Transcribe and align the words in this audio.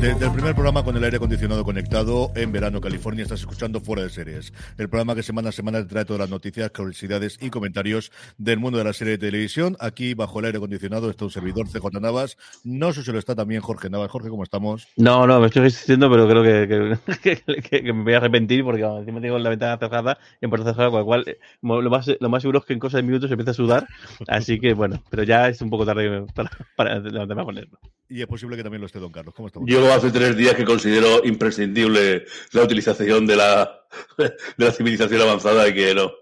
Desde 0.00 0.26
el 0.26 0.32
primer 0.32 0.54
programa 0.54 0.84
con 0.84 0.96
el 0.96 1.02
aire 1.02 1.16
acondicionado 1.16 1.64
conectado 1.64 2.30
en 2.36 2.52
verano, 2.52 2.80
California, 2.80 3.24
estás 3.24 3.40
escuchando 3.40 3.80
Fuera 3.80 4.04
de 4.04 4.10
Series. 4.10 4.52
El 4.78 4.88
programa 4.88 5.16
que 5.16 5.24
semana 5.24 5.48
a 5.48 5.52
semana 5.52 5.84
trae 5.84 6.04
todas 6.04 6.20
las 6.20 6.30
noticias, 6.30 6.70
curiosidades 6.70 7.36
y 7.40 7.50
comentarios 7.50 8.12
del 8.36 8.60
mundo 8.60 8.78
de 8.78 8.84
la 8.84 8.92
serie 8.92 9.14
de 9.14 9.26
televisión. 9.26 9.76
Aquí, 9.80 10.14
bajo 10.14 10.38
el 10.38 10.44
aire 10.44 10.58
acondicionado, 10.58 11.10
está 11.10 11.24
un 11.24 11.32
servidor 11.32 11.66
CJ 11.66 12.00
Navas. 12.00 12.36
No 12.62 12.92
sé 12.92 13.02
si 13.02 13.10
lo 13.10 13.18
está 13.18 13.34
también 13.34 13.60
Jorge 13.60 13.90
Navas. 13.90 14.08
Jorge, 14.08 14.28
¿cómo 14.28 14.44
estamos? 14.44 14.86
No, 14.96 15.26
no, 15.26 15.40
me 15.40 15.48
estoy 15.48 15.62
resistiendo, 15.62 16.08
pero 16.08 16.28
creo 16.28 16.44
que, 16.44 17.82
me 17.92 18.04
voy 18.04 18.14
a 18.14 18.18
arrepentir 18.18 18.62
porque 18.62 18.82
encima 18.82 19.20
tengo 19.20 19.36
la 19.40 19.50
ventana 19.50 19.78
cerrada 19.78 20.16
y 20.40 20.46
en 20.46 20.50
cerrada, 20.62 20.90
con 20.90 21.00
lo 21.00 21.06
cual 21.06 21.24
eh, 21.26 21.40
lo 21.60 21.90
más, 21.90 22.08
lo 22.20 22.28
más 22.28 22.42
seguro 22.42 22.60
es 22.60 22.66
que 22.66 22.72
en 22.72 22.78
cosa 22.78 22.98
de 22.98 23.02
minutos 23.02 23.32
empiece 23.32 23.50
a 23.50 23.54
sudar. 23.54 23.88
Así 24.28 24.60
que 24.60 24.74
bueno, 24.74 25.02
pero 25.10 25.24
ya 25.24 25.48
es 25.48 25.60
un 25.60 25.70
poco 25.70 25.84
tarde 25.84 26.24
para, 26.36 26.50
para 26.76 27.00
levantarme 27.00 27.42
a 27.42 27.44
ponerlo. 27.44 27.80
Y 28.10 28.22
es 28.22 28.26
posible 28.26 28.56
que 28.56 28.62
también 28.62 28.80
lo 28.80 28.86
esté 28.86 28.98
Don 28.98 29.12
Carlos. 29.12 29.34
¿Cómo 29.34 29.48
estamos? 29.48 29.68
Yo 29.68 29.92
hace 29.92 30.10
tres 30.10 30.34
días 30.36 30.54
que 30.54 30.64
considero 30.64 31.22
imprescindible 31.24 32.24
la 32.52 32.62
utilización 32.62 33.26
de 33.26 33.36
la, 33.36 33.82
de 34.16 34.34
la 34.56 34.72
civilización 34.72 35.20
avanzada 35.20 35.68
y 35.68 35.74
que 35.74 35.94
no, 35.94 36.12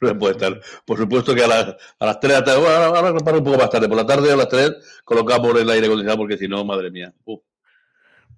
no 0.00 0.18
puede 0.18 0.34
estar. 0.34 0.60
Por 0.84 0.98
supuesto 0.98 1.34
que 1.34 1.42
a 1.42 1.48
las, 1.48 1.76
a 1.98 2.06
las 2.06 2.20
3 2.20 2.32
de 2.32 2.38
la 2.38 2.44
tarde, 2.44 2.60
bueno, 2.60 2.76
ahora 2.76 3.12
reparo 3.12 3.38
un 3.38 3.44
poco 3.44 3.58
más 3.58 3.70
tarde, 3.70 3.88
por 3.88 3.96
la 3.96 4.06
tarde 4.06 4.30
a 4.30 4.36
las 4.36 4.48
3 4.48 5.02
colocamos 5.04 5.58
el 5.60 5.68
aire 5.68 5.86
acondicionado 5.86 6.18
porque 6.18 6.38
si 6.38 6.46
no, 6.46 6.64
madre 6.64 6.92
mía. 6.92 7.12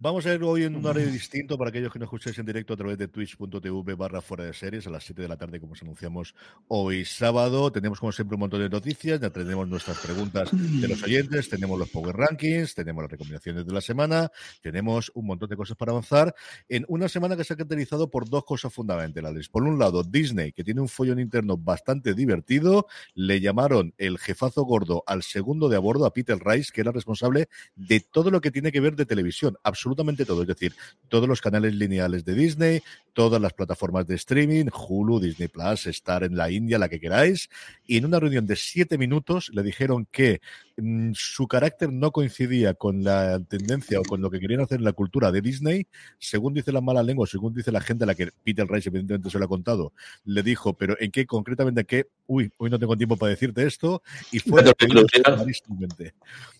Vamos 0.01 0.27
a 0.27 0.35
ir 0.35 0.43
hoy 0.43 0.65
en 0.65 0.77
un 0.77 0.85
horario 0.85 1.11
distinto 1.11 1.57
para 1.57 1.71
aquellos 1.71 1.93
que 1.93 1.99
nos 1.99 2.07
escuchéis 2.07 2.39
en 2.39 2.45
directo 2.45 2.75
a 2.75 2.77
través 2.77 2.99
de 2.99 3.09
twitch.tv 3.09 3.95
barra 3.95 4.21
fuera 4.21 4.45
de 4.45 4.53
series 4.53 4.87
a 4.87 4.91
las 4.91 5.05
7 5.05 5.23
de 5.23 5.29
la 5.29 5.37
tarde, 5.37 5.61
como 5.61 5.73
os 5.73 5.83
anunciamos 5.83 6.35
hoy 6.69 7.05
sábado. 7.05 7.73
Tenemos, 7.73 8.01
como 8.01 8.13
siempre, 8.13 8.35
un 8.35 8.41
montón 8.41 8.61
de 8.61 8.69
noticias. 8.69 9.21
Ya 9.21 9.31
tenemos 9.31 9.67
nuestras 9.69 9.99
preguntas 9.99 10.51
de 10.53 10.89
los 10.89 11.03
oyentes, 11.03 11.49
tenemos 11.49 11.79
los 11.79 11.89
Power 11.89 12.17
Rankings, 12.17 12.75
tenemos 12.75 13.05
las 13.05 13.11
recomendaciones 13.13 13.65
de 13.65 13.73
la 13.73 13.81
semana, 13.81 14.31
tenemos 14.61 15.11
un 15.15 15.27
montón 15.27 15.49
de 15.49 15.57
cosas 15.57 15.77
para 15.77 15.93
avanzar 15.93 16.35
en 16.69 16.85
una 16.89 17.09
semana 17.09 17.37
que 17.37 17.45
se 17.45 17.55
ha 17.55 17.57
caracterizado 17.57 18.11
por 18.11 18.29
dos 18.29 18.45
cosas 18.45 18.75
fundamentales. 18.75 19.49
Por 19.49 19.63
un 19.63 19.79
lado, 19.79 20.03
Disney, 20.03 20.53
que 20.53 20.65
tiene 20.65 20.81
un 20.81 20.89
follón 20.89 21.21
interno 21.21 21.57
bastante 21.57 22.15
divertido, 22.15 22.89
le 23.15 23.41
llamaron 23.41 23.95
el 23.97 24.19
jefazo 24.19 24.65
gordo 24.65 25.03
al 25.07 25.23
segundo 25.23 25.69
de 25.69 25.77
a 25.77 25.81
bordo, 25.81 26.05
a 26.05 26.13
Peter 26.13 26.39
Rice, 26.45 26.73
que 26.75 26.83
era 26.83 26.93
responsable 26.93 27.49
de 27.77 28.01
todo 28.01 28.31
lo 28.31 28.41
que 28.41 28.51
tiene 28.51 28.73
que 28.73 28.81
ver 28.81 28.97
de 28.97 29.07
televisión, 29.07 29.57
absolutamente 29.63 29.84
todo, 30.27 30.43
es 30.43 30.49
decir, 30.49 30.75
todos 31.09 31.29
los 31.29 31.41
canales 31.41 31.75
lineales 31.75 32.25
de 32.25 32.35
Disney, 32.35 32.83
todas 33.13 33.41
las 33.41 33.53
plataformas 33.53 34.07
de 34.07 34.17
streaming, 34.17 34.67
Hulu, 34.67 35.21
Disney 35.21 35.49
Plus, 35.49 35.87
Star 35.87 36.25
en 36.25 36.37
la 36.37 36.51
India, 36.51 36.79
la 36.79 36.89
que 36.89 37.01
queráis, 37.01 37.49
y 37.87 37.97
en 37.97 38.07
una 38.07 38.19
reunión 38.21 38.47
de 38.47 38.57
siete 38.57 38.99
minutos 38.99 39.51
le 39.55 39.63
dijeron 39.63 40.07
que 40.11 40.41
mmm, 40.77 41.13
su 41.15 41.47
carácter 41.47 41.93
no 41.93 42.11
coincidía 42.11 42.75
con 42.75 43.05
la 43.05 43.41
tendencia 43.41 44.01
o 44.01 44.03
con 44.03 44.21
lo 44.21 44.31
que 44.31 44.41
querían 44.41 44.61
hacer 44.61 44.79
en 44.79 44.85
la 44.85 44.93
cultura 44.93 45.31
de 45.31 45.41
Disney, 45.41 45.87
según 46.19 46.55
dice 46.55 46.73
la 46.73 46.81
mala 46.81 47.03
lengua, 47.03 47.27
según 47.27 47.55
dice 47.55 47.73
la 47.73 47.81
gente 47.81 48.05
a 48.05 48.07
la 48.07 48.15
que 48.15 48.31
Peter 48.43 48.67
Rice 48.69 48.89
evidentemente 48.89 49.31
se 49.31 49.39
lo 49.39 49.45
ha 49.45 49.49
contado, 49.49 49.93
le 50.25 50.43
dijo, 50.43 50.75
pero 50.75 50.97
¿en 50.99 51.11
qué 51.11 51.27
concretamente 51.27 51.83
en 51.83 51.87
qué? 51.87 52.07
Uy, 52.27 52.51
hoy 52.57 52.71
no 52.71 52.79
tengo 52.79 52.97
tiempo 52.97 53.17
para 53.17 53.31
decirte 53.31 53.67
esto, 53.67 54.03
y 54.33 54.39
fue 54.41 54.63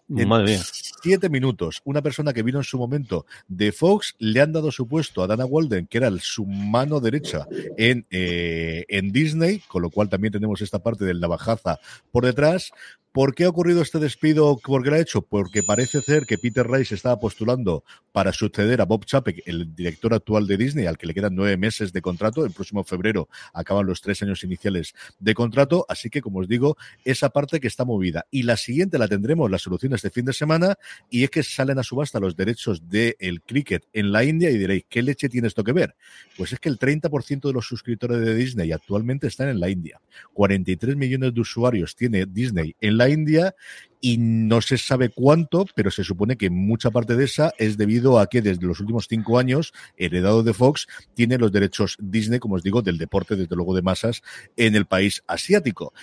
en 0.09 0.29
Madre 0.29 0.53
mía. 0.53 0.61
siete 0.63 1.29
minutos, 1.31 1.81
una 1.85 2.03
persona 2.03 2.33
que 2.33 2.43
vino 2.43 2.59
en 2.59 2.65
su 2.65 2.79
momento 2.79 3.14
de 3.49 3.73
Fox, 3.73 4.15
le 4.19 4.41
han 4.41 4.53
dado 4.53 4.71
su 4.71 4.87
puesto 4.87 5.23
a 5.23 5.27
Dana 5.27 5.45
Walden, 5.45 5.87
que 5.87 5.99
era 5.99 6.11
su 6.21 6.47
mano 6.47 7.01
derecha 7.01 7.47
en, 7.77 8.07
eh, 8.11 8.85
en 8.89 9.13
Disney, 9.13 9.61
con 9.69 9.83
lo 9.83 9.91
cual 9.91 10.09
también 10.09 10.33
tenemos 10.33 10.61
esta 10.61 10.81
parte 10.81 11.05
de 11.05 11.15
la 11.15 11.29
bajaza 11.29 11.79
por 12.11 12.25
detrás. 12.25 12.73
¿Por 13.15 13.37
qué 13.37 13.45
ha 13.45 13.49
ocurrido 13.49 13.81
este 13.81 14.01
despido? 14.01 14.59
¿Por 14.59 14.83
qué 14.83 14.91
lo 14.91 14.97
ha 14.97 14.99
hecho? 14.99 15.23
Porque 15.23 15.63
parece 15.63 16.01
ser 16.01 16.27
que 16.27 16.37
Peter 16.37 16.69
Rice 16.69 16.97
estaba 16.97 17.21
postulando 17.21 17.85
para 18.11 18.33
suceder 18.33 18.81
a 18.81 18.87
Bob 18.87 19.05
Chapek, 19.05 19.47
el 19.47 19.73
director 19.73 20.15
actual 20.15 20.49
de 20.49 20.57
Disney, 20.57 20.87
al 20.87 20.99
que 20.99 21.07
le 21.07 21.15
quedan 21.15 21.37
nueve 21.37 21.57
meses 21.57 21.93
de 21.93 22.03
contrato. 22.03 22.45
El 22.45 22.51
próximo 22.51 22.83
febrero 22.83 23.29
acaban 23.53 23.87
los 23.87 24.01
tres 24.01 24.21
años 24.25 24.43
iniciales 24.43 24.95
de 25.21 25.33
contrato. 25.33 25.87
Así 25.89 26.11
que, 26.11 26.23
como 26.23 26.41
os 26.41 26.49
digo, 26.49 26.77
esa 27.05 27.31
parte 27.31 27.61
que 27.61 27.69
está 27.69 27.85
movida. 27.85 28.27
Y 28.33 28.43
la 28.43 28.57
siguiente 28.57 28.99
la 28.99 29.07
tendremos, 29.07 29.49
la 29.49 29.61
solución 29.61 29.95
este 29.95 30.11
fin 30.11 30.25
de 30.25 30.33
semana, 30.33 30.75
y 31.09 31.23
es 31.23 31.31
que 31.31 31.45
salen 31.45 31.79
a 31.79 31.85
subasta 31.85 32.19
los 32.19 32.35
derechos 32.35 32.89
del 32.89 33.15
el 33.21 33.43
cricket 33.43 33.87
en 33.93 34.11
la 34.11 34.25
India 34.25 34.51
y 34.51 34.59
diréis, 34.59 34.87
¿qué 34.89 35.05
leche 35.05 35.29
tiene 35.29 35.47
esto 35.47 35.63
que 35.63 35.73
ver? 35.73 35.95
Pues 36.37 36.53
es 36.53 36.59
que 36.59 36.69
el 36.69 36.81
30% 36.81 37.47
de 37.47 37.53
los 37.53 37.65
suscriptores 37.65 38.19
de 38.19 38.35
Disney 38.35 38.73
actualmente 38.73 39.29
están 39.29 39.51
en 39.51 39.61
la 39.61 39.71
India. 39.71 40.01
43 40.33 40.97
millones 40.97 41.33
de 41.33 41.41
usuarios 41.41 41.95
tiene 41.95 42.27
Disney 42.27 42.75
en 42.81 42.97
la 42.97 43.04
India 43.09 43.55
y 44.01 44.19
no 44.19 44.61
se 44.61 44.77
sabe 44.77 45.09
cuánto, 45.09 45.65
pero 45.75 45.91
se 45.91 46.05
supone 46.05 46.37
que 46.37 46.51
mucha 46.51 46.91
parte 46.91 47.17
de 47.17 47.25
esa 47.25 47.55
es 47.57 47.79
debido 47.79 48.19
a 48.19 48.29
que 48.29 48.43
desde 48.43 48.67
los 48.67 48.81
últimos 48.81 49.07
cinco 49.09 49.39
años, 49.39 49.73
heredado 49.97 50.43
de 50.43 50.53
Fox, 50.53 50.87
tiene 51.15 51.39
los 51.39 51.53
derechos 51.53 51.97
Disney, 51.99 52.39
como 52.39 52.57
os 52.57 52.63
digo, 52.63 52.83
del 52.83 52.99
deporte, 52.99 53.35
desde 53.35 53.57
luego 53.57 53.75
de 53.75 53.81
masas, 53.81 54.23
en 54.57 54.77
el 54.77 54.85
país 54.85 55.23
asiático. 55.27 55.95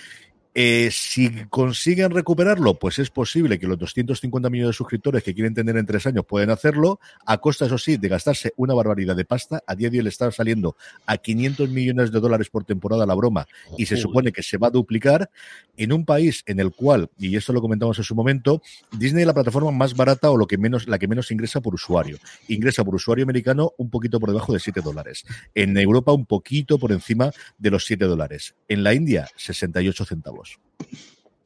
Eh, 0.54 0.90
si 0.92 1.30
consiguen 1.46 2.10
recuperarlo, 2.10 2.78
pues 2.78 2.98
es 2.98 3.10
posible 3.10 3.58
que 3.58 3.66
los 3.66 3.78
250 3.78 4.50
millones 4.50 4.74
de 4.74 4.76
suscriptores 4.76 5.22
que 5.22 5.34
quieren 5.34 5.54
tener 5.54 5.76
en 5.78 5.86
tres 5.86 6.06
años 6.06 6.26
pueden 6.26 6.50
hacerlo, 6.50 7.00
a 7.24 7.38
costa, 7.38 7.66
eso 7.66 7.78
sí, 7.78 7.96
de 7.96 8.08
gastarse 8.08 8.52
una 8.56 8.74
barbaridad 8.74 9.16
de 9.16 9.24
pasta. 9.24 9.62
A 9.66 9.74
día 9.74 9.88
de 9.88 9.98
hoy 9.98 10.04
le 10.04 10.10
está 10.10 10.30
saliendo 10.30 10.76
a 11.06 11.16
500 11.16 11.70
millones 11.70 12.12
de 12.12 12.20
dólares 12.20 12.50
por 12.50 12.64
temporada 12.64 13.06
la 13.06 13.14
broma 13.14 13.46
y 13.78 13.86
se 13.86 13.96
supone 13.96 14.30
que 14.30 14.42
se 14.42 14.58
va 14.58 14.66
a 14.66 14.70
duplicar 14.70 15.30
en 15.78 15.92
un 15.92 16.04
país 16.04 16.42
en 16.46 16.60
el 16.60 16.72
cual, 16.72 17.08
y 17.18 17.34
esto 17.36 17.54
lo 17.54 17.62
comentamos 17.62 17.96
en 17.96 18.04
su 18.04 18.14
momento, 18.14 18.60
Disney 18.92 19.22
es 19.22 19.26
la 19.26 19.34
plataforma 19.34 19.70
más 19.70 19.94
barata 19.94 20.30
o 20.30 20.36
lo 20.36 20.46
que 20.46 20.58
menos, 20.58 20.86
la 20.86 20.98
que 20.98 21.08
menos 21.08 21.30
ingresa 21.30 21.62
por 21.62 21.74
usuario. 21.74 22.18
Ingresa 22.48 22.84
por 22.84 22.94
usuario 22.94 23.24
americano 23.24 23.72
un 23.78 23.88
poquito 23.88 24.20
por 24.20 24.28
debajo 24.28 24.52
de 24.52 24.60
7 24.60 24.82
dólares. 24.82 25.24
En 25.54 25.76
Europa 25.78 26.12
un 26.12 26.26
poquito 26.26 26.78
por 26.78 26.92
encima 26.92 27.30
de 27.56 27.70
los 27.70 27.86
7 27.86 28.04
dólares. 28.04 28.54
En 28.68 28.84
la 28.84 28.92
India, 28.92 29.28
68 29.36 30.04
centavos. 30.04 30.41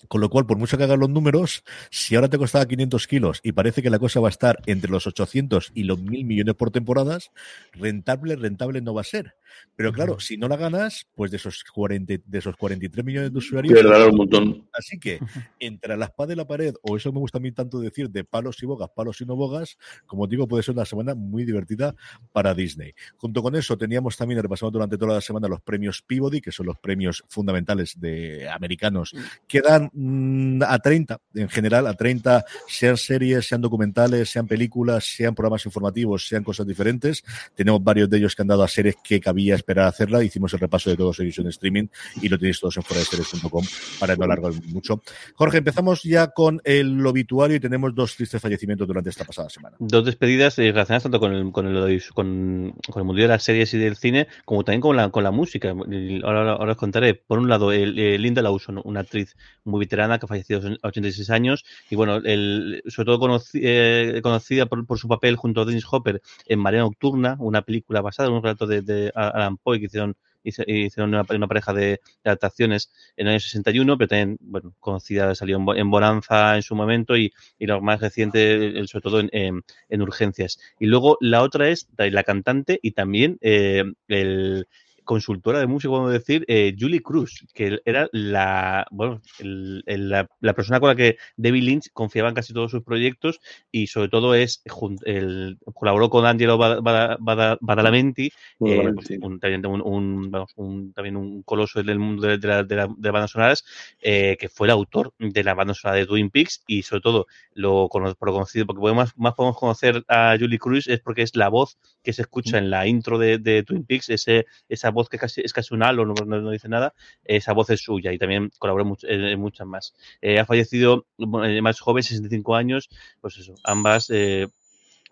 Con 0.08 0.20
lo 0.20 0.30
cual, 0.30 0.46
por 0.46 0.56
mucho 0.56 0.78
que 0.78 0.84
hagan 0.84 1.00
los 1.00 1.10
números, 1.10 1.64
si 1.90 2.14
ahora 2.14 2.28
te 2.28 2.38
costaba 2.38 2.66
500 2.66 3.06
kilos 3.06 3.40
y 3.42 3.52
parece 3.52 3.82
que 3.82 3.90
la 3.90 3.98
cosa 3.98 4.20
va 4.20 4.28
a 4.28 4.30
estar 4.30 4.58
entre 4.66 4.90
los 4.90 5.06
800 5.06 5.72
y 5.74 5.82
los 5.82 6.00
1000 6.00 6.24
millones 6.24 6.54
por 6.54 6.70
temporadas, 6.70 7.30
rentable, 7.72 8.36
rentable 8.36 8.80
no 8.80 8.94
va 8.94 9.00
a 9.00 9.04
ser. 9.04 9.34
Pero 9.74 9.92
claro, 9.92 10.20
si 10.20 10.36
no 10.36 10.48
la 10.48 10.56
ganas, 10.56 11.06
pues 11.14 11.30
de 11.30 11.36
esos, 11.36 11.64
40, 11.64 12.14
de 12.24 12.38
esos 12.38 12.56
43 12.56 13.04
millones 13.04 13.32
de 13.32 13.38
usuarios. 13.38 13.74
Perderá 13.74 14.06
un 14.06 14.16
montón. 14.16 14.68
Así 14.72 14.98
que 14.98 15.20
entre 15.60 15.96
la 15.96 16.06
espada 16.06 16.32
y 16.32 16.36
la 16.36 16.46
pared, 16.46 16.74
o 16.82 16.96
eso 16.96 17.12
me 17.12 17.18
gusta 17.18 17.38
a 17.38 17.40
mí 17.40 17.52
tanto 17.52 17.80
decir, 17.80 18.10
de 18.10 18.24
palos 18.24 18.62
y 18.62 18.66
bogas, 18.66 18.90
palos 18.94 19.20
y 19.20 19.26
no 19.26 19.36
bogas, 19.36 19.76
como 20.06 20.26
digo, 20.26 20.48
puede 20.48 20.62
ser 20.62 20.74
una 20.74 20.84
semana 20.84 21.14
muy 21.14 21.44
divertida 21.44 21.94
para 22.32 22.54
Disney. 22.54 22.94
Junto 23.16 23.42
con 23.42 23.54
eso, 23.54 23.76
teníamos 23.76 24.16
también, 24.16 24.40
repasamos 24.42 24.72
durante 24.72 24.96
toda 24.96 25.14
la 25.14 25.20
semana 25.20 25.48
los 25.48 25.60
premios 25.60 26.02
Peabody, 26.02 26.40
que 26.40 26.52
son 26.52 26.66
los 26.66 26.78
premios 26.78 27.24
fundamentales 27.28 27.98
de 28.00 28.48
americanos, 28.48 29.14
que 29.46 29.60
dan 29.60 29.90
mm, 29.92 30.62
a 30.66 30.78
30, 30.78 31.20
en 31.34 31.48
general, 31.48 31.86
a 31.86 31.94
30, 31.94 32.44
sean 32.66 32.96
series, 32.96 33.46
sean 33.46 33.60
documentales, 33.60 34.30
sean 34.30 34.46
películas, 34.46 35.04
sean 35.04 35.34
programas 35.34 35.66
informativos, 35.66 36.26
sean 36.26 36.44
cosas 36.44 36.66
diferentes. 36.66 37.24
Tenemos 37.54 37.82
varios 37.82 38.08
de 38.10 38.18
ellos 38.18 38.34
que 38.34 38.42
han 38.42 38.48
dado 38.48 38.62
a 38.62 38.68
series 38.68 38.96
que 39.02 39.20
cabía 39.36 39.54
esperar 39.54 39.84
a 39.84 39.88
hacerla. 39.88 40.24
Hicimos 40.24 40.54
el 40.54 40.60
repaso 40.60 40.88
de 40.88 40.96
todos 40.96 41.20
ellos 41.20 41.38
en 41.38 41.48
streaming 41.48 41.88
y 42.22 42.28
lo 42.30 42.38
tenéis 42.38 42.58
todos 42.58 42.74
en 42.78 42.82
foradeseries.com 42.82 43.64
para 44.00 44.16
no 44.16 44.24
alargar 44.24 44.52
mucho. 44.68 45.02
Jorge, 45.34 45.58
empezamos 45.58 46.02
ya 46.04 46.28
con 46.28 46.62
el 46.64 47.06
obituario 47.06 47.58
y 47.58 47.60
tenemos 47.60 47.94
dos 47.94 48.16
tristes 48.16 48.40
fallecimientos 48.40 48.88
durante 48.88 49.10
esta 49.10 49.24
pasada 49.24 49.50
semana. 49.50 49.76
Dos 49.78 50.06
despedidas 50.06 50.58
eh, 50.58 50.72
relacionadas 50.72 51.02
tanto 51.02 51.20
con 51.20 51.34
el, 51.34 51.52
con, 51.52 51.66
el, 51.66 52.02
con, 52.14 52.74
con 52.90 53.00
el 53.02 53.04
mundo 53.04 53.20
de 53.20 53.28
las 53.28 53.42
series 53.42 53.74
y 53.74 53.78
del 53.78 53.96
cine, 53.96 54.26
como 54.46 54.64
también 54.64 54.80
con 54.80 54.96
la, 54.96 55.10
con 55.10 55.22
la 55.22 55.30
música. 55.30 55.68
Ahora, 55.68 56.52
ahora 56.52 56.72
os 56.72 56.78
contaré. 56.78 57.14
Por 57.14 57.38
un 57.38 57.50
lado, 57.50 57.72
el, 57.72 57.98
el 57.98 58.22
Linda 58.22 58.40
Lawson, 58.40 58.80
una 58.84 59.00
actriz 59.00 59.36
muy 59.64 59.80
veterana 59.80 60.18
que 60.18 60.24
ha 60.24 60.28
fallecido 60.28 60.62
a 60.82 60.88
86 60.88 61.28
años, 61.28 61.66
y 61.90 61.96
bueno, 61.96 62.16
el, 62.24 62.82
sobre 62.86 63.06
todo 63.06 63.18
conocí, 63.18 63.60
eh, 63.62 64.20
conocida 64.22 64.64
por, 64.64 64.86
por, 64.86 64.98
su 64.98 65.08
papel 65.08 65.36
junto 65.36 65.60
a 65.60 65.64
Dennis 65.66 65.84
Hopper 65.90 66.22
en 66.46 66.58
María 66.58 66.80
Nocturna, 66.80 67.36
una 67.38 67.60
película 67.60 68.00
basada 68.00 68.30
en 68.30 68.34
un 68.34 68.42
relato 68.42 68.66
de, 68.66 68.80
de 68.80 69.12
Alan 69.28 69.56
Poe 69.58 69.78
que 69.78 69.86
hicieron 69.86 70.16
hicieron 70.46 71.14
una, 71.14 71.24
pareja 71.24 71.72
de, 71.72 72.00
adaptaciones 72.24 72.92
en 73.16 73.26
el 73.26 73.32
año 73.32 73.40
61, 73.40 73.98
pero 73.98 74.08
también, 74.08 74.38
bueno, 74.40 74.74
conocida, 74.80 75.34
salió 75.34 75.56
en, 75.74 75.90
Bonanza 75.90 76.56
en 76.56 76.62
su 76.62 76.74
momento 76.74 77.16
y, 77.16 77.32
y 77.58 77.66
lo 77.66 77.80
más 77.80 78.00
reciente, 78.00 78.86
sobre 78.86 79.02
todo 79.02 79.20
en, 79.20 79.28
en, 79.32 79.64
en, 79.88 80.02
Urgencias. 80.02 80.58
Y 80.78 80.86
luego 80.86 81.18
la 81.20 81.42
otra 81.42 81.68
es 81.68 81.88
la 81.96 82.22
cantante 82.22 82.78
y 82.82 82.92
también 82.92 83.38
eh, 83.40 83.84
el, 84.08 84.68
consultora 85.06 85.58
de 85.60 85.66
música, 85.66 85.88
podemos 85.88 86.12
decir, 86.12 86.44
eh, 86.48 86.76
Julie 86.78 87.00
Cruz, 87.00 87.46
que 87.54 87.80
era 87.86 88.08
la, 88.12 88.86
bueno, 88.90 89.22
el, 89.38 89.82
el, 89.86 90.10
la, 90.10 90.28
la, 90.40 90.52
persona 90.52 90.80
con 90.80 90.90
la 90.90 90.96
que 90.96 91.16
David 91.36 91.62
Lynch 91.62 91.90
confiaba 91.94 92.28
en 92.28 92.34
casi 92.34 92.52
todos 92.52 92.70
sus 92.70 92.82
proyectos 92.82 93.40
y 93.72 93.86
sobre 93.86 94.10
todo 94.10 94.34
es 94.34 94.62
el, 95.04 95.58
colaboró 95.72 96.10
con 96.10 96.26
Angelo 96.26 96.58
Badalamenti, 96.58 98.26
eh, 98.66 98.92
pues 98.94 99.10
un, 99.22 99.40
también, 99.40 99.64
un, 99.64 99.80
un, 99.80 100.30
vamos, 100.30 100.52
un, 100.56 100.92
también 100.92 101.16
un 101.16 101.42
coloso 101.44 101.82
del 101.82 101.98
mundo 101.98 102.26
de, 102.26 102.38
la, 102.46 102.64
de, 102.64 102.76
la, 102.76 102.88
de 102.94 103.10
bandas 103.10 103.30
sonoras, 103.30 103.64
eh, 104.02 104.36
que 104.38 104.48
fue 104.48 104.66
el 104.66 104.72
autor 104.72 105.14
de 105.18 105.44
la 105.44 105.54
banda 105.54 105.72
sonora 105.72 106.00
de 106.00 106.06
Twin 106.06 106.30
Peaks 106.30 106.64
y 106.66 106.82
sobre 106.82 107.00
todo 107.00 107.26
lo, 107.54 107.88
por 107.88 108.02
lo 108.02 108.32
conocido, 108.32 108.66
porque 108.66 108.80
podemos, 108.80 109.16
más 109.16 109.34
podemos 109.34 109.56
conocer 109.56 110.04
a 110.08 110.36
Julie 110.38 110.58
Cruz 110.58 110.88
es 110.88 111.00
porque 111.00 111.22
es 111.22 111.36
la 111.36 111.48
voz 111.48 111.78
que 112.02 112.12
se 112.12 112.22
escucha 112.22 112.58
en 112.58 112.70
la 112.70 112.86
intro 112.88 113.18
de, 113.18 113.38
de 113.38 113.62
Twin 113.62 113.84
Peaks, 113.84 114.10
ese, 114.10 114.46
esa 114.68 114.90
voz 114.96 115.08
que 115.08 115.18
casi, 115.18 115.42
es 115.42 115.52
casi 115.52 115.74
un 115.74 115.84
halo, 115.84 116.04
no, 116.04 116.14
no, 116.14 116.40
no, 116.40 116.50
dice 116.50 116.68
nada, 116.68 116.94
esa 117.24 117.52
voz 117.52 117.70
es 117.70 117.80
suya 117.80 118.12
y 118.12 118.18
también 118.18 118.50
colaboró 118.58 118.84
mucho, 118.84 119.06
en, 119.06 119.22
en, 119.22 119.38
muchas 119.38 119.66
más. 119.66 119.94
Eh, 120.20 120.40
ha 120.40 120.44
fallecido 120.44 121.06
más 121.18 121.78
joven, 121.78 122.02
65 122.02 122.56
años, 122.56 122.88
pues 123.20 123.38
eso, 123.38 123.54
ambas, 123.62 124.10
eh, 124.10 124.48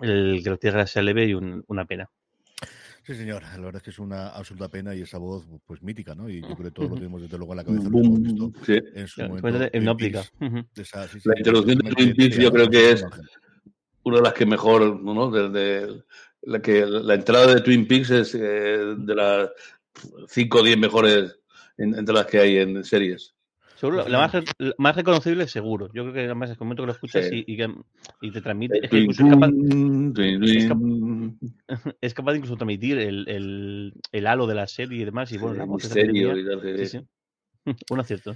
el 0.01 0.41
que 0.43 0.51
lo 0.51 0.59
tiene 0.59 0.79
gracia 0.79 1.03
leve 1.03 1.27
y 1.27 1.35
un, 1.35 1.63
una 1.69 1.85
pena. 1.85 2.11
Sí, 3.07 3.15
señor. 3.15 3.43
La 3.43 3.59
verdad 3.59 3.77
es 3.77 3.83
que 3.83 3.91
es 3.91 3.99
una 3.99 4.29
absoluta 4.29 4.69
pena 4.71 4.95
y 4.95 5.03
esa 5.03 5.19
voz, 5.19 5.45
pues 5.67 5.83
mítica, 5.83 6.15
¿no? 6.15 6.31
Y 6.31 6.41
yo 6.41 6.55
creo 6.57 6.65
que 6.65 6.71
todos 6.71 6.91
lo 6.91 6.97
tenemos 6.97 7.21
desde 7.21 7.37
luego 7.37 7.53
en 7.53 7.57
la 7.59 7.65
cabeza. 7.65 7.91
Lo 7.91 7.99
hemos 7.99 8.23
visto 8.23 8.53
sí. 8.65 8.81
en 8.95 9.07
su 9.07 9.23
momento. 9.23 9.69
En 9.73 9.89
óptica. 9.89 10.23
Esa, 10.75 11.07
sí, 11.09 11.21
sí, 11.21 11.29
la 11.29 11.39
introducción 11.39 11.79
de 11.79 11.91
Twin 11.91 12.17
Peaks 12.17 12.39
yo 12.39 12.51
creo 12.51 12.71
que 12.71 12.93
es 12.93 13.05
una 14.05 14.17
de 14.17 14.23
las 14.23 14.33
que 14.33 14.47
mejor, 14.47 15.03
¿no? 15.03 15.31
Desde 15.31 16.03
la 16.47 16.61
que 16.61 16.87
la 16.87 17.15
entrada 17.15 17.55
de 17.55 17.61
Twin 17.61 17.87
Peaks 17.87 18.11
es 18.11 18.35
eh, 18.35 18.95
de 18.97 19.15
las 19.15 19.51
5 20.29 20.59
o 20.59 20.63
10 20.63 20.79
mejores 20.79 21.39
en, 21.79 21.95
entre 21.95 22.15
las 22.15 22.27
que 22.27 22.39
hay 22.39 22.59
en 22.59 22.85
series. 22.85 23.35
Seguro, 23.77 24.09
la 24.09 24.19
más, 24.19 24.35
la 24.59 24.75
más 24.79 24.97
reconocible 24.97 25.49
seguro. 25.49 25.91
Yo 25.93 26.05
creo 26.05 26.15
que 26.15 26.21
además 26.21 26.51
es 26.51 26.57
el 26.57 26.61
momento 26.61 26.85
que 26.85 26.87
lo 26.87 26.93
escuchas 26.93 27.29
sí. 27.29 27.45
y, 27.47 27.61
y, 27.61 27.67
y, 28.23 28.31
te 28.31 28.41
transmite. 28.41 28.79
Es, 28.83 28.89
que 28.89 28.99
incluso 28.99 29.27
es, 29.27 29.33
capaz, 29.35 29.51
es, 29.51 30.69
capaz, 30.69 31.97
es 32.01 32.15
capaz 32.15 32.33
de 32.33 32.39
incluso 32.39 32.57
transmitir 32.57 32.99
el, 32.99 33.29
el, 33.29 33.95
el, 34.13 34.27
halo 34.27 34.47
de 34.47 34.55
la 34.55 34.69
serie 34.69 35.03
y 35.03 35.05
demás. 35.05 35.33
Y 35.33 35.39
bueno, 35.39 35.67
la. 35.67 35.79
Sí, 35.81 36.87
sí. 36.87 37.01
Un 37.91 38.01
acierto. 38.01 38.35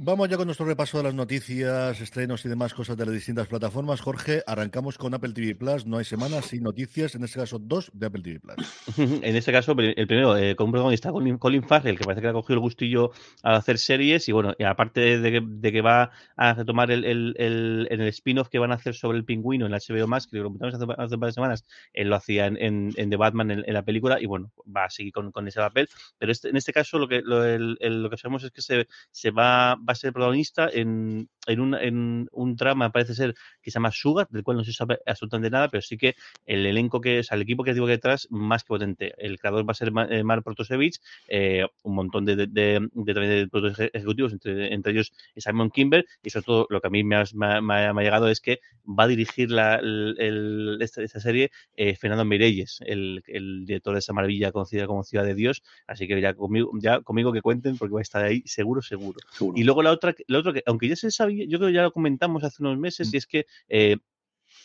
Vamos 0.00 0.28
ya 0.28 0.36
con 0.36 0.46
nuestro 0.46 0.64
repaso 0.64 0.98
de 0.98 1.02
las 1.02 1.14
noticias, 1.14 2.00
estrenos 2.00 2.44
y 2.44 2.48
demás 2.48 2.72
cosas 2.72 2.96
de 2.96 3.04
las 3.04 3.12
distintas 3.12 3.48
plataformas. 3.48 4.00
Jorge, 4.00 4.44
arrancamos 4.46 4.96
con 4.96 5.12
Apple 5.12 5.32
TV 5.32 5.56
Plus. 5.56 5.86
No 5.86 5.98
hay 5.98 6.04
semanas 6.04 6.46
sin 6.46 6.62
noticias, 6.62 7.16
en 7.16 7.24
este 7.24 7.40
caso 7.40 7.58
dos 7.58 7.90
de 7.92 8.06
Apple 8.06 8.22
TV 8.22 8.38
Plus. 8.38 8.54
en 8.96 9.34
este 9.34 9.50
caso, 9.50 9.74
el 9.76 10.06
primero, 10.06 10.36
eh, 10.36 10.54
con 10.54 10.66
un 10.66 10.70
protagonista, 10.70 11.10
Colin, 11.10 11.36
Colin 11.36 11.64
Farrell, 11.64 11.98
que 11.98 12.04
parece 12.04 12.22
que 12.22 12.28
ha 12.28 12.32
cogido 12.32 12.54
el 12.54 12.60
gustillo 12.60 13.10
a 13.42 13.56
hacer 13.56 13.76
series. 13.76 14.28
Y 14.28 14.32
bueno, 14.32 14.54
aparte 14.64 15.18
de 15.18 15.32
que, 15.32 15.40
de 15.44 15.72
que, 15.72 15.80
va 15.80 16.12
a 16.36 16.54
retomar 16.54 16.92
el, 16.92 17.04
el, 17.04 17.34
el, 17.36 17.88
el 17.90 18.00
spin-off 18.02 18.50
que 18.50 18.60
van 18.60 18.70
a 18.70 18.76
hacer 18.76 18.94
sobre 18.94 19.18
el 19.18 19.24
pingüino 19.24 19.66
en 19.66 19.72
la 19.72 19.78
HBO 19.78 20.06
Max, 20.06 20.28
que 20.28 20.36
lo 20.36 20.44
comentamos 20.44 20.76
hace, 20.76 20.84
hace 20.96 21.14
un 21.16 21.20
par 21.20 21.28
de 21.28 21.32
semanas, 21.32 21.64
él 21.92 22.08
lo 22.08 22.14
hacía 22.14 22.46
en, 22.46 22.56
en, 22.58 22.92
en 22.96 23.10
The 23.10 23.16
Batman 23.16 23.50
en, 23.50 23.64
en, 23.66 23.74
la 23.74 23.82
película. 23.82 24.22
Y 24.22 24.26
bueno, 24.26 24.52
va 24.64 24.84
a 24.84 24.90
seguir 24.90 25.12
con, 25.12 25.32
con 25.32 25.48
ese 25.48 25.58
papel. 25.58 25.88
Pero 26.18 26.30
este, 26.30 26.50
en 26.50 26.56
este 26.56 26.72
caso, 26.72 27.00
lo 27.00 27.08
que, 27.08 27.20
lo, 27.20 27.58
lo 27.58 28.10
que 28.10 28.16
sabemos 28.16 28.44
es 28.44 28.52
que 28.52 28.62
se, 28.62 28.86
se 29.10 29.32
va 29.32 29.76
va 29.88 29.92
a 29.92 29.94
ser 29.94 30.12
protagonista 30.12 30.68
en, 30.72 31.28
en, 31.46 31.60
un, 31.60 31.74
en 31.74 32.28
un 32.32 32.56
drama, 32.56 32.90
parece 32.90 33.14
ser, 33.14 33.34
que 33.62 33.70
se 33.70 33.76
llama 33.76 33.90
Sugar, 33.90 34.28
del 34.30 34.42
cual 34.42 34.58
no 34.58 34.64
se 34.64 34.72
sabe 34.72 34.98
absolutamente 35.06 35.50
nada, 35.50 35.68
pero 35.68 35.82
sí 35.82 35.96
que 35.96 36.14
el 36.46 36.66
elenco 36.66 37.00
que, 37.00 37.20
o 37.20 37.22
sea, 37.22 37.36
el 37.36 37.42
equipo 37.42 37.64
que 37.64 37.74
digo 37.74 37.86
que 37.86 37.92
detrás, 37.92 38.28
más 38.30 38.64
que 38.64 38.68
potente. 38.68 39.14
El 39.18 39.38
creador 39.38 39.66
va 39.66 39.72
a 39.72 39.74
ser 39.74 39.92
Mar 39.92 40.08
eh, 40.12 40.42
Protosevich, 40.42 41.00
eh, 41.28 41.64
un 41.82 41.94
montón 41.94 42.24
de, 42.24 42.36
de, 42.36 42.46
de, 42.46 42.80
de, 42.92 43.46
de 43.46 43.90
ejecutivos, 43.92 44.32
entre, 44.32 44.74
entre, 44.74 44.92
ellos 44.92 45.12
Simon 45.36 45.70
Kimber, 45.70 46.04
y 46.22 46.30
sobre 46.30 46.44
todo 46.44 46.66
lo 46.70 46.80
que 46.80 46.88
a 46.88 46.90
mí 46.90 47.02
me 47.04 47.16
ha, 47.16 47.24
me, 47.32 47.60
me 47.60 47.74
ha 47.74 47.92
llegado 47.92 48.28
es 48.28 48.40
que 48.40 48.60
va 48.86 49.04
a 49.04 49.08
dirigir 49.08 49.50
la, 49.50 49.76
el, 49.76 50.16
el, 50.18 50.78
esta, 50.80 51.02
esta, 51.02 51.20
serie 51.20 51.50
eh, 51.76 51.96
Fernando 51.96 52.24
Mireyes, 52.24 52.78
el, 52.84 53.22
el, 53.26 53.64
director 53.66 53.94
de 53.94 54.00
esa 54.00 54.12
maravilla 54.12 54.52
conocida 54.52 54.86
como 54.86 55.04
Ciudad 55.04 55.24
de 55.24 55.34
Dios, 55.34 55.62
así 55.86 56.06
que 56.06 56.20
ya 56.20 56.34
conmigo, 56.34 56.70
ya 56.80 57.00
conmigo 57.00 57.32
que 57.32 57.42
cuenten 57.42 57.76
porque 57.76 57.94
va 57.94 58.00
a 58.00 58.02
estar 58.02 58.24
ahí 58.24 58.42
seguro, 58.44 58.82
seguro. 58.82 59.18
seguro. 59.30 59.58
Y 59.58 59.64
luego 59.64 59.77
la 59.82 59.92
otra, 59.92 60.14
la 60.26 60.38
otra 60.38 60.52
que, 60.52 60.62
aunque 60.66 60.88
ya 60.88 60.96
se 60.96 61.10
sabía, 61.10 61.44
yo 61.48 61.58
creo 61.58 61.68
que 61.70 61.74
ya 61.74 61.82
lo 61.82 61.92
comentamos 61.92 62.44
hace 62.44 62.62
unos 62.62 62.78
meses, 62.78 63.12
y 63.12 63.16
es 63.16 63.26
que 63.26 63.46
eh, 63.68 63.96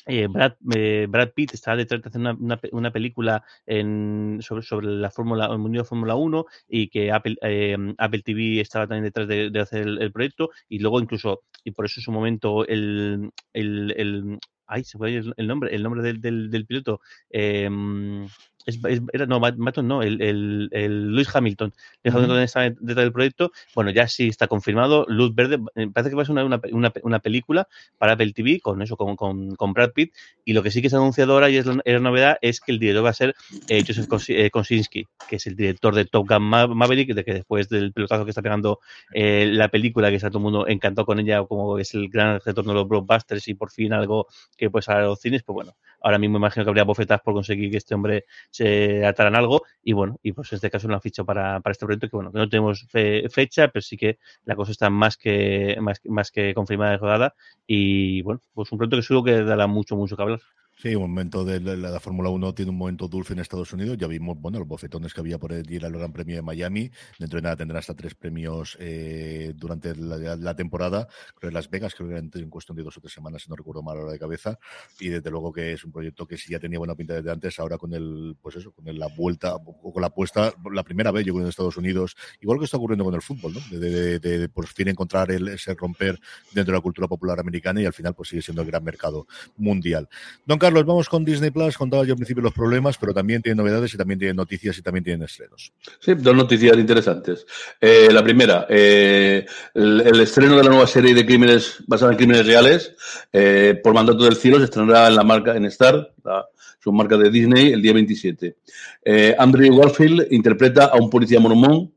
eh, 0.05 0.27
Brad, 0.27 0.53
eh, 0.75 1.07
Brad, 1.09 1.29
Pitt 1.33 1.53
está 1.53 1.75
detrás 1.75 2.01
de 2.01 2.09
hacer 2.09 2.21
una, 2.21 2.33
una, 2.33 2.59
una 2.71 2.91
película 2.91 3.43
en, 3.65 4.39
sobre, 4.41 4.63
sobre, 4.63 4.87
la 4.87 5.09
Fórmula, 5.09 5.45
el 5.45 5.59
mundo 5.59 5.79
de 5.79 5.85
Fórmula 5.85 6.15
1 6.15 6.45
y 6.67 6.89
que 6.89 7.11
Apple, 7.11 7.37
eh, 7.41 7.77
Apple 7.97 8.21
TV 8.21 8.59
estaba 8.59 8.87
también 8.87 9.05
detrás 9.05 9.27
de, 9.27 9.49
de 9.49 9.59
hacer 9.59 9.83
el, 9.83 10.01
el, 10.01 10.11
proyecto 10.11 10.49
y 10.67 10.79
luego 10.79 10.99
incluso, 10.99 11.43
y 11.63 11.71
por 11.71 11.85
eso 11.85 11.99
en 11.99 12.03
su 12.03 12.11
momento 12.11 12.67
el, 12.67 13.31
el, 13.53 13.93
el 13.97 14.39
ay, 14.67 14.83
se 14.83 14.97
fue 14.97 15.15
el, 15.15 15.33
el 15.37 15.47
nombre, 15.47 15.73
el 15.73 15.83
nombre 15.83 16.01
del, 16.01 16.19
del, 16.19 16.49
del 16.49 16.65
piloto, 16.65 16.99
eh, 17.29 17.69
es, 18.65 18.79
es, 18.85 19.01
era, 19.11 19.25
no, 19.25 19.39
Maton 19.39 19.87
no, 19.87 20.01
el, 20.01 20.21
el, 20.21 20.69
el 20.71 21.11
Luis 21.11 21.33
Hamilton. 21.33 21.73
Luis 22.03 22.13
uh 22.13 22.17
-huh. 22.17 22.23
Hamilton 22.23 22.39
está 22.41 22.61
detrás 22.61 23.05
del 23.05 23.11
proyecto. 23.11 23.51
Bueno, 23.75 23.91
ya 23.91 24.07
sí 24.07 24.27
está 24.27 24.47
confirmado. 24.47 25.05
Luz 25.07 25.33
Verde, 25.35 25.59
eh, 25.75 25.87
parece 25.93 26.09
que 26.09 26.15
va 26.15 26.23
a 26.23 26.25
ser 26.25 26.33
una, 26.33 26.45
una, 26.45 26.61
una, 26.71 26.93
una 27.03 27.19
película 27.19 27.67
para 27.97 28.13
Apple 28.13 28.33
TV 28.33 28.59
con 28.59 28.81
eso, 28.81 28.95
con, 28.97 29.15
con, 29.15 29.55
con, 29.55 29.73
Brad 29.73 29.91
Pitt. 29.91 30.13
Y 30.45 30.53
lo 30.53 30.63
que 30.63 30.71
sí 30.71 30.81
que 30.81 30.89
se 30.89 30.95
ha 30.95 30.99
anunciado 30.99 31.33
ahora 31.33 31.49
y 31.49 31.57
es 31.57 31.65
la, 31.65 31.81
es 31.83 31.93
la 31.93 31.99
novedad 31.99 32.37
es 32.41 32.59
que 32.59 32.71
el 32.71 32.79
director 32.79 33.05
va 33.05 33.09
a 33.09 33.13
ser 33.13 33.35
eh, 33.69 33.83
Joseph 33.85 34.07
eh, 34.29 34.49
Kosinski, 34.49 35.07
que 35.27 35.35
es 35.37 35.47
el 35.47 35.55
director 35.55 35.95
de 35.95 36.05
Top 36.05 36.27
Gun 36.27 36.43
Ma 36.43 36.67
Maverick, 36.67 37.13
de 37.13 37.23
que 37.23 37.33
después 37.33 37.69
del 37.69 37.93
pelotazo 37.93 38.25
que 38.25 38.31
está 38.31 38.41
pegando 38.41 38.79
eh, 39.13 39.47
la 39.51 39.67
película, 39.69 40.09
que 40.09 40.15
está 40.15 40.29
todo 40.29 40.39
el 40.39 40.43
mundo 40.43 40.67
encantado 40.67 41.05
con 41.05 41.19
ella, 41.19 41.43
como 41.43 41.77
es 41.79 41.93
el 41.93 42.09
gran 42.09 42.39
retorno 42.45 42.71
de 42.71 42.79
los 42.79 42.87
blockbusters 42.87 43.47
y 43.47 43.53
por 43.53 43.71
fin 43.71 43.93
algo 43.93 44.27
que 44.57 44.69
puede 44.69 44.83
salir 44.83 45.03
a 45.03 45.07
los 45.07 45.19
cines, 45.19 45.43
pues 45.43 45.53
bueno, 45.53 45.75
ahora 46.01 46.17
mismo 46.17 46.37
imagino 46.37 46.63
que 46.63 46.69
habría 46.69 46.83
bofetas 46.83 47.21
por 47.21 47.33
conseguir 47.33 47.71
que 47.71 47.77
este 47.77 47.95
hombre 47.95 48.25
se 48.53 49.05
ataran 49.05 49.35
algo 49.35 49.63
y 49.83 49.93
bueno, 49.93 50.19
y 50.23 50.31
pues 50.33 50.51
en 50.51 50.57
este 50.57 50.69
caso 50.69 50.87
una 50.87 51.01
ficha 51.01 51.23
para, 51.23 51.59
para 51.61 51.71
este 51.71 51.85
proyecto 51.85 52.07
que 52.07 52.15
bueno, 52.15 52.31
que 52.31 52.37
no 52.37 52.47
tenemos 52.49 52.85
fe, 52.89 53.27
fecha, 53.29 53.67
pero 53.69 53.81
sí 53.81 53.97
que 53.97 54.19
la 54.45 54.55
cosa 54.55 54.71
está 54.71 54.89
más 54.89 55.17
que, 55.17 55.75
más, 55.81 55.99
más 56.05 56.31
que 56.31 56.53
confirmada 56.53 56.93
y 56.93 56.97
rodada 56.97 57.35
y 57.67 58.21
bueno, 58.21 58.41
pues 58.53 58.71
un 58.71 58.77
proyecto 58.77 58.97
que 58.97 59.03
seguro 59.03 59.25
que 59.25 59.43
dará 59.43 59.67
mucho, 59.67 59.95
mucho 59.95 60.15
que 60.15 60.21
hablar. 60.21 60.41
Sí, 60.75 60.95
un 60.95 61.03
momento 61.03 61.45
de 61.45 61.59
la, 61.59 61.75
la 61.75 61.99
Fórmula 61.99 62.29
1 62.29 62.55
tiene 62.55 62.71
un 62.71 62.77
momento 62.77 63.07
dulce 63.07 63.33
en 63.33 63.39
Estados 63.39 63.71
Unidos. 63.73 63.97
Ya 63.97 64.07
vimos, 64.07 64.37
bueno, 64.39 64.59
los 64.59 64.67
bofetones 64.67 65.13
que 65.13 65.21
había 65.21 65.37
por 65.37 65.53
ir 65.53 65.85
al 65.85 65.93
Gran 65.93 66.11
Premio 66.11 66.35
de 66.35 66.41
Miami. 66.41 66.91
Dentro 67.19 67.37
de 67.37 67.43
nada 67.43 67.55
tendrá 67.55 67.79
hasta 67.79 67.93
tres 67.93 68.15
premios 68.15 68.75
eh, 68.79 69.53
durante 69.55 69.95
la, 69.95 70.55
temporada. 70.55 71.07
Creo 71.35 71.49
en 71.49 71.53
Las 71.53 71.69
Vegas, 71.69 71.93
creo 71.95 72.09
que 72.09 72.39
en 72.39 72.49
cuestión 72.49 72.75
de 72.75 72.83
dos 72.83 72.97
o 72.97 73.01
tres 73.01 73.13
semanas, 73.13 73.43
si 73.43 73.49
no 73.49 73.55
recuerdo 73.55 73.81
mal 73.81 73.99
a 73.99 74.03
la 74.03 74.11
de 74.11 74.19
cabeza. 74.19 74.59
Y 74.99 75.09
desde 75.09 75.29
luego 75.29 75.53
que 75.53 75.73
es 75.73 75.85
un 75.85 75.91
proyecto 75.91 76.25
que 76.25 76.37
sí 76.37 76.51
ya 76.51 76.59
tenía 76.59 76.79
buena 76.79 76.95
pinta 76.95 77.13
desde 77.13 77.31
antes. 77.31 77.59
Ahora 77.59 77.77
con 77.77 77.93
el, 77.93 78.35
pues 78.41 78.55
eso, 78.55 78.71
con 78.71 78.87
el, 78.87 78.97
la 78.99 79.07
vuelta 79.07 79.55
o 79.55 79.93
con 79.93 80.01
la 80.01 80.07
apuesta, 80.07 80.53
la 80.71 80.83
primera 80.83 81.11
vez 81.11 81.25
yo 81.25 81.33
creo 81.33 81.43
en 81.43 81.49
Estados 81.49 81.77
Unidos, 81.77 82.15
igual 82.41 82.59
que 82.59 82.65
está 82.65 82.77
ocurriendo 82.77 83.05
con 83.05 83.13
el 83.13 83.21
fútbol, 83.21 83.53
¿no? 83.53 83.79
De, 83.79 84.49
por 84.49 84.67
fin 84.67 84.89
encontrar 84.89 85.31
ese 85.31 85.75
romper 85.75 86.19
dentro 86.51 86.73
de 86.73 86.77
la 86.77 86.81
cultura 86.81 87.07
popular 87.07 87.39
americana 87.39 87.81
y 87.81 87.85
al 87.85 87.93
final 87.93 88.15
pues 88.15 88.29
sigue 88.29 88.41
siendo 88.41 88.63
el 88.63 88.67
gran 88.67 88.83
mercado 88.83 89.27
mundial. 89.57 90.09
Don 90.45 90.59
Carlos, 90.63 90.85
vamos 90.85 91.09
con 91.09 91.25
Disney 91.25 91.51
Plus, 91.51 91.77
contaba 91.77 92.05
yo 92.05 92.13
al 92.13 92.15
principio 92.15 92.41
los 92.41 92.53
problemas, 92.53 92.97
pero 92.97 93.13
también 93.13 93.41
tiene 93.41 93.57
novedades 93.57 93.93
y 93.93 93.97
también 93.97 94.17
tiene 94.17 94.33
noticias 94.33 94.77
y 94.77 94.81
también 94.81 95.03
tiene 95.03 95.25
estrenos. 95.25 95.73
Sí, 95.99 96.13
dos 96.13 96.33
noticias 96.33 96.77
interesantes. 96.77 97.45
Eh, 97.81 98.07
la 98.09 98.23
primera, 98.23 98.65
eh, 98.69 99.45
el, 99.73 100.21
estreno 100.21 100.55
de 100.55 100.63
la 100.63 100.69
nueva 100.69 100.87
serie 100.87 101.13
de 101.13 101.25
crímenes 101.25 101.83
basada 101.85 102.13
en 102.13 102.17
crímenes 102.17 102.47
reales, 102.47 102.95
eh, 103.33 103.77
por 103.83 103.93
mandato 103.93 104.23
del 104.23 104.37
cielo, 104.37 104.57
se 104.59 104.63
estrenará 104.63 105.09
en 105.09 105.17
la 105.17 105.25
marca 105.25 105.53
en 105.53 105.65
Star, 105.65 106.13
la 106.23 106.47
marca 106.93 107.17
de 107.17 107.29
Disney, 107.29 107.73
el 107.73 107.81
día 107.81 107.91
27. 107.91 108.55
Eh, 109.03 109.35
Andrew 109.37 109.77
Garfield 109.77 110.27
interpreta 110.31 110.85
a 110.85 110.95
un 110.95 111.09
policía 111.09 111.41
mormón 111.41 111.91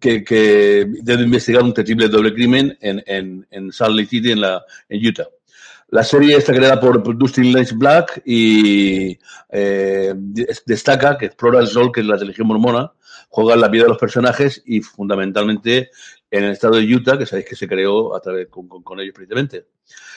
que, 0.00 0.24
que, 0.24 0.86
debe 1.02 1.24
investigar 1.24 1.62
un 1.62 1.74
terrible 1.74 2.08
doble 2.08 2.32
crimen 2.32 2.74
en, 2.80 3.02
en, 3.06 3.46
en 3.50 3.70
Salt 3.70 3.94
Lake 3.94 4.08
City, 4.08 4.32
en, 4.32 4.40
la, 4.40 4.64
en 4.88 5.06
Utah. 5.06 5.28
La 5.92 6.02
serie 6.02 6.38
está 6.38 6.54
creada 6.54 6.80
por 6.80 7.18
Dustin 7.18 7.52
Lance 7.52 7.74
Black 7.74 8.22
y 8.24 9.18
eh, 9.50 10.14
destaca 10.64 11.18
que 11.18 11.26
explora 11.26 11.60
el 11.60 11.70
rol 11.70 11.92
que 11.92 12.00
es 12.00 12.06
la 12.06 12.16
religión 12.16 12.46
mormona, 12.46 12.90
juega 13.28 13.56
la 13.56 13.68
vida 13.68 13.82
de 13.82 13.90
los 13.90 13.98
personajes 13.98 14.62
y 14.64 14.80
fundamentalmente 14.80 15.90
en 16.30 16.44
el 16.44 16.52
estado 16.52 16.76
de 16.76 16.94
Utah, 16.94 17.18
que 17.18 17.26
sabéis 17.26 17.46
que 17.46 17.56
se 17.56 17.68
creó 17.68 18.16
a 18.16 18.20
través 18.20 18.48
con, 18.48 19.00
ellos 19.00 19.14
precisamente. 19.14 19.66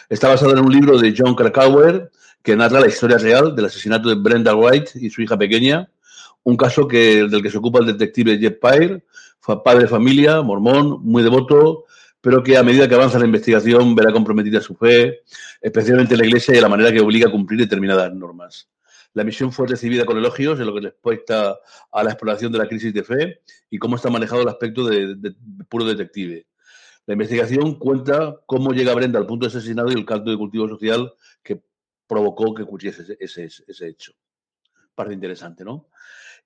Está 0.07 0.29
basado 0.29 0.53
en 0.53 0.59
un 0.59 0.71
libro 0.71 0.97
de 0.97 1.13
John 1.15 1.35
Krakauer 1.35 2.09
que 2.41 2.55
narra 2.55 2.79
la 2.79 2.87
historia 2.87 3.17
real 3.17 3.53
del 3.53 3.65
asesinato 3.65 4.07
de 4.07 4.15
Brenda 4.15 4.55
White 4.55 4.91
y 4.95 5.09
su 5.09 5.23
hija 5.23 5.37
pequeña, 5.37 5.89
un 6.43 6.55
caso 6.55 6.87
que, 6.87 7.27
del 7.27 7.43
que 7.43 7.51
se 7.51 7.57
ocupa 7.57 7.79
el 7.79 7.87
detective 7.87 8.37
Jeff 8.37 8.59
Pyre, 8.61 9.03
padre 9.61 9.81
de 9.81 9.87
familia, 9.89 10.41
mormón, 10.41 11.03
muy 11.03 11.21
devoto, 11.21 11.84
pero 12.25 12.41
que 12.41 12.57
a 12.57 12.63
medida 12.63 12.89
que 12.89 12.95
avanza 12.95 13.19
la 13.19 13.25
investigación 13.25 13.93
verá 13.93 14.11
comprometida 14.11 14.59
su 14.59 14.73
fe, 14.73 15.21
especialmente 15.61 16.17
la 16.17 16.25
Iglesia 16.25 16.57
y 16.57 16.59
la 16.59 16.67
manera 16.67 16.91
que 16.91 16.99
obliga 16.99 17.27
a 17.27 17.31
cumplir 17.31 17.59
determinadas 17.59 18.11
normas. 18.15 18.67
La 19.13 19.23
misión 19.23 19.51
fue 19.51 19.67
recibida 19.67 20.05
con 20.05 20.17
elogios 20.17 20.59
en 20.59 20.65
lo 20.65 20.73
que 20.73 20.81
respecta 20.81 21.59
a 21.91 22.03
la 22.03 22.09
exploración 22.09 22.51
de 22.51 22.57
la 22.57 22.67
crisis 22.67 22.91
de 22.95 23.03
fe 23.03 23.41
y 23.69 23.77
cómo 23.77 23.95
está 23.95 24.09
manejado 24.09 24.41
el 24.41 24.47
aspecto 24.47 24.85
de, 24.85 25.35
puro 25.69 25.85
detective. 25.85 26.47
La 27.05 27.13
investigación 27.13 27.77
cuenta 27.77 28.35
cómo 28.47 28.73
llega 28.73 28.95
Brenda 28.95 29.19
al 29.19 29.27
punto 29.27 29.45
de 29.45 29.55
asesinado 29.55 29.91
y 29.91 29.93
el 29.93 30.03
caldo 30.03 30.31
de 30.31 30.37
cultivo 30.37 30.67
social 30.67 31.13
que 31.43 31.61
provocó 32.07 32.55
que 32.55 32.63
ocurriese 32.63 33.15
ese, 33.19 33.87
hecho. 33.87 34.13
Parte 34.95 35.13
interesante, 35.13 35.63
¿no? 35.63 35.89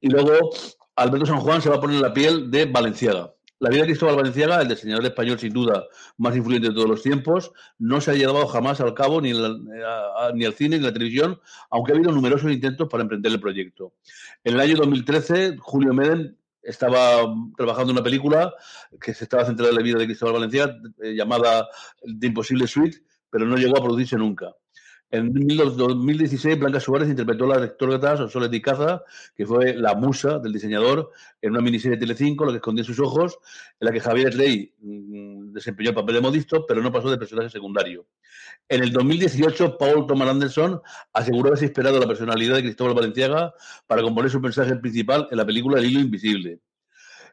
Y 0.02 0.10
luego 0.10 0.50
Alberto 0.98 1.26
San 1.26 1.40
Juan 1.40 1.62
se 1.62 1.70
va 1.70 1.78
a 1.78 1.82
poner 1.82 2.02
la 2.02 2.14
piel 2.14 2.52
de 2.52 2.66
Valenciaga. 2.66 3.34
La 3.60 3.70
vida 3.70 3.82
de 3.82 3.88
Cristóbal 3.88 4.16
Valenciaga, 4.16 4.62
el 4.62 4.70
diseñador 4.70 5.06
español 5.06 5.38
sin 5.38 5.52
duda 5.52 5.86
más 6.18 6.34
influyente 6.34 6.70
de 6.70 6.74
todos 6.74 6.88
los 6.88 7.04
tiempos, 7.04 7.52
no 7.78 8.00
se 8.00 8.12
ha 8.12 8.14
llevado 8.14 8.48
jamás 8.48 8.80
al 8.80 8.94
cabo 8.94 9.20
ni, 9.20 9.32
al 9.32 10.54
cine 10.54 10.78
ni 10.78 10.86
a 10.86 10.88
la 10.88 10.94
televisión, 10.94 11.42
aunque 11.70 11.92
ha 11.92 11.96
habido 11.96 12.14
numerosos 12.14 12.50
intentos 12.52 12.88
para 12.88 13.04
emprender 13.04 13.34
el 13.34 13.42
proyecto. 13.42 13.94
En 14.46 14.54
el 14.54 14.62
año 14.62 14.78
2013, 14.78 15.58
Julio 15.58 15.94
Meden 15.94 16.38
estaba 16.64 17.22
trabajando 17.58 17.92
en 17.92 17.98
una 17.98 18.04
película 18.04 18.54
que 19.02 19.14
se 19.14 19.26
estaba 19.26 19.46
centrada 19.46 19.72
en 19.72 19.76
la 19.76 19.84
vida 19.84 19.98
de 19.98 20.06
Cristóbal 20.06 20.36
Valenciaga, 20.36 20.78
eh, 21.04 21.14
llamada 21.14 21.68
The 22.02 22.28
Impossible 22.28 22.66
Suite, 22.66 23.00
pero 23.30 23.46
no 23.46 23.58
llegó 23.58 23.78
a 23.78 23.84
producirse 23.84 24.16
nunca. 24.16 24.56
En 25.12 25.34
2016, 25.34 26.60
Blanca 26.60 26.80
Suárez 26.80 27.10
interpretó 27.10 27.46
a 27.46 27.56
la 27.56 27.60
rectora 27.60 28.16
Sonsoles 28.16 28.52
de 28.52 28.62
Caza, 28.62 29.04
que 29.36 29.44
fue 29.44 29.74
la 29.74 29.96
musa 29.96 30.38
del 30.38 30.54
diseñador, 30.54 31.12
en 31.42 31.52
una 31.52 31.62
miniserie 31.62 31.98
de 31.98 32.02
Telecinco, 32.02 32.46
Lo 32.46 32.52
que 32.52 32.58
escondía 32.58 32.84
sus 32.84 33.00
ojos, 33.00 33.40
en 33.80 33.88
la 33.88 33.92
que 33.92 34.02
Javier 34.02 34.38
Rey 34.38 34.72
mmm, 34.80 35.52
desempeñó 35.52 35.90
el 35.90 35.96
papel 35.96 36.16
de 36.16 36.22
modisto, 36.22 36.64
pero 36.68 36.84
no 36.84 36.92
pasó 36.92 37.10
de 37.10 37.18
personaje 37.18 37.50
secundario. 37.50 38.06
En 38.68 38.84
el 38.84 38.92
2018, 38.92 39.78
Paul 39.80 40.06
Thomas 40.06 40.30
Anderson 40.30 40.80
aseguró 41.12 41.48
haberse 41.48 41.66
esperado 41.66 42.00
la 42.00 42.08
personalidad 42.08 42.56
de 42.56 42.62
Cristóbal 42.62 42.94
Valenciaga 42.94 43.56
para 43.88 44.04
componer 44.04 44.30
su 44.30 44.40
mensaje 44.40 44.76
principal 44.76 45.28
en 45.32 45.38
la 45.38 45.46
película 45.46 45.80
El 45.80 45.86
hilo 45.86 46.02
invisible. 46.02 46.60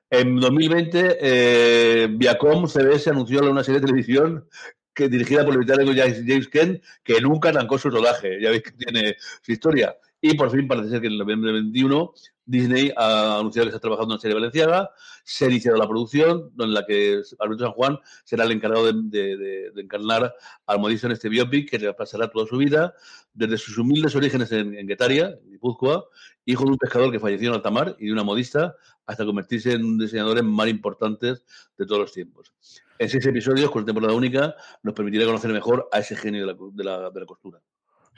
En 0.09 0.41
2020, 0.41 1.19
eh, 1.21 2.09
Viacom 2.11 2.69
CBS 2.69 3.11
anunció 3.11 3.51
una 3.51 3.63
serie 3.63 3.81
de 3.81 3.87
televisión 3.87 4.49
que 4.97 5.09
dirigida 5.09 5.45
por 5.45 5.53
el 5.53 5.59
británico 5.59 5.93
James 5.95 6.49
Kent, 6.49 6.83
que 7.05 7.21
nunca 7.21 7.51
arrancó 7.51 7.79
su 7.79 7.91
rodaje. 7.91 8.41
Ya 8.41 8.51
veis 8.51 8.63
que 8.63 8.73
tiene 8.73 9.15
su 9.43 9.53
historia. 9.53 9.95
Y 10.21 10.35
por 10.35 10.51
fin 10.51 10.67
parece 10.67 10.89
ser 10.89 11.03
que 11.03 11.09
en 11.09 11.19
noviembre 11.19 11.53
21 11.53 12.13
Disney 12.47 12.93
ha 12.97 13.39
anunciado 13.41 13.67
que 13.67 13.71
está 13.75 13.81
trabajando 13.81 14.15
en 14.15 14.21
serie 14.21 14.35
valenciaga, 14.35 14.91
se 15.25 15.47
ha 15.47 15.77
la 15.77 15.89
producción, 15.89 16.53
en 16.59 16.73
la 16.73 16.87
que 16.87 17.21
Alberto 17.41 17.65
San 17.65 17.73
Juan 17.73 17.99
será 18.25 18.45
el 18.45 18.53
encargado 18.53 18.91
de, 18.91 19.73
encarnar 19.77 20.33
al 20.65 20.79
modista 20.79 21.09
en 21.09 21.13
este 21.13 21.29
biopic 21.29 21.69
que 21.69 21.79
le 21.79 21.93
pasará 21.93 22.31
toda 22.31 22.47
su 22.47 22.57
vida, 22.57 22.95
desde 23.35 23.59
sus 23.59 23.77
humildes 23.77 24.15
orígenes 24.15 24.51
en, 24.53 24.79
en 24.79 24.87
Guetaria, 24.87 25.37
en 25.45 25.51
Guipúzcoa, 25.51 26.05
hijo 26.45 26.65
de 26.65 26.71
un 26.71 26.79
pescador 26.79 27.11
que 27.11 27.21
falleció 27.21 27.49
en 27.49 27.55
alta 27.57 27.71
mar 27.71 27.97
y 27.99 28.07
de 28.07 28.13
una 28.13 28.23
modista, 28.23 28.77
hasta 29.07 29.25
convertirse 29.25 29.73
en 29.73 29.85
un 29.85 29.99
diseñador 29.99 30.43
más 30.43 30.69
importantes 30.69 31.45
de 31.79 31.87
todos 31.87 32.01
los 32.01 32.13
tiempos. 32.13 32.53
En 32.99 33.09
seis 33.09 33.27
episodios, 33.27 33.71
con 33.71 33.85
temporada 33.85 34.15
única, 34.15 34.55
nos 34.83 34.95
permitirá 34.95 35.27
conocer 35.27 35.53
mejor 35.53 35.89
a 35.93 35.99
ese 36.01 36.17
genio 36.17 36.47
de 36.47 36.53
la, 36.53 36.59
de 36.73 36.85
la, 36.85 37.11
de 37.11 37.21
la 37.21 37.27
costura. 37.27 37.61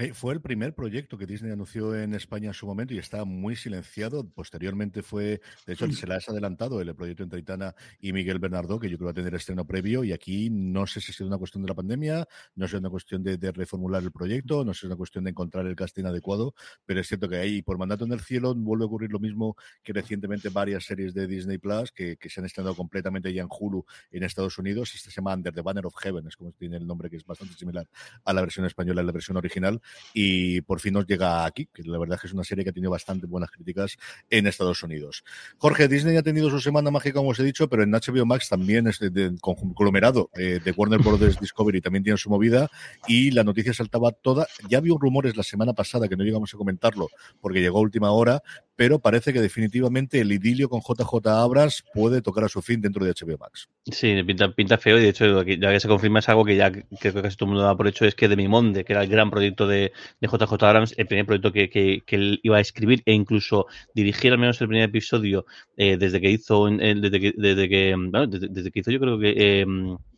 Eh, 0.00 0.14
fue 0.14 0.32
el 0.32 0.40
primer 0.40 0.76
proyecto 0.76 1.18
que 1.18 1.26
Disney 1.26 1.50
anunció 1.50 1.92
en 1.96 2.14
España 2.14 2.46
en 2.46 2.54
su 2.54 2.66
momento 2.66 2.94
y 2.94 2.98
está 2.98 3.24
muy 3.24 3.56
silenciado. 3.56 4.24
Posteriormente 4.28 5.02
fue, 5.02 5.40
de 5.66 5.72
hecho, 5.72 5.90
se 5.90 6.06
le 6.06 6.14
ha 6.14 6.18
adelantado 6.24 6.80
el 6.80 6.94
proyecto 6.94 7.24
entre 7.24 7.40
Itana 7.40 7.74
y 8.00 8.12
Miguel 8.12 8.38
Bernardo, 8.38 8.78
que 8.78 8.88
yo 8.88 8.96
creo 8.96 9.06
va 9.06 9.10
a 9.10 9.14
tener 9.14 9.34
estreno 9.34 9.66
previo. 9.66 10.04
Y 10.04 10.12
aquí 10.12 10.50
no 10.50 10.86
sé 10.86 11.00
si 11.00 11.10
es 11.10 11.20
una 11.20 11.36
cuestión 11.36 11.64
de 11.64 11.68
la 11.68 11.74
pandemia, 11.74 12.28
no 12.54 12.66
sé 12.66 12.70
si 12.70 12.76
es 12.76 12.80
una 12.80 12.90
cuestión 12.90 13.24
de, 13.24 13.38
de, 13.38 13.50
reformular 13.50 14.00
el 14.04 14.12
proyecto, 14.12 14.64
no 14.64 14.72
sé 14.72 14.80
si 14.80 14.86
es 14.86 14.90
una 14.90 14.96
cuestión 14.96 15.24
de 15.24 15.30
encontrar 15.30 15.66
el 15.66 15.74
casting 15.74 16.04
adecuado, 16.04 16.54
pero 16.86 17.00
es 17.00 17.08
cierto 17.08 17.28
que 17.28 17.36
ahí, 17.38 17.62
por 17.62 17.76
mandato 17.76 18.04
en 18.04 18.12
el 18.12 18.20
cielo, 18.20 18.54
vuelve 18.54 18.84
a 18.84 18.86
ocurrir 18.86 19.10
lo 19.10 19.18
mismo 19.18 19.56
que 19.82 19.92
recientemente 19.92 20.48
varias 20.48 20.84
series 20.84 21.12
de 21.12 21.26
Disney 21.26 21.58
Plus 21.58 21.90
que, 21.90 22.16
que 22.16 22.30
se 22.30 22.38
han 22.38 22.46
estrenado 22.46 22.76
completamente 22.76 23.32
ya 23.32 23.42
en 23.42 23.48
Hulu 23.50 23.84
en 24.12 24.22
Estados 24.22 24.58
Unidos. 24.58 24.94
Esta 24.94 25.10
se 25.10 25.16
llama 25.16 25.34
Under 25.34 25.52
the 25.52 25.62
Banner 25.62 25.86
of 25.86 25.96
Heaven, 25.96 26.28
es 26.28 26.36
como 26.36 26.52
tiene 26.52 26.76
el 26.76 26.86
nombre 26.86 27.10
que 27.10 27.16
es 27.16 27.24
bastante 27.24 27.54
similar 27.54 27.88
a 28.24 28.32
la 28.32 28.40
versión 28.42 28.64
española, 28.64 29.00
a 29.00 29.04
la 29.04 29.12
versión 29.12 29.36
original 29.36 29.80
y 30.14 30.60
por 30.62 30.80
fin 30.80 30.94
nos 30.94 31.06
llega 31.06 31.44
aquí, 31.44 31.66
que 31.66 31.82
la 31.82 31.98
verdad 31.98 32.16
es 32.16 32.22
que 32.22 32.26
es 32.28 32.32
una 32.32 32.44
serie 32.44 32.64
que 32.64 32.70
ha 32.70 32.72
tenido 32.72 32.90
bastante 32.90 33.26
buenas 33.26 33.50
críticas 33.50 33.96
en 34.30 34.46
Estados 34.46 34.82
Unidos. 34.82 35.24
Jorge, 35.58 35.88
Disney 35.88 36.16
ha 36.16 36.22
tenido 36.22 36.50
su 36.50 36.60
semana 36.60 36.90
mágica, 36.90 37.18
como 37.18 37.30
os 37.30 37.38
he 37.40 37.44
dicho, 37.44 37.68
pero 37.68 37.82
en 37.82 37.90
HBO 37.90 38.26
Max 38.26 38.48
también 38.48 38.86
es 38.86 38.98
de, 38.98 39.10
de 39.10 39.36
conglomerado 39.40 40.30
eh, 40.36 40.60
de 40.64 40.70
Warner 40.72 41.00
Bros. 41.00 41.18
Discovery, 41.40 41.80
también 41.80 42.04
tiene 42.04 42.16
su 42.18 42.30
movida 42.30 42.70
y 43.06 43.30
la 43.30 43.44
noticia 43.44 43.72
saltaba 43.72 44.12
toda. 44.12 44.46
Ya 44.68 44.78
había 44.78 44.94
rumores 44.98 45.36
la 45.36 45.42
semana 45.42 45.72
pasada 45.72 46.08
que 46.08 46.16
no 46.16 46.24
llegamos 46.24 46.52
a 46.54 46.56
comentarlo 46.56 47.08
porque 47.40 47.60
llegó 47.60 47.78
a 47.78 47.82
última 47.82 48.10
hora, 48.10 48.42
pero 48.76 48.98
parece 48.98 49.32
que 49.32 49.40
definitivamente 49.40 50.20
el 50.20 50.32
idilio 50.32 50.68
con 50.68 50.80
JJ 50.80 51.26
Abrams 51.28 51.84
puede 51.92 52.22
tocar 52.22 52.44
a 52.44 52.48
su 52.48 52.62
fin 52.62 52.80
dentro 52.80 53.04
de 53.04 53.12
HBO 53.12 53.38
Max. 53.38 53.68
Sí, 53.84 54.22
pinta, 54.22 54.52
pinta 54.52 54.78
feo 54.78 54.98
y 54.98 55.02
de 55.02 55.08
hecho 55.08 55.42
ya 55.42 55.72
que 55.72 55.80
se 55.80 55.88
confirma 55.88 56.20
es 56.20 56.28
algo 56.28 56.44
que 56.44 56.56
ya 56.56 56.70
creo 56.70 57.14
que 57.14 57.22
casi 57.22 57.36
todo 57.36 57.46
el 57.46 57.54
mundo 57.54 57.64
da 57.64 57.76
por 57.76 57.88
hecho 57.88 58.04
es 58.04 58.14
que 58.14 58.28
Demi 58.28 58.48
Monde, 58.48 58.84
que 58.84 58.92
era 58.92 59.02
el 59.02 59.08
gran 59.08 59.30
proyecto 59.30 59.66
de, 59.66 59.77
de 59.78 60.28
JJ 60.28 60.52
Abrams, 60.62 60.94
el 60.96 61.06
primer 61.06 61.26
proyecto 61.26 61.52
que, 61.52 61.68
que, 61.68 62.02
que, 62.06 62.16
él 62.16 62.40
iba 62.42 62.58
a 62.58 62.60
escribir 62.60 63.02
e 63.06 63.12
incluso 63.12 63.66
dirigir 63.94 64.32
al 64.32 64.38
menos 64.38 64.60
el 64.60 64.68
primer 64.68 64.88
episodio 64.88 65.46
eh, 65.76 65.96
desde 65.96 66.20
que 66.20 66.30
hizo, 66.30 66.68
eh, 66.68 66.94
desde 66.96 67.20
que, 67.20 67.34
desde 67.36 67.68
que, 67.68 67.94
bueno, 67.96 68.26
desde, 68.26 68.48
desde, 68.48 68.70
que 68.70 68.80
hizo 68.80 68.90
yo 68.90 69.00
creo 69.00 69.18
que 69.18 69.34
eh, 69.36 69.66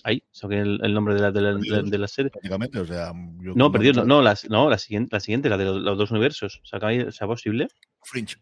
ahí, 0.05 0.23
saqué 0.31 0.59
el, 0.59 0.81
el, 0.83 0.95
nombre 0.95 1.15
de 1.15 1.21
la, 1.21 1.31
de 1.31 1.41
la, 1.41 1.55
de 1.55 1.69
la, 1.69 1.83
de 1.83 1.99
la 1.99 2.09
serie. 2.09 2.31
Prácticamente, 2.31 2.81
o 2.81 2.87
sea, 2.87 3.13
no, 3.15 3.71
perdido, 3.73 4.05
no, 4.05 4.05
no, 4.05 4.23
la, 4.23 4.37
no, 4.49 4.71
la 4.71 4.79
siguiente, 4.79 5.17
la 5.17 5.21
siguiente, 5.21 5.49
la 5.49 5.57
de 5.57 5.65
los, 5.65 5.83
los 5.83 5.99
dos 5.99 6.11
universos, 6.11 6.61
¿sea 6.65 7.27
posible? 7.27 7.69
Fringe. 8.03 8.37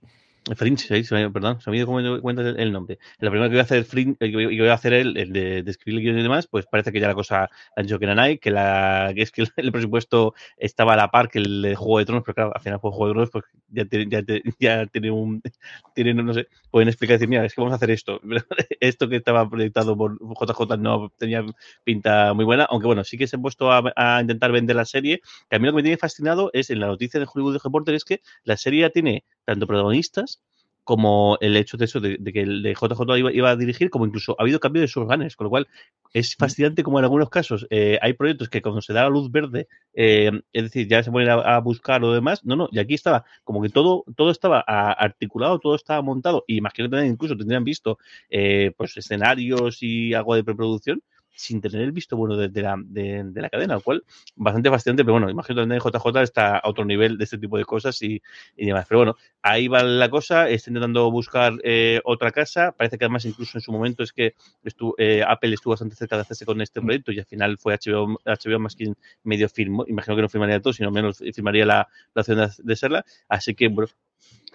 Fringe, 0.56 1.04
perdón, 1.32 1.60
se 1.60 1.70
me 1.70 1.76
ha 1.76 1.80
ido 1.80 2.20
cuenta 2.22 2.42
el 2.42 2.72
nombre. 2.72 2.98
La 3.18 3.30
primera 3.30 3.48
que 3.48 3.54
voy 3.54 3.60
a 3.60 3.62
hacer 3.62 3.84
Fringe, 3.84 4.16
que 4.18 4.30
voy 4.30 4.68
a 4.68 4.74
hacer 4.74 4.92
el, 4.92 5.16
el 5.16 5.32
de, 5.32 5.62
de, 5.62 5.76
el 5.86 6.00
guion 6.00 6.18
y 6.18 6.22
demás, 6.22 6.46
pues 6.46 6.66
parece 6.66 6.92
que 6.92 7.00
ya 7.00 7.08
la 7.08 7.14
cosa 7.14 7.50
han 7.76 7.86
dicho 7.86 7.98
que 7.98 8.06
hay, 8.06 8.38
que 8.38 8.50
la 8.50 9.12
que 9.14 9.22
es 9.22 9.30
que 9.30 9.44
el 9.56 9.72
presupuesto 9.72 10.34
estaba 10.56 10.94
a 10.94 10.96
la 10.96 11.10
par 11.10 11.28
que 11.28 11.38
el 11.38 11.62
de 11.62 11.74
Juego 11.74 11.98
de 11.98 12.04
Tronos, 12.06 12.24
pero 12.24 12.34
claro, 12.34 12.52
al 12.54 12.60
final 12.60 12.80
por 12.80 12.92
Juego 12.92 13.06
de 13.06 13.12
Tronos 13.12 13.30
pues 13.30 13.44
ya 13.68 13.84
tiene, 13.84 14.06
ya, 14.10 14.22
ya 14.58 14.86
tiene 14.86 15.10
un 15.10 15.42
tiene, 15.94 16.46
pueden 16.70 16.88
explicar 16.88 17.14
decir, 17.14 17.28
mira, 17.28 17.44
es 17.44 17.54
que 17.54 17.60
vamos 17.60 17.72
a 17.72 17.76
hacer 17.76 17.90
esto. 17.90 18.20
esto 18.80 19.08
que 19.08 19.16
estaba 19.16 19.48
proyectado 19.48 19.96
por 19.96 20.18
JJ 20.18 20.76
no 20.78 21.10
tenía 21.18 21.44
pinta 21.84 22.32
muy 22.34 22.44
buena, 22.44 22.64
aunque 22.64 22.86
bueno, 22.86 23.04
sí 23.04 23.18
que 23.18 23.26
se 23.26 23.36
han 23.36 23.42
puesto 23.42 23.70
a, 23.72 23.82
a 23.96 24.20
intentar 24.20 24.52
vender 24.52 24.76
la 24.76 24.84
serie, 24.84 25.20
que 25.48 25.56
a 25.56 25.58
mí 25.58 25.66
lo 25.66 25.72
que 25.72 25.76
me 25.76 25.82
tiene 25.82 25.96
fascinado 25.98 26.50
es 26.52 26.70
en 26.70 26.80
la 26.80 26.86
noticia 26.86 27.20
de 27.20 27.26
Hollywood 27.32 27.58
Reporter 27.62 27.94
es 27.94 28.04
que 28.04 28.20
la 28.44 28.56
serie 28.56 28.82
ya 28.82 28.90
tiene 28.90 29.24
tanto 29.48 29.66
protagonistas 29.66 30.42
como 30.84 31.38
el 31.40 31.56
hecho 31.56 31.78
de 31.78 31.86
eso, 31.86 32.00
de, 32.00 32.16
de 32.18 32.32
que 32.34 32.42
el 32.42 32.62
de 32.62 32.74
JJ 32.74 33.18
iba, 33.18 33.32
iba, 33.32 33.50
a 33.50 33.56
dirigir, 33.56 33.88
como 33.88 34.04
incluso 34.06 34.36
ha 34.38 34.42
habido 34.42 34.60
cambio 34.60 34.82
de 34.82 34.88
sus 34.88 35.06
ganes, 35.06 35.36
con 35.36 35.46
lo 35.46 35.50
cual 35.50 35.68
es 36.12 36.36
fascinante 36.36 36.82
como 36.82 36.98
en 36.98 37.04
algunos 37.04 37.30
casos 37.30 37.66
eh, 37.70 37.98
hay 38.02 38.12
proyectos 38.12 38.50
que 38.50 38.60
cuando 38.60 38.82
se 38.82 38.92
da 38.92 39.04
la 39.04 39.08
luz 39.08 39.30
verde, 39.30 39.68
eh, 39.94 40.30
es 40.52 40.62
decir, 40.64 40.86
ya 40.86 41.02
se 41.02 41.10
ponen 41.10 41.30
a, 41.30 41.34
a, 41.34 41.60
buscar 41.60 42.02
lo 42.02 42.12
demás, 42.12 42.44
no, 42.44 42.56
no, 42.56 42.68
y 42.72 42.78
aquí 42.78 42.92
estaba 42.92 43.24
como 43.44 43.62
que 43.62 43.70
todo, 43.70 44.04
todo 44.16 44.30
estaba 44.30 44.60
articulado, 44.60 45.58
todo 45.58 45.74
estaba 45.74 46.02
montado, 46.02 46.44
y 46.46 46.56
imagino 46.56 46.90
que 46.90 47.06
incluso 47.06 47.36
tendrían 47.36 47.64
visto 47.64 47.98
eh, 48.28 48.72
pues 48.76 48.96
escenarios 48.96 49.82
y 49.82 50.12
algo 50.14 50.34
de 50.34 50.44
preproducción, 50.44 51.02
sin 51.38 51.60
tener 51.60 51.82
el 51.82 51.92
visto 51.92 52.16
bueno 52.16 52.36
de, 52.36 52.62
la, 52.62 52.74
de, 52.84 53.30
la 53.32 53.48
cadena, 53.48 53.74
lo 53.74 53.80
cual 53.80 54.02
bastante 54.34 54.70
fascinante, 54.70 55.04
pero 55.04 55.12
bueno, 55.12 55.30
imagino 55.30 55.66
que 55.66 55.78
JJ 55.78 56.22
está 56.22 56.58
a 56.58 56.68
otro 56.68 56.84
nivel 56.84 57.16
de 57.16 57.24
este 57.24 57.38
tipo 57.38 57.56
de 57.56 57.64
cosas 57.64 58.02
y, 58.02 58.20
y 58.56 58.66
demás. 58.66 58.86
Pero 58.88 58.98
bueno, 58.98 59.16
ahí 59.40 59.68
va 59.68 59.84
la 59.84 60.10
cosa, 60.10 60.48
está 60.48 60.70
intentando 60.70 61.10
buscar 61.12 61.54
eh, 61.62 62.00
otra 62.04 62.32
casa, 62.32 62.72
parece 62.72 62.98
que 62.98 63.04
además 63.04 63.24
incluso 63.24 63.56
en 63.56 63.62
su 63.62 63.70
momento 63.70 64.02
es 64.02 64.12
que 64.12 64.34
estuvo, 64.64 64.96
eh, 64.98 65.22
Apple 65.26 65.54
estuvo 65.54 65.72
bastante 65.72 65.94
cerca 65.94 66.16
de 66.16 66.22
hacerse 66.22 66.44
con 66.44 66.60
este 66.60 66.80
proyecto 66.80 67.12
y 67.12 67.20
al 67.20 67.26
final 67.26 67.56
fue 67.56 67.78
HBO, 67.78 68.18
HBO 68.24 68.58
más 68.58 68.74
quien 68.74 68.96
medio 69.22 69.48
firmó, 69.48 69.84
imagino 69.86 70.16
que 70.16 70.22
no 70.22 70.28
firmaría 70.28 70.60
todo, 70.60 70.72
sino 70.72 70.90
menos 70.90 71.18
firmaría 71.18 71.64
la, 71.64 71.88
la 72.14 72.20
opción 72.20 72.38
de, 72.38 72.48
de 72.58 72.76
serla, 72.76 73.04
así 73.28 73.54
que 73.54 73.68
bueno, 73.68 73.88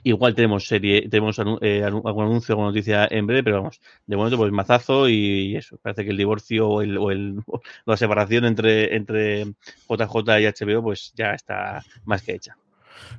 Igual 0.04 0.36
tenemos 0.36 0.68
serie, 0.68 1.08
tenemos 1.10 1.40
eh, 1.62 1.84
algún 1.84 2.26
anuncio, 2.26 2.54
alguna 2.54 2.70
noticia 2.70 3.08
en 3.10 3.26
breve, 3.26 3.44
pero 3.44 3.58
vamos, 3.58 3.80
de 4.06 4.18
momento 4.18 4.38
pues 4.38 4.52
mazazo 4.52 5.08
y, 5.08 5.56
eso. 5.56 5.78
Parece 5.78 6.04
que 6.04 6.12
el 6.12 6.18
divorcio 6.18 6.68
o, 6.68 6.82
el, 6.82 6.98
o, 6.98 7.12
el, 7.12 7.36
la 7.86 7.98
separación 7.98 8.46
entre, 8.46 8.96
entre 8.96 9.46
JJ 9.88 10.40
y 10.40 10.46
HBO 10.46 10.84
pues 10.84 11.14
ya 11.16 11.34
está 11.34 11.84
más 12.06 12.22
que 12.22 12.34
hecha. 12.34 12.58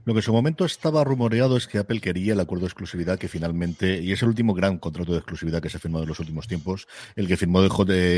Lo 0.04 0.12
que 0.12 0.18
en 0.18 0.22
su 0.22 0.32
momento 0.32 0.64
estaba 0.64 1.04
rumoreado 1.04 1.56
es 1.56 1.66
que 1.66 1.78
Apple 1.78 2.00
quería 2.00 2.34
el 2.34 2.40
acuerdo 2.40 2.62
de 2.62 2.68
exclusividad 2.68 3.18
que 3.18 3.28
finalmente, 3.28 4.00
y 4.00 4.12
es 4.12 4.22
el 4.22 4.28
último 4.28 4.54
gran 4.54 4.78
contrato 4.78 5.12
de 5.12 5.18
exclusividad 5.18 5.62
que 5.62 5.70
se 5.70 5.76
ha 5.76 5.80
firmado 5.80 6.04
en 6.04 6.08
los 6.08 6.20
últimos 6.20 6.46
tiempos, 6.46 6.86
el 7.16 7.26
que 7.26 7.36
firmó 7.36 7.62
de 7.62 7.68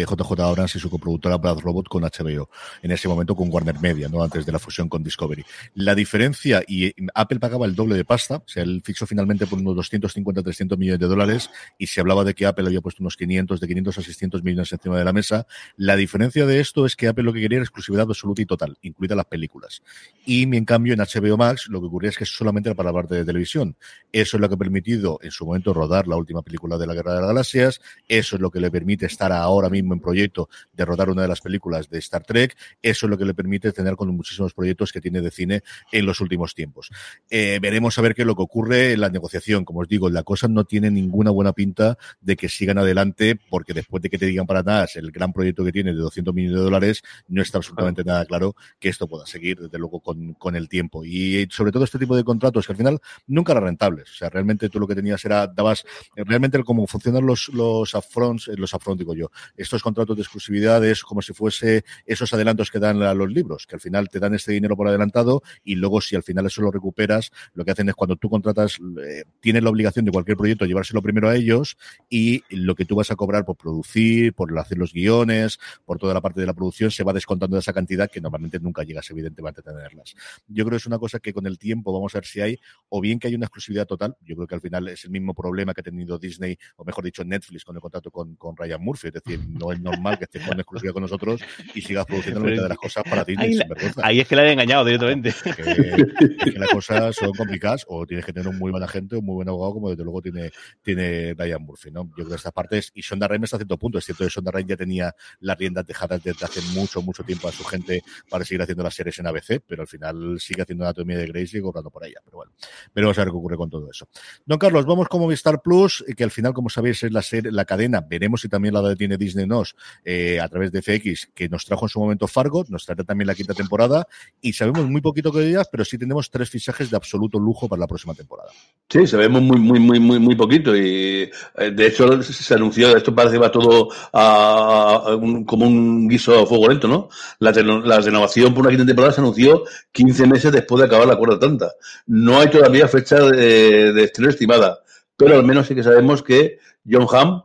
JJ 0.09 0.41
Abrams 0.41 0.77
y 0.77 0.79
su 0.79 0.91
coproductora 0.91 1.37
Brad 1.37 1.59
Robot 1.59 1.89
con 1.89 2.03
HBO, 2.03 2.51
en 2.83 2.91
ese 2.91 3.09
momento 3.09 3.35
con 3.35 3.53
Warner 3.53 3.79
Media, 3.81 4.09
¿no? 4.09 4.23
antes 4.23 4.45
de 4.45 4.53
la 4.53 4.59
fusión 4.59 4.89
con 4.89 5.03
Discovery. 5.03 5.45
La 5.75 5.95
diferencia, 5.95 6.63
y 6.67 6.95
Apple 7.15 7.39
pagaba 7.41 7.67
el 7.67 7.75
doble 7.75 7.95
de 7.95 8.05
pasta, 8.05 8.37
o 8.37 8.49
sea, 8.49 8.63
él 8.63 8.83
fixó 8.85 9.07
finalmente 9.07 9.47
por 9.47 9.59
unos 9.59 9.77
250, 9.77 10.43
300 10.43 10.79
millones 10.79 11.01
de 11.01 11.07
dólares, 11.07 11.51
y 11.79 11.87
se 11.87 12.01
hablaba 12.01 12.25
de 12.25 12.35
que 12.35 12.47
Apple 12.47 12.67
había 12.67 12.81
puesto 12.81 13.03
unos 13.03 13.17
500, 13.17 13.61
de 13.61 13.67
500 13.67 13.99
a 13.99 14.03
600 14.03 14.43
millones 14.43 14.73
encima 14.73 14.99
de 14.99 15.05
la 15.05 15.13
mesa. 15.13 15.47
La 15.77 15.97
diferencia 15.97 16.47
de 16.47 16.61
esto 16.61 16.87
es 16.87 16.97
que 16.97 17.09
Apple 17.09 17.25
lo 17.25 17.33
que 17.33 17.41
quería 17.41 17.57
era 17.57 17.65
exclusividad 17.65 18.07
absoluta 18.09 18.43
y 18.43 18.47
total, 18.47 18.77
incluidas 18.83 19.17
las 19.17 19.27
películas. 19.27 19.83
Y 20.25 20.43
en 20.43 20.65
cambio 20.65 20.95
en 20.95 21.01
HBO 21.01 21.37
Max 21.47 21.69
lo 21.69 21.81
que 21.81 21.87
ocurría 21.87 22.11
es 22.11 22.17
que 22.17 22.25
solamente 22.25 22.69
era 22.69 22.77
para 22.77 22.91
la 22.91 22.95
parte 22.95 23.15
de 23.15 23.25
televisión. 23.25 23.77
Eso 24.13 24.37
es 24.37 24.41
lo 24.41 24.49
que 24.49 24.55
ha 24.55 24.59
permitido 24.59 25.19
en 25.23 25.31
su 25.31 25.47
momento 25.47 25.73
rodar 25.73 26.09
la 26.09 26.17
última 26.17 26.43
película 26.43 26.79
de 26.79 26.87
la 26.87 26.95
Guerra 26.95 27.15
de 27.15 27.21
las 27.21 27.29
Galaxias. 27.29 27.81
Eso 28.09 28.37
es 28.37 28.43
lo 28.43 28.51
que 28.51 28.61
le 28.61 28.71
permite 28.71 29.07
estar 29.07 29.33
ahora 29.33 29.69
mismo 29.69 29.95
en 29.95 30.01
proyecto 30.01 30.49
de 30.73 30.85
rodar 30.85 31.11
una 31.11 31.23
de 31.23 31.29
las 31.29 31.41
películas 31.41 31.89
de 31.89 31.99
Star 31.99 32.25
Trek. 32.25 32.57
Eso 32.83 33.07
es 33.07 33.11
lo 33.11 33.19
que 33.19 33.25
le 33.25 33.35
permite 33.35 33.73
tener 33.73 33.97
con 33.97 34.09
muchísimos 34.15 34.55
proyectos 34.55 34.93
que 34.93 35.01
tiene 35.01 35.21
de 35.21 35.31
cine 35.31 35.63
en 35.93 36.07
los 36.07 36.21
últimos 36.21 36.55
tiempos. 36.55 36.91
Eh, 37.31 37.59
veremos 37.61 37.99
a 37.99 38.03
ver 38.03 38.15
qué 38.15 38.23
es 38.23 38.27
lo 38.27 38.37
que 38.37 38.43
ocurre 38.43 38.93
en 38.93 39.01
la 39.01 39.09
negociación. 39.09 39.65
Como 39.65 39.81
os 39.81 39.89
digo, 39.89 40.11
la 40.11 40.23
cosa 40.23 40.49
no 40.49 40.65
tiene 40.65 40.91
ninguna 40.91 41.31
buena 41.31 41.53
pinta 41.53 41.99
de 42.21 42.37
que 42.37 42.49
sigan 42.49 42.79
adelante, 42.79 43.39
porque 43.51 43.75
después 43.75 44.03
de 44.03 44.11
que 44.11 44.19
te 44.19 44.27
digan 44.27 44.47
para 44.47 44.63
nada 44.63 44.87
el 44.95 45.11
gran 45.11 45.33
proyecto 45.33 45.65
que 45.65 45.73
tiene 45.73 45.93
de 45.93 45.99
200 45.99 46.35
millones 46.35 46.59
de 46.59 46.65
dólares, 46.65 47.03
no 47.29 47.43
está 47.43 47.59
absolutamente 47.59 48.05
nada 48.05 48.25
claro 48.25 48.55
que 48.79 48.89
esto 48.89 49.09
pueda 49.09 49.27
seguir, 49.27 49.59
desde 49.61 49.79
luego, 49.79 50.01
con, 50.01 50.35
con 50.35 50.57
el 50.57 50.69
tiempo. 50.69 51.05
Y 51.05 51.36
sobre 51.51 51.73
todo 51.73 51.85
este 51.85 51.99
tipo 51.99 52.17
de 52.17 52.25
contratos 52.25 52.67
que 52.67 52.73
al 52.73 52.77
final 52.77 53.01
nunca 53.27 53.53
eran 53.53 53.65
rentables. 53.65 54.11
O 54.11 54.15
sea, 54.15 54.31
realmente 54.31 54.69
tú 54.69 54.81
lo 54.81 54.87
que 54.87 54.95
tenías 54.95 55.25
era, 55.25 55.47
dabas, 55.47 55.85
realmente 56.15 56.57
cómo 56.65 56.87
funcionan 56.87 57.27
los, 57.27 57.49
los 57.49 57.95
upfronts, 57.95 58.49
eh, 58.49 58.55
los 58.57 58.73
upfront 58.73 58.99
digo 58.99 59.15
yo, 59.15 59.31
estos 59.57 59.83
contratos 59.83 60.17
de 60.17 60.23
exclusividad 60.23 60.85
es 60.85 61.03
como 61.03 61.23
si 61.23 61.33
fuese 61.33 61.85
esos 62.05 62.33
adelantos 62.33 62.71
que 62.71 62.79
dan 62.79 63.03
a 63.03 63.15
los 63.15 63.31
libros, 63.31 63.67
que 63.67 63.77
al 63.77 63.81
final 63.81 64.09
te 64.09 64.19
dan 64.19 64.35
este 64.35 64.53
dinero 64.53 64.77
por 64.77 64.89
adelantado 64.89 65.43
y 65.65 65.75
luego 65.75 66.01
si 66.01 66.17
al 66.17 66.23
final 66.23 66.47
eso 66.47 66.63
lo 66.63 66.71
recuperas, 66.71 67.31
lo 67.55 67.65
que 67.65 67.73
hacen 67.73 67.89
es 67.89 67.95
cuando 67.95 68.17
tú 68.17 68.31
contratas, 68.31 68.79
eh, 69.03 69.25
tienes 69.41 69.63
la 69.63 69.71
obligación 69.71 70.05
de 70.05 70.13
cualquier 70.13 70.37
proyecto 70.37 70.65
llevárselo 70.65 71.03
primero 71.03 71.29
a 71.29 71.37
ellos 71.37 71.77
y 72.09 72.43
lo 72.51 72.75
que 72.75 72.85
tú 72.85 72.97
vas 72.97 73.11
a 73.11 73.17
cobrar 73.17 73.45
por 73.45 73.57
producir, 73.57 74.35
por 74.35 74.57
hacer 74.59 74.79
los 74.79 74.93
guiones, 74.93 75.59
por 75.85 75.99
toda 75.99 76.15
la 76.15 76.21
parte 76.21 76.41
de 76.41 76.47
la 76.47 76.55
producción, 76.55 76.91
se 76.91 77.05
va 77.05 77.13
descontando 77.13 77.57
de 77.57 77.61
esa 77.61 77.73
cantidad 77.73 78.11
que 78.11 78.21
normalmente 78.21 78.59
nunca 78.61 78.83
llegas 78.83 79.11
evidentemente 79.11 79.61
a 79.61 79.65
tenerlas. 79.65 80.15
Yo 80.49 80.65
creo 80.65 80.73
que 80.73 80.77
es 80.77 80.87
una 80.87 80.99
cosa 80.99 81.19
que 81.19 81.26
con 81.33 81.47
el 81.47 81.59
tiempo 81.59 81.93
vamos 81.93 82.15
a 82.15 82.19
ver 82.19 82.27
si 82.27 82.41
hay, 82.41 82.59
o 82.89 83.01
bien 83.01 83.19
que 83.19 83.29
hay 83.29 83.35
una 83.35 83.47
exclusividad 83.47 83.87
total. 83.87 84.17
Yo 84.21 84.37
creo 84.37 84.47
que 84.47 84.55
al 84.55 84.61
final 84.61 84.89
es 84.89 85.05
el 85.05 85.11
mismo 85.11 85.35
problema 85.35 85.75
que 85.75 85.81
ha 85.81 85.85
tenido 85.85 86.19
Disney, 86.19 86.59
o 86.77 86.85
mejor 86.85 87.05
dicho, 87.05 87.25
Netflix 87.25 87.65
con 87.65 87.77
el 87.77 87.83
contrato 87.83 88.11
con, 88.11 88.37
con 88.37 88.57
Ryan 88.57 88.83
Murphy. 88.83 89.09
Es 89.09 89.15
decir, 89.15 89.41
no 89.49 89.73
es 89.73 89.81
normal 89.81 90.19
que 90.19 90.25
esté 90.25 90.41
con 90.41 90.59
exclusividad 90.59 90.95
con 90.95 91.03
nosotros 91.03 91.41
y 91.75 91.81
sigas 91.81 92.07
produciendo 92.07 92.41
la 92.41 92.51
mitad 92.51 92.63
de 92.65 92.69
las 92.69 92.79
cosas 92.79 93.05
para 93.05 93.25
Disney. 93.25 93.59
Ahí, 93.59 93.93
ahí 94.03 94.21
es 94.21 94.29
que 94.29 94.37
la 94.37 94.43
han 94.43 94.49
engañado 94.49 94.85
directamente. 94.85 95.35
Que, 95.57 96.53
que 96.53 96.59
las 96.59 96.71
cosas 96.71 97.15
son 97.15 97.33
complicadas 97.33 97.85
o 97.89 98.07
tienes 98.07 98.25
que 98.25 98.33
tener 98.33 98.49
un 98.49 98.59
muy 98.59 98.71
buena 98.71 98.89
gente, 98.89 99.17
un 99.17 99.25
muy 99.25 99.35
buen 99.35 99.49
abogado, 99.49 99.75
como 99.75 99.91
desde 99.91 100.05
luego 100.05 100.23
tiene, 100.23 100.51
tiene 100.83 101.35
Ryan 101.35 101.63
Murphy. 101.63 101.91
¿no? 101.91 102.05
Yo 102.05 102.15
creo 102.15 102.29
que 102.29 102.35
estas 102.35 102.53
partes, 102.53 102.93
y 102.95 103.03
Sonda 103.03 103.29
Rhimes 103.29 103.49
hasta 103.49 103.59
cierto 103.59 103.79
punto, 103.79 103.99
es 103.99 104.05
cierto 104.05 104.25
que 104.25 104.31
Sonda 104.31 104.51
Rhimes 104.51 104.69
ya 104.69 104.77
tenía 104.77 105.15
las 105.41 105.59
riendas 105.59 105.87
dejadas 105.87 106.23
desde 106.23 106.45
hace 106.45 106.61
mucho, 106.79 107.03
mucho 107.03 107.23
tiempo 107.23 107.49
a 107.49 107.53
su 107.53 107.65
gente 107.65 108.03
para 108.29 108.45
seguir 108.45 108.63
haciendo 108.63 108.83
las 108.83 108.95
series 108.95 109.19
en 109.19 109.27
ABC, 109.27 109.63
pero 109.67 109.83
al 109.83 109.89
final 109.89 110.39
sigue 110.39 110.63
haciendo 110.63 110.85
Anatomía 110.85 111.16
de 111.17 111.27
Grey 111.27 111.47
y 111.53 111.61
cobrando 111.61 111.91
por 111.91 112.05
ella. 112.05 112.21
Pero 112.25 112.39
bueno, 112.39 112.53
veremos 112.95 113.19
a 113.19 113.23
ver 113.23 113.31
qué 113.31 113.37
ocurre 113.37 113.57
con 113.57 113.71
todo 113.71 113.91
eso. 113.91 114.09
Don 114.45 114.59
Carlos, 114.59 114.87
vamos 114.87 115.09
con 115.09 115.21
Movistar 115.21 115.63
Plus, 115.63 116.05
que 116.17 116.25
al 116.25 116.31
final, 116.31 116.53
como 116.53 116.69
sabéis, 116.69 117.03
es 117.03 117.13
la 117.13 117.23
serie, 117.23 117.51
la 117.53 117.65
cadena. 117.65 118.01
Veremos 118.01 118.41
si 118.41 118.49
también 118.49 118.75
la 118.75 118.97
tiene 118.97 119.17
Disney 119.17 119.47
Nos 119.47 119.77
eh, 120.05 120.41
a 120.41 120.49
través 120.49 120.73
de 120.73 120.83
FX, 120.83 121.31
que 121.35 121.49
nos 121.49 121.65
trajo 121.65 121.87
en 121.87 121.89
su 121.89 122.01
momento 122.01 122.27
Fargo, 122.27 122.65
nos 122.69 122.85
trae 122.85 122.97
también 123.05 123.27
la 123.27 123.35
quinta 123.35 123.55
temporada, 123.55 124.07
y 124.41 124.53
sabemos 124.53 124.89
muy 124.89 125.01
poquito 125.01 125.33
que 125.33 125.49
ellas, 125.49 125.69
pero 125.71 125.85
sí 125.85 125.99
tenemos 125.99 126.31
tres 126.31 126.51
fichajes 126.51 126.91
de 126.91 126.97
absoluto 126.97 127.39
lujo 127.39 127.69
para 127.69 127.81
la 127.81 127.87
próxima 127.87 128.15
temporada. 128.15 128.51
Sí, 128.89 129.07
sabemos 129.07 129.43
muy, 129.43 129.59
muy, 129.59 129.81
muy, 129.81 130.01
muy, 130.01 130.19
muy 130.19 130.35
poquito, 130.35 130.77
y 130.77 131.31
eh, 131.59 131.71
de 131.73 131.87
hecho 131.87 132.23
se 132.23 132.55
anunció, 132.55 132.97
esto 132.97 133.15
parece 133.15 133.39
va 133.39 133.51
todo 133.51 133.89
a, 134.13 135.19
como 135.47 135.67
un 135.67 136.09
guiso 136.09 136.41
a 136.41 136.47
fuego 136.47 136.69
lento, 136.69 136.89
¿no? 136.89 137.09
La, 137.39 137.51
la 137.51 138.01
renovación 138.01 138.55
por 138.55 138.63
una 138.63 138.71
quinta 138.71 138.87
temporada 138.87 139.13
se 139.13 139.21
anunció 139.21 139.65
15 139.93 140.27
meses 140.27 140.53
después 140.53 140.81
de 140.81 140.87
acabar 140.87 141.06
la 141.07 141.17
cuarta 141.17 141.39
tanta. 141.39 141.73
No 142.07 142.41
hay 142.41 142.49
todavía 142.51 142.89
fecha 142.89 143.17
de, 143.21 144.03
estreno 144.03 144.31
estimada, 144.31 144.81
pero 145.17 145.37
al 145.37 145.45
menos 145.45 145.67
sí 145.67 145.75
que 145.75 145.83
sabemos 145.83 146.23
que 146.23 146.59
John 146.89 147.07
Hamm, 147.11 147.43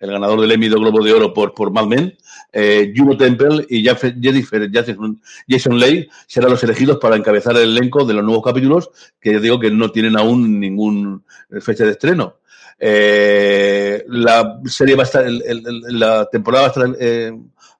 el 0.00 0.10
ganador 0.10 0.40
del 0.40 0.52
Emmy 0.52 0.68
de 0.68 0.76
Globo 0.76 1.02
de 1.02 1.12
Oro 1.12 1.32
por, 1.32 1.54
por 1.54 1.70
Mad 1.70 1.86
Men, 1.86 2.16
eh, 2.52 2.92
Juno 2.94 3.16
Temple 3.16 3.66
y 3.68 3.84
Jason, 3.84 5.20
Jason 5.48 5.78
Leigh 5.78 6.08
serán 6.26 6.50
los 6.50 6.62
elegidos 6.62 6.98
para 6.98 7.16
encabezar 7.16 7.56
el 7.56 7.76
elenco 7.76 8.04
de 8.04 8.14
los 8.14 8.24
nuevos 8.24 8.44
capítulos, 8.44 8.90
que 9.20 9.40
digo 9.40 9.58
que 9.58 9.70
no 9.70 9.90
tienen 9.90 10.16
aún 10.16 10.60
ningún 10.60 11.24
fecha 11.60 11.84
de 11.84 11.92
estreno. 11.92 12.36
Eh, 12.78 14.04
la 14.08 14.60
serie 14.66 14.94
va 14.94 15.02
a 15.02 15.06
estar, 15.06 15.24
el, 15.24 15.62
la 15.98 16.26
temporada 16.26 16.62
va 16.62 16.68
a 16.68 16.70
estar 16.70 16.96
eh, 17.00 17.32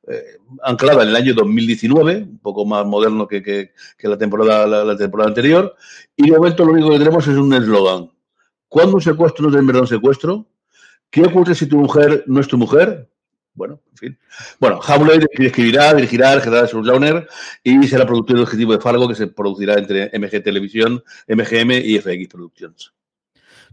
eh, 0.06 0.38
anclada 0.62 1.02
en 1.02 1.10
el 1.10 1.16
año 1.16 1.34
2019, 1.34 2.16
un 2.16 2.38
poco 2.38 2.64
más 2.64 2.84
moderno 2.84 3.26
que, 3.26 3.42
que, 3.42 3.72
la, 4.02 4.18
temporada, 4.18 4.66
la, 4.66 4.96
temporada 4.96 5.28
anterior, 5.28 5.74
y 6.16 6.30
de 6.30 6.36
momento 6.36 6.64
lo 6.64 6.72
único 6.72 6.90
que 6.90 6.98
tenemos 6.98 7.26
es 7.26 7.36
un 7.36 7.52
eslogan. 7.54 8.10
¿Cuándo 8.68 8.96
un 8.96 9.02
secuestro 9.02 9.48
no 9.48 9.54
es 9.54 9.60
en 9.60 9.66
verdad 9.66 9.86
secuestro? 9.86 10.46
¿Qué 11.10 11.22
ocurre 11.22 11.54
si 11.54 11.66
tu 11.66 11.78
mujer 11.78 12.24
no 12.26 12.40
es 12.40 12.48
tu 12.48 12.58
mujer? 12.58 13.08
Bueno, 13.54 13.80
en 13.92 13.96
fin. 13.96 14.18
Bueno, 14.58 14.80
Howley 14.80 15.20
escribirá, 15.38 15.94
dirigirá, 15.94 16.40
generará 16.40 16.66
su 16.66 16.82
Launer 16.82 17.28
y 17.62 17.86
será 17.86 18.04
productor 18.04 18.40
objetivo 18.40 18.72
de 18.72 18.80
Fargo 18.80 19.08
que 19.08 19.14
se 19.14 19.28
producirá 19.28 19.74
entre 19.74 20.10
MG 20.18 20.42
Televisión, 20.42 21.02
MGM 21.28 21.70
y 21.84 21.98
FX 21.98 22.28
Productions. 22.28 22.92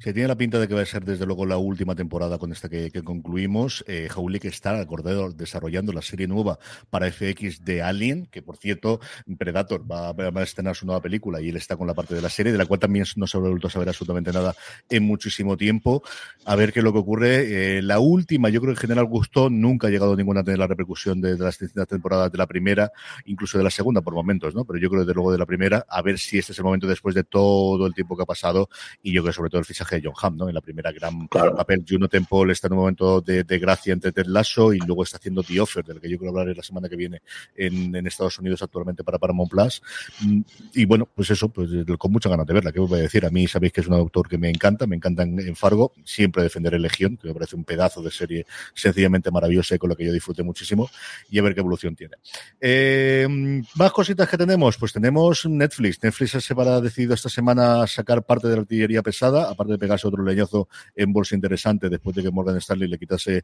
Se 0.04 0.14
tiene 0.14 0.30
la 0.30 0.36
pinta 0.36 0.58
de 0.58 0.68
que 0.68 0.74
va 0.74 0.82
a 0.82 0.86
ser 0.88 1.06
desde 1.06 1.28
luego 1.28 1.46
la 1.46 1.58
última 1.58 1.94
temporada 1.94 2.40
con 2.40 2.52
esta 2.52 2.68
que, 2.70 2.90
concluimos. 3.04 3.86
Eh, 3.88 4.10
que 4.42 4.48
está 4.48 4.80
acordado 4.80 5.32
desarrollando 5.32 5.94
la 5.94 6.02
serie 6.02 6.28
nueva 6.28 6.58
para 6.90 7.12
FX 7.12 7.64
de 7.64 7.84
Alien, 7.84 8.26
que 8.26 8.42
por 8.42 8.58
cierto, 8.58 9.00
Predator 9.38 9.84
va, 9.90 10.12
va, 10.14 10.42
a 10.42 10.44
estrenar 10.44 10.76
su 10.76 10.88
nueva 10.88 11.04
película 11.04 11.40
y 11.40 11.50
él 11.50 11.58
está 11.58 11.78
con 11.78 11.86
la 11.86 11.94
parte 11.94 12.16
de 12.16 12.22
la 12.24 12.32
serie, 12.32 12.52
de 12.52 12.58
la 12.58 12.66
cual 12.66 12.80
también 12.80 13.06
no 13.16 13.28
se 13.28 13.38
ha 13.38 13.42
vuelto 13.42 13.68
a 13.68 13.70
saber 13.70 13.90
absolutamente 13.90 14.34
nada 14.34 14.56
en 14.90 15.04
muchísimo 15.04 15.56
tiempo. 15.56 16.02
A 16.46 16.56
ver 16.56 16.74
qué 16.74 16.80
es 16.80 16.84
lo 16.84 16.94
que 16.94 17.00
ocurre. 17.00 17.78
Eh, 17.78 17.82
la 17.84 18.00
última, 18.00 18.50
yo 18.50 18.60
creo 18.60 18.74
que 18.74 18.80
en 18.80 18.82
general 18.82 19.06
gustó, 19.06 19.52
nunca 19.52 19.86
ha 19.86 19.92
llegado 19.92 20.16
ninguna 20.16 20.40
a 20.40 20.44
tener 20.44 20.58
la 20.58 20.66
repercusión 20.66 21.22
de, 21.22 21.36
de, 21.36 21.44
las 21.44 21.60
distintas 21.60 21.88
temporadas 21.88 22.32
de 22.32 22.40
la 22.40 22.48
primera, 22.48 22.92
incluso 23.26 23.60
de 23.60 23.64
la 23.64 23.70
segunda 23.70 24.02
por 24.02 24.16
momentos, 24.16 24.56
¿no? 24.56 24.66
Pero 24.66 24.80
yo 24.80 24.90
creo 24.90 25.02
desde 25.02 25.14
luego 25.14 25.32
de 25.32 25.38
la 25.38 25.46
primera, 25.46 25.86
a 25.88 26.02
ver 26.02 26.18
si 26.18 26.40
este 26.40 26.54
es 26.54 26.58
el 26.58 26.64
momento 26.64 26.88
después 26.88 27.14
de 27.14 27.24
todo 27.24 27.86
el 27.86 27.94
tiempo 27.94 28.18
que 28.18 28.24
ha 28.24 28.26
pasado 28.26 28.68
y 29.04 29.14
yo 29.14 29.22
creo 29.22 29.34
sobre 29.34 29.52
todo 29.52 29.60
el 29.60 29.66
fichaje 29.66 29.91
de 29.96 30.02
John 30.04 30.14
Hamm, 30.22 30.38
¿no? 30.38 30.48
En 30.50 30.56
la 30.56 30.62
primera 30.62 30.92
gran 30.92 31.28
claro. 31.28 31.56
papel. 31.56 31.86
Juno 31.88 32.08
Temple 32.08 32.52
está 32.52 32.68
en 32.68 32.74
un 32.74 32.80
momento 32.80 33.22
de, 33.22 33.44
de, 33.44 33.60
gracia 33.60 33.94
entre 33.94 34.12
Ted 34.12 34.26
Lasso 34.28 34.74
y 34.74 34.80
luego 34.80 35.04
está 35.04 35.18
haciendo 35.18 35.44
The 35.44 35.60
Offer, 35.60 35.84
del 35.84 36.00
que 36.00 36.10
yo 36.10 36.18
quiero 36.18 36.38
hablar 36.38 36.56
la 36.56 36.64
semana 36.64 36.90
que 36.90 36.96
viene 36.96 37.22
en, 37.56 37.96
en 37.96 38.08
Estados 38.08 38.38
Unidos 38.40 38.62
actualmente 38.62 39.04
para 39.04 39.20
Paramount 39.20 39.52
Plus. 39.52 39.82
Mm, 40.22 40.42
y 40.74 40.86
bueno, 40.86 41.08
pues 41.14 41.30
eso, 41.32 41.50
pues 41.50 41.70
con 41.98 42.12
mucha 42.12 42.30
ganas 42.30 42.46
de 42.46 42.54
verla. 42.54 42.72
¿Qué 42.72 42.80
os 42.80 42.90
voy 42.90 43.00
a 43.00 43.04
decir? 43.04 43.26
A 43.26 43.30
mí 43.30 43.48
sabéis 43.48 43.74
que 43.74 43.82
es 43.82 43.88
un 43.88 43.94
autor 43.94 44.28
que 44.28 44.38
me 44.38 44.50
encanta, 44.50 44.88
me 44.88 44.96
encanta 44.96 45.24
en, 45.24 45.40
en 45.40 45.56
Fargo. 45.56 45.94
Siempre 46.04 46.44
defenderé 46.44 46.80
Legión, 46.80 47.18
que 47.18 47.28
me 47.28 47.34
parece 47.34 47.56
un 47.56 47.64
pedazo 47.64 48.02
de 48.02 48.12
serie 48.12 48.46
sencillamente 48.74 49.32
maravillosa 49.32 49.76
y 49.76 49.78
con 49.78 49.90
la 49.90 49.96
que 49.96 50.06
yo 50.06 50.14
disfruté 50.14 50.44
muchísimo. 50.44 50.90
Y 51.30 51.40
a 51.40 51.42
ver 51.42 51.54
qué 51.54 51.60
evolución 51.60 51.96
tiene. 51.96 52.16
Eh, 52.60 53.28
más 53.76 53.92
cositas 53.92 54.30
que 54.30 54.38
tenemos, 54.38 54.78
pues 54.78 54.94
tenemos 54.94 55.46
Netflix. 55.46 56.02
Netflix 56.04 56.32
se 56.32 56.54
ha 56.58 56.82
decidido 56.82 57.14
esta 57.14 57.30
semana 57.30 57.86
sacar 57.88 58.24
parte 58.24 58.48
de 58.48 58.56
la 58.56 58.62
artillería 58.62 59.02
pesada, 59.02 59.50
aparte 59.50 59.74
de 59.74 59.78
pegarse 59.82 60.08
otro 60.08 60.24
leñazo 60.24 60.70
en 60.96 61.12
bolsa 61.12 61.34
interesante 61.34 61.90
después 61.90 62.16
de 62.16 62.22
que 62.22 62.30
Morgan 62.30 62.56
Stanley 62.58 62.88
le 62.88 63.00
quitase 63.00 63.44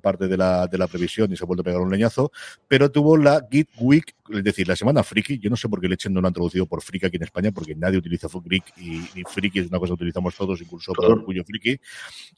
parte 0.00 0.28
de 0.28 0.36
la, 0.36 0.68
de 0.68 0.78
la 0.78 0.86
previsión 0.86 1.32
y 1.32 1.36
se 1.36 1.42
ha 1.42 1.46
vuelto 1.46 1.62
a 1.62 1.64
pegar 1.64 1.80
un 1.80 1.90
leñazo, 1.90 2.30
pero 2.68 2.88
tuvo 2.90 3.16
la 3.16 3.44
Git 3.50 3.68
Week, 3.80 4.14
es 4.30 4.44
decir, 4.44 4.68
la 4.68 4.76
semana 4.76 5.02
friki, 5.02 5.40
yo 5.40 5.50
no 5.50 5.56
sé 5.56 5.68
por 5.68 5.80
qué 5.80 5.88
Lechen 5.88 6.14
no 6.14 6.20
lo 6.20 6.28
han 6.28 6.34
traducido 6.34 6.66
por 6.66 6.82
friki 6.82 7.06
aquí 7.06 7.16
en 7.16 7.24
España, 7.24 7.50
porque 7.50 7.74
nadie 7.74 7.98
utiliza 7.98 8.28
Geek 8.32 8.64
y, 8.76 9.20
y 9.20 9.24
friki 9.26 9.58
es 9.58 9.68
una 9.68 9.80
cosa 9.80 9.90
que 9.90 9.94
utilizamos 9.94 10.36
todos, 10.36 10.60
incluso 10.60 10.92
por 10.92 11.06
orgullo 11.06 11.44
friki. 11.44 11.80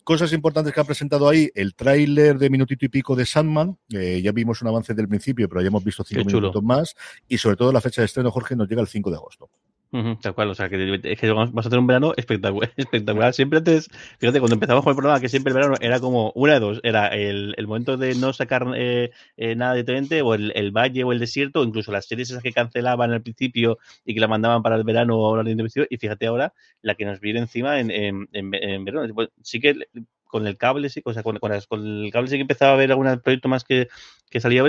Cosas 0.03 0.33
importantes 0.33 0.73
que 0.73 0.81
ha 0.81 0.85
presentado 0.85 1.29
ahí, 1.29 1.51
el 1.55 1.75
tráiler 1.75 2.39
de 2.39 2.49
minutito 2.49 2.87
y 2.87 2.89
pico 2.89 3.15
de 3.15 3.27
Sandman, 3.27 3.77
eh, 3.91 4.23
ya 4.25 4.33
vimos 4.33 4.63
un 4.63 4.69
avance 4.69 4.95
del 4.95 5.07
principio, 5.07 5.49
pero 5.51 5.61
ya 5.61 5.69
hemos 5.69 5.85
visto 5.85 6.03
cinco 6.03 6.25
minutos 6.25 6.63
más, 6.63 6.97
y 7.29 7.37
sobre 7.37 7.57
todo 7.57 7.73
la 7.73 7.83
fecha 7.83 8.01
de 8.01 8.07
estreno, 8.07 8.31
Jorge, 8.31 8.57
nos 8.57 8.69
llega 8.69 8.81
el 8.81 8.89
5 8.89 9.11
de 9.11 9.17
agosto 9.17 9.51
tal 10.21 10.35
cual, 10.35 10.51
o 10.51 10.55
sea, 10.55 10.69
que, 10.69 11.01
es 11.03 11.21
que 11.21 11.31
vamos 11.31 11.67
a 11.67 11.69
tener 11.69 11.79
un 11.79 11.87
verano 11.87 12.15
espectacular, 12.17 12.73
espectacular. 12.77 13.33
Siempre 13.33 13.59
antes, 13.59 13.89
fíjate, 14.19 14.41
cuando 14.41 14.55
empezamos 14.55 14.83
con 14.83 14.91
el 14.91 14.97
programa, 14.97 15.21
que 15.21 15.29
siempre 15.29 15.53
el 15.53 15.55
verano 15.55 15.77
era 15.81 16.01
como 16.01 16.33
una 16.35 16.55
de 16.55 16.61
dos, 16.61 16.81
era 16.83 17.09
el, 17.09 17.55
el 17.57 17.67
momento 17.67 17.97
de 17.97 18.15
no 18.17 18.33
sacar 18.33 18.67
eh, 18.77 19.11
eh, 19.37 19.55
nada 19.55 19.75
diferente, 19.75 20.23
o 20.23 20.35
el, 20.35 20.53
el, 20.57 20.73
valle 20.73 21.05
o 21.05 21.13
el 21.13 21.21
desierto, 21.21 21.61
o 21.61 21.65
incluso 21.65 21.93
las 21.93 22.07
series 22.07 22.31
esas 22.31 22.43
que 22.43 22.53
cancelaban 22.53 23.13
al 23.13 23.23
principio 23.23 23.79
y 24.05 24.15
que 24.15 24.21
la 24.21 24.29
mandaban 24.29 24.63
para 24.63 24.77
el 24.77 24.85
verano 24.85 25.19
o 25.19 25.37
la 25.37 25.43
de 25.43 25.55
y 25.89 25.97
fíjate 25.97 26.27
ahora 26.27 26.53
la 26.83 26.95
que 26.95 27.05
nos 27.05 27.21
viene 27.21 27.41
encima 27.41 27.79
en, 27.79 27.91
en, 27.91 28.29
en, 28.33 28.85
verano. 28.85 29.15
Sí 29.43 29.61
que 29.61 29.77
con 30.35 30.49
el 30.49 30.57
cable, 30.57 30.89
sí, 30.89 31.01
o 31.05 31.13
sea, 31.13 31.23
con, 31.23 31.39
con, 31.39 31.53
el 31.53 32.11
cable 32.11 32.29
sí 32.29 32.35
que 32.35 32.41
empezaba 32.41 32.73
a 32.73 32.75
haber 32.75 32.91
algún 32.91 33.21
proyecto 33.21 33.49
más 33.49 33.63
que, 33.63 33.87
que 34.29 34.41
salía, 34.41 34.65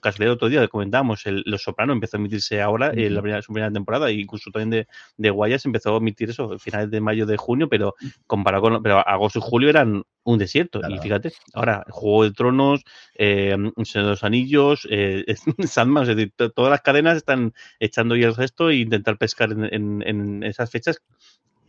casualidad 0.00 0.32
otro 0.32 0.48
día 0.48 0.66
comentábamos, 0.66 1.26
el, 1.26 1.42
Los 1.44 1.62
Soprano 1.62 1.92
empezó 1.92 2.16
a 2.16 2.20
emitirse 2.20 2.62
ahora, 2.62 2.90
en 2.94 3.14
la 3.14 3.20
primera, 3.20 3.42
su 3.42 3.52
primera 3.52 3.70
temporada, 3.70 4.08
e 4.08 4.14
incluso 4.14 4.50
también 4.50 4.70
de, 4.70 4.88
de 5.18 5.28
Guayas 5.28 5.66
empezó 5.66 5.92
a 5.92 5.98
emitir 5.98 6.30
eso, 6.30 6.58
finales 6.58 6.90
de 6.90 7.02
mayo, 7.02 7.26
de 7.26 7.36
junio, 7.36 7.68
pero 7.68 7.96
comparado 8.26 8.62
con, 8.62 8.82
pero 8.82 9.06
agosto 9.06 9.40
y 9.40 9.42
julio 9.44 9.68
eran 9.68 10.04
un 10.22 10.38
desierto, 10.38 10.80
y 10.88 10.98
fíjate, 11.00 11.34
ahora, 11.52 11.84
Juego 11.90 12.24
de 12.24 12.30
Tronos, 12.30 12.82
eh, 13.14 13.54
los 13.76 14.24
Anillos, 14.24 14.88
eh, 14.90 15.22
Sandman, 15.66 16.04
es 16.04 16.16
decir, 16.16 16.32
todas 16.54 16.70
las 16.70 16.80
cadenas 16.80 17.18
están 17.18 17.52
echando 17.78 18.16
ya 18.16 18.28
el 18.28 18.34
resto 18.34 18.70
e 18.70 18.76
intentar 18.76 19.18
pescar 19.18 19.52
en, 19.52 19.64
en, 19.64 20.02
en 20.06 20.42
esas 20.44 20.70
fechas 20.70 21.02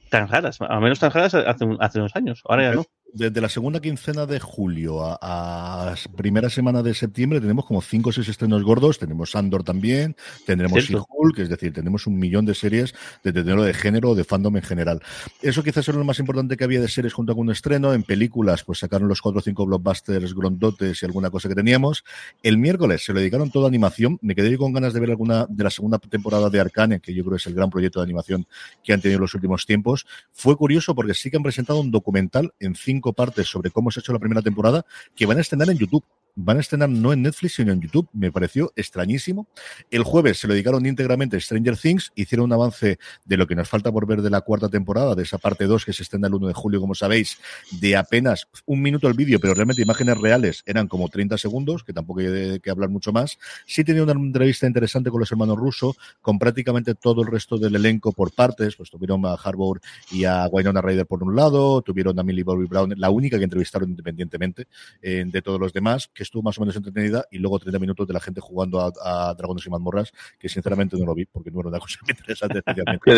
tan 0.09 0.29
raras, 0.29 0.61
al 0.61 0.79
menos 0.79 0.99
tan 0.99 1.11
raras 1.11 1.33
hace, 1.33 1.65
hace 1.81 1.99
unos 1.99 2.15
años, 2.15 2.41
ahora 2.45 2.63
ya 2.63 2.75
no 2.75 2.85
desde 3.15 3.39
la 3.39 3.47
segunda 3.47 3.79
quincena 3.79 4.25
de 4.25 4.41
julio 4.41 5.01
a, 5.01 5.17
a, 5.21 5.95
primera 6.17 6.49
semana 6.49 6.83
de 6.83 6.93
septiembre 6.93 7.39
tenemos 7.39 7.65
como 7.65 7.81
cinco 7.81 8.09
o 8.09 8.13
seis 8.13 8.27
estrenos 8.27 8.61
gordos. 8.63 8.99
Tenemos 8.99 9.35
Andor 9.35 9.63
también, 9.63 10.17
tendremos 10.45 10.83
She-Hulk, 10.83 11.39
es 11.39 11.49
decir, 11.49 11.73
tenemos 11.73 12.07
un 12.07 12.19
millón 12.19 12.45
de 12.45 12.53
series 12.53 12.93
de 13.23 13.31
tenerlo 13.31 13.63
de 13.63 13.73
género 13.73 14.11
o 14.11 14.15
de 14.15 14.25
fandom 14.25 14.57
en 14.57 14.63
general. 14.63 15.01
Eso 15.41 15.63
quizás 15.63 15.87
era 15.87 15.97
lo 15.97 16.03
más 16.03 16.19
importante 16.19 16.57
que 16.57 16.65
había 16.65 16.81
de 16.81 16.89
series 16.89 17.13
junto 17.13 17.33
con 17.33 17.47
un 17.47 17.51
estreno. 17.51 17.93
En 17.93 18.03
películas, 18.03 18.65
pues 18.65 18.79
sacaron 18.79 19.07
los 19.07 19.21
cuatro 19.21 19.39
o 19.39 19.41
cinco 19.41 19.65
blockbusters 19.65 20.35
grondotes 20.35 21.01
y 21.01 21.05
alguna 21.05 21.29
cosa 21.29 21.47
que 21.47 21.55
teníamos. 21.55 22.03
El 22.43 22.57
miércoles 22.57 23.05
se 23.05 23.13
lo 23.13 23.19
dedicaron 23.19 23.49
toda 23.49 23.69
animación. 23.69 24.19
Me 24.21 24.35
quedé 24.35 24.57
con 24.57 24.73
ganas 24.73 24.93
de 24.93 24.99
ver 24.99 25.11
alguna 25.11 25.45
de 25.47 25.63
la 25.63 25.69
segunda 25.69 25.99
temporada 25.99 26.49
de 26.49 26.59
Arcane, 26.59 26.99
que 26.99 27.13
yo 27.13 27.23
creo 27.23 27.37
es 27.37 27.47
el 27.47 27.53
gran 27.53 27.69
proyecto 27.69 27.99
de 28.01 28.03
animación 28.03 28.45
que 28.83 28.91
han 28.91 28.99
tenido 28.99 29.19
en 29.19 29.21
los 29.21 29.33
últimos 29.35 29.65
tiempos. 29.65 30.05
Fue 30.33 30.57
curioso 30.57 30.93
porque 30.95 31.13
sí 31.13 31.31
que 31.31 31.37
han 31.37 31.43
presentado 31.43 31.79
un 31.79 31.91
documental 31.91 32.53
en 32.59 32.75
cinco 32.75 33.04
partes 33.13 33.47
sobre 33.47 33.71
cómo 33.71 33.91
se 33.91 33.99
ha 33.99 34.01
hecho 34.01 34.13
la 34.13 34.19
primera 34.19 34.41
temporada 34.41 34.85
que 35.15 35.25
van 35.25 35.37
a 35.37 35.41
estrenar 35.41 35.69
en 35.69 35.77
YouTube 35.77 36.03
van 36.35 36.57
a 36.57 36.59
estrenar 36.59 36.89
no 36.89 37.13
en 37.13 37.21
Netflix, 37.21 37.55
sino 37.55 37.71
en 37.71 37.81
YouTube. 37.81 38.09
Me 38.13 38.31
pareció 38.31 38.71
extrañísimo. 38.75 39.47
El 39.89 40.03
jueves 40.03 40.39
se 40.39 40.47
lo 40.47 40.53
dedicaron 40.53 40.85
íntegramente 40.85 41.37
a 41.37 41.39
Stranger 41.39 41.77
Things, 41.77 42.11
hicieron 42.15 42.45
un 42.45 42.53
avance 42.53 42.99
de 43.23 43.37
lo 43.37 43.47
que 43.47 43.55
nos 43.55 43.69
falta 43.69 43.91
por 43.91 44.05
ver 44.05 44.21
de 44.21 44.29
la 44.29 44.41
cuarta 44.41 44.69
temporada, 44.69 45.15
de 45.15 45.23
esa 45.23 45.37
parte 45.37 45.65
2 45.65 45.85
que 45.85 45.93
se 45.93 46.03
estrena 46.03 46.27
el 46.27 46.35
1 46.35 46.47
de 46.47 46.53
julio, 46.53 46.81
como 46.81 46.93
sabéis, 46.93 47.37
de 47.79 47.95
apenas 47.95 48.47
un 48.65 48.81
minuto 48.81 49.07
el 49.07 49.13
vídeo, 49.13 49.39
pero 49.39 49.53
realmente 49.53 49.81
imágenes 49.81 50.17
reales 50.17 50.63
eran 50.65 50.87
como 50.87 51.07
30 51.09 51.37
segundos, 51.37 51.83
que 51.83 51.93
tampoco 51.93 52.19
hay 52.19 52.59
que 52.59 52.69
hablar 52.69 52.89
mucho 52.89 53.13
más. 53.13 53.37
Sí 53.65 53.83
tenía 53.83 54.03
una 54.03 54.11
entrevista 54.11 54.67
interesante 54.67 55.09
con 55.09 55.19
los 55.19 55.31
hermanos 55.31 55.57
rusos, 55.57 55.95
con 56.21 56.37
prácticamente 56.37 56.95
todo 56.95 57.21
el 57.21 57.27
resto 57.27 57.57
del 57.57 57.75
elenco 57.75 58.11
por 58.11 58.33
partes, 58.33 58.75
pues 58.75 58.89
tuvieron 58.89 59.25
a 59.25 59.33
Harbour 59.33 59.79
y 60.11 60.25
a 60.25 60.47
Wynonna 60.47 60.81
Ryder 60.81 61.05
por 61.05 61.23
un 61.23 61.35
lado, 61.35 61.81
tuvieron 61.81 62.19
a 62.19 62.23
Millie 62.23 62.43
Bobby 62.43 62.65
Brown, 62.65 62.93
la 62.97 63.09
única 63.09 63.37
que 63.37 63.45
entrevistaron 63.45 63.89
independientemente 63.89 64.67
eh, 65.01 65.23
de 65.25 65.41
todos 65.41 65.59
los 65.59 65.71
demás, 65.71 66.09
que 66.13 66.24
estuvo 66.25 66.43
más 66.43 66.57
o 66.57 66.61
menos 66.61 66.75
entretenida, 66.75 67.25
y 67.31 67.39
luego 67.39 67.59
30 67.59 67.79
minutos 67.79 68.07
de 68.07 68.13
la 68.13 68.19
gente 68.19 68.41
jugando 68.41 68.79
a, 68.81 69.33
Dragones 69.35 69.65
y 69.65 69.69
Mazmorras, 69.69 70.11
que 70.37 70.49
sinceramente 70.49 70.97
no 70.97 71.05
lo 71.05 71.15
vi 71.15 71.25
porque 71.25 71.51
no 71.51 71.61
era 71.61 71.69
una 71.69 71.79
cosa 71.79 71.99
interesante 72.09 72.59
especialmente. 72.59 73.11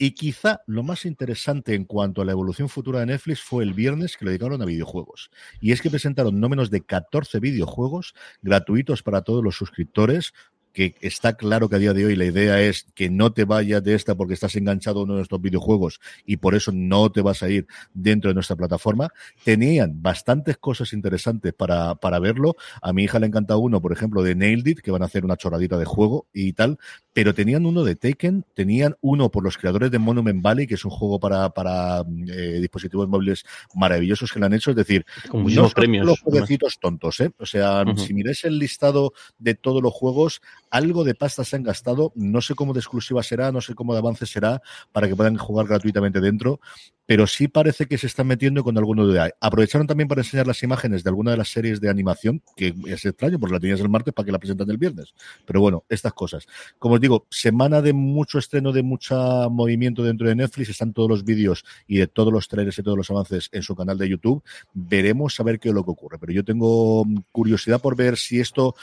Y 0.00 0.12
quizá 0.12 0.62
lo 0.66 0.84
más 0.84 1.04
interesante 1.04 1.74
en 1.74 1.84
cuanto 1.84 2.22
a 2.22 2.24
la 2.24 2.30
evolución 2.30 2.68
futura 2.68 3.00
de 3.00 3.06
Netflix 3.06 3.40
fue 3.42 3.64
el 3.64 3.74
viernes 3.74 4.16
que 4.16 4.24
le 4.24 4.30
dedicaron 4.30 4.62
a 4.62 4.64
videojuegos. 4.64 5.30
Y 5.60 5.72
es 5.72 5.82
que 5.82 5.90
presentaron 5.90 6.38
no 6.38 6.48
menos 6.48 6.70
de 6.70 6.82
14 6.82 7.40
videojuegos 7.40 8.14
gratuitos 8.40 9.02
para 9.02 9.22
todos 9.22 9.42
los 9.42 9.56
suscriptores, 9.56 10.34
que 10.72 10.94
está 11.00 11.34
claro 11.34 11.68
que 11.68 11.76
a 11.76 11.78
día 11.78 11.92
de 11.92 12.06
hoy 12.06 12.16
la 12.16 12.24
idea 12.24 12.60
es 12.60 12.86
que 12.94 13.10
no 13.10 13.32
te 13.32 13.44
vayas 13.44 13.82
de 13.82 13.94
esta 13.94 14.14
porque 14.14 14.34
estás 14.34 14.54
enganchado 14.56 15.00
a 15.00 15.02
uno 15.04 15.14
de 15.14 15.18
nuestros 15.18 15.40
videojuegos 15.40 16.00
y 16.24 16.36
por 16.36 16.54
eso 16.54 16.72
no 16.72 17.10
te 17.10 17.20
vas 17.20 17.42
a 17.42 17.48
ir 17.48 17.66
dentro 17.94 18.30
de 18.30 18.34
nuestra 18.34 18.56
plataforma. 18.56 19.08
Tenían 19.44 20.02
bastantes 20.02 20.56
cosas 20.58 20.92
interesantes 20.92 21.52
para, 21.52 21.94
para 21.96 22.18
verlo. 22.18 22.56
A 22.82 22.92
mi 22.92 23.04
hija 23.04 23.18
le 23.18 23.26
encanta 23.26 23.56
uno, 23.56 23.80
por 23.80 23.92
ejemplo, 23.92 24.22
de 24.22 24.34
Nailed 24.34 24.66
It, 24.66 24.80
que 24.80 24.90
van 24.90 25.02
a 25.02 25.06
hacer 25.06 25.24
una 25.24 25.36
chorradita 25.36 25.78
de 25.78 25.84
juego 25.84 26.26
y 26.32 26.52
tal, 26.52 26.78
pero 27.12 27.34
tenían 27.34 27.66
uno 27.66 27.82
de 27.82 27.96
Taken, 27.96 28.44
tenían 28.54 28.96
uno 29.00 29.30
por 29.30 29.42
los 29.42 29.58
creadores 29.58 29.90
de 29.90 29.98
Monument 29.98 30.40
Valley, 30.42 30.66
que 30.66 30.74
es 30.74 30.84
un 30.84 30.90
juego 30.90 31.18
para, 31.18 31.50
para 31.50 32.04
eh, 32.28 32.58
dispositivos 32.60 33.08
móviles 33.08 33.44
maravillosos 33.74 34.32
que 34.32 34.38
lo 34.38 34.46
han 34.46 34.54
hecho, 34.54 34.70
es 34.70 34.76
decir, 34.76 35.04
Con 35.28 35.44
premios. 35.74 36.06
Los 36.06 36.20
jueguecitos 36.20 36.78
tontos, 36.80 37.18
¿eh? 37.20 37.30
O 37.38 37.46
sea, 37.46 37.84
si 37.96 38.14
miráis 38.14 38.44
el 38.44 38.58
listado 38.58 39.12
de 39.38 39.54
todos 39.54 39.82
los 39.82 39.92
juegos, 39.92 40.40
algo 40.70 41.04
de 41.04 41.14
pasta 41.14 41.44
se 41.44 41.56
han 41.56 41.62
gastado, 41.62 42.12
no 42.14 42.40
sé 42.40 42.54
cómo 42.54 42.72
de 42.72 42.80
exclusiva 42.80 43.22
será, 43.22 43.52
no 43.52 43.60
sé 43.60 43.74
cómo 43.74 43.92
de 43.92 44.00
avance 44.00 44.26
será, 44.26 44.62
para 44.92 45.08
que 45.08 45.16
puedan 45.16 45.36
jugar 45.36 45.66
gratuitamente 45.66 46.20
dentro, 46.20 46.60
pero 47.08 47.26
sí 47.26 47.48
parece 47.48 47.86
que 47.86 47.96
se 47.96 48.06
están 48.06 48.26
metiendo 48.26 48.62
con 48.62 48.76
alguno 48.76 49.06
de. 49.06 49.32
Aprovecharon 49.40 49.86
también 49.86 50.08
para 50.08 50.20
enseñar 50.20 50.46
las 50.46 50.62
imágenes 50.62 51.02
de 51.02 51.08
alguna 51.08 51.30
de 51.30 51.38
las 51.38 51.48
series 51.48 51.80
de 51.80 51.88
animación, 51.88 52.42
que 52.54 52.74
es 52.86 53.02
extraño, 53.06 53.38
porque 53.38 53.54
la 53.54 53.60
tenías 53.60 53.80
el 53.80 53.88
martes 53.88 54.12
para 54.12 54.26
que 54.26 54.32
la 54.32 54.38
presentan 54.38 54.68
el 54.68 54.76
viernes. 54.76 55.14
Pero 55.46 55.62
bueno, 55.62 55.84
estas 55.88 56.12
cosas. 56.12 56.46
Como 56.78 56.96
os 56.96 57.00
digo, 57.00 57.26
semana 57.30 57.80
de 57.80 57.94
mucho 57.94 58.38
estreno, 58.38 58.72
de 58.72 58.82
mucho 58.82 59.48
movimiento 59.48 60.02
dentro 60.02 60.28
de 60.28 60.34
Netflix, 60.34 60.68
están 60.68 60.92
todos 60.92 61.08
los 61.08 61.24
vídeos 61.24 61.64
y 61.86 61.96
de 61.96 62.08
todos 62.08 62.30
los 62.30 62.46
trailers 62.46 62.78
y 62.78 62.82
todos 62.82 62.98
los 62.98 63.10
avances 63.10 63.48
en 63.52 63.62
su 63.62 63.74
canal 63.74 63.96
de 63.96 64.06
YouTube. 64.06 64.42
Veremos 64.74 65.40
a 65.40 65.44
ver 65.44 65.58
qué 65.58 65.70
es 65.70 65.74
lo 65.74 65.84
que 65.84 65.92
ocurre. 65.92 66.18
Pero 66.18 66.34
yo 66.34 66.44
tengo 66.44 67.06
curiosidad 67.32 67.80
por 67.80 67.96
ver 67.96 68.18
si 68.18 68.38
esto 68.38 68.74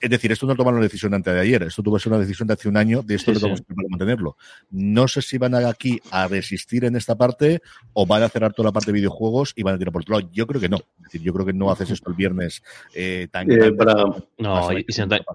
es 0.00 0.10
decir, 0.10 0.32
esto 0.32 0.46
no 0.46 0.54
tomaron 0.54 0.78
una 0.78 0.86
decisión 0.86 1.12
antes 1.14 1.34
de 1.34 1.40
ayer, 1.40 1.62
esto 1.64 1.82
tuvo 1.82 1.96
que 1.96 2.02
ser 2.02 2.12
una 2.12 2.20
decisión 2.20 2.46
de 2.48 2.54
hace 2.54 2.68
un 2.68 2.76
año, 2.76 3.02
de 3.02 3.14
esto 3.14 3.34
sí, 3.34 3.40
tenemos 3.40 3.60
que 3.60 3.74
mantenerlo. 3.88 4.36
No 4.70 5.08
sé 5.08 5.22
si 5.22 5.38
van 5.38 5.54
a 5.54 5.66
aquí 5.68 6.00
a 6.10 6.28
resistir 6.28 6.84
en 6.84 6.96
esta 6.96 7.16
parte 7.16 7.60
o 7.92 8.06
van 8.06 8.22
a 8.22 8.28
cerrar 8.28 8.52
toda 8.52 8.68
la 8.68 8.72
parte 8.72 8.92
de 8.92 8.98
videojuegos 8.98 9.52
y 9.56 9.62
van 9.62 9.74
a 9.74 9.78
tirar 9.78 9.92
por 9.92 10.02
otro 10.02 10.18
lado. 10.18 10.30
Yo 10.32 10.46
creo 10.46 10.60
que 10.60 10.68
no. 10.68 10.76
Es 10.76 11.04
decir, 11.04 11.22
yo 11.22 11.32
creo 11.32 11.46
que 11.46 11.52
no 11.52 11.70
haces 11.70 11.90
esto 11.90 12.10
el 12.10 12.16
viernes 12.16 12.62
eh, 12.94 13.28
tan, 13.30 13.50
eh, 13.50 13.72
para... 13.72 13.94
No, 14.38 14.72
y, 14.72 14.84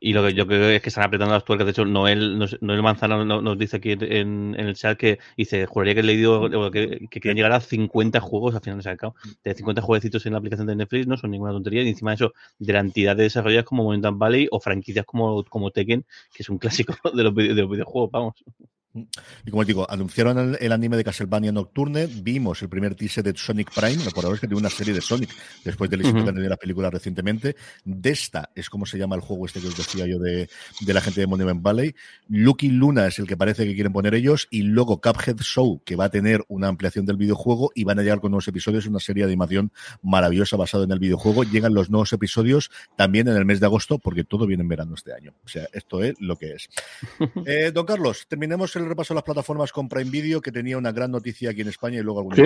y, 0.01 0.13
lo 0.13 0.25
que 0.25 0.33
yo 0.33 0.47
creo 0.47 0.69
es 0.69 0.81
que 0.81 0.89
están 0.89 1.05
apretando 1.05 1.33
las 1.33 1.45
tuercas. 1.45 1.65
De 1.65 1.71
hecho, 1.71 1.85
Noel, 1.85 2.39
Noel 2.61 2.83
Manzana 2.83 3.23
nos 3.23 3.57
dice 3.57 3.77
aquí 3.77 3.91
en, 3.91 4.55
en, 4.55 4.59
el 4.59 4.75
chat 4.75 4.97
que 4.97 5.19
dice, 5.37 5.65
juraría 5.65 5.95
que 5.95 5.99
he 6.01 6.03
leído 6.03 6.71
que, 6.71 7.07
que 7.09 7.19
quieren 7.19 7.35
llegar 7.35 7.51
a 7.53 7.61
50 7.61 8.19
juegos 8.19 8.55
al 8.55 8.61
final 8.61 8.79
de 8.79 8.83
sacado. 8.83 9.15
De 9.43 9.53
50 9.53 9.81
jueguecitos 9.81 10.25
en 10.25 10.33
la 10.33 10.39
aplicación 10.39 10.67
de 10.67 10.75
Netflix 10.75 11.07
no 11.07 11.17
son 11.17 11.31
ninguna 11.31 11.51
tontería. 11.51 11.83
Y 11.83 11.89
encima 11.89 12.11
de 12.11 12.15
eso, 12.15 12.33
de 12.59 12.73
la 12.73 12.79
entidad 12.79 13.15
de 13.15 13.23
desarrolladores 13.23 13.65
como 13.65 13.83
Momentum 13.83 14.17
Valley 14.17 14.47
o 14.51 14.59
franquicias 14.59 15.05
como, 15.05 15.43
como 15.45 15.71
Tekken, 15.71 16.05
que 16.33 16.43
es 16.43 16.49
un 16.49 16.57
clásico 16.57 16.93
de 17.15 17.23
los, 17.23 17.33
de 17.33 17.55
los 17.55 17.69
videojuegos, 17.69 18.11
vamos. 18.11 18.33
Y 18.93 19.51
como 19.51 19.63
digo, 19.63 19.89
anunciaron 19.89 20.37
el, 20.37 20.57
el, 20.59 20.71
anime 20.71 20.97
de 20.97 21.03
Castlevania 21.03 21.51
Nocturne, 21.51 22.07
vimos 22.07 22.61
el 22.61 22.69
primer 22.69 22.95
teaser 22.95 23.23
de 23.23 23.33
Sonic 23.35 23.71
Prime, 23.73 24.03
recordamos 24.03 24.39
que 24.39 24.47
tiene 24.47 24.59
una 24.59 24.69
serie 24.69 24.93
de 24.93 25.01
Sonic 25.01 25.29
después 25.63 25.89
del 25.89 26.01
éxito 26.01 26.19
uh 26.19 26.23
-huh. 26.23 26.33
que 26.35 26.49
la 26.49 26.57
película 26.57 26.89
recientemente. 26.89 27.55
Desta 27.85 28.49
es 28.53 28.69
como 28.69 28.85
se 28.85 28.97
llama 28.97 29.15
el 29.15 29.21
juego 29.21 29.45
este 29.45 29.61
que 29.61 29.67
os 29.67 29.77
decía 29.77 30.05
yo 30.05 30.19
de, 30.19 30.49
de 30.81 30.93
la 30.93 30.99
gente 30.99 31.21
de 31.21 31.27
Monument 31.27 31.61
Valley. 31.61 31.95
Lucky 32.27 32.69
Luna 32.69 33.07
es 33.07 33.19
el 33.19 33.27
que 33.27 33.37
parece 33.37 33.65
que 33.65 33.73
quieren 33.75 33.93
poner 33.93 34.13
ellos 34.13 34.47
y 34.49 34.63
luego 34.63 34.99
Cuphead 34.99 35.37
Show, 35.37 35.81
que 35.85 35.95
va 35.95 36.05
a 36.05 36.09
tener 36.09 36.43
una 36.49 36.67
ampliación 36.67 37.05
del 37.05 37.17
videojuego 37.17 37.71
y 37.73 37.83
van 37.85 37.99
a 37.99 38.03
llegar 38.03 38.19
con 38.19 38.31
nuevos 38.31 38.47
episodios, 38.47 38.85
una 38.87 38.99
serie 38.99 39.23
de 39.23 39.31
animación 39.31 39.71
maravillosa 40.01 40.57
basada 40.57 40.83
en 40.83 40.91
el 40.91 40.99
videojuego. 40.99 41.43
Llegan 41.43 41.73
los 41.73 41.89
nuevos 41.89 42.11
episodios 42.13 42.71
también 42.97 43.27
en 43.27 43.37
el 43.37 43.45
mes 43.45 43.59
de 43.59 43.67
agosto 43.67 43.99
porque 43.99 44.23
todo 44.23 44.45
viene 44.45 44.63
en 44.63 44.69
verano 44.69 44.95
este 44.95 45.13
año. 45.13 45.33
O 45.45 45.47
sea, 45.47 45.67
esto 45.73 46.03
es 46.03 46.15
lo 46.19 46.35
que 46.37 46.53
es. 46.53 46.69
eh, 47.45 47.71
don 47.73 47.85
Carlos, 47.85 48.25
terminemos 48.27 48.75
el 48.75 48.80
repaso 48.87 49.13
a 49.13 49.15
las 49.15 49.23
plataformas 49.23 49.71
con 49.71 49.89
Prime 49.89 50.09
Video, 50.09 50.41
que 50.41 50.51
tenía 50.51 50.77
una 50.77 50.91
gran 50.91 51.11
noticia 51.11 51.51
aquí 51.51 51.61
en 51.61 51.67
España 51.69 51.99
y 51.99 52.03
luego 52.03 52.19
alguna 52.19 52.35
¿Sí? 52.35 52.43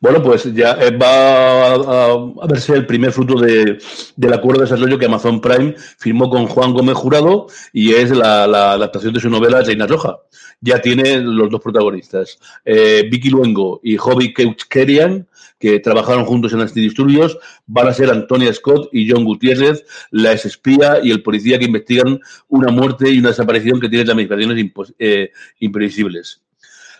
Bueno, 0.00 0.22
pues 0.22 0.52
ya 0.54 0.72
eh, 0.80 0.96
va 0.96 1.72
a, 1.72 2.12
a, 2.12 2.46
verse 2.46 2.74
el 2.74 2.86
primer 2.86 3.12
fruto 3.12 3.40
de, 3.40 3.78
del 4.16 4.32
acuerdo 4.32 4.60
de 4.62 4.70
desarrollo 4.70 4.98
que 4.98 5.06
Amazon 5.06 5.40
Prime 5.40 5.74
firmó 5.98 6.30
con 6.30 6.46
Juan 6.46 6.72
Gómez 6.72 6.94
Jurado 6.94 7.46
y 7.72 7.92
es 7.92 8.10
la, 8.10 8.46
la 8.46 8.72
adaptación 8.72 9.12
de 9.12 9.20
su 9.20 9.28
novela 9.28 9.62
Reina 9.62 9.86
Roja. 9.86 10.18
ya 10.60 10.80
tiene 10.80 11.18
los 11.18 11.50
dos 11.50 11.60
protagonistas. 11.60 12.38
Eh, 12.64 13.08
Vicky 13.10 13.30
Luengo 13.30 13.80
y 13.82 13.96
Hobby 13.96 14.32
Kerian, 14.68 15.26
que 15.58 15.80
trabajaron 15.80 16.24
juntos 16.24 16.52
en 16.52 16.68
Studios, 16.68 17.38
van 17.66 17.88
a 17.88 17.94
ser 17.94 18.10
Antonia 18.10 18.52
Scott 18.52 18.88
y 18.92 19.10
John 19.10 19.24
Gutiérrez, 19.24 19.84
la 20.10 20.32
ex 20.32 20.46
espía 20.46 21.00
y 21.02 21.10
el 21.10 21.22
policía 21.22 21.58
que 21.58 21.64
investigan 21.64 22.20
una 22.48 22.70
muerte 22.70 23.10
y 23.10 23.18
una 23.18 23.30
desaparición 23.30 23.80
que 23.80 23.88
tiene 23.88 24.10
administraciones 24.10 24.72
eh, 24.98 25.30
imprevisibles. 25.60 26.42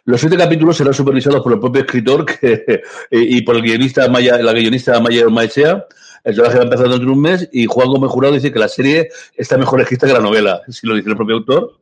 Los 0.05 0.21
siete 0.21 0.37
capítulos 0.37 0.77
serán 0.77 0.95
supervisados 0.95 1.43
por 1.43 1.53
el 1.53 1.59
propio 1.59 1.83
escritor 1.83 2.25
y 3.11 3.43
por 3.43 3.57
el 3.57 3.63
guionista 3.63 4.09
Maya, 4.09 4.39
la 4.39 4.53
guionista 4.53 5.01
Maya 5.01 5.29
Maechea. 5.29 5.85
El 6.27 6.35
trabajo 6.35 6.57
va 6.57 6.63
a 6.63 6.65
empezar 6.65 6.89
dentro 6.89 7.07
de 7.07 7.13
un 7.13 7.21
mes 7.21 7.49
y 7.53 7.67
Juan 7.67 7.87
Gómez 7.87 8.11
Jurado 8.11 8.35
dice 8.35 8.53
que 8.53 8.59
la 8.59 8.67
serie 8.67 9.11
está 9.37 9.57
mejor 9.57 9.81
escrita 9.81 10.09
que 10.09 10.13
la 10.13 10.19
novela, 10.19 10.61
si 10.69 10.85
lo 10.85 10.97
dice 10.97 11.09
el 11.09 11.15
propio 11.15 11.37
autor. 11.37 11.79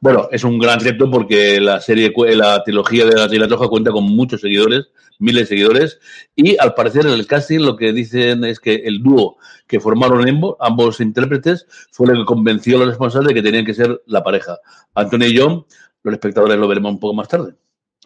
Bueno, 0.00 0.28
es 0.32 0.44
un 0.44 0.58
gran 0.58 0.80
reto 0.80 1.10
porque 1.10 1.60
la 1.60 1.78
serie, 1.78 2.10
la 2.34 2.64
trilogía 2.64 3.04
de 3.04 3.14
la 3.14 3.28
Serie 3.28 3.46
Troja 3.46 3.68
cuenta 3.68 3.90
con 3.90 4.04
muchos 4.04 4.40
seguidores, 4.40 4.88
miles 5.18 5.42
de 5.42 5.46
seguidores, 5.46 6.00
y 6.34 6.56
al 6.56 6.72
parecer 6.72 7.04
en 7.04 7.12
el 7.12 7.26
casting 7.26 7.58
lo 7.58 7.76
que 7.76 7.92
dicen 7.92 8.44
es 8.44 8.60
que 8.60 8.76
el 8.76 9.02
dúo 9.02 9.36
que 9.66 9.78
formaron 9.78 10.24
ambos 10.58 11.00
intérpretes 11.00 11.66
fue 11.90 12.10
el 12.12 12.20
que 12.20 12.24
convenció 12.24 12.76
a 12.76 12.80
los 12.80 12.88
responsables 12.88 13.28
de 13.28 13.34
que 13.34 13.42
tenían 13.42 13.66
que 13.66 13.74
ser 13.74 14.02
la 14.06 14.24
pareja. 14.24 14.58
Antonio 14.94 15.28
y 15.28 15.36
John, 15.36 15.66
los 16.02 16.14
espectadores 16.14 16.58
lo 16.58 16.66
veremos 16.66 16.92
un 16.92 16.98
poco 16.98 17.12
más 17.12 17.28
tarde. 17.28 17.52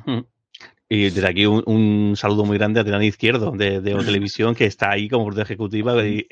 Hmm. 0.04 0.18
Y 0.88 1.10
desde 1.10 1.26
aquí 1.26 1.46
un, 1.46 2.14
saludo 2.16 2.44
muy 2.44 2.58
grande 2.58 2.78
a 2.78 2.84
Tirán 2.84 3.02
Izquierdo 3.02 3.50
de, 3.50 3.80
de 3.80 3.94
Televisión, 4.04 4.54
que 4.54 4.66
está 4.66 4.90
ahí 4.90 5.08
como 5.08 5.32
de 5.32 5.42
ejecutiva. 5.42 5.94
Y, 6.06 6.24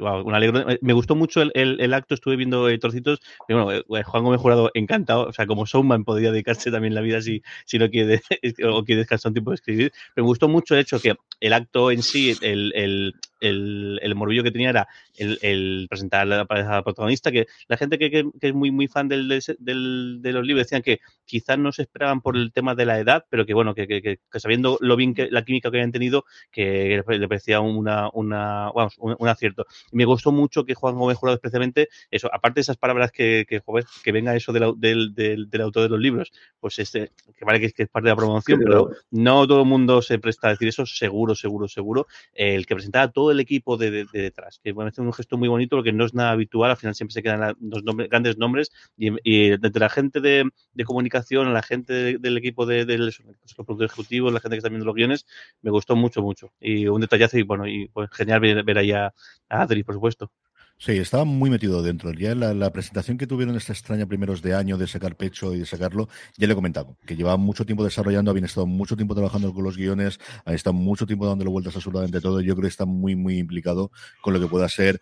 un 0.00 0.34
alegro. 0.34 0.66
Me 0.80 0.92
gustó 0.92 1.14
mucho 1.14 1.42
el, 1.42 1.52
el, 1.54 1.94
acto, 1.94 2.14
estuve 2.14 2.36
viendo 2.36 2.68
eh, 2.68 2.78
trocitos. 2.78 3.20
Y 3.48 3.54
bueno, 3.54 3.72
eh, 3.72 4.02
Juan 4.02 4.24
Gómez 4.24 4.40
Jurado, 4.40 4.70
encantado. 4.74 5.28
O 5.28 5.32
sea, 5.32 5.46
como 5.46 5.66
showman 5.66 6.04
podría 6.04 6.32
dedicarse 6.32 6.72
también 6.72 6.94
la 6.94 7.00
vida 7.00 7.20
si, 7.20 7.42
si 7.64 7.78
no 7.78 7.88
quiere, 7.88 8.22
o 8.68 8.84
quiere 8.84 9.00
descansar 9.00 9.30
un 9.30 9.34
tiempo 9.34 9.50
de 9.52 9.56
escribir. 9.56 9.92
Pero 10.14 10.24
me 10.24 10.30
gustó 10.30 10.48
mucho 10.48 10.74
el 10.74 10.80
hecho 10.80 10.98
que 10.98 11.14
el 11.40 11.52
acto 11.52 11.92
en 11.92 12.02
sí, 12.02 12.36
el, 12.42 12.72
el, 12.74 13.14
el, 13.40 13.98
el 14.02 14.14
morbillo 14.14 14.42
que 14.42 14.50
tenía 14.50 14.70
era 14.70 14.88
el, 15.16 15.38
el 15.42 15.86
presentar 15.88 16.22
a 16.22 16.24
la 16.24 16.44
pareja 16.44 16.82
protagonista, 16.82 17.30
que 17.32 17.46
la 17.68 17.76
gente 17.76 17.98
que, 17.98 18.10
que, 18.10 18.24
es 18.40 18.54
muy, 18.54 18.70
muy 18.70 18.88
fan 18.88 19.08
del, 19.08 19.28
del, 19.58 20.18
de 20.20 20.32
los 20.32 20.46
libros 20.46 20.66
decían 20.66 20.82
que 20.82 21.00
quizás 21.24 21.58
no 21.58 21.72
se 21.72 21.82
esperaban 21.82 22.20
por 22.20 22.36
el 22.36 22.52
tema 22.52 22.74
de 22.74 22.86
la 22.86 22.98
edad, 22.98 23.24
pero 23.28 23.46
que 23.46 23.54
bueno, 23.54 23.74
que, 23.74 23.86
que, 23.86 24.18
sabiendo 24.38 24.78
lo 24.80 24.96
bien 24.96 25.14
que 25.14 25.28
la 25.30 25.44
química 25.44 25.70
que 25.70 25.78
habían 25.78 25.92
tenido, 25.92 26.24
que 26.50 27.02
le 27.06 27.28
parecía 27.28 27.60
una, 27.60 28.08
una, 28.12 28.70
vamos, 28.74 28.94
un, 28.98 29.28
acierto. 29.28 29.66
Y 29.92 29.96
me 29.96 30.04
gustó 30.04 30.32
mucho 30.32 30.64
que 30.64 30.74
Juan 30.74 30.94
Gómez 30.94 31.18
Jurado 31.18 31.36
especialmente, 31.36 31.88
eso, 32.10 32.32
aparte 32.32 32.56
de 32.56 32.62
esas 32.62 32.76
palabras 32.76 33.10
que, 33.10 33.44
que, 33.48 33.60
que 34.02 34.12
venga 34.12 34.34
eso 34.36 34.52
del, 34.52 34.74
del, 34.76 35.14
del, 35.14 35.50
del, 35.50 35.60
autor 35.60 35.84
de 35.84 35.88
los 35.88 36.00
libros, 36.00 36.32
pues 36.60 36.78
este, 36.78 37.10
que 37.36 37.44
vale 37.44 37.60
que, 37.60 37.66
es 37.82 37.88
parte 37.88 38.06
de 38.06 38.12
la 38.12 38.16
promoción, 38.16 38.60
pero 38.64 38.90
no 39.10 39.46
todo 39.46 39.60
el 39.62 39.68
mundo 39.68 40.00
se 40.02 40.18
presta 40.18 40.48
a 40.48 40.50
decir 40.52 40.68
eso, 40.68 40.86
seguro, 40.86 41.34
seguro, 41.34 41.68
seguro. 41.68 42.06
El 42.32 42.66
que 42.66 42.74
presentaba 42.74 43.10
todo 43.10 43.25
el 43.30 43.40
equipo 43.40 43.76
de, 43.76 44.06
detrás, 44.12 44.60
que 44.62 44.72
me 44.74 44.84
hace 44.84 45.00
un 45.00 45.12
gesto 45.12 45.36
muy 45.36 45.48
bonito 45.48 45.76
porque 45.76 45.92
no 45.92 46.04
es 46.04 46.14
nada 46.14 46.30
habitual, 46.30 46.70
al 46.70 46.76
final 46.76 46.94
siempre 46.94 47.14
se 47.14 47.22
quedan 47.22 47.56
los 47.60 47.82
grandes 48.08 48.38
nombres 48.38 48.70
y, 48.96 49.10
y 49.22 49.56
desde 49.56 49.80
la 49.80 49.88
gente 49.88 50.20
de, 50.20 50.50
comunicación, 50.84 51.52
la 51.52 51.62
gente 51.62 52.18
del 52.18 52.36
equipo 52.38 52.66
de, 52.66 52.84
los 52.98 53.22
productores 53.54 53.92
ejecutivos, 53.92 54.32
la 54.32 54.40
gente 54.40 54.54
que 54.54 54.58
está 54.58 54.68
viendo 54.68 54.86
los 54.86 54.94
guiones, 54.94 55.26
me 55.62 55.70
gustó 55.70 55.96
mucho, 55.96 56.22
mucho. 56.22 56.52
Y 56.60 56.86
un 56.86 57.00
detallazo 57.00 57.38
y 57.38 57.42
bueno, 57.42 57.66
y 57.66 57.88
pues 57.88 58.10
genial 58.12 58.40
ver, 58.40 58.62
ver 58.64 58.78
ahí 58.78 58.92
a 58.92 59.12
Adri, 59.48 59.82
por 59.82 59.94
supuesto. 59.94 60.30
Sí, 60.78 60.92
estaba 60.92 61.24
muy 61.24 61.48
metido 61.48 61.82
dentro. 61.82 62.12
Ya 62.12 62.34
la, 62.34 62.52
la 62.52 62.70
presentación 62.70 63.16
que 63.16 63.26
tuvieron 63.26 63.56
esta 63.56 63.72
extraña 63.72 64.04
primeros 64.04 64.42
de 64.42 64.54
año 64.54 64.76
de 64.76 64.86
sacar 64.86 65.16
pecho 65.16 65.54
y 65.54 65.60
de 65.60 65.66
sacarlo, 65.66 66.08
ya 66.36 66.46
le 66.46 66.52
he 66.52 66.56
comentado, 66.56 66.98
que 67.06 67.16
llevaban 67.16 67.40
mucho 67.40 67.64
tiempo 67.64 67.82
desarrollando, 67.82 68.30
habían 68.30 68.44
estado 68.44 68.66
mucho 68.66 68.94
tiempo 68.94 69.14
trabajando 69.14 69.54
con 69.54 69.64
los 69.64 69.78
guiones, 69.78 70.20
han 70.44 70.54
estado 70.54 70.74
mucho 70.74 71.06
tiempo 71.06 71.26
dándole 71.26 71.50
vueltas 71.50 71.74
absolutamente 71.76 72.20
todo. 72.20 72.42
Yo 72.42 72.54
creo 72.54 72.64
que 72.64 72.68
está 72.68 72.84
muy, 72.84 73.16
muy 73.16 73.38
implicado 73.38 73.90
con 74.20 74.34
lo 74.34 74.40
que 74.40 74.48
pueda 74.48 74.68
ser 74.68 75.00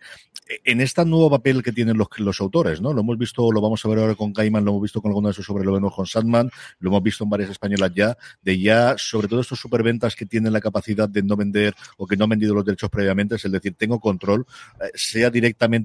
en 0.63 0.79
este 0.79 1.03
nuevo 1.05 1.29
papel 1.29 1.63
que 1.63 1.71
tienen 1.71 1.97
los, 1.97 2.07
los 2.17 2.39
autores, 2.39 2.79
¿no? 2.79 2.93
Lo 2.93 3.01
hemos 3.01 3.17
visto, 3.17 3.51
lo 3.51 3.61
vamos 3.61 3.83
a 3.83 3.89
ver 3.89 3.99
ahora 3.99 4.15
con 4.15 4.31
Cayman, 4.31 4.63
lo 4.63 4.71
hemos 4.71 4.83
visto 4.83 5.01
con 5.01 5.09
alguno 5.09 5.27
de 5.27 5.31
esos 5.33 5.45
sobre 5.45 5.65
lo 5.65 5.73
vemos 5.73 5.93
con 5.93 6.05
Sandman, 6.05 6.49
lo 6.79 6.89
hemos 6.89 7.03
visto 7.03 7.23
en 7.23 7.29
varias 7.29 7.49
españolas 7.49 7.91
ya, 7.95 8.15
de 8.43 8.59
ya, 8.59 8.95
sobre 8.97 9.27
todo 9.27 9.41
estos 9.41 9.59
superventas 9.59 10.15
que 10.15 10.25
tienen 10.25 10.53
la 10.53 10.61
capacidad 10.61 11.09
de 11.09 11.23
no 11.23 11.35
vender 11.35 11.73
o 11.97 12.05
que 12.05 12.15
no 12.15 12.25
han 12.25 12.29
vendido 12.29 12.53
los 12.53 12.63
derechos 12.63 12.89
previamente, 12.89 13.35
es 13.35 13.45
el 13.45 13.51
decir, 13.51 13.73
tengo 13.75 13.99
control, 13.99 14.45
eh, 14.79 14.91
sea 14.93 15.31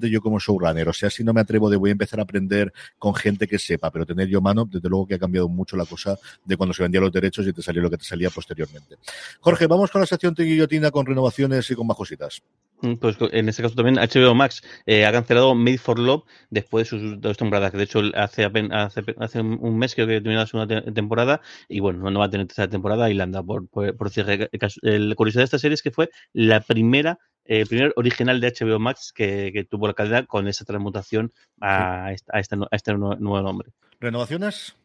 yo 0.09 0.21
como 0.21 0.39
showrunner. 0.39 0.89
O 0.89 0.93
sea, 0.93 1.09
si 1.09 1.23
no 1.23 1.33
me 1.33 1.41
atrevo 1.41 1.69
de 1.69 1.77
voy 1.77 1.89
a 1.89 1.93
empezar 1.93 2.19
a 2.19 2.23
aprender 2.23 2.71
con 2.97 3.13
gente 3.13 3.47
que 3.47 3.59
sepa, 3.59 3.91
pero 3.91 4.05
tener 4.05 4.27
yo 4.27 4.41
mano, 4.41 4.65
desde 4.65 4.89
luego 4.89 5.07
que 5.07 5.15
ha 5.15 5.19
cambiado 5.19 5.47
mucho 5.49 5.77
la 5.77 5.85
cosa 5.85 6.17
de 6.45 6.57
cuando 6.57 6.73
se 6.73 6.83
vendían 6.83 7.03
los 7.03 7.11
derechos 7.11 7.47
y 7.47 7.53
te 7.53 7.61
salía 7.61 7.81
lo 7.81 7.89
que 7.89 7.97
te 7.97 8.05
salía 8.05 8.29
posteriormente. 8.29 8.97
Jorge, 9.39 9.67
vamos 9.67 9.91
con 9.91 10.01
la 10.01 10.07
sección 10.07 10.33
de 10.33 10.43
guillotina 10.43 10.91
con 10.91 11.05
renovaciones 11.05 11.69
y 11.69 11.75
con 11.75 11.87
más 11.87 11.97
cositas. 11.97 12.41
Mm, 12.81 12.95
pues 12.95 13.17
en 13.31 13.47
este 13.49 13.61
caso 13.61 13.75
también 13.75 13.97
HBO 13.97 14.33
Max 14.33 14.61
eh, 14.85 15.05
ha 15.05 15.11
cancelado 15.11 15.53
Made 15.53 15.77
for 15.77 15.99
Love 15.99 16.23
después 16.49 16.89
de 16.89 16.97
sus 16.97 17.21
dos 17.21 17.37
temporadas, 17.37 17.71
que 17.71 17.77
de 17.77 17.83
hecho 17.83 18.01
hace, 18.15 18.49
hace, 18.71 19.03
hace 19.17 19.41
un 19.41 19.77
mes 19.77 19.93
creo 19.93 20.07
que 20.07 20.15
terminó 20.15 20.39
la 20.39 20.47
segunda 20.47 20.81
temporada 20.91 21.41
y 21.69 21.79
bueno, 21.79 22.09
no 22.09 22.19
va 22.19 22.25
a 22.25 22.29
tener 22.29 22.47
tercera 22.47 22.69
temporada 22.69 23.09
y 23.09 23.13
la 23.13 23.23
anda 23.23 23.43
por, 23.43 23.67
por, 23.67 23.95
por 23.95 24.09
decir. 24.09 24.49
La 24.81 25.15
curiosidad 25.15 25.41
de 25.41 25.45
esta 25.45 25.59
serie 25.59 25.75
es 25.75 25.81
que 25.81 25.91
fue 25.91 26.09
la 26.33 26.61
primera 26.61 27.19
el 27.59 27.67
primer 27.67 27.93
original 27.97 28.39
de 28.39 28.53
HBO 28.53 28.79
Max 28.79 29.11
que, 29.13 29.51
que 29.53 29.65
tuvo 29.65 29.87
la 29.87 29.93
calidad 29.93 30.25
con 30.25 30.47
esa 30.47 30.63
transmutación 30.63 31.33
a, 31.59 32.13
esta, 32.13 32.37
a, 32.37 32.39
este, 32.39 32.55
a 32.55 32.75
este 32.75 32.93
nuevo 32.93 33.41
nombre. 33.41 33.71
¿Renovaciones? 33.99 34.75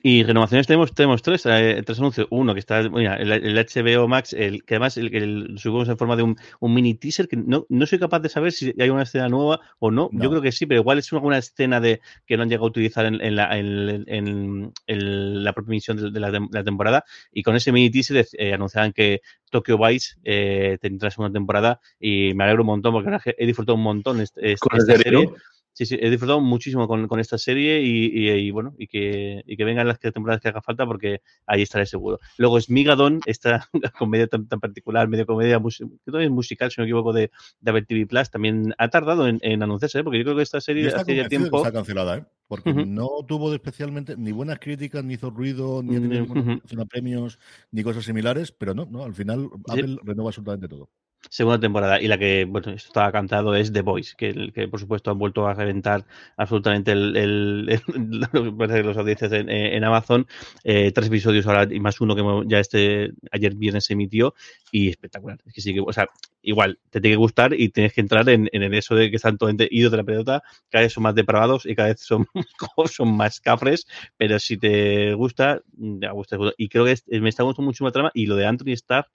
Y 0.00 0.24
renovaciones 0.24 0.66
tenemos, 0.66 0.94
tenemos 0.94 1.22
tres, 1.22 1.44
eh, 1.46 1.82
tres 1.84 1.98
anuncios. 1.98 2.26
Uno 2.30 2.54
que 2.54 2.60
está, 2.60 2.88
mira, 2.88 3.16
el, 3.16 3.30
el, 3.30 3.54
HBO 3.54 4.08
Max, 4.08 4.32
el, 4.32 4.64
que 4.64 4.74
además 4.74 4.96
el, 4.96 5.14
el, 5.14 5.58
subimos 5.58 5.88
en 5.88 5.98
forma 5.98 6.16
de 6.16 6.22
un, 6.22 6.36
un, 6.60 6.74
mini 6.74 6.94
teaser 6.94 7.28
que 7.28 7.36
no, 7.36 7.66
no 7.68 7.86
soy 7.86 7.98
capaz 7.98 8.20
de 8.20 8.28
saber 8.28 8.52
si 8.52 8.74
hay 8.80 8.90
una 8.90 9.02
escena 9.02 9.28
nueva 9.28 9.60
o 9.78 9.90
no. 9.90 10.08
no. 10.10 10.22
Yo 10.22 10.30
creo 10.30 10.42
que 10.42 10.50
sí, 10.50 10.66
pero 10.66 10.80
igual 10.80 10.98
es 10.98 11.12
una, 11.12 11.38
escena 11.38 11.80
de 11.80 12.00
que 12.26 12.36
no 12.36 12.42
han 12.42 12.48
llegado 12.48 12.66
a 12.66 12.70
utilizar 12.70 13.04
en, 13.06 13.20
en, 13.20 13.36
la, 13.36 13.56
en, 13.56 14.72
la 14.86 15.52
propia 15.52 15.72
emisión 15.72 15.96
de, 15.98 16.10
de, 16.10 16.20
la, 16.20 16.30
de, 16.30 16.40
la, 16.50 16.64
temporada. 16.64 17.04
Y 17.30 17.42
con 17.42 17.54
ese 17.54 17.70
mini 17.70 17.90
teaser 17.90 18.26
eh, 18.38 18.54
anunciaban 18.54 18.92
que 18.92 19.20
Tokyo 19.50 19.78
Vice 19.78 20.16
eh, 20.24 20.78
tendrá 20.80 21.10
segunda 21.10 21.32
temporada 21.32 21.80
y 22.00 22.32
me 22.34 22.44
alegro 22.44 22.62
un 22.62 22.68
montón 22.68 22.92
porque 22.94 23.34
he 23.38 23.46
disfrutado 23.46 23.76
un 23.76 23.82
montón 23.82 24.20
este, 24.20 24.52
este, 24.52 24.68
esta 24.76 24.96
serie. 24.96 25.28
Sí, 25.74 25.86
sí, 25.86 25.98
he 26.00 26.10
disfrutado 26.10 26.40
muchísimo 26.40 26.86
con, 26.86 27.08
con 27.08 27.18
esta 27.18 27.38
serie 27.38 27.80
y, 27.80 28.06
y, 28.06 28.30
y, 28.30 28.50
bueno, 28.50 28.74
y 28.78 28.86
que, 28.86 29.42
y 29.46 29.56
que 29.56 29.64
vengan 29.64 29.88
las 29.88 29.98
temporadas 29.98 30.40
que 30.42 30.48
haga 30.48 30.60
falta 30.60 30.86
porque 30.86 31.22
ahí 31.46 31.62
estaré 31.62 31.86
seguro. 31.86 32.20
Luego 32.36 32.58
es 32.58 32.68
Migadon, 32.68 33.20
esta 33.24 33.68
comedia 33.98 34.26
tan, 34.26 34.46
tan 34.48 34.60
particular, 34.60 35.08
medio 35.08 35.24
comedia 35.24 35.60
que 35.60 36.24
es 36.24 36.30
musical, 36.30 36.70
si 36.70 36.80
no 36.80 36.84
me 36.84 36.88
equivoco, 36.88 37.12
de, 37.12 37.30
de 37.60 37.70
Apple 37.70 37.86
TV 37.86 38.06
Plus, 38.06 38.30
también 38.30 38.74
ha 38.76 38.88
tardado 38.88 39.26
en, 39.26 39.38
en 39.40 39.62
anunciarse, 39.62 40.00
¿eh? 40.00 40.04
porque 40.04 40.18
yo 40.18 40.24
creo 40.24 40.36
que 40.36 40.42
esta 40.42 40.60
serie 40.60 40.88
hace 40.88 41.16
ya 41.16 41.28
tiempo. 41.28 41.58
Está 41.58 41.72
cancelada, 41.72 42.18
¿eh? 42.18 42.24
porque 42.48 42.70
uh 42.70 42.74
-huh. 42.74 42.86
no 42.86 43.08
tuvo 43.26 43.54
especialmente 43.54 44.14
ni 44.18 44.30
buenas 44.30 44.58
críticas, 44.58 45.02
ni 45.02 45.14
hizo 45.14 45.30
ruido, 45.30 45.82
ni 45.82 45.96
uh 45.96 46.26
-huh. 46.26 46.86
premios, 46.86 47.38
ni 47.70 47.82
cosas 47.82 48.04
similares, 48.04 48.52
pero 48.52 48.74
no, 48.74 48.84
no 48.84 49.04
al 49.04 49.14
final 49.14 49.48
Apple 49.68 49.88
sí. 49.88 49.98
renueva 50.04 50.28
absolutamente 50.28 50.68
todo 50.68 50.90
segunda 51.30 51.58
temporada. 51.58 52.00
Y 52.00 52.08
la 52.08 52.18
que, 52.18 52.44
bueno, 52.48 52.72
esto 52.72 52.88
estaba 52.88 53.12
cantado 53.12 53.54
es 53.54 53.72
The 53.72 53.82
Voice, 53.82 54.14
que, 54.16 54.52
que 54.52 54.68
por 54.68 54.80
supuesto 54.80 55.10
han 55.10 55.18
vuelto 55.18 55.46
a 55.46 55.54
reventar 55.54 56.04
absolutamente 56.36 56.92
el, 56.92 57.16
el, 57.16 57.68
el 57.70 58.82
los 58.86 58.96
audiencias 58.96 59.32
en, 59.32 59.48
en 59.48 59.84
Amazon. 59.84 60.26
Eh, 60.64 60.92
tres 60.92 61.08
episodios 61.08 61.46
ahora 61.46 61.66
y 61.70 61.80
más 61.80 62.00
uno 62.00 62.14
que 62.14 62.48
ya 62.48 62.58
este 62.58 63.12
ayer 63.30 63.54
viernes 63.54 63.84
se 63.84 63.94
emitió 63.94 64.34
y 64.70 64.88
espectacular. 64.88 65.38
Es 65.46 65.52
que 65.54 65.60
sí 65.60 65.74
que, 65.74 65.80
o 65.80 65.92
sea, 65.92 66.08
igual, 66.42 66.78
te 66.90 67.00
tiene 67.00 67.14
que 67.14 67.18
gustar 67.18 67.54
y 67.54 67.68
tienes 67.70 67.92
que 67.92 68.00
entrar 68.00 68.28
en, 68.28 68.48
en 68.52 68.74
eso 68.74 68.94
de 68.94 69.10
que 69.10 69.16
están 69.16 69.38
totalmente 69.38 69.68
idos 69.70 69.92
de 69.92 69.98
la 69.98 70.04
pelota, 70.04 70.42
cada 70.70 70.82
vez 70.82 70.92
son 70.92 71.04
más 71.04 71.14
depravados 71.14 71.66
y 71.66 71.74
cada 71.74 71.88
vez 71.88 72.00
son, 72.00 72.26
son 72.86 73.16
más 73.16 73.40
cafres, 73.40 73.86
pero 74.16 74.38
si 74.38 74.56
te 74.56 75.14
gusta, 75.14 75.62
te 76.00 76.08
gusta. 76.08 76.36
Y 76.56 76.68
creo 76.68 76.84
que 76.84 76.92
es, 76.92 77.04
me 77.08 77.28
está 77.28 77.42
gustando 77.42 77.66
mucho 77.66 77.84
la 77.84 77.92
trama 77.92 78.10
y 78.14 78.26
lo 78.26 78.36
de 78.36 78.46
Anthony 78.46 78.72
Starr 78.72 79.06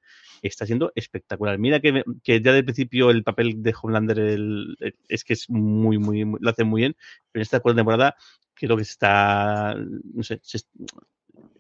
está 0.42 0.66
siendo 0.66 0.92
espectacular. 0.96 1.58
Mira 1.58 1.80
que, 1.80 2.04
que 2.24 2.42
ya 2.42 2.54
del 2.54 2.66
principio 2.66 3.10
el 3.10 3.24
papel 3.24 3.62
de 3.64 3.74
Homelander 3.82 4.20
el, 4.20 4.78
el, 4.80 4.96
es 5.08 5.24
que 5.24 5.34
es 5.34 5.50
muy, 5.50 5.98
muy, 5.98 6.26
muy, 6.26 6.40
lo 6.42 6.50
hace 6.50 6.64
muy 6.64 6.82
bien, 6.82 6.96
pero 7.32 7.42
en 7.42 7.44
esta 7.44 7.60
cuarta 7.60 7.78
temporada 7.78 8.16
creo 8.54 8.76
que 8.76 8.84
está, 8.84 9.76
no 9.76 10.24
sé, 10.24 10.40
se, 10.44 10.60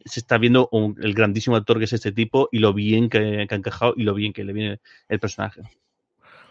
se 0.05 0.19
está 0.19 0.37
viendo 0.37 0.69
un, 0.71 0.95
el 1.01 1.13
grandísimo 1.13 1.55
actor 1.55 1.77
que 1.77 1.85
es 1.85 1.93
este 1.93 2.11
tipo 2.11 2.49
y 2.51 2.59
lo 2.59 2.73
bien 2.73 3.09
que, 3.09 3.45
que, 3.47 3.55
ha 3.55 3.57
encajado 3.57 3.93
y 3.95 4.03
lo 4.03 4.13
bien 4.13 4.33
que 4.33 4.43
le 4.43 4.53
viene 4.53 4.79
el 5.09 5.19
personaje. 5.19 5.61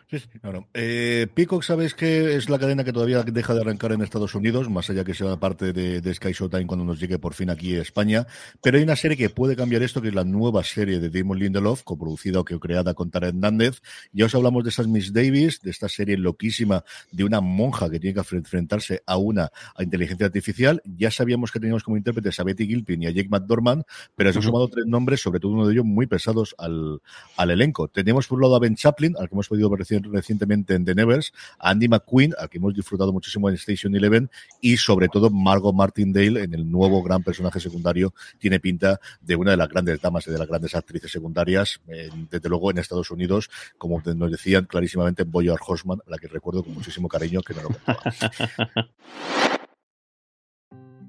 Sí, 0.09 0.21
sí, 0.21 0.39
claro. 0.39 0.69
Eh, 0.73 1.27
Peacock, 1.35 1.65
sabes 1.65 1.93
que 1.93 2.37
es 2.37 2.49
la 2.49 2.61
cadena 2.61 2.85
que 2.85 2.93
todavía 2.93 3.25
deja 3.25 3.55
de 3.55 3.63
arrancar 3.63 3.91
en 3.91 4.03
Estados 4.03 4.37
Unidos, 4.37 4.71
más 4.71 4.89
allá 4.89 5.03
que 5.03 5.15
sea 5.15 5.37
parte 5.37 5.73
de, 5.73 6.01
de 6.01 6.15
Sky 6.15 6.31
Showtime 6.31 6.69
cuando 6.69 6.85
nos 6.85 7.01
llegue 7.01 7.19
por 7.19 7.35
fin 7.35 7.51
aquí 7.51 7.75
a 7.75 7.83
España. 7.83 8.25
Pero 8.63 8.77
hay 8.77 8.85
una 8.85 8.95
serie 8.95 9.17
que 9.17 9.31
puede 9.31 9.57
cambiar 9.57 9.83
esto, 9.83 10.01
que 10.01 10.09
es 10.09 10.15
la 10.15 10.23
nueva 10.23 10.63
serie 10.63 11.01
de 11.01 11.11
Damon 11.11 11.41
Lindelof, 11.41 11.83
coproducida 11.83 12.39
o 12.39 12.45
que 12.45 12.57
creada 12.61 12.95
con 12.95 13.11
Tara 13.11 13.27
Hernández. 13.27 13.83
Ya 14.13 14.27
os 14.27 14.35
hablamos 14.37 14.63
de 14.63 14.71
esas 14.71 14.87
Miss 14.87 15.13
Davis, 15.13 15.61
de 15.61 15.71
esta 15.71 15.89
serie 15.89 16.17
loquísima 16.17 16.85
de 17.11 17.25
una 17.25 17.41
monja 17.41 17.91
que 17.91 17.99
tiene 17.99 18.15
que 18.15 18.37
enfrentarse 18.37 19.03
a 19.07 19.17
una 19.17 19.51
a 19.75 19.83
inteligencia 19.83 20.27
artificial. 20.27 20.83
Ya 20.85 21.11
sabíamos 21.11 21.51
que 21.51 21.59
teníamos 21.59 21.83
como 21.83 21.97
intérpretes 21.97 22.39
a 22.39 22.45
Betty 22.45 22.69
Gilpin 22.69 23.03
y 23.03 23.07
a 23.07 23.11
Jake 23.11 23.29
McDormand, 23.29 23.83
pero 24.15 24.33
se 24.33 24.39
han 24.39 24.45
sumado 24.45 24.69
tres 24.69 24.87
nombres, 24.87 25.21
sobre 25.21 25.41
todo 25.41 25.51
uno 25.51 25.67
de 25.67 25.73
ellos 25.73 25.85
muy 25.85 26.07
pesados 26.07 26.55
al, 26.59 27.01
al 27.37 27.51
elenco. 27.51 27.89
Teníamos 27.89 28.29
por 28.29 28.37
un 28.37 28.43
lado 28.43 28.55
a 28.55 28.61
Ben 28.61 28.77
Chaplin, 28.77 29.17
al 29.19 29.29
que 29.29 29.35
hemos 29.35 29.49
podido 29.49 29.69
ver 29.69 29.85
recientemente 30.05 30.75
en 30.75 30.85
The 30.85 30.95
Nevers, 30.95 31.33
Andy 31.59 31.89
McQueen, 31.89 32.35
al 32.39 32.49
que 32.49 32.59
hemos 32.59 32.75
disfrutado 32.75 33.13
muchísimo 33.13 33.49
en 33.49 33.55
Station 33.57 33.95
Eleven, 33.95 34.31
y 34.61 34.77
sobre 34.77 35.09
todo 35.09 35.31
Margot 35.31 35.75
Martindale 35.75 36.43
en 36.43 36.55
el 36.55 36.71
nuevo 36.71 37.03
gran 37.03 37.23
personaje 37.23 37.61
secundario. 37.61 38.15
Tiene 38.39 38.61
pinta 38.61 39.01
de 39.21 39.37
una 39.37 39.53
de 39.53 39.57
las 39.57 39.69
grandes 39.69 40.01
damas 40.01 40.27
y 40.27 40.31
de 40.31 40.39
las 40.39 40.49
grandes 40.49 40.75
actrices 40.75 41.11
secundarias, 41.11 41.81
desde 42.31 42.49
luego 42.49 42.71
en 42.71 42.79
Estados 42.79 43.11
Unidos, 43.11 43.51
como 43.79 44.03
nos 44.05 44.31
decían 44.31 44.65
clarísimamente 44.67 45.25
Boyer 45.25 45.59
Horseman, 45.67 46.01
a 46.07 46.11
la 46.11 46.19
que 46.19 46.29
recuerdo 46.29 46.63
con 46.63 46.75
muchísimo 46.75 47.09
cariño 47.09 47.43
que 47.43 47.55
no 47.55 47.63
lo 47.63 47.69
contaba. 47.69 48.03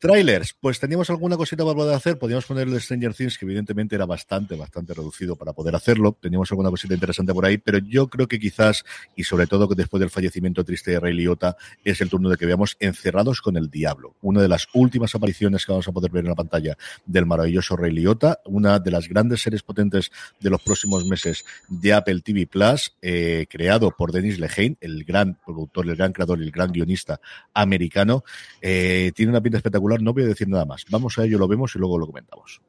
Trailers, 0.00 0.54
pues 0.58 0.80
teníamos 0.80 1.10
alguna 1.10 1.36
cosita 1.36 1.62
para 1.62 1.76
poder 1.76 1.94
hacer. 1.94 2.18
Podíamos 2.18 2.46
poner 2.46 2.66
el 2.66 2.80
Stranger 2.80 3.12
Things, 3.12 3.36
que 3.36 3.44
evidentemente 3.44 3.94
era 3.94 4.06
bastante, 4.06 4.56
bastante 4.56 4.94
reducido 4.94 5.36
para 5.36 5.52
poder 5.52 5.76
hacerlo. 5.76 6.16
Teníamos 6.18 6.50
alguna 6.50 6.70
cosita 6.70 6.94
interesante 6.94 7.34
por 7.34 7.44
ahí, 7.44 7.58
pero 7.58 7.76
yo 7.76 8.08
creo 8.08 8.26
que 8.26 8.38
quizás, 8.38 8.82
y 9.14 9.24
sobre 9.24 9.46
todo 9.46 9.68
que 9.68 9.74
después 9.74 10.00
del 10.00 10.08
fallecimiento 10.08 10.64
triste 10.64 10.92
de 10.92 11.00
Ray 11.00 11.12
Liotta, 11.12 11.54
es 11.84 12.00
el 12.00 12.08
turno 12.08 12.30
de 12.30 12.38
que 12.38 12.46
veamos 12.46 12.78
Encerrados 12.80 13.42
con 13.42 13.58
el 13.58 13.68
Diablo. 13.68 14.16
Una 14.22 14.40
de 14.40 14.48
las 14.48 14.68
últimas 14.72 15.14
apariciones 15.14 15.66
que 15.66 15.72
vamos 15.72 15.86
a 15.86 15.92
poder 15.92 16.10
ver 16.10 16.24
en 16.24 16.30
la 16.30 16.34
pantalla 16.34 16.78
del 17.04 17.26
maravilloso 17.26 17.76
Ray 17.76 17.92
Liotta, 17.92 18.40
una 18.46 18.78
de 18.78 18.90
las 18.90 19.06
grandes 19.06 19.42
series 19.42 19.62
potentes 19.62 20.10
de 20.40 20.48
los 20.48 20.62
próximos 20.62 21.04
meses 21.04 21.44
de 21.68 21.92
Apple 21.92 22.22
TV 22.22 22.46
Plus, 22.46 22.94
eh, 23.02 23.44
creado 23.50 23.90
por 23.90 24.12
Denis 24.12 24.38
Lehane, 24.38 24.78
el 24.80 25.04
gran 25.04 25.36
productor, 25.44 25.86
el 25.86 25.96
gran 25.96 26.14
creador 26.14 26.40
y 26.40 26.44
el 26.44 26.52
gran 26.52 26.72
guionista 26.72 27.20
americano. 27.52 28.24
Eh, 28.62 29.12
tiene 29.14 29.28
una 29.28 29.42
pinta 29.42 29.58
espectacular 29.58 29.89
no 29.98 30.12
voy 30.12 30.24
a 30.24 30.28
decir 30.28 30.48
nada 30.48 30.64
más. 30.64 30.84
Vamos 30.90 31.18
a 31.18 31.24
ello, 31.24 31.38
lo 31.38 31.48
vemos 31.48 31.74
y 31.74 31.78
luego 31.78 31.98
lo 31.98 32.06
comentamos. 32.06 32.60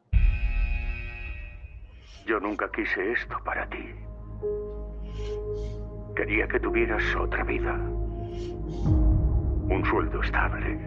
Yo 2.25 2.39
nunca 2.39 2.69
quise 2.71 3.11
esto 3.11 3.37
para 3.43 3.67
ti. 3.69 3.93
Quería 6.15 6.47
que 6.47 6.59
tuvieras 6.59 7.03
otra 7.15 7.43
vida. 7.43 7.73
Un 7.73 9.83
sueldo 9.89 10.21
estable. 10.21 10.79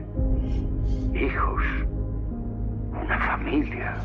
Hijos. 1.14 1.62
Una 2.90 3.18
familia. 3.18 3.96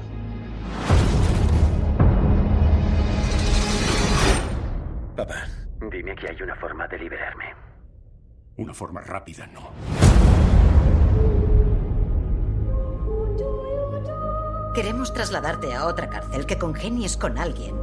Papá, 5.15 5.47
dime 5.91 6.15
que 6.15 6.29
hay 6.29 6.41
una 6.41 6.55
forma 6.55 6.87
de 6.87 6.97
liberarme. 6.97 7.45
Una 8.57 8.73
forma 8.73 9.01
rápida, 9.01 9.47
no. 9.47 9.71
Queremos 14.73 15.13
trasladarte 15.13 15.73
a 15.73 15.85
otra 15.85 16.09
cárcel, 16.09 16.45
que 16.45 16.57
congenies 16.57 17.17
con 17.17 17.37
alguien 17.37 17.75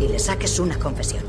y 0.00 0.08
le 0.08 0.18
saques 0.18 0.58
una 0.58 0.78
confesión. 0.78 1.24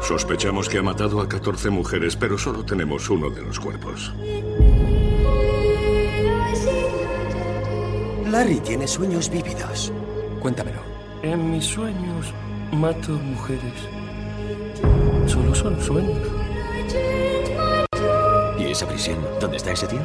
Sospechamos 0.00 0.68
que 0.68 0.78
ha 0.78 0.82
matado 0.82 1.20
a 1.20 1.28
14 1.28 1.70
mujeres, 1.70 2.16
pero 2.16 2.36
solo 2.36 2.64
tenemos 2.64 3.08
uno 3.10 3.30
de 3.30 3.42
los 3.42 3.60
cuerpos. 3.60 4.12
Larry 8.30 8.60
tiene 8.60 8.88
sueños 8.88 9.28
vívidos. 9.28 9.92
Cuéntamelo. 10.40 10.80
En 11.22 11.50
mis 11.50 11.64
sueños 11.64 12.32
mato 12.72 13.12
mujeres. 13.12 13.88
Solo 15.26 15.54
son 15.54 15.80
sueños. 15.80 16.39
¿Y 18.70 18.72
esa 18.72 18.86
prisión? 18.86 19.18
¿Dónde 19.40 19.56
está 19.56 19.72
ese 19.72 19.88
tío? 19.88 19.98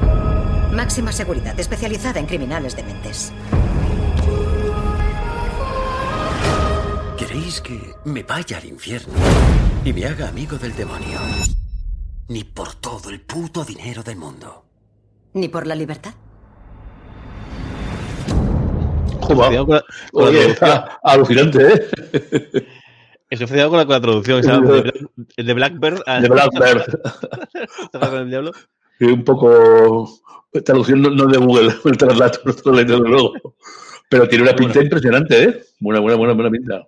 Máxima 0.74 1.12
seguridad, 1.12 1.60
especializada 1.60 2.20
en 2.20 2.26
criminales 2.26 2.76
de 2.76 2.82
mentes. 2.82 3.32
¿Queréis 7.16 7.62
que 7.62 7.94
me 8.06 8.24
vaya 8.24 8.58
al 8.58 8.66
infierno 8.66 9.14
y 9.84 9.94
me 9.94 10.08
haga 10.08 10.30
amigo 10.30 10.58
del 10.58 10.76
demonio? 10.76 11.20
Ni 12.28 12.44
por 12.44 12.74
todo 12.74 13.12
el 13.12 13.22
puto 13.22 13.64
dinero 13.64 14.02
del 14.02 14.16
mundo. 14.16 14.66
¿Ni 15.34 15.48
por 15.48 15.68
la 15.68 15.76
libertad? 15.76 16.16
Joder, 19.22 19.84
Oye, 20.14 20.46
está 20.50 20.98
alucinante, 21.04 21.68
¿eh? 21.72 22.68
Estoy 23.30 23.46
ofendido 23.46 23.70
con 23.70 23.78
la, 23.80 23.86
con 23.86 23.94
la 23.94 24.02
traducción. 24.02 24.44
¿sabes? 24.44 24.70
De, 24.70 24.82
Black- 24.84 25.36
de 25.38 25.54
Blackbird 25.54 26.02
a 26.06 26.22
De 26.22 26.30
Blackbird. 26.30 27.02
Con 27.92 28.14
el 28.16 28.30
diablo. 28.30 28.52
Y 29.00 29.06
un 29.06 29.24
poco. 29.24 30.10
Traducción 30.64 31.02
no, 31.02 31.10
no 31.10 31.26
de 31.26 31.38
Google, 31.38 31.74
el 31.86 31.98
traslato, 31.98 32.40
desde 32.72 32.98
luego. 32.98 33.34
Pero 34.10 34.28
tiene 34.28 34.44
una 34.44 34.56
pinta 34.56 34.82
impresionante, 34.82 35.44
¿eh? 35.44 35.64
Buena, 35.80 36.00
buena, 36.00 36.16
buena, 36.18 36.34
buena 36.34 36.50
pinta. 36.50 36.88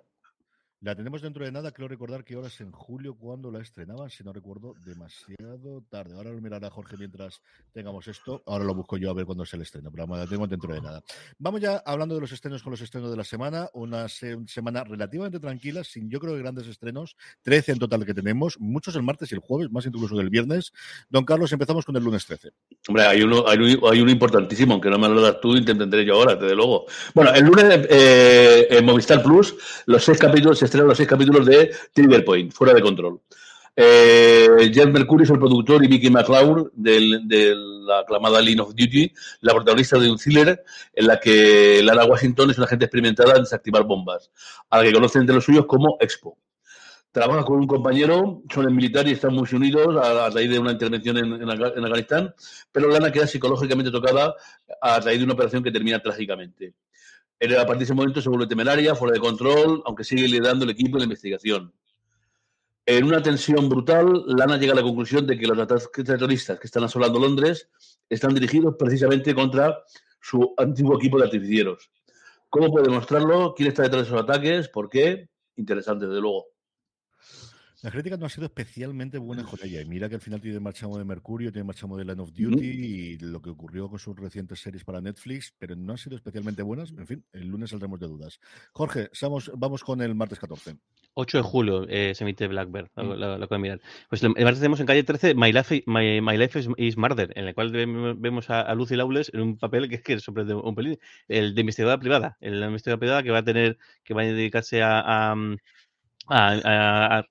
La 0.80 0.94
tenemos 0.94 1.20
dentro 1.22 1.44
de 1.44 1.50
nada, 1.50 1.72
creo 1.72 1.88
recordar 1.88 2.22
que 2.24 2.34
ahora 2.34 2.46
es 2.46 2.60
en 2.60 2.70
julio 2.70 3.16
cuando 3.16 3.50
la 3.50 3.58
estrenaban, 3.60 4.08
si 4.10 4.22
no 4.22 4.32
recuerdo 4.32 4.74
demasiado 4.84 5.82
tarde. 5.90 6.14
Ahora 6.14 6.30
lo 6.30 6.40
mirará 6.40 6.70
Jorge 6.70 6.96
mientras 6.96 7.40
tengamos 7.72 8.06
esto. 8.06 8.44
Ahora 8.46 8.64
lo 8.64 8.76
busco 8.76 8.96
yo 8.96 9.10
a 9.10 9.12
ver 9.12 9.26
cuándo 9.26 9.42
es 9.42 9.52
el 9.54 9.62
estreno, 9.62 9.90
pero 9.90 10.06
la 10.06 10.24
tengo 10.28 10.46
dentro 10.46 10.72
de 10.72 10.80
nada. 10.80 11.02
Vamos 11.36 11.60
ya 11.60 11.82
hablando 11.84 12.14
de 12.14 12.20
los 12.20 12.30
estrenos 12.30 12.62
con 12.62 12.70
los 12.70 12.80
estrenos 12.80 13.10
de 13.10 13.16
la 13.16 13.24
semana. 13.24 13.68
Una 13.72 14.08
se- 14.08 14.38
semana 14.46 14.84
relativamente 14.84 15.40
tranquila, 15.40 15.82
sin 15.82 16.08
yo 16.08 16.20
creo 16.20 16.34
que 16.34 16.42
grandes 16.42 16.68
estrenos. 16.68 17.16
13 17.42 17.72
en 17.72 17.78
total 17.80 18.06
que 18.06 18.14
tenemos, 18.14 18.56
muchos 18.60 18.94
el 18.94 19.02
martes 19.02 19.32
y 19.32 19.34
el 19.34 19.40
jueves, 19.40 19.72
más 19.72 19.84
incluso 19.84 20.16
del 20.16 20.30
viernes. 20.30 20.72
Don 21.10 21.24
Carlos, 21.24 21.50
empezamos 21.52 21.84
con 21.84 21.96
el 21.96 22.04
lunes 22.04 22.24
13. 22.24 22.52
Hombre, 22.86 23.02
hay 23.02 23.22
uno, 23.22 23.48
hay, 23.48 23.58
uno, 23.58 23.88
hay 23.90 24.00
uno 24.00 24.12
importantísimo, 24.12 24.74
aunque 24.74 24.90
no 24.90 24.98
me 25.00 25.08
lo 25.08 25.20
das 25.22 25.40
tú, 25.40 25.56
entenderé 25.56 26.04
yo 26.04 26.14
ahora, 26.14 26.36
desde 26.36 26.54
luego. 26.54 26.86
Bueno, 27.16 27.34
el 27.34 27.44
lunes 27.44 27.64
eh, 27.90 28.68
en 28.70 28.84
Movistar 28.84 29.24
Plus, 29.24 29.56
los 29.86 30.04
seis 30.04 30.18
capítulos, 30.18 30.56
se 30.60 30.67
estrenan 30.68 30.88
los 30.88 30.96
seis 30.96 31.08
capítulos 31.08 31.44
de 31.46 31.74
Trigger 31.92 32.24
Point, 32.24 32.52
fuera 32.52 32.72
de 32.72 32.82
control. 32.82 33.20
Eh, 33.80 34.72
Jeff 34.74 34.86
Mercury 34.86 35.22
es 35.22 35.30
el 35.30 35.38
productor 35.38 35.84
y 35.84 35.88
Vicky 35.88 36.10
McLeod 36.10 36.72
del- 36.74 37.28
de 37.28 37.54
la 37.54 38.00
aclamada 38.00 38.40
Line 38.40 38.60
of 38.60 38.74
Duty, 38.74 39.12
la 39.42 39.54
protagonista 39.54 39.96
de 39.98 40.10
un 40.10 40.18
thriller 40.18 40.64
en 40.92 41.06
la 41.06 41.20
que 41.20 41.80
Lara 41.84 42.04
Washington 42.04 42.50
es 42.50 42.58
una 42.58 42.66
agente 42.66 42.86
experimentada 42.86 43.36
en 43.36 43.42
desactivar 43.44 43.84
bombas, 43.84 44.32
a 44.68 44.78
la 44.78 44.84
que 44.84 44.92
conocen 44.92 45.20
entre 45.22 45.36
los 45.36 45.44
suyos 45.44 45.66
como 45.66 45.96
Expo. 46.00 46.36
Trabaja 47.12 47.44
con 47.44 47.60
un 47.60 47.66
compañero, 47.68 48.42
son 48.52 48.64
el 48.66 48.74
militar 48.74 49.06
y 49.08 49.12
están 49.12 49.32
muy 49.32 49.48
unidos 49.52 49.96
a, 49.96 50.28
raíz 50.28 50.50
de 50.50 50.58
una 50.58 50.72
intervención 50.72 51.16
en, 51.16 51.34
en 51.40 51.48
Afganistán, 51.48 52.34
pero 52.72 52.88
Lana 52.88 53.12
queda 53.12 53.26
psicológicamente 53.28 53.92
tocada 53.92 54.34
a 54.82 55.00
raíz 55.00 55.18
de 55.18 55.24
una 55.24 55.34
operación 55.34 55.62
que 55.62 55.70
termina 55.70 56.00
trágicamente. 56.00 56.74
Él, 57.40 57.56
a 57.56 57.66
partir 57.66 57.78
de 57.78 57.84
ese 57.84 57.94
momento 57.94 58.20
se 58.20 58.28
vuelve 58.28 58.46
temeraria, 58.46 58.94
fuera 58.94 59.14
de 59.14 59.20
control, 59.20 59.82
aunque 59.86 60.04
sigue 60.04 60.26
liderando 60.26 60.64
el 60.64 60.70
equipo 60.70 60.96
de 60.96 61.00
la 61.00 61.04
investigación. 61.04 61.72
En 62.84 63.04
una 63.04 63.22
tensión 63.22 63.68
brutal, 63.68 64.24
Lana 64.26 64.56
llega 64.56 64.72
a 64.72 64.76
la 64.76 64.82
conclusión 64.82 65.26
de 65.26 65.38
que 65.38 65.46
los 65.46 65.58
ataques 65.58 66.04
terroristas 66.04 66.58
que 66.58 66.66
están 66.66 66.84
asolando 66.84 67.18
Londres 67.18 67.68
están 68.08 68.34
dirigidos 68.34 68.76
precisamente 68.78 69.34
contra 69.34 69.82
su 70.20 70.54
antiguo 70.56 70.96
equipo 70.96 71.18
de 71.18 71.24
artificieros. 71.24 71.90
¿Cómo 72.48 72.70
puede 72.70 72.86
demostrarlo? 72.86 73.54
¿Quién 73.54 73.68
está 73.68 73.82
detrás 73.82 74.02
de 74.02 74.08
esos 74.08 74.22
ataques? 74.22 74.68
¿Por 74.68 74.88
qué? 74.88 75.28
Interesante, 75.56 76.06
desde 76.06 76.20
luego. 76.20 76.46
La 77.80 77.92
crítica 77.92 78.16
no 78.16 78.26
ha 78.26 78.28
sido 78.28 78.46
especialmente 78.46 79.18
buena 79.18 79.44
con 79.44 79.60
ella. 79.62 79.80
Y 79.80 79.84
mira 79.84 80.08
que 80.08 80.16
al 80.16 80.20
final 80.20 80.40
tiene 80.40 80.58
marchamo 80.58 80.98
de 80.98 81.04
Mercurio, 81.04 81.52
tiene 81.52 81.64
marchamo 81.64 81.96
de 81.96 82.04
Line 82.04 82.20
of 82.20 82.32
Duty 82.32 82.66
y 82.66 83.18
lo 83.18 83.40
que 83.40 83.50
ocurrió 83.50 83.88
con 83.88 84.00
sus 84.00 84.16
recientes 84.16 84.58
series 84.58 84.82
para 84.82 85.00
Netflix, 85.00 85.54
pero 85.56 85.76
no 85.76 85.92
han 85.92 85.98
sido 85.98 86.16
especialmente 86.16 86.62
buenas. 86.62 86.90
En 86.90 87.06
fin, 87.06 87.24
el 87.32 87.46
lunes 87.46 87.70
saldremos 87.70 88.00
de 88.00 88.08
dudas. 88.08 88.40
Jorge, 88.72 89.10
vamos, 89.22 89.52
vamos 89.54 89.84
con 89.84 90.02
el 90.02 90.16
martes 90.16 90.40
14. 90.40 90.76
8 91.14 91.38
de 91.38 91.42
julio 91.42 91.86
eh, 91.88 92.14
se 92.16 92.24
emite 92.24 92.48
Blackbird, 92.48 92.88
lo, 92.96 93.14
lo, 93.14 93.38
lo, 93.38 93.58
mirar. 93.60 93.80
Pues 94.08 94.24
el 94.24 94.30
martes 94.30 94.58
tenemos 94.58 94.80
en 94.80 94.86
calle 94.86 95.04
13 95.04 95.36
My 95.36 95.52
Life, 95.52 95.84
My, 95.86 96.20
My 96.20 96.36
Life 96.36 96.58
is, 96.58 96.68
is, 96.76 96.96
Murder, 96.96 97.32
en 97.36 97.46
el 97.46 97.54
cual 97.54 97.70
vemos 97.70 98.50
a, 98.50 98.60
a 98.60 98.74
Lucy 98.74 98.96
Lawless 98.96 99.30
en 99.32 99.40
un 99.40 99.56
papel 99.56 99.88
que 99.88 99.96
es 99.96 100.02
que 100.02 100.18
sorprende 100.18 100.54
un 100.54 100.74
pelín, 100.74 100.98
el 101.28 101.54
de 101.54 101.60
investigadora 101.60 101.98
privada, 101.98 102.36
el 102.40 102.60
de 102.60 102.66
investigadora 102.66 102.98
privada 102.98 103.22
que 103.22 103.30
va 103.30 103.38
a 103.38 103.44
tener, 103.44 103.78
que 104.02 104.14
va 104.14 104.22
a 104.22 104.24
dedicarse 104.26 104.82
a, 104.82 105.00
a 105.30 105.36
a, 106.28 107.24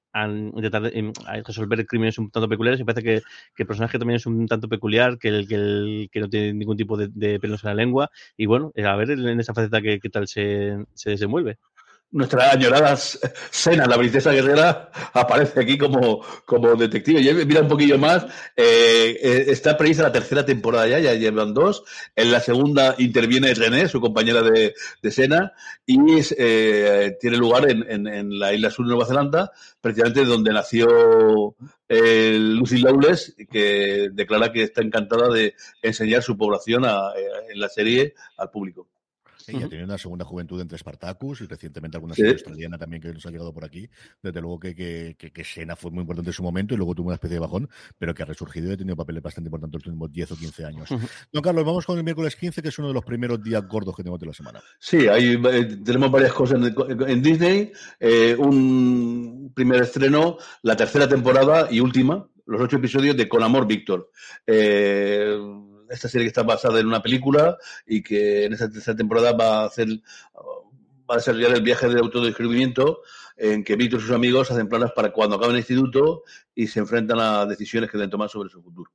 intentar 0.56 0.90
em, 0.94 1.12
a 1.26 1.36
resolver 1.42 1.86
crímenes 1.86 2.18
un 2.18 2.30
tanto 2.32 2.50
peculiares. 2.50 2.80
Me 2.80 2.86
parece 2.86 3.04
que, 3.04 3.22
que, 3.56 3.64
el 3.64 3.68
personaje 3.68 4.00
también 4.00 4.18
es 4.18 4.26
un 4.26 4.48
tanto 4.48 4.68
peculiar, 4.70 5.18
que, 5.20 5.30
el, 5.30 5.48
que, 5.48 5.56
el, 5.56 6.10
que 6.12 6.20
no 6.20 6.30
tiene 6.30 6.54
ningún 6.54 6.78
tipo 6.78 6.98
de, 6.98 7.10
de, 7.10 7.40
pelos 7.40 7.64
en 7.64 7.70
la 7.70 7.76
lengua. 7.76 8.10
Y 8.38 8.46
bueno, 8.46 8.72
a 8.76 8.96
ver 8.96 9.12
en 9.12 9.40
esa 9.40 9.54
faceta 9.54 9.82
qué 9.82 10.00
tal 10.12 10.28
se, 10.28 10.86
se 10.94 11.12
desenvuelve 11.12 11.58
nuestra 12.12 12.52
añorada 12.52 12.96
Sena, 12.96 13.86
la 13.86 13.98
princesa 13.98 14.32
guerrera, 14.32 14.90
aparece 15.14 15.60
aquí 15.60 15.78
como, 15.78 16.22
como 16.46 16.76
detective. 16.76 17.22
Y 17.22 17.46
mira 17.46 17.62
un 17.62 17.68
poquillo 17.68 17.98
más, 17.98 18.26
eh, 18.56 19.18
eh, 19.22 19.46
está 19.48 19.78
prevista 19.78 20.04
la 20.04 20.12
tercera 20.12 20.46
temporada 20.46 20.88
ya, 20.88 21.00
ya 21.00 21.14
llevan 21.14 21.54
dos. 21.54 21.84
En 22.16 22.32
la 22.32 22.40
segunda 22.40 22.96
interviene 22.98 23.54
René, 23.54 23.88
su 23.88 24.00
compañera 24.00 24.42
de, 24.42 24.74
de 25.02 25.12
Sena, 25.12 25.54
y 25.86 25.98
eh, 26.38 27.18
tiene 27.20 27.38
lugar 27.38 27.70
en, 27.70 28.08
en, 28.08 28.40
la 28.40 28.54
isla 28.54 28.72
sur 28.72 28.86
de 28.86 28.90
Nueva 28.90 29.06
Zelanda, 29.06 29.52
precisamente 29.82 30.26
donde 30.26 30.54
nació 30.54 31.56
eh, 31.90 32.38
Lucy 32.40 32.80
Lawless, 32.80 33.36
que 33.50 34.10
declara 34.12 34.52
que 34.52 34.64
está 34.64 34.82
encantada 34.82 35.30
de 35.30 35.56
enseñar 35.82 36.24
su 36.24 36.38
población 36.38 36.86
a, 36.86 37.12
en 37.50 37.60
la 37.60 37.70
serie 37.70 38.14
al 38.38 38.50
público. 38.50 38.88
Sí, 39.48 39.56
uh 39.56 39.60
-huh. 39.62 39.70
tiene 39.70 39.86
una 39.86 39.98
segunda 39.98 40.26
juventud 40.26 40.60
entre 40.60 40.78
Spartacus 40.78 41.40
y 41.40 41.46
recientemente 41.46 41.96
alguna 41.96 42.14
serie 42.14 42.32
sí. 42.32 42.36
australiana 42.36 42.78
también 42.78 43.02
que 43.02 43.14
nos 43.14 43.26
ha 43.26 43.32
llegado 43.32 43.54
por 43.54 43.64
aquí. 43.64 43.90
Desde 44.22 44.42
luego 44.42 44.60
que, 44.60 44.76
que, 44.76 45.16
que, 45.18 45.32
que 45.32 45.44
Sena 45.46 45.78
fue 45.78 45.90
muy 45.90 46.02
importante 46.02 46.32
en 46.32 46.34
su 46.34 46.44
momento 46.44 46.74
y 46.74 46.78
luego 46.78 46.94
tuvo 46.94 47.08
una 47.08 47.16
especie 47.16 47.36
de 47.36 47.40
bajón, 47.40 47.70
pero 47.98 48.14
que 48.14 48.24
ha 48.24 48.26
resurgido 48.26 48.70
y 48.70 48.74
ha 48.74 48.78
tenido 48.78 48.98
papeles 48.98 49.24
bastante 49.24 49.48
importantes 49.48 49.76
en 49.76 49.80
los 49.80 49.88
últimos 49.88 50.12
10 50.12 50.32
o 50.32 50.36
15 50.36 50.66
años. 50.66 50.92
Uh 50.92 50.96
-huh. 50.96 51.10
Don 51.32 51.42
Carlos, 51.42 51.64
vamos 51.64 51.86
con 51.86 51.98
el 51.98 52.04
miércoles 52.04 52.36
15, 52.36 52.62
que 52.62 52.68
es 52.68 52.78
uno 52.78 52.90
de 52.90 52.94
los 52.94 53.06
primeros 53.06 53.42
días 53.42 53.66
gordos 53.66 53.96
que 53.96 54.04
tenemos 54.04 54.20
de 54.20 54.26
la 54.26 54.34
semana. 54.34 54.62
Sí, 54.80 55.08
hay, 55.08 55.40
eh, 55.42 55.78
tenemos 55.82 56.12
varias 56.12 56.34
cosas 56.34 56.60
en, 56.62 57.10
en 57.10 57.22
Disney. 57.22 57.72
Eh, 58.02 58.36
un 58.38 59.54
primer 59.56 59.82
estreno, 59.82 60.38
la 60.64 60.76
tercera 60.76 61.08
temporada 61.08 61.70
y 61.72 61.80
última, 61.80 62.28
los 62.48 62.62
ocho 62.62 62.76
episodios 62.76 63.16
de 63.16 63.30
Con 63.30 63.44
Amor 63.44 63.66
Víctor. 63.66 64.12
Eh, 64.46 65.38
esta 65.90 66.10
serie 66.10 66.26
que 66.26 66.30
está 66.30 66.44
basada 66.44 66.80
en 66.80 66.88
una 66.88 67.02
película 67.02 67.58
y 67.86 68.02
que 68.02 68.46
en 68.46 68.54
esta 68.54 68.70
tercera 68.70 68.98
temporada 68.98 69.34
va 69.34 69.62
a 69.62 69.66
hacer 69.66 69.88
va 71.10 71.16
a 71.16 71.18
desarrollar 71.18 71.54
el 71.54 71.62
viaje 71.62 71.88
de 71.88 72.00
autodescubrimiento 72.00 73.02
en 73.38 73.64
que 73.64 73.76
Víctor 73.76 74.00
y 74.00 74.04
sus 74.04 74.12
amigos 74.12 74.52
hacen 74.52 74.68
planes 74.68 74.92
para 74.92 75.12
cuando 75.12 75.36
acaben 75.36 75.56
el 75.56 75.62
instituto 75.62 76.24
y 76.54 76.68
se 76.68 76.80
enfrentan 76.80 77.20
a 77.20 77.46
decisiones 77.46 77.90
que 77.90 77.98
deben 77.98 78.10
tomar 78.10 78.30
sobre 78.30 78.50
su 78.50 78.62
futuro. 78.62 78.92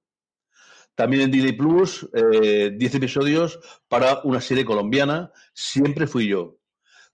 También 0.95 1.23
en 1.23 1.31
Disney 1.31 1.53
Plus, 1.53 2.07
10 2.13 2.23
eh, 2.23 2.97
episodios 2.97 3.59
para 3.89 4.21
una 4.25 4.41
serie 4.41 4.65
colombiana, 4.65 5.33
Siempre 5.55 6.07
fui 6.07 6.29
yo. 6.29 6.59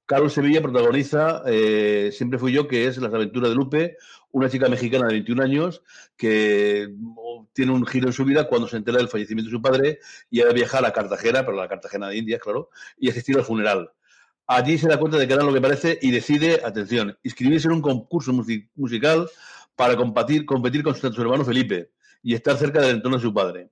Carlos 0.04 0.32
Sevilla 0.32 0.62
protagoniza 0.62 1.42
eh, 1.46 2.10
Siempre 2.12 2.38
fui 2.38 2.52
yo, 2.52 2.66
que 2.66 2.86
es 2.86 2.96
Las 2.98 3.12
aventuras 3.12 3.50
de 3.50 3.56
Lupe, 3.56 3.96
una 4.30 4.48
chica 4.48 4.68
mexicana 4.68 5.06
de 5.06 5.14
21 5.14 5.42
años 5.42 5.82
que 6.16 6.88
tiene 7.52 7.72
un 7.72 7.86
giro 7.86 8.08
en 8.08 8.12
su 8.12 8.24
vida 8.24 8.46
cuando 8.46 8.68
se 8.68 8.76
entera 8.76 8.98
del 8.98 9.08
fallecimiento 9.08 9.50
de 9.50 9.56
su 9.56 9.62
padre 9.62 9.98
y 10.30 10.40
ha 10.40 10.48
viajar 10.48 10.84
a 10.84 10.92
Cartagena, 10.92 11.44
pero 11.44 11.56
la 11.56 11.68
Cartagena 11.68 12.08
de 12.08 12.18
Indias, 12.18 12.40
claro, 12.40 12.70
y 12.98 13.10
asistir 13.10 13.36
al 13.36 13.44
funeral. 13.44 13.90
Allí 14.46 14.78
se 14.78 14.88
da 14.88 14.98
cuenta 14.98 15.18
de 15.18 15.26
que 15.26 15.34
era 15.34 15.42
lo 15.42 15.52
que 15.52 15.60
parece 15.60 15.98
y 16.00 16.10
decide, 16.10 16.60
atención, 16.64 17.18
inscribirse 17.22 17.68
en 17.68 17.74
un 17.74 17.82
concurso 17.82 18.32
musical 18.74 19.28
para 19.76 19.96
competir, 19.96 20.46
competir 20.46 20.82
con 20.82 20.94
su 20.94 21.06
hermano 21.06 21.44
Felipe 21.44 21.90
y 22.22 22.34
estar 22.34 22.56
cerca 22.56 22.80
del 22.80 22.96
entorno 22.96 23.18
de 23.18 23.22
su 23.22 23.32
padre. 23.32 23.70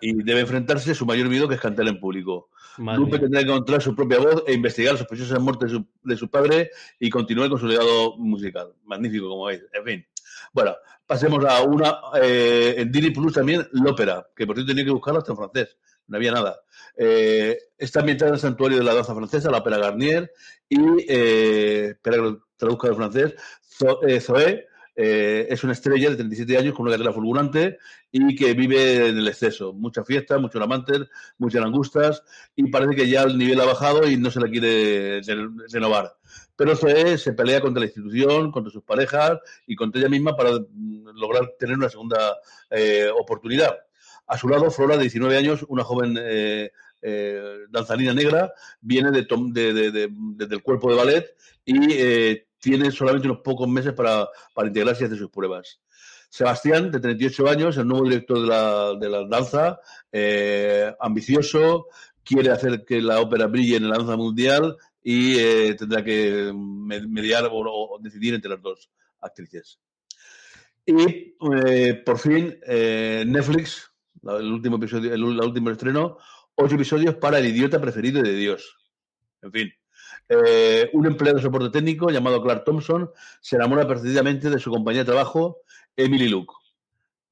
Y 0.00 0.22
debe 0.22 0.40
enfrentarse 0.40 0.92
a 0.92 0.94
su 0.94 1.06
mayor 1.06 1.28
miedo, 1.28 1.48
que 1.48 1.54
es 1.54 1.60
cantar 1.60 1.88
en 1.88 1.98
público. 1.98 2.48
Lupe 2.78 3.18
tendrá 3.18 3.40
que 3.40 3.50
encontrar 3.50 3.82
su 3.82 3.94
propia 3.94 4.18
voz 4.18 4.42
e 4.46 4.54
investigar 4.54 4.92
las 4.92 5.00
sospechosas 5.00 5.40
muertes 5.40 5.70
de 5.70 5.78
su, 5.78 5.86
de 6.02 6.16
su 6.16 6.28
padre 6.28 6.70
y 6.98 7.10
continuar 7.10 7.48
con 7.48 7.58
su 7.58 7.66
legado 7.66 8.16
musical. 8.16 8.74
Magnífico, 8.84 9.28
como 9.28 9.46
veis. 9.46 9.62
En 9.72 9.84
fin. 9.84 10.06
Bueno, 10.52 10.76
pasemos 11.06 11.44
a 11.44 11.62
una. 11.62 11.98
Eh, 12.20 12.74
en 12.78 12.90
Disney 12.90 13.12
Plus 13.12 13.32
también, 13.32 13.66
l'ópera, 13.72 14.26
que 14.34 14.46
por 14.46 14.56
cierto 14.56 14.70
tenía 14.70 14.84
que 14.84 14.90
buscarla 14.90 15.20
hasta 15.20 15.32
en 15.32 15.38
francés. 15.38 15.76
No 16.06 16.16
había 16.16 16.32
nada. 16.32 16.60
Eh, 16.96 17.58
está 17.78 18.00
ambientada 18.00 18.30
en 18.30 18.34
el 18.34 18.40
santuario 18.40 18.78
de 18.78 18.84
la 18.84 18.94
danza 18.94 19.14
francesa, 19.14 19.50
la 19.50 19.58
ópera 19.58 19.78
Garnier, 19.78 20.30
y, 20.68 20.78
eh, 21.08 21.86
espera 21.92 22.16
que 22.16 22.22
lo 22.22 22.46
traduzca 22.56 22.88
del 22.88 22.96
francés, 22.96 23.34
Zoé, 24.20 24.66
eh, 24.96 25.46
es 25.50 25.64
una 25.64 25.72
estrella 25.72 26.10
de 26.10 26.16
37 26.16 26.56
años 26.56 26.74
con 26.74 26.86
una 26.86 26.92
carrera 26.92 27.12
fulgurante 27.12 27.78
y 28.12 28.34
que 28.36 28.54
vive 28.54 29.08
en 29.08 29.18
el 29.18 29.26
exceso. 29.26 29.72
Mucha 29.72 30.04
fiesta, 30.04 30.38
muchos 30.38 30.62
amantes, 30.62 31.02
muchas 31.38 31.62
langustas 31.62 32.22
y 32.54 32.70
parece 32.70 32.94
que 32.94 33.08
ya 33.08 33.22
el 33.22 33.36
nivel 33.36 33.60
ha 33.60 33.64
bajado 33.64 34.08
y 34.08 34.16
no 34.16 34.30
se 34.30 34.40
la 34.40 34.48
quiere 34.48 35.20
renovar. 35.72 36.16
Pero 36.56 36.76
se 36.76 37.32
pelea 37.32 37.60
contra 37.60 37.80
la 37.80 37.86
institución, 37.86 38.52
contra 38.52 38.72
sus 38.72 38.84
parejas 38.84 39.40
y 39.66 39.74
contra 39.74 40.00
ella 40.00 40.08
misma 40.08 40.36
para 40.36 40.50
lograr 41.14 41.54
tener 41.58 41.76
una 41.76 41.88
segunda 41.88 42.36
eh, 42.70 43.08
oportunidad. 43.18 43.74
A 44.26 44.38
su 44.38 44.48
lado, 44.48 44.70
Flora, 44.70 44.96
de 44.96 45.02
19 45.02 45.36
años, 45.36 45.66
una 45.68 45.82
joven 45.82 46.16
eh, 46.20 46.70
danzarina 47.68 48.14
negra, 48.14 48.54
viene 48.80 49.10
de, 49.10 49.26
de, 49.52 49.90
de, 49.90 50.46
del 50.46 50.62
cuerpo 50.62 50.88
de 50.90 50.96
ballet 50.96 51.36
y 51.66 52.44
tiene 52.64 52.90
solamente 52.90 53.28
unos 53.28 53.42
pocos 53.42 53.68
meses 53.68 53.92
para, 53.92 54.26
para 54.54 54.68
integrarse 54.68 55.04
y 55.04 55.06
hacer 55.06 55.18
sus 55.18 55.30
pruebas. 55.30 55.80
Sebastián, 56.30 56.90
de 56.90 56.98
38 56.98 57.46
años, 57.46 57.76
el 57.76 57.86
nuevo 57.86 58.08
director 58.08 58.40
de 58.40 58.46
la, 58.46 58.94
de 58.94 59.08
la 59.10 59.26
danza, 59.28 59.78
eh, 60.10 60.90
ambicioso, 60.98 61.88
quiere 62.24 62.50
hacer 62.50 62.86
que 62.86 63.02
la 63.02 63.20
ópera 63.20 63.48
brille 63.48 63.76
en 63.76 63.90
la 63.90 63.98
danza 63.98 64.16
mundial 64.16 64.78
y 65.02 65.38
eh, 65.38 65.74
tendrá 65.74 66.02
que 66.02 66.50
mediar 66.54 67.50
o, 67.52 67.98
decidir 68.00 68.32
entre 68.32 68.50
las 68.50 68.62
dos 68.62 68.90
actrices. 69.20 69.78
Y 70.86 71.36
eh, 71.66 72.02
por 72.04 72.18
fin, 72.18 72.58
Netflix, 72.66 73.92
el 74.22 74.50
último 74.50 74.76
episodio, 74.76 75.12
el 75.12 75.22
último 75.22 75.70
estreno, 75.70 76.16
ocho 76.54 76.76
episodios 76.76 77.16
para 77.16 77.38
el 77.38 77.46
idiota 77.46 77.78
preferido 77.78 78.22
de 78.22 78.34
Dios. 78.34 78.78
En 79.42 79.52
fin, 79.52 79.70
eh, 80.28 80.90
un 80.92 81.06
empleado 81.06 81.36
de 81.36 81.42
soporte 81.42 81.70
técnico 81.70 82.10
llamado 82.10 82.42
Clark 82.42 82.64
Thompson 82.64 83.10
se 83.40 83.56
enamora 83.56 83.86
perdidamente 83.86 84.50
de 84.50 84.58
su 84.58 84.70
compañía 84.70 85.02
de 85.02 85.06
trabajo, 85.06 85.58
Emily 85.96 86.28
Luke. 86.28 86.52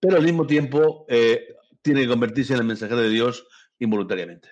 Pero 0.01 0.17
al 0.17 0.25
mismo 0.25 0.47
tiempo 0.47 1.07
eh, 1.09 1.55
tiene 1.81 2.03
que 2.03 2.09
convertirse 2.09 2.55
en 2.55 2.61
el 2.61 2.67
mensajero 2.67 3.01
de 3.01 3.09
Dios 3.09 3.47
involuntariamente. 3.79 4.51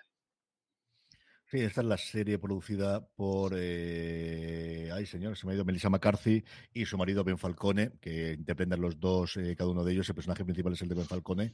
Sí, 1.50 1.58
esta 1.58 1.80
es 1.80 1.86
la 1.88 1.98
serie 1.98 2.38
producida 2.38 3.04
por, 3.16 3.54
eh, 3.56 4.88
ay 4.92 5.04
señor, 5.04 5.36
se 5.36 5.46
me 5.48 5.52
ha 5.52 5.56
ido 5.56 5.64
Melissa 5.64 5.90
McCarthy 5.90 6.44
y 6.72 6.86
su 6.86 6.96
marido 6.96 7.24
Ben 7.24 7.38
Falcone, 7.38 7.90
que 8.00 8.34
interpretan 8.34 8.80
los 8.80 9.00
dos, 9.00 9.36
eh, 9.36 9.56
cada 9.58 9.68
uno 9.68 9.82
de 9.82 9.92
ellos. 9.92 10.08
El 10.08 10.14
personaje 10.14 10.44
principal 10.44 10.74
es 10.74 10.82
el 10.82 10.88
de 10.88 10.94
Ben 10.94 11.06
Falcone. 11.06 11.52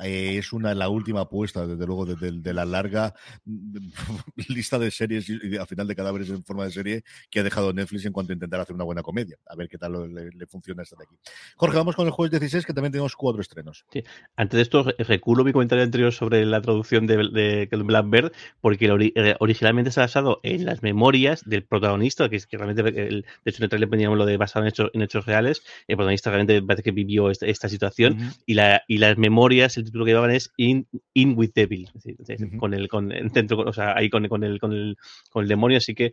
Eh, 0.00 0.36
es 0.36 0.52
una, 0.52 0.74
la 0.74 0.90
última 0.90 1.22
apuesta, 1.22 1.66
desde 1.66 1.86
luego, 1.86 2.04
de, 2.04 2.52
la 2.52 2.66
larga 2.66 3.14
lista 4.48 4.78
de 4.78 4.90
series 4.90 5.30
y, 5.30 5.56
a 5.56 5.64
final 5.64 5.86
de 5.86 5.96
cadáveres 5.96 6.28
en 6.28 6.44
forma 6.44 6.66
de 6.66 6.70
serie 6.70 7.04
que 7.30 7.40
ha 7.40 7.42
dejado 7.42 7.72
Netflix 7.72 8.04
en 8.04 8.12
cuanto 8.12 8.32
a 8.32 8.34
intentar 8.34 8.60
hacer 8.60 8.74
una 8.74 8.84
buena 8.84 9.02
comedia. 9.02 9.38
A 9.46 9.56
ver 9.56 9.70
qué 9.70 9.78
tal 9.78 10.12
le, 10.12 10.46
funciona 10.46 10.82
esta 10.82 10.96
de 10.96 11.04
aquí. 11.04 11.16
Jorge, 11.56 11.78
vamos 11.78 11.96
con 11.96 12.04
el 12.04 12.12
jueves 12.12 12.32
16, 12.32 12.66
que 12.66 12.74
también 12.74 12.92
tenemos 12.92 13.16
cuatro 13.16 13.40
estrenos. 13.40 13.86
Sí. 13.90 14.04
Antes 14.36 14.58
de 14.58 14.62
esto, 14.62 14.84
reculo 14.98 15.42
mi 15.42 15.54
comentario 15.54 15.84
anterior 15.84 16.12
sobre 16.12 16.44
la 16.44 16.60
traducción 16.60 17.06
de, 17.06 17.16
de, 17.16 17.68
Blackbird, 17.78 18.32
porque 18.60 18.84
el 18.84 19.37
originalmente 19.40 19.88
está 19.90 20.02
basado 20.02 20.40
en 20.42 20.64
las 20.64 20.82
memorias 20.82 21.42
del 21.44 21.64
protagonista, 21.64 22.28
que 22.28 22.36
es 22.36 22.46
que 22.46 22.56
realmente, 22.56 22.88
el, 22.88 23.22
de 23.44 23.50
hecho 23.50 23.58
en 23.58 23.64
el 23.64 23.68
trailer 23.70 23.88
poníamos 23.88 24.18
lo 24.18 24.26
de 24.26 24.36
basado 24.36 24.64
en 24.64 24.68
hechos, 24.68 24.90
en 24.92 25.02
hechos 25.02 25.26
reales, 25.26 25.62
el 25.86 25.96
protagonista 25.96 26.30
realmente 26.30 26.62
parece 26.62 26.82
que 26.82 26.92
vivió 26.92 27.30
esta, 27.30 27.46
esta 27.46 27.68
situación, 27.68 28.12
uh 28.12 28.16
-huh. 28.16 28.42
y, 28.46 28.54
la, 28.54 28.82
y 28.88 28.98
las 28.98 29.16
memorias, 29.18 29.76
el 29.76 29.84
título 29.84 30.04
que 30.04 30.10
llevaban 30.10 30.30
es 30.30 30.52
In, 30.56 30.86
in 31.14 31.34
with 31.36 31.50
Devil, 31.54 31.88
es 31.94 32.04
decir, 32.04 32.16
uh 32.20 32.50
-huh. 32.50 32.58
con 32.58 32.74
el, 32.74 32.88
con 32.88 33.12
el 33.12 33.30
centro, 33.30 33.58
o 33.60 33.72
sea, 33.72 33.96
ahí 33.96 34.10
con, 34.10 34.26
con, 34.28 34.44
el, 34.44 34.58
con, 34.58 34.72
el, 34.72 34.96
con 35.30 35.42
el 35.42 35.48
demonio, 35.48 35.78
así 35.78 35.94
que 35.94 36.12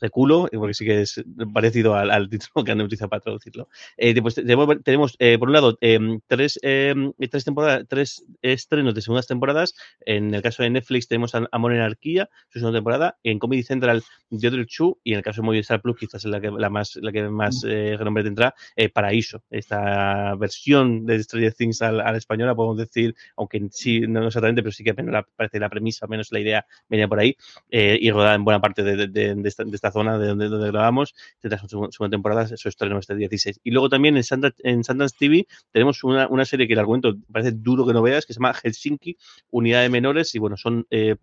reculo, 0.00 0.48
porque 0.52 0.74
sí 0.74 0.84
que 0.84 1.02
es 1.02 1.22
parecido 1.52 1.94
al, 1.94 2.10
al 2.10 2.28
título 2.28 2.64
que 2.64 2.72
han 2.72 2.80
utilizado 2.80 3.08
para 3.08 3.20
traducirlo. 3.20 3.68
Eh, 3.96 4.14
después 4.14 4.34
tenemos, 4.34 4.82
tenemos 4.82 5.16
eh, 5.18 5.38
por 5.38 5.48
un 5.48 5.54
lado, 5.54 5.78
eh, 5.80 5.98
tres, 6.26 6.58
tres 6.60 7.44
temporadas, 7.44 7.84
tres 7.88 8.24
estrenos 8.42 8.94
de 8.94 9.02
segundas 9.02 9.26
temporadas, 9.26 9.74
en 10.00 10.34
el 10.34 10.42
caso 10.42 10.62
de 10.62 10.70
Netflix 10.70 11.08
tenemos 11.08 11.34
Amor 11.34 11.72
en 11.72 11.80
Anarquía, 11.80 12.28
es 12.54 12.63
segunda 12.64 12.78
temporada. 12.78 13.18
En 13.22 13.38
Comedy 13.38 13.62
Central, 13.62 14.02
The 14.30 14.48
Other 14.48 14.66
Two, 14.66 14.98
y 15.04 15.12
en 15.12 15.18
el 15.18 15.22
caso 15.24 15.40
de 15.42 15.46
Movistar 15.46 15.80
Plus, 15.80 15.96
quizás 15.96 16.24
es 16.24 16.30
la 16.30 16.40
que, 16.40 16.50
la 16.50 16.70
más, 16.70 16.96
la 16.96 17.12
que 17.12 17.22
más 17.28 17.64
eh, 17.66 17.96
renombre 17.98 18.24
tendrá, 18.24 18.54
eh, 18.76 18.88
Paraíso. 18.88 19.42
Esta 19.50 20.34
versión 20.36 21.06
de 21.06 21.22
Stranger 21.22 21.54
Things 21.54 21.80
español, 22.16 22.48
la 22.48 22.54
podemos 22.54 22.76
decir, 22.78 23.14
aunque 23.36 23.60
sí 23.70 24.00
no 24.00 24.26
exactamente, 24.26 24.62
pero 24.62 24.72
sí 24.72 24.84
que 24.84 24.94
menos 24.94 25.12
la, 25.12 25.22
parece 25.36 25.58
la 25.60 25.68
premisa, 25.68 26.06
menos 26.06 26.30
la 26.32 26.40
idea 26.40 26.66
venía 26.88 27.08
por 27.08 27.18
ahí, 27.20 27.36
eh, 27.70 27.98
y 28.00 28.10
rodada 28.10 28.34
en 28.34 28.44
buena 28.44 28.60
parte 28.60 28.82
de, 28.82 28.96
de- 28.96 29.08
de- 29.08 29.34
de 29.34 29.48
esta, 29.48 29.64
de 29.64 29.74
esta 29.74 29.90
zona 29.90 30.18
de 30.18 30.28
donde, 30.28 30.48
donde 30.48 30.68
grabamos, 30.70 31.14
tendrá 31.40 31.58
su 31.58 31.66
seg- 31.66 31.90
segunda 31.92 32.14
temporada, 32.14 32.46
su 32.56 32.68
estreno 32.68 32.98
este 32.98 33.14
16. 33.16 33.60
Y 33.62 33.70
luego 33.70 33.88
también 33.88 34.16
en, 34.16 34.22
Sundance- 34.22 34.54
en 34.62 34.84
Sundance 34.84 35.16
TV 35.18 35.46
tenemos 35.72 36.02
una, 36.04 36.28
una 36.28 36.44
serie 36.44 36.66
que 36.66 36.72
el 36.74 36.78
argumento 36.78 37.14
parece 37.30 37.52
duro 37.52 37.86
que 37.86 37.92
no 37.92 38.02
veas, 38.02 38.26
que 38.26 38.32
se 38.32 38.38
llama 38.40 38.54
Helsinki, 38.54 39.16
Unidad 39.50 39.82
de 39.82 39.88
Menores, 39.88 40.34
y 40.34 40.38
bueno, 40.38 40.56
son 40.56 40.86
eh, 40.90 41.16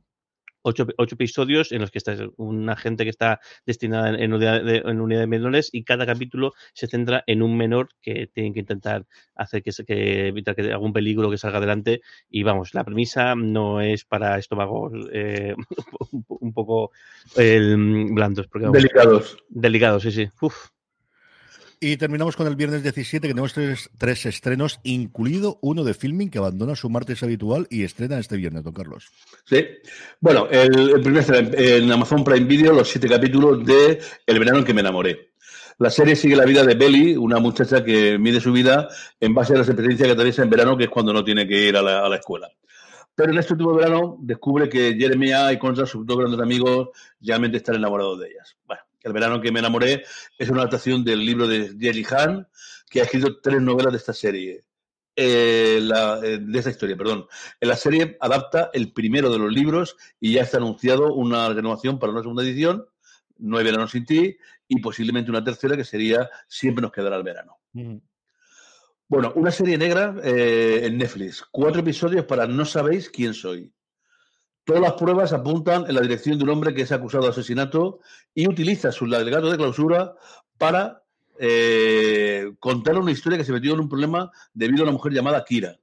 ocho, 0.64 0.88
ocho 0.98 1.16
episodios 1.16 1.72
en 1.72 1.82
los 1.82 1.92
que 1.92 1.98
está 1.98 2.16
una 2.38 2.76
gente 2.76 3.04
que 3.04 3.10
está 3.10 3.40
destinada 3.66 4.10
en, 4.18 4.34
unidad 4.34 4.64
de, 4.64 4.78
en 4.78 5.02
unidad 5.02 5.22
de 5.22 5.28
menores 5.28 5.70
y 5.72 5.84
cada 5.84 6.06
capítulo 6.06 6.54
se 6.74 6.88
centra 6.88 7.24
en 7.28 7.42
un 7.42 7.58
menor 7.58 7.90
que 8.02 8.28
tienen 8.28 8.54
que 8.54 8.60
intentar 8.62 9.06
hacer 9.36 9.64
que, 9.64 9.72
que 9.86 10.28
evitar 10.28 10.56
que 10.56 10.72
algún 10.72 10.94
peligro 10.94 11.30
que 11.32 11.38
salga 11.38 11.58
adelante 11.58 12.02
y 12.30 12.44
vamos, 12.44 12.74
la 12.74 12.84
premisa 12.84 13.36
no 13.36 13.82
es 13.82 14.06
para 14.06 14.38
estómagos 14.38 14.94
eh, 15.12 15.56
un, 16.12 16.24
po- 16.24 16.38
un 16.42 16.54
poco 16.54 16.92
eh, 17.38 17.76
blandos. 17.78 18.48
Porque, 18.48 18.66
vamos, 18.68 18.78
Delicados. 18.82 19.38
Delicados, 19.50 20.04
sí, 20.04 20.12
sí. 20.12 20.30
Uf. 20.42 20.70
Y 21.84 21.98
terminamos 21.98 22.36
con 22.36 22.46
el 22.46 22.56
viernes 22.56 22.84
17, 22.84 23.28
que 23.28 23.34
tenemos 23.34 23.54
tres, 23.54 23.90
tres 23.98 24.28
estrenos, 24.28 24.80
incluido 24.84 25.58
uno 25.62 25.84
de 25.84 25.96
filming 25.96 26.30
que 26.30 26.38
abandona 26.38 26.76
su 26.76 26.92
martes 26.92 27.24
habitual 27.24 27.66
y 27.72 27.84
estrena 27.84 28.20
este 28.20 28.38
viernes, 28.38 28.64
don 28.64 28.72
Carlos. 28.72 29.10
Sí. 29.46 29.66
Bueno, 30.20 30.48
el, 30.52 31.02
primer 31.02 31.24
será 31.24 31.40
en, 31.40 31.92
Amazon 31.92 32.24
Prime 32.24 32.46
Video, 32.46 32.74
los 32.74 32.88
siete 32.88 33.10
capítulos 33.10 33.66
de 33.66 34.00
El 34.28 34.38
verano 34.38 34.60
en 34.60 34.64
que 34.64 34.76
me 34.76 34.82
enamoré. 34.82 35.32
La 35.80 35.90
serie 35.90 36.16
sigue 36.16 36.36
la 36.36 36.46
vida 36.46 36.64
de 36.64 36.76
Belly, 36.76 37.18
una 37.18 37.40
muchacha 37.40 37.84
que 37.84 38.20
mide 38.20 38.40
su 38.40 38.52
vida 38.52 38.88
en 39.20 39.34
base 39.34 39.56
a 39.56 39.58
las 39.58 39.68
experiencias 39.68 40.06
que 40.06 40.14
atraviesa 40.14 40.44
en 40.44 40.52
verano, 40.52 40.78
que 40.78 40.84
es 40.84 40.90
cuando 40.92 41.12
no 41.12 41.24
tiene 41.24 41.48
que 41.48 41.68
ir 41.68 41.76
a 41.76 41.82
la, 41.82 42.06
a 42.06 42.10
la 42.10 42.18
escuela. 42.18 42.48
Pero 43.16 43.32
en 43.32 43.40
este 43.40 43.54
último 43.54 43.74
verano 43.74 44.18
descubre 44.20 44.70
que 44.70 44.94
Jeremiah 44.94 45.52
y 45.52 45.58
Concha, 45.58 45.88
sus 45.88 46.06
dos 46.06 46.20
grandes 46.20 46.40
amigos, 46.40 46.90
realmente 47.20 47.58
están 47.58 47.78
enamorados 47.78 48.20
de 48.20 48.28
ellas. 48.28 48.56
Bueno, 48.68 48.84
El 49.04 49.14
verano 49.14 49.42
que 49.42 49.52
me 49.52 49.60
enamoré 49.60 50.04
es 50.38 50.50
una 50.50 50.62
adaptación 50.62 51.04
del 51.04 51.26
libro 51.26 51.48
de 51.48 51.76
Jerry 51.80 52.06
Han, 52.12 52.48
que 52.90 53.02
ha 53.02 53.04
escrito 53.04 53.40
tres 53.42 53.62
novelas 53.62 53.92
de 53.94 53.98
esta 53.98 54.14
serie. 54.14 54.62
Eh, 55.16 55.80
la- 55.82 56.20
eh, 56.24 56.38
de 56.40 56.58
esta 56.60 56.70
historia, 56.72 56.96
perdón. 56.96 57.26
En 57.60 57.68
la 57.70 57.76
serie 57.76 58.18
adapta 58.22 58.70
el 58.74 58.94
primero 58.94 59.30
de 59.32 59.40
los 59.40 59.52
libros 59.52 59.98
y 60.20 60.34
ya 60.34 60.44
está 60.44 60.58
anunciado 60.58 61.14
una 61.14 61.50
renovación 61.50 62.00
para 62.00 62.12
una 62.14 62.22
segunda 62.22 62.44
edición, 62.44 62.86
No 63.38 63.58
hay 63.58 63.64
verano 63.66 63.88
sin 63.88 64.06
ti, 64.06 64.38
y 64.68 64.80
posiblemente 64.82 65.32
una 65.32 65.44
tercera 65.44 65.76
que 65.76 65.84
sería 65.84 66.30
Siempre 66.48 66.84
nos 66.84 66.92
quedará 66.92 67.18
el 67.18 67.24
verano. 67.24 67.58
Bueno, 69.08 69.34
una 69.36 69.52
serie 69.52 69.78
negra 69.78 70.16
eh, 70.24 70.82
en 70.86 70.98
Netflix. 70.98 71.44
Cuatro 71.52 71.82
episodios 71.82 72.24
para 72.26 72.46
No 72.48 72.66
sabéis 72.66 73.10
quién 73.10 73.34
soy. 73.34 73.74
Todas 74.64 74.82
las 74.82 74.94
pruebas 74.94 75.34
apuntan 75.34 75.86
en 75.88 75.96
la 75.96 76.02
dirección 76.02 76.38
de 76.38 76.44
un 76.44 76.52
hombre 76.52 76.74
que 76.74 76.84
es 76.84 76.92
acusado 76.92 77.24
de 77.24 77.32
asesinato 77.32 78.00
y 78.34 78.48
utiliza 78.48 78.92
su 78.92 79.06
alegato 79.06 79.50
de 79.50 79.58
clausura 79.58 80.16
para 80.58 81.04
eh, 81.40 82.54
contar 82.60 82.98
una 82.98 83.12
historia 83.12 83.38
que 83.38 83.44
se 83.44 83.52
metió 83.52 83.74
en 83.74 83.80
un 83.80 83.90
problema 83.90 84.32
debido 84.54 84.82
a 84.82 84.84
una 84.84 84.92
mujer 84.92 85.14
llamada 85.14 85.44
Kira. 85.44 85.80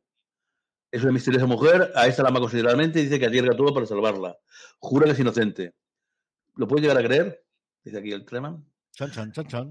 Es 0.91 1.03
una 1.03 1.13
misteriosa 1.13 1.47
mujer, 1.47 1.91
a 1.95 2.07
esta 2.07 2.23
la 2.23 2.31
ama 2.31 2.41
considerablemente 2.41 3.01
y 3.01 3.05
dice 3.05 3.19
que 3.19 3.27
arriesga 3.27 3.57
todo 3.57 3.75
para 3.75 3.85
salvarla. 3.85 4.39
Jura 4.79 5.07
que 5.07 5.13
es 5.13 5.19
inocente. 5.19 5.75
¿Lo 6.55 6.67
puedes 6.67 6.83
llegar 6.83 6.99
a 6.99 7.07
creer? 7.07 7.45
Dice 7.85 7.99
aquí 7.99 8.13
el 8.13 8.25
Treman. 8.25 8.65
Chan, 8.93 9.11
chan, 9.11 9.33
chan. 9.33 9.71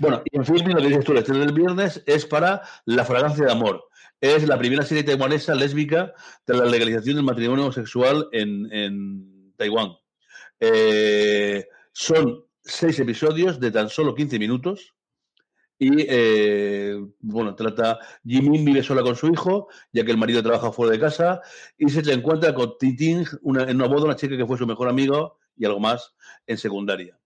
Bueno, 0.00 0.22
y 0.30 0.36
en 0.36 0.44
fin, 0.44 0.68
lo 0.68 0.80
que 0.80 0.88
dices 0.88 1.04
tú, 1.04 1.12
la 1.12 1.20
estrella 1.20 1.40
del 1.46 1.54
viernes 1.54 2.02
es 2.06 2.24
para 2.26 2.62
La 2.84 3.04
fragancia 3.04 3.46
de 3.46 3.52
amor. 3.52 3.84
Es 4.22 4.46
la 4.46 4.56
primera 4.56 4.84
serie 4.84 5.02
taiwanesa 5.02 5.52
lésbica 5.52 6.14
de 6.46 6.56
la 6.56 6.64
legalización 6.66 7.16
del 7.16 7.24
matrimonio 7.24 7.64
homosexual 7.64 8.28
en, 8.30 9.52
Taiwán. 9.56 9.96
Eh, 10.60 11.66
son 11.90 12.44
seis 12.62 13.00
episodios 13.00 13.58
de 13.58 13.72
tan 13.72 13.88
solo 13.88 14.14
15 14.14 14.38
minutos. 14.38 14.94
Y 15.76 16.06
eh, 16.08 17.04
bueno, 17.18 17.56
trata. 17.56 17.98
Jimin 18.24 18.64
vive 18.64 18.84
sola 18.84 19.02
con 19.02 19.16
su 19.16 19.26
hijo, 19.26 19.66
ya 19.92 20.04
que 20.04 20.12
el 20.12 20.18
marido 20.18 20.40
trabaja 20.40 20.70
fuera 20.70 20.92
de 20.92 21.00
casa, 21.00 21.40
y 21.76 21.88
se 21.88 22.00
encuentra 22.12 22.54
con 22.54 22.78
Titín 22.78 23.26
una, 23.40 23.64
en 23.64 23.74
una 23.74 23.88
boda, 23.88 24.04
una 24.04 24.14
chica 24.14 24.36
que 24.36 24.46
fue 24.46 24.56
su 24.56 24.68
mejor 24.68 24.88
amigo 24.88 25.40
y 25.56 25.64
algo 25.64 25.80
más 25.80 26.14
en 26.46 26.58
secundaria. 26.58 27.18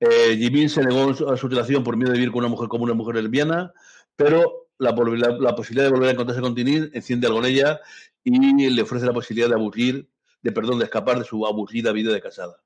Eh, 0.00 0.36
Jimin 0.36 0.68
se 0.68 0.84
negó 0.84 1.12
a 1.32 1.36
su 1.38 1.48
relación 1.48 1.82
por 1.82 1.96
miedo 1.96 2.12
de 2.12 2.18
vivir 2.18 2.30
con 2.30 2.40
una 2.40 2.50
mujer 2.50 2.68
como 2.68 2.84
una 2.84 2.92
mujer 2.92 3.14
lesbiana, 3.14 3.72
pero 4.16 4.65
la, 4.78 4.94
vol- 4.94 5.16
la- 5.18 5.36
la 5.38 5.54
posibilidad 5.54 5.84
de 5.86 5.90
volver 5.92 6.08
a 6.08 6.12
encontrarse 6.12 6.42
con 6.42 6.54
Tinin 6.54 6.90
enciende 6.94 7.26
algo 7.26 7.38
en 7.40 7.46
ella 7.46 7.80
y 8.24 8.70
le 8.70 8.82
ofrece 8.82 9.06
la 9.06 9.12
posibilidad 9.12 9.48
de 9.48 9.54
aburrir, 9.54 10.08
de 10.42 10.52
perdón, 10.52 10.78
de 10.78 10.84
escapar 10.86 11.18
de 11.18 11.24
su 11.24 11.46
aburrida 11.46 11.92
vida 11.92 12.12
de 12.12 12.20
casada. 12.20 12.62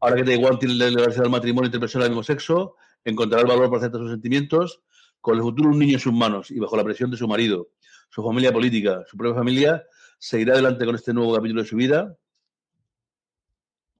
Ahora 0.00 0.16
que 0.16 0.24
Taiwán 0.24 0.58
tiene 0.58 0.74
la 0.74 0.86
del 0.86 1.30
matrimonio 1.30 1.66
entre 1.66 1.80
personas 1.80 2.06
del 2.06 2.12
mismo 2.12 2.22
sexo, 2.24 2.76
encontrará 3.04 3.42
el 3.42 3.48
valor 3.48 3.66
para 3.66 3.78
aceptar 3.78 4.00
sus 4.00 4.10
sentimientos, 4.10 4.82
con 5.20 5.36
el 5.36 5.42
futuro 5.42 5.68
de 5.70 5.74
un 5.74 5.78
niño 5.78 5.94
en 5.94 6.00
sus 6.00 6.12
manos 6.12 6.50
y 6.50 6.58
bajo 6.58 6.76
la 6.76 6.82
presión 6.84 7.10
de 7.10 7.16
su 7.16 7.28
marido, 7.28 7.68
su 8.10 8.22
familia 8.24 8.52
política, 8.52 9.04
su 9.08 9.16
propia 9.16 9.36
familia, 9.36 9.84
seguirá 10.18 10.54
adelante 10.54 10.84
con 10.84 10.94
este 10.96 11.14
nuevo 11.14 11.32
capítulo 11.34 11.62
de 11.62 11.68
su 11.68 11.76
vida. 11.76 12.16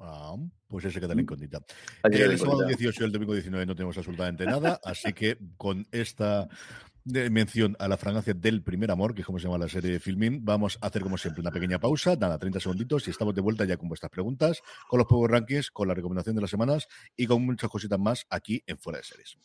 Ah, 0.01 0.35
pues 0.67 0.85
ese 0.87 1.01
queda 1.01 1.15
la 1.15 1.21
incógnita. 1.23 1.59
El 2.03 2.37
sábado 2.39 2.63
incógnita. 2.63 2.79
18 2.79 3.03
y 3.03 3.07
el 3.07 3.13
domingo 3.13 3.33
19 3.35 3.67
no 3.67 3.75
tenemos 3.77 3.97
absolutamente 3.97 4.45
nada, 4.45 4.81
así 4.85 5.13
que 5.13 5.39
con 5.57 5.87
esta 5.93 6.49
mención 7.05 7.77
a 7.79 7.89
la 7.89 7.97
fragancia 7.97 8.35
del 8.35 8.63
primer 8.63 8.91
amor, 8.91 9.15
que 9.15 9.23
es 9.23 9.27
como 9.27 9.39
se 9.39 9.47
llama 9.47 9.59
la 9.59 9.69
serie 9.69 9.93
de 9.93 10.01
filming, 10.01 10.45
vamos 10.45 10.79
a 10.81 10.87
hacer 10.87 11.03
como 11.03 11.19
siempre 11.19 11.41
una 11.41 11.51
pequeña 11.51 11.79
pausa, 11.79 12.17
nada, 12.17 12.39
30 12.39 12.61
segunditos 12.61 13.07
y 13.09 13.11
estamos 13.11 13.35
de 13.35 13.41
vuelta 13.41 13.65
ya 13.65 13.77
con 13.77 13.89
vuestras 13.89 14.11
preguntas, 14.11 14.63
con 14.89 14.99
los 14.99 15.07
Power 15.07 15.31
Rankings, 15.31 15.71
con 15.71 15.89
la 15.89 15.95
recomendación 15.95 16.37
de 16.37 16.43
las 16.43 16.51
semanas 16.51 16.87
y 17.17 17.27
con 17.27 17.45
muchas 17.45 17.71
cositas 17.71 17.99
más 17.99 18.27
aquí 18.31 18.63
en 18.67 18.79
Fuera 18.79 18.99
de 18.99 19.05
Series. 19.05 19.37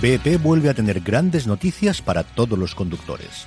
BP 0.00 0.42
vuelve 0.42 0.70
a 0.70 0.74
tener 0.74 1.00
grandes 1.00 1.46
noticias 1.46 2.00
para 2.00 2.24
todos 2.24 2.58
los 2.58 2.74
conductores. 2.74 3.46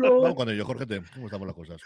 Vamos 0.00 0.34
con 0.34 0.48
ello, 0.48 0.64
Jorge, 0.64 0.86
¿cómo 1.14 1.26
estamos 1.26 1.46
las 1.46 1.56
cosas? 1.56 1.80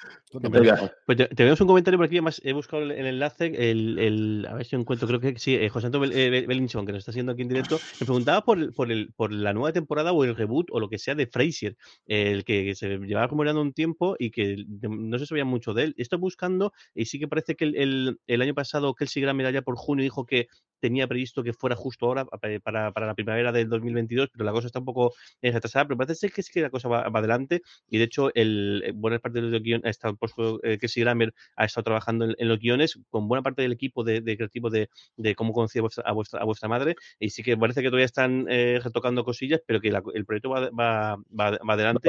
Pues 1.06 1.18
te, 1.18 1.26
tenemos 1.28 1.60
un 1.60 1.66
comentario 1.66 1.98
por 1.98 2.06
aquí, 2.06 2.16
además 2.16 2.40
he 2.44 2.52
buscado 2.52 2.82
el, 2.82 2.92
enlace, 2.92 3.46
el, 3.70 3.98
el, 3.98 4.46
a 4.48 4.54
ver 4.54 4.66
si 4.66 4.76
encuentro, 4.76 5.08
creo 5.08 5.20
que 5.20 5.38
sí, 5.38 5.54
eh, 5.54 5.68
José 5.68 5.86
Antonio 5.86 6.10
eh, 6.12 6.46
Belinchón, 6.46 6.86
que 6.86 6.92
nos 6.92 7.00
está 7.00 7.10
haciendo 7.10 7.32
aquí 7.32 7.42
en 7.42 7.48
directo, 7.48 7.78
me 8.00 8.06
preguntaba 8.06 8.44
por, 8.44 8.72
por, 8.74 8.90
el, 8.92 9.12
por 9.14 9.32
la 9.32 9.52
nueva 9.52 9.72
temporada 9.72 10.12
o 10.12 10.24
el 10.24 10.36
reboot 10.36 10.68
o 10.70 10.80
lo 10.80 10.88
que 10.88 10.98
sea 10.98 11.14
de 11.14 11.26
Frasier, 11.26 11.76
el 12.06 12.44
que 12.44 12.74
se 12.74 12.98
llevaba 12.98 13.26
acumulando 13.26 13.60
un 13.60 13.72
tiempo 13.72 14.16
y 14.18 14.30
que 14.30 14.64
no 14.68 15.18
se 15.18 15.26
sabía 15.26 15.44
mucho 15.44 15.74
de 15.74 15.84
él. 15.84 15.94
Estoy 15.96 16.18
buscando 16.18 16.72
y 16.94 17.06
sí 17.06 17.18
que 17.18 17.28
parece 17.28 17.54
que 17.54 17.64
el, 17.64 18.18
el, 18.26 18.42
año 18.42 18.54
pasado 18.54 18.94
Kelsey 18.94 19.22
Grammer 19.22 19.46
allá 19.46 19.62
por 19.62 19.76
junio 19.76 20.02
dijo 20.02 20.26
que 20.26 20.48
tenía 20.82 21.06
previsto 21.06 21.44
que 21.44 21.52
fuera 21.52 21.76
justo 21.76 22.06
ahora 22.06 22.24
para, 22.24 22.90
para, 22.92 23.06
la 23.06 23.14
primavera 23.14 23.52
del 23.52 23.68
2022, 23.68 24.30
pero 24.32 24.44
la 24.44 24.50
cosa 24.50 24.66
está 24.66 24.80
un 24.80 24.84
poco 24.84 25.14
retrasada, 25.40 25.86
pero 25.86 25.96
parece 25.96 26.16
ser 26.16 26.32
que 26.32 26.42
sí 26.42 26.50
que 26.52 26.60
la 26.60 26.70
cosa 26.70 26.88
va, 26.88 27.02
adelante 27.02 27.62
y 27.88 27.98
de 28.02 28.06
hecho 28.06 28.34
el, 28.34 28.82
eh, 28.84 28.92
buena 28.92 29.18
parte 29.20 29.40
de 29.40 29.48
los 29.48 29.62
guiones, 29.62 29.86
ha 29.86 29.90
estado, 29.90 30.16
pues, 30.16 30.32
eh, 30.64 30.78
que 30.78 30.88
Grammer 31.00 31.32
ha 31.56 31.64
estado 31.64 31.84
trabajando 31.84 32.24
en, 32.36 32.48
los 32.48 32.58
guiones 32.58 32.98
con 33.10 33.28
buena 33.28 33.42
parte 33.42 33.62
del 33.62 33.72
equipo 33.72 34.02
de, 34.02 34.20
de 34.20 34.36
creativo 34.36 34.70
de, 34.70 34.90
de, 35.16 35.34
cómo 35.34 35.52
conocía 35.52 35.80
a 36.04 36.12
vuestra, 36.12 36.40
a 36.40 36.44
vuestra, 36.44 36.68
madre 36.68 36.96
y 37.18 37.30
sí 37.30 37.42
que 37.42 37.56
parece 37.56 37.82
que 37.82 37.88
todavía 37.88 38.06
están 38.06 38.46
eh, 38.48 38.80
retocando 38.82 39.24
cosillas, 39.24 39.60
pero 39.66 39.80
que 39.80 39.88
el 39.88 40.26
proyecto 40.26 40.50
va, 40.50 40.70
va, 40.70 41.16
va, 41.38 41.58
adelante. 41.74 42.08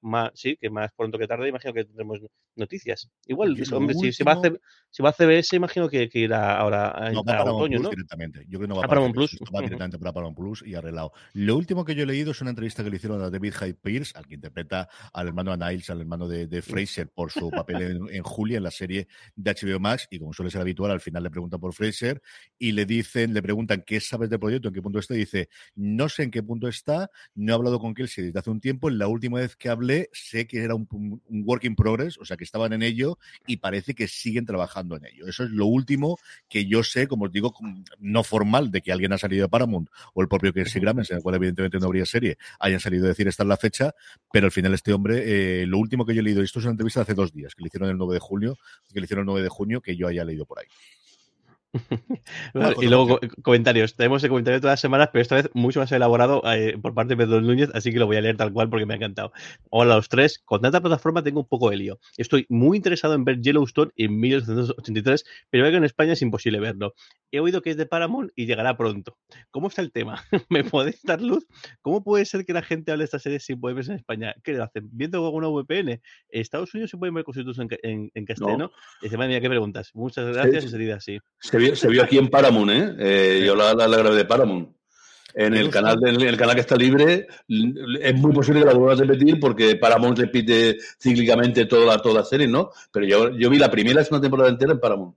más, 0.00 0.30
sí, 0.34 0.56
que 0.60 0.70
más 0.70 0.90
pronto 0.96 1.18
que 1.18 1.26
tarde 1.26 1.48
imagino 1.48 1.74
que 1.74 1.84
tendremos 1.84 2.20
noticias. 2.56 3.08
Igual, 3.26 3.56
hombre, 3.72 3.94
si, 3.94 4.22
va 4.22 4.32
a 4.32 4.34
hacer, 4.36 4.60
si 4.90 5.02
va 5.02 5.10
a 5.10 5.12
CBS, 5.12 5.56
imagino 5.56 5.88
que, 5.88 6.08
que 6.08 6.20
irá 6.20 6.56
ahora 6.56 6.88
a, 6.88 7.10
otoño, 7.10 7.78
¿no? 7.78 7.90
Yo 7.90 8.58
creo 8.58 8.60
que 8.60 8.68
no 8.68 8.76
va 8.76 8.84
a 8.84 8.88
Paramount 8.88 9.14
Plus. 9.14 9.38
Va 9.54 9.60
directamente 9.60 9.98
para 9.98 10.12
Paramount 10.12 10.36
Plus 10.36 10.62
y 10.66 10.74
arreglado. 10.74 11.12
Lo 11.32 11.56
último 11.56 11.84
que 11.84 11.94
yo 11.94 12.04
he 12.04 12.06
leído 12.06 12.30
es 12.30 12.40
una 12.40 12.50
entrevista 12.50 12.84
que 12.84 12.90
le 12.90 12.96
hicieron 12.96 13.22
a 13.22 13.30
David 13.30 13.54
Hyde 13.54 13.74
Pierce, 13.74 14.16
al 14.16 14.26
que 14.26 14.34
interpreta 14.34 14.88
al 15.14 15.28
hermano 15.28 15.52
a 15.52 15.56
Niles, 15.56 15.88
al 15.90 16.00
hermano 16.00 16.28
de, 16.28 16.46
de 16.46 16.60
Fraser, 16.60 17.08
por 17.08 17.30
su 17.30 17.50
papel 17.50 18.06
en, 18.10 18.22
Julia, 18.22 18.58
en 18.58 18.64
la 18.64 18.70
serie 18.70 19.08
de 19.34 19.54
HBO 19.54 19.80
Max. 19.80 20.06
Y 20.10 20.18
como 20.18 20.32
suele 20.32 20.50
ser 20.50 20.60
habitual, 20.60 20.90
al 20.90 21.00
final 21.00 21.22
le 21.22 21.30
preguntan 21.30 21.60
por 21.60 21.72
Fraser 21.72 22.20
y 22.58 22.72
le 22.72 22.84
dicen, 22.84 23.32
le 23.32 23.42
preguntan 23.42 23.82
qué 23.86 24.00
sabes 24.00 24.28
del 24.28 24.40
proyecto, 24.40 24.68
en 24.68 24.74
qué 24.74 24.82
punto 24.82 24.98
está. 24.98 25.14
Y 25.14 25.18
dice, 25.18 25.48
no 25.74 26.08
sé 26.08 26.24
en 26.24 26.30
qué 26.30 26.42
punto 26.42 26.68
está, 26.68 27.10
no 27.34 27.52
he 27.52 27.54
hablado 27.54 27.78
con 27.78 27.94
Kelsey 27.94 28.26
desde 28.26 28.38
hace 28.38 28.50
un 28.50 28.60
tiempo. 28.60 28.90
La 28.90 29.08
última 29.08 29.38
vez 29.38 29.56
que 29.56 29.68
hablé, 29.68 30.10
sé 30.12 30.46
que 30.46 30.62
era 30.62 30.74
un, 30.74 30.86
un 30.90 31.42
work 31.46 31.64
in 31.64 31.76
progress, 31.76 32.18
o 32.18 32.24
sea, 32.24 32.36
que 32.36 32.44
estaban 32.44 32.72
en 32.72 32.82
ello 32.82 33.18
y 33.46 33.58
parece 33.58 33.94
que 33.94 34.08
siguen 34.08 34.44
trabajando 34.44 34.96
en 34.96 35.06
ello. 35.06 35.28
Eso 35.28 35.44
es 35.44 35.50
lo 35.50 35.66
último 35.66 36.18
que 36.48 36.66
yo 36.66 36.82
sé, 36.82 37.06
como 37.08 37.26
os 37.26 37.32
digo, 37.32 37.54
no 37.98 38.24
formal 38.24 38.70
de 38.70 38.82
que 38.82 38.92
alguien 38.92 39.12
ha 39.12 39.18
salido 39.18 39.44
de 39.44 39.48
Paramount 39.48 39.88
o 40.12 40.22
el 40.22 40.28
propio 40.28 40.52
Kelsey 40.52 40.80
Grammer, 40.80 41.06
en 41.08 41.16
el 41.16 41.22
cual 41.22 41.36
evidentemente 41.36 41.78
no 41.78 41.86
habría 41.86 42.06
serie, 42.06 42.38
hayan 42.58 42.80
salido 42.80 43.04
a 43.06 43.08
decir 43.08 43.28
esta 43.28 43.42
es 43.42 43.48
la 43.48 43.56
fecha, 43.56 43.94
pero 44.32 44.46
al 44.46 44.52
final 44.52 44.74
este 44.74 44.92
hombre, 44.92 45.03
eh, 45.12 45.64
lo 45.66 45.78
último 45.78 46.04
que 46.04 46.14
yo 46.14 46.20
he 46.20 46.24
leído, 46.24 46.42
esto 46.42 46.58
es 46.58 46.64
una 46.64 46.72
entrevista 46.72 47.00
de 47.00 47.02
hace 47.02 47.14
dos 47.14 47.32
días, 47.32 47.54
que 47.54 47.62
le 47.62 47.68
hicieron 47.68 47.90
el 47.90 47.98
9 47.98 48.14
de 48.14 48.20
junio, 48.20 48.56
que 48.92 49.00
le 49.00 49.04
hicieron 49.04 49.22
el 49.22 49.26
9 49.26 49.42
de 49.42 49.48
junio, 49.48 49.80
que 49.80 49.96
yo 49.96 50.08
haya 50.08 50.24
leído 50.24 50.46
por 50.46 50.58
ahí. 50.58 50.66
y 52.80 52.86
luego 52.86 53.20
comentarios. 53.42 53.96
Tenemos 53.96 54.22
el 54.24 54.30
comentario 54.30 54.60
todas 54.60 54.74
las 54.74 54.80
semanas, 54.80 55.10
pero 55.12 55.22
esta 55.22 55.36
vez 55.36 55.50
mucho 55.54 55.80
más 55.80 55.90
elaborado 55.92 56.42
eh, 56.52 56.78
por 56.80 56.94
parte 56.94 57.14
de 57.14 57.24
Pedro 57.24 57.40
Núñez, 57.40 57.70
así 57.74 57.92
que 57.92 57.98
lo 57.98 58.06
voy 58.06 58.16
a 58.16 58.20
leer 58.20 58.36
tal 58.36 58.52
cual 58.52 58.70
porque 58.70 58.86
me 58.86 58.94
ha 58.94 58.96
encantado. 58.96 59.32
Hola 59.70 59.94
a 59.94 59.96
los 59.96 60.08
tres. 60.08 60.40
Con 60.44 60.60
tanta 60.60 60.80
plataforma 60.80 61.22
tengo 61.22 61.40
un 61.40 61.48
poco 61.48 61.70
de 61.70 61.76
lío. 61.76 61.98
Estoy 62.16 62.46
muy 62.48 62.76
interesado 62.76 63.14
en 63.14 63.24
ver 63.24 63.40
Yellowstone 63.40 63.92
en 63.96 64.18
1983, 64.18 65.24
pero 65.50 65.64
veo 65.64 65.72
que 65.72 65.78
en 65.78 65.84
España 65.84 66.12
es 66.12 66.22
imposible 66.22 66.60
verlo. 66.60 66.94
He 67.30 67.40
oído 67.40 67.62
que 67.62 67.70
es 67.70 67.76
de 67.76 67.86
Paramount 67.86 68.30
y 68.36 68.46
llegará 68.46 68.76
pronto. 68.76 69.18
¿Cómo 69.50 69.68
está 69.68 69.82
el 69.82 69.90
tema? 69.90 70.22
¿Me 70.50 70.62
podéis 70.64 71.02
dar 71.02 71.20
luz? 71.20 71.46
¿Cómo 71.82 72.04
puede 72.04 72.24
ser 72.24 72.44
que 72.44 72.52
la 72.52 72.62
gente 72.62 72.92
hable 72.92 73.02
de 73.02 73.06
esta 73.06 73.18
serie 73.18 73.40
sin 73.40 73.60
poder 73.60 73.76
verse 73.76 73.90
en 73.90 73.98
España? 73.98 74.34
¿Qué 74.44 74.52
le 74.52 74.62
hacen? 74.62 74.88
¿Viendo 74.92 75.24
alguna 75.24 75.48
VPN? 75.48 76.00
¿Estados 76.28 76.72
Unidos 76.74 76.90
se 76.90 76.96
pueden 76.96 77.14
ver 77.14 77.24
cositos 77.24 77.58
en, 77.58 77.68
en, 77.82 78.10
en 78.14 78.24
castellano? 78.24 78.70
No. 79.02 79.08
Y 79.08 79.16
madre 79.16 79.40
¿qué 79.40 79.48
preguntas? 79.48 79.90
Muchas 79.94 80.32
gracias 80.32 80.64
y 80.64 80.68
sería 80.68 80.96
así 80.96 81.18
se 81.40 81.58
vio 81.88 82.02
aquí 82.02 82.18
en 82.18 82.28
Paramount, 82.28 82.70
¿eh? 82.70 82.94
eh 82.98 83.42
yo 83.44 83.54
la, 83.54 83.74
la, 83.74 83.96
grabé 83.96 84.16
de 84.16 84.24
Paramount. 84.24 84.74
En 85.36 85.54
el 85.54 85.68
canal, 85.68 85.98
en 86.06 86.20
el 86.20 86.36
canal 86.36 86.54
que 86.54 86.60
está 86.60 86.76
libre, 86.76 87.26
es 87.48 88.14
muy 88.14 88.32
posible 88.32 88.60
que 88.60 88.66
la 88.66 88.74
vuelvas 88.74 89.00
a 89.00 89.02
repetir 89.02 89.40
porque 89.40 89.74
Paramount 89.74 90.16
repite 90.16 90.76
cíclicamente 91.00 91.66
toda 91.66 91.86
la, 91.86 92.00
toda 92.00 92.20
la 92.20 92.24
serie, 92.24 92.46
¿no? 92.46 92.70
Pero 92.92 93.04
yo, 93.04 93.30
yo 93.36 93.50
vi 93.50 93.58
la 93.58 93.68
primera 93.68 94.00
y 94.00 94.04
segunda 94.04 94.22
temporada 94.22 94.50
entera 94.50 94.72
en 94.72 94.78
Paramount. 94.78 95.16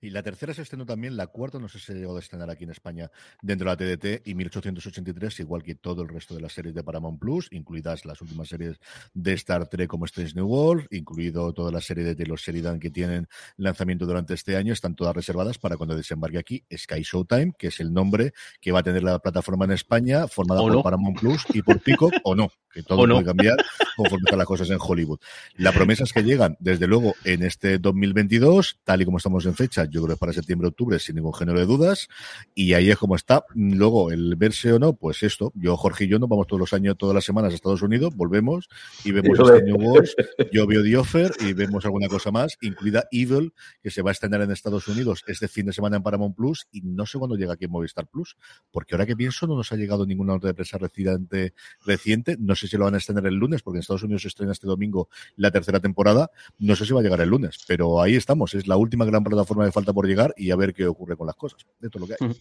Y 0.00 0.10
la 0.10 0.22
tercera 0.22 0.52
se 0.52 0.62
estrenó 0.62 0.84
también, 0.84 1.16
la 1.16 1.26
cuarta 1.26 1.58
no 1.58 1.68
sé 1.68 1.78
si 1.78 1.86
se 1.86 1.94
llegó 1.94 2.16
a 2.16 2.20
estrenar 2.20 2.50
aquí 2.50 2.64
en 2.64 2.70
España 2.70 3.10
dentro 3.42 3.70
de 3.70 3.72
la 3.72 3.96
TDT 3.96 4.26
y 4.26 4.34
1883, 4.34 5.40
igual 5.40 5.62
que 5.62 5.74
todo 5.74 6.02
el 6.02 6.08
resto 6.08 6.34
de 6.34 6.40
las 6.40 6.52
series 6.52 6.74
de 6.74 6.84
Paramount 6.84 7.18
Plus, 7.18 7.48
incluidas 7.50 8.04
las 8.04 8.20
últimas 8.20 8.48
series 8.48 8.78
de 9.14 9.32
Star 9.34 9.66
Trek 9.68 9.88
como 9.88 10.04
Strange 10.04 10.34
New 10.34 10.46
World, 10.46 10.86
incluido 10.90 11.52
toda 11.52 11.72
la 11.72 11.80
serie 11.80 12.04
de 12.04 12.14
Taylor 12.14 12.38
Sheridan 12.38 12.78
que 12.78 12.90
tienen 12.90 13.26
lanzamiento 13.56 14.06
durante 14.06 14.34
este 14.34 14.56
año, 14.56 14.72
están 14.72 14.94
todas 14.94 15.14
reservadas 15.14 15.58
para 15.58 15.76
cuando 15.76 15.96
desembarque 15.96 16.38
aquí 16.38 16.64
Sky 16.74 17.02
Showtime, 17.02 17.54
que 17.58 17.68
es 17.68 17.80
el 17.80 17.92
nombre 17.92 18.32
que 18.60 18.72
va 18.72 18.80
a 18.80 18.82
tener 18.82 19.02
la 19.02 19.18
plataforma 19.18 19.64
en 19.64 19.72
España, 19.72 20.28
formada 20.28 20.60
por 20.60 20.82
Paramount 20.82 21.18
Plus 21.18 21.44
y 21.54 21.62
por 21.62 21.80
Peacock, 21.80 22.12
o 22.24 22.34
no, 22.34 22.50
que 22.72 22.82
todo 22.82 23.06
puede 23.06 23.24
cambiar 23.24 23.56
conforme 23.96 24.24
están 24.24 24.38
las 24.38 24.46
cosas 24.46 24.70
en 24.70 24.78
Hollywood. 24.80 25.18
La 25.56 25.72
promesa 25.72 26.04
es 26.04 26.12
que 26.12 26.22
llegan, 26.22 26.56
desde 26.60 26.86
luego, 26.86 27.14
en 27.24 27.42
este 27.42 27.78
2022, 27.78 28.80
tal 28.84 29.02
y 29.02 29.04
como 29.04 29.18
estamos 29.18 29.46
en 29.46 29.54
fecha, 29.54 29.85
yo 29.90 30.02
creo 30.02 30.08
que 30.08 30.12
es 30.14 30.18
para 30.18 30.32
septiembre-octubre, 30.32 30.98
sin 30.98 31.16
ningún 31.16 31.34
género 31.34 31.58
de 31.58 31.66
dudas, 31.66 32.08
y 32.54 32.74
ahí 32.74 32.90
es 32.90 32.96
como 32.96 33.16
está. 33.16 33.44
Luego, 33.54 34.10
el 34.10 34.36
verse 34.36 34.72
o 34.72 34.78
no, 34.78 34.94
pues 34.94 35.22
esto, 35.22 35.52
yo, 35.54 35.76
Jorge 35.76 36.04
y 36.04 36.08
yo 36.08 36.18
nos 36.18 36.28
vamos 36.28 36.46
todos 36.46 36.60
los 36.60 36.72
años, 36.72 36.96
todas 36.96 37.14
las 37.14 37.24
semanas 37.24 37.52
a 37.52 37.56
Estados 37.56 37.82
Unidos, 37.82 38.14
volvemos 38.14 38.68
y 39.04 39.12
vemos 39.12 39.38
este 39.38 39.62
New 39.62 39.76
Wars, 39.76 40.14
yo 40.52 40.66
veo 40.66 40.82
The 40.82 40.96
Offer 40.96 41.32
y 41.40 41.52
vemos 41.52 41.84
alguna 41.84 42.08
cosa 42.08 42.30
más, 42.30 42.56
incluida 42.60 43.04
Evil, 43.10 43.52
que 43.82 43.90
se 43.90 44.02
va 44.02 44.10
a 44.10 44.12
estrenar 44.12 44.42
en 44.42 44.50
Estados 44.50 44.88
Unidos 44.88 45.24
este 45.26 45.48
fin 45.48 45.66
de 45.66 45.72
semana 45.72 45.96
en 45.96 46.02
Paramount 46.02 46.36
Plus, 46.36 46.66
y 46.72 46.82
no 46.82 47.06
sé 47.06 47.18
cuándo 47.18 47.36
llega 47.36 47.54
aquí 47.54 47.66
en 47.66 47.70
Movistar 47.70 48.06
Plus, 48.06 48.36
porque 48.70 48.94
ahora 48.94 49.06
que 49.06 49.16
pienso 49.16 49.46
no 49.46 49.56
nos 49.56 49.72
ha 49.72 49.76
llegado 49.76 50.06
ninguna 50.06 50.34
nota 50.34 50.48
de 50.48 50.54
prensa 50.54 50.78
reciente, 50.78 51.54
reciente, 51.84 52.36
no 52.38 52.54
sé 52.54 52.68
si 52.68 52.76
lo 52.76 52.84
van 52.84 52.94
a 52.94 52.98
estrenar 52.98 53.26
el 53.26 53.34
lunes, 53.34 53.62
porque 53.62 53.78
en 53.78 53.80
Estados 53.80 54.02
Unidos 54.02 54.22
se 54.22 54.28
estrena 54.28 54.52
este 54.52 54.66
domingo 54.66 55.08
la 55.36 55.50
tercera 55.50 55.80
temporada, 55.80 56.30
no 56.58 56.76
sé 56.76 56.86
si 56.86 56.92
va 56.92 57.00
a 57.00 57.02
llegar 57.02 57.20
el 57.20 57.28
lunes, 57.28 57.58
pero 57.66 58.00
ahí 58.00 58.14
estamos, 58.16 58.54
es 58.54 58.66
la 58.66 58.76
última 58.76 59.04
gran 59.04 59.22
plataforma 59.24 59.64
de 59.64 59.72
falta 59.76 59.92
por 59.92 60.06
llegar 60.06 60.32
y 60.38 60.50
a 60.52 60.56
ver 60.56 60.72
qué 60.72 60.86
ocurre 60.86 61.16
con 61.16 61.26
las 61.26 61.36
cosas. 61.36 61.66
De 61.80 61.90
todo 61.90 62.00
lo 62.00 62.06
que 62.06 62.14
hay. 62.18 62.34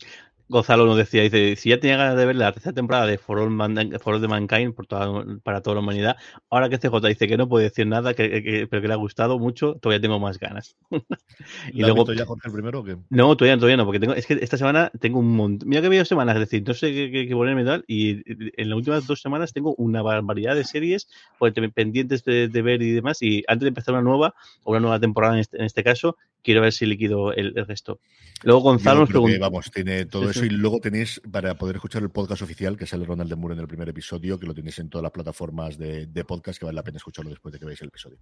Gonzalo 0.47 0.85
nos 0.85 0.95
decía, 0.95 1.23
dice, 1.23 1.55
si 1.55 1.69
ya 1.69 1.79
tenía 1.79 1.97
ganas 1.97 2.15
de 2.15 2.25
ver 2.25 2.35
la 2.35 2.51
tercera 2.51 2.73
temporada 2.73 3.07
de 3.07 3.17
For 3.17 3.39
All, 3.39 3.99
For 3.99 4.21
the 4.21 4.27
Mankind 4.27 4.75
por 4.75 4.85
toda, 4.85 5.25
para 5.41 5.61
toda 5.61 5.75
la 5.75 5.79
humanidad, 5.81 6.17
ahora 6.51 6.69
que 6.69 6.77
CJ 6.77 7.07
dice 7.07 7.27
que 7.27 7.35
no 7.35 7.49
puede 7.49 7.65
decir 7.65 7.87
nada, 7.87 8.13
que, 8.13 8.67
pero 8.69 8.81
que 8.81 8.87
le 8.87 8.93
ha 8.93 8.97
gustado 8.97 9.39
mucho, 9.39 9.75
todavía 9.81 9.99
tengo 9.99 10.19
más 10.19 10.37
ganas. 10.37 10.77
y 11.73 11.81
luego 11.81 12.13
ya 12.13 12.25
Jorge 12.25 12.47
el 12.47 12.53
primero 12.53 12.81
o 12.81 12.83
qué? 12.83 12.95
No, 13.09 13.35
todavía, 13.35 13.57
todavía 13.57 13.77
no, 13.77 13.85
porque 13.85 13.99
tengo, 13.99 14.13
es 14.13 14.27
que 14.27 14.37
esta 14.39 14.57
semana 14.57 14.91
tengo 14.99 15.19
un 15.19 15.35
montón. 15.35 15.67
Mira 15.67 15.81
que 15.81 15.87
había 15.87 16.05
semanas, 16.05 16.35
es 16.35 16.41
decir, 16.41 16.63
no 16.65 16.75
sé 16.75 16.93
qué, 16.93 17.27
qué 17.27 17.35
ponerme 17.35 17.65
tal, 17.65 17.83
y 17.87 18.21
en 18.61 18.69
las 18.69 18.77
últimas 18.77 19.07
dos 19.07 19.21
semanas 19.21 19.51
tengo 19.51 19.73
una 19.79 20.03
barbaridad 20.03 20.53
de 20.53 20.63
series 20.63 21.09
pues, 21.39 21.53
pendientes 21.73 22.23
de, 22.23 22.61
ver 22.61 22.83
y 22.83 22.91
demás, 22.91 23.19
y 23.23 23.43
antes 23.47 23.63
de 23.63 23.69
empezar 23.69 23.95
una 23.95 24.03
nueva, 24.03 24.35
o 24.63 24.71
una 24.71 24.79
nueva 24.79 24.99
temporada 24.99 25.33
en 25.33 25.39
este, 25.39 25.57
en 25.57 25.65
este 25.65 25.83
caso, 25.83 26.17
quiero 26.45 26.61
ver 26.61 26.71
si 26.71 26.85
liquido 26.85 27.33
el, 27.33 27.53
el 27.57 27.65
resto. 27.65 27.99
Luego 28.43 28.61
Gonzalo 28.61 29.01
nos 29.01 29.09
pregunta. 29.09 29.39
Vamos, 29.39 29.71
tiene 29.71 30.05
todo 30.05 30.29
eso 30.29 30.45
y 30.45 30.49
luego 30.49 30.79
tenéis 30.79 31.19
para 31.29 31.55
poder 31.55 31.77
escuchar 31.77 32.03
el 32.03 32.11
podcast 32.11 32.43
oficial 32.43 32.77
que 32.77 32.85
sale 32.85 33.03
Ronald 33.03 33.29
de 33.29 33.35
Moore 33.35 33.55
en 33.55 33.61
el 33.61 33.67
primer 33.67 33.89
episodio, 33.89 34.39
que 34.39 34.45
lo 34.45 34.53
tenéis 34.53 34.77
en 34.79 34.89
todas 34.89 35.03
las 35.03 35.11
plataformas 35.11 35.77
de, 35.77 36.25
podcast, 36.27 36.59
que 36.59 36.65
vale 36.65 36.75
la 36.75 36.83
pena 36.83 36.97
escucharlo 36.97 37.31
después 37.31 37.51
de 37.51 37.59
que 37.59 37.65
veáis 37.65 37.81
el 37.81 37.87
episodio. 37.87 38.19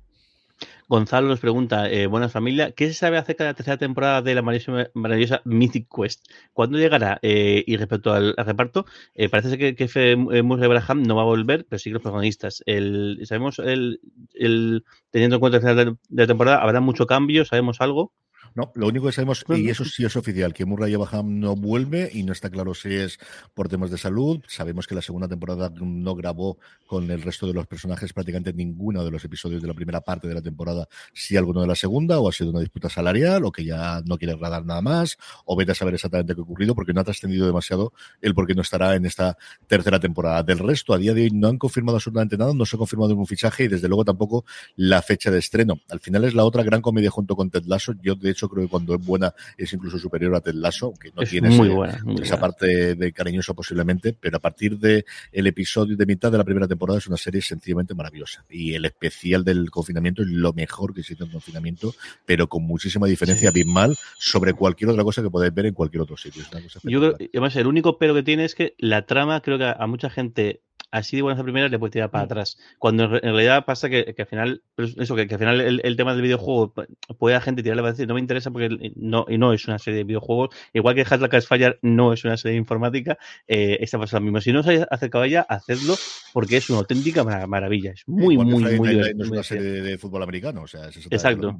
Gonzalo 0.88 1.28
nos 1.28 1.40
pregunta, 1.40 1.90
eh, 1.90 2.08
buena 2.08 2.30
familia, 2.30 2.72
¿qué 2.72 2.88
se 2.88 2.94
sabe 2.94 3.18
acerca 3.18 3.44
de 3.44 3.50
la 3.52 3.54
tercera 3.56 3.78
temporada 3.78 4.22
de 4.22 4.36
la 4.36 4.42
maravillosa, 4.42 5.42
Mythic 5.46 5.88
Quest? 5.90 6.26
¿Cuándo 6.54 6.78
llegará? 6.78 7.20
Eh, 7.22 7.64
y 7.66 7.78
respecto 7.78 8.14
al, 8.14 8.36
reparto, 8.38 8.86
eh, 9.16 9.30
parece 9.30 9.58
que, 9.58 9.76
que 9.76 9.86
F. 9.86 10.16
Murray 10.16 10.66
Abraham 10.66 11.04
no 11.04 11.16
va 11.16 11.24
a 11.24 11.26
volver, 11.26 11.66
pero 11.68 11.80
sí 11.80 11.90
que 11.90 11.94
los 11.96 12.02
protagonistas. 12.02 12.64
El, 12.66 13.20
sabemos, 13.26 13.60
el, 13.60 14.02
el, 14.34 14.84
teniendo 15.10 15.38
en 15.38 15.40
cuenta 15.40 15.58
la 15.58 15.62
tercera 15.62 15.92
de 16.10 16.22
la 16.22 16.28
temporada, 16.28 16.62
¿habrá 16.62 16.80
mucho 16.82 17.08
cambio? 17.08 17.46
¿Sabemos 17.46 17.82
algo? 17.82 18.14
No, 18.56 18.72
lo 18.76 18.88
único 18.88 19.08
que 19.08 19.12
sabemos, 19.12 19.44
y 19.50 19.70
eso 19.70 19.84
sí 19.84 20.06
es 20.06 20.16
oficial, 20.16 20.54
que 20.54 20.66
Murray 20.66 20.94
Abraham 20.94 21.40
no 21.40 21.56
vuelve 21.56 22.12
y 22.14 22.24
no 22.24 22.34
está 22.34 22.50
claro 22.50 22.74
si 22.74 22.94
es 22.94 23.18
por 23.54 23.68
temas 23.68 23.90
de 23.90 23.98
salud. 23.98 24.42
Sabemos 24.48 24.86
que 24.86 24.94
la 24.94 25.02
segunda 25.02 25.28
temporada 25.28 25.72
no 25.76 26.16
grabó 26.16 26.60
con 26.86 27.10
el 27.10 27.22
resto 27.22 27.48
de 27.48 27.54
los 27.54 27.66
personajes 27.66 28.14
prácticamente 28.14 28.54
ninguno 28.54 29.04
de 29.04 29.12
los 29.12 29.26
episodios 29.26 29.62
de 29.62 29.68
la 29.68 29.74
primera 29.74 30.02
parte 30.02 30.28
de 30.28 30.36
la 30.36 30.42
temporada, 30.42 30.88
si 31.14 31.36
alguno 31.36 31.62
de 31.62 31.68
la 31.68 31.76
segunda, 31.76 32.20
o 32.20 32.30
ha 32.30 32.32
sido 32.32 32.52
una 32.52 32.60
disputa 32.60 32.90
salarial, 32.90 33.44
o 33.46 33.52
que 33.52 33.66
ya 33.66 34.02
no 34.06 34.18
quiere 34.18 34.36
grabar 34.36 34.66
nada 34.66 34.82
más, 34.82 35.18
o 35.46 35.56
vete 35.56 35.72
a 35.72 35.76
saber 35.76 35.96
exactamente 35.96 36.36
qué 36.36 36.42
ha 36.42 36.44
ocurrido, 36.44 36.76
porque 36.76 36.94
no 36.94 37.02
ha 37.02 37.04
trascendido 37.04 37.48
demasiado 37.48 37.94
el 38.22 38.36
por 38.36 38.46
qué 38.46 38.54
no 38.54 38.62
estará 38.62 38.96
en 38.96 39.06
esta 39.06 39.38
tercera 39.68 40.00
temporada. 40.00 40.44
Del 40.44 40.60
resto, 40.60 40.94
a 40.94 40.98
día 40.98 41.14
de 41.14 41.24
hoy 41.24 41.32
no 41.32 41.48
han 41.48 41.58
confirmado 41.58 41.98
absolutamente 41.98 42.38
nada, 42.38 42.54
no 42.54 42.66
se 42.66 42.76
ha 42.76 42.80
confirmado 42.80 43.10
ningún 43.10 43.28
fichaje 43.28 43.64
y 43.64 43.68
desde 43.68 43.88
luego 43.88 44.06
tampoco 44.06 44.46
la 44.76 45.02
fecha 45.02 45.32
de 45.32 45.40
estreno. 45.40 45.80
Al 45.90 46.00
final 46.00 46.24
es 46.26 46.34
la 46.34 46.46
otra 46.46 46.64
gran 46.64 46.82
comedia 46.82 47.10
junto 47.10 47.36
con 47.36 47.50
Ted 47.50 47.66
Lasso. 47.66 47.94
Yo, 48.02 48.16
de 48.16 48.30
hecho, 48.30 48.43
hecho, 48.46 48.50
creo 48.50 48.66
que 48.66 48.70
cuando 48.70 48.96
es 48.96 49.06
buena 49.06 49.34
es 49.58 49.72
incluso 49.74 49.98
superior 49.98 50.36
a 50.36 50.42
Ted 50.42 50.54
Lasso, 50.56 50.94
que 51.00 51.12
no 51.12 51.22
Es 51.22 51.30
tiene 51.30 51.50
muy 51.50 51.68
ese- 51.68 51.76
buena, 51.76 52.04
muy 52.04 52.16
esa 52.16 52.36
buena. 52.36 52.40
parte 52.40 52.96
de 52.96 53.14
cariñoso 53.14 53.54
posiblemente, 53.54 54.16
pero 54.20 54.38
a 54.38 54.40
partir 54.40 54.78
de 54.80 55.06
el 55.32 55.48
episodio 55.48 55.96
de 55.96 56.06
mitad 56.06 56.32
de 56.32 56.38
la 56.38 56.44
primera 56.44 56.68
temporada 56.68 57.00
es 57.00 57.08
una 57.08 57.18
serie 57.18 57.42
sencillamente 57.42 57.94
maravillosa. 57.94 58.46
Y 58.50 58.74
el 58.74 58.86
especial 58.86 59.44
del 59.44 59.70
confinamiento 59.72 60.22
es 60.22 60.28
lo 60.30 60.54
mejor 60.54 60.94
que 60.94 61.04
se 61.04 61.14
hizo 61.14 61.24
en 61.26 61.32
confinamiento, 61.32 61.94
pero 62.26 62.48
con 62.48 62.64
muchísima 62.64 63.08
diferencia 63.08 63.50
abismal 63.50 63.96
sobre 64.18 64.54
cualquier 64.54 64.90
otra 64.90 65.04
cosa 65.04 65.22
que 65.22 65.30
podáis 65.30 65.54
ver 65.54 65.68
en 65.68 65.74
cualquier 65.74 66.02
otro 66.02 66.18
sitio. 66.18 66.42
Es 66.42 66.52
una 66.52 66.62
cosa 66.62 66.80
Yo 66.84 67.00
creo, 67.00 67.16
además, 67.34 67.56
el 67.56 67.68
único 67.68 67.98
pero 67.98 68.14
que 68.14 68.24
tiene 68.24 68.46
es 68.46 68.56
que 68.56 68.76
la 68.78 69.06
trama, 69.06 69.42
creo 69.42 69.58
que 69.58 69.66
a 69.66 69.88
mucha 69.88 70.10
gente 70.10 70.62
así 70.94 71.18
de 71.18 71.22
buenas 71.24 71.40
a 71.40 71.44
primeras 71.44 71.70
le 71.72 71.80
puede 71.80 71.92
tirar 71.92 72.08
Mm. 72.10 72.12
para 72.12 72.24
atrás. 72.24 72.58
Cuando 72.80 73.04
en, 73.04 73.12
re- 73.12 73.18
en 73.24 73.34
realidad 73.34 73.66
pasa 73.66 73.90
que, 73.90 74.14
que 74.16 74.22
al 74.22 74.28
final, 74.28 74.64
eso, 74.78 75.16
que, 75.16 75.28
que 75.28 75.34
al 75.36 75.40
final 75.40 75.60
el, 75.62 75.82
el 75.84 75.96
tema 75.98 76.14
del 76.14 76.22
videojuego 76.22 76.74
pu- 76.74 76.88
puede 77.18 77.36
a 77.36 77.40
la 77.40 77.44
gente 77.44 77.64
tirarle 77.64 77.82
para 77.82 77.92
decir, 77.92 78.08
no 78.08 78.14
me 78.14 78.20
interesa 78.20 78.52
porque 78.52 78.94
no, 78.96 79.26
y 79.28 79.38
no 79.38 79.52
es 79.54 79.68
una 79.68 79.80
serie 79.80 79.98
de 79.98 80.04
videojuegos. 80.06 80.56
Igual 80.74 80.96
que 80.96 81.04
Hack 81.06 81.42
Fire 81.48 81.80
no 81.82 82.14
es 82.14 82.24
una 82.24 82.38
serie 82.38 82.54
de 82.54 82.60
informática, 82.60 83.18
eh, 83.48 83.78
esta 83.82 83.98
pasa 84.00 84.20
lo 84.20 84.26
mismo. 84.26 84.40
Si 84.40 84.54
no 84.54 84.62
os 84.62 84.68
habéis 84.68 84.86
acercado 84.90 85.24
a 85.24 85.28
ella, 85.28 85.46
hacedlo 85.50 85.96
porque 86.32 86.58
es 86.58 86.70
una 86.70 86.80
auténtica 86.80 87.24
mara- 87.24 87.48
maravilla. 87.48 87.92
Es 87.92 88.04
muy, 88.08 88.38
muy, 88.38 88.46
muy, 88.46 88.94
Lights 88.94 89.16
no 89.18 89.24
es 89.24 89.30
muy 89.30 89.38
una 89.38 89.44
serie 89.44 89.64
de, 89.64 89.82
de 89.82 89.98
fútbol 89.98 90.24
americano, 90.24 90.62
o 90.62 90.68
sea, 90.68 90.88
es 90.88 90.98
Exacto. 91.10 91.60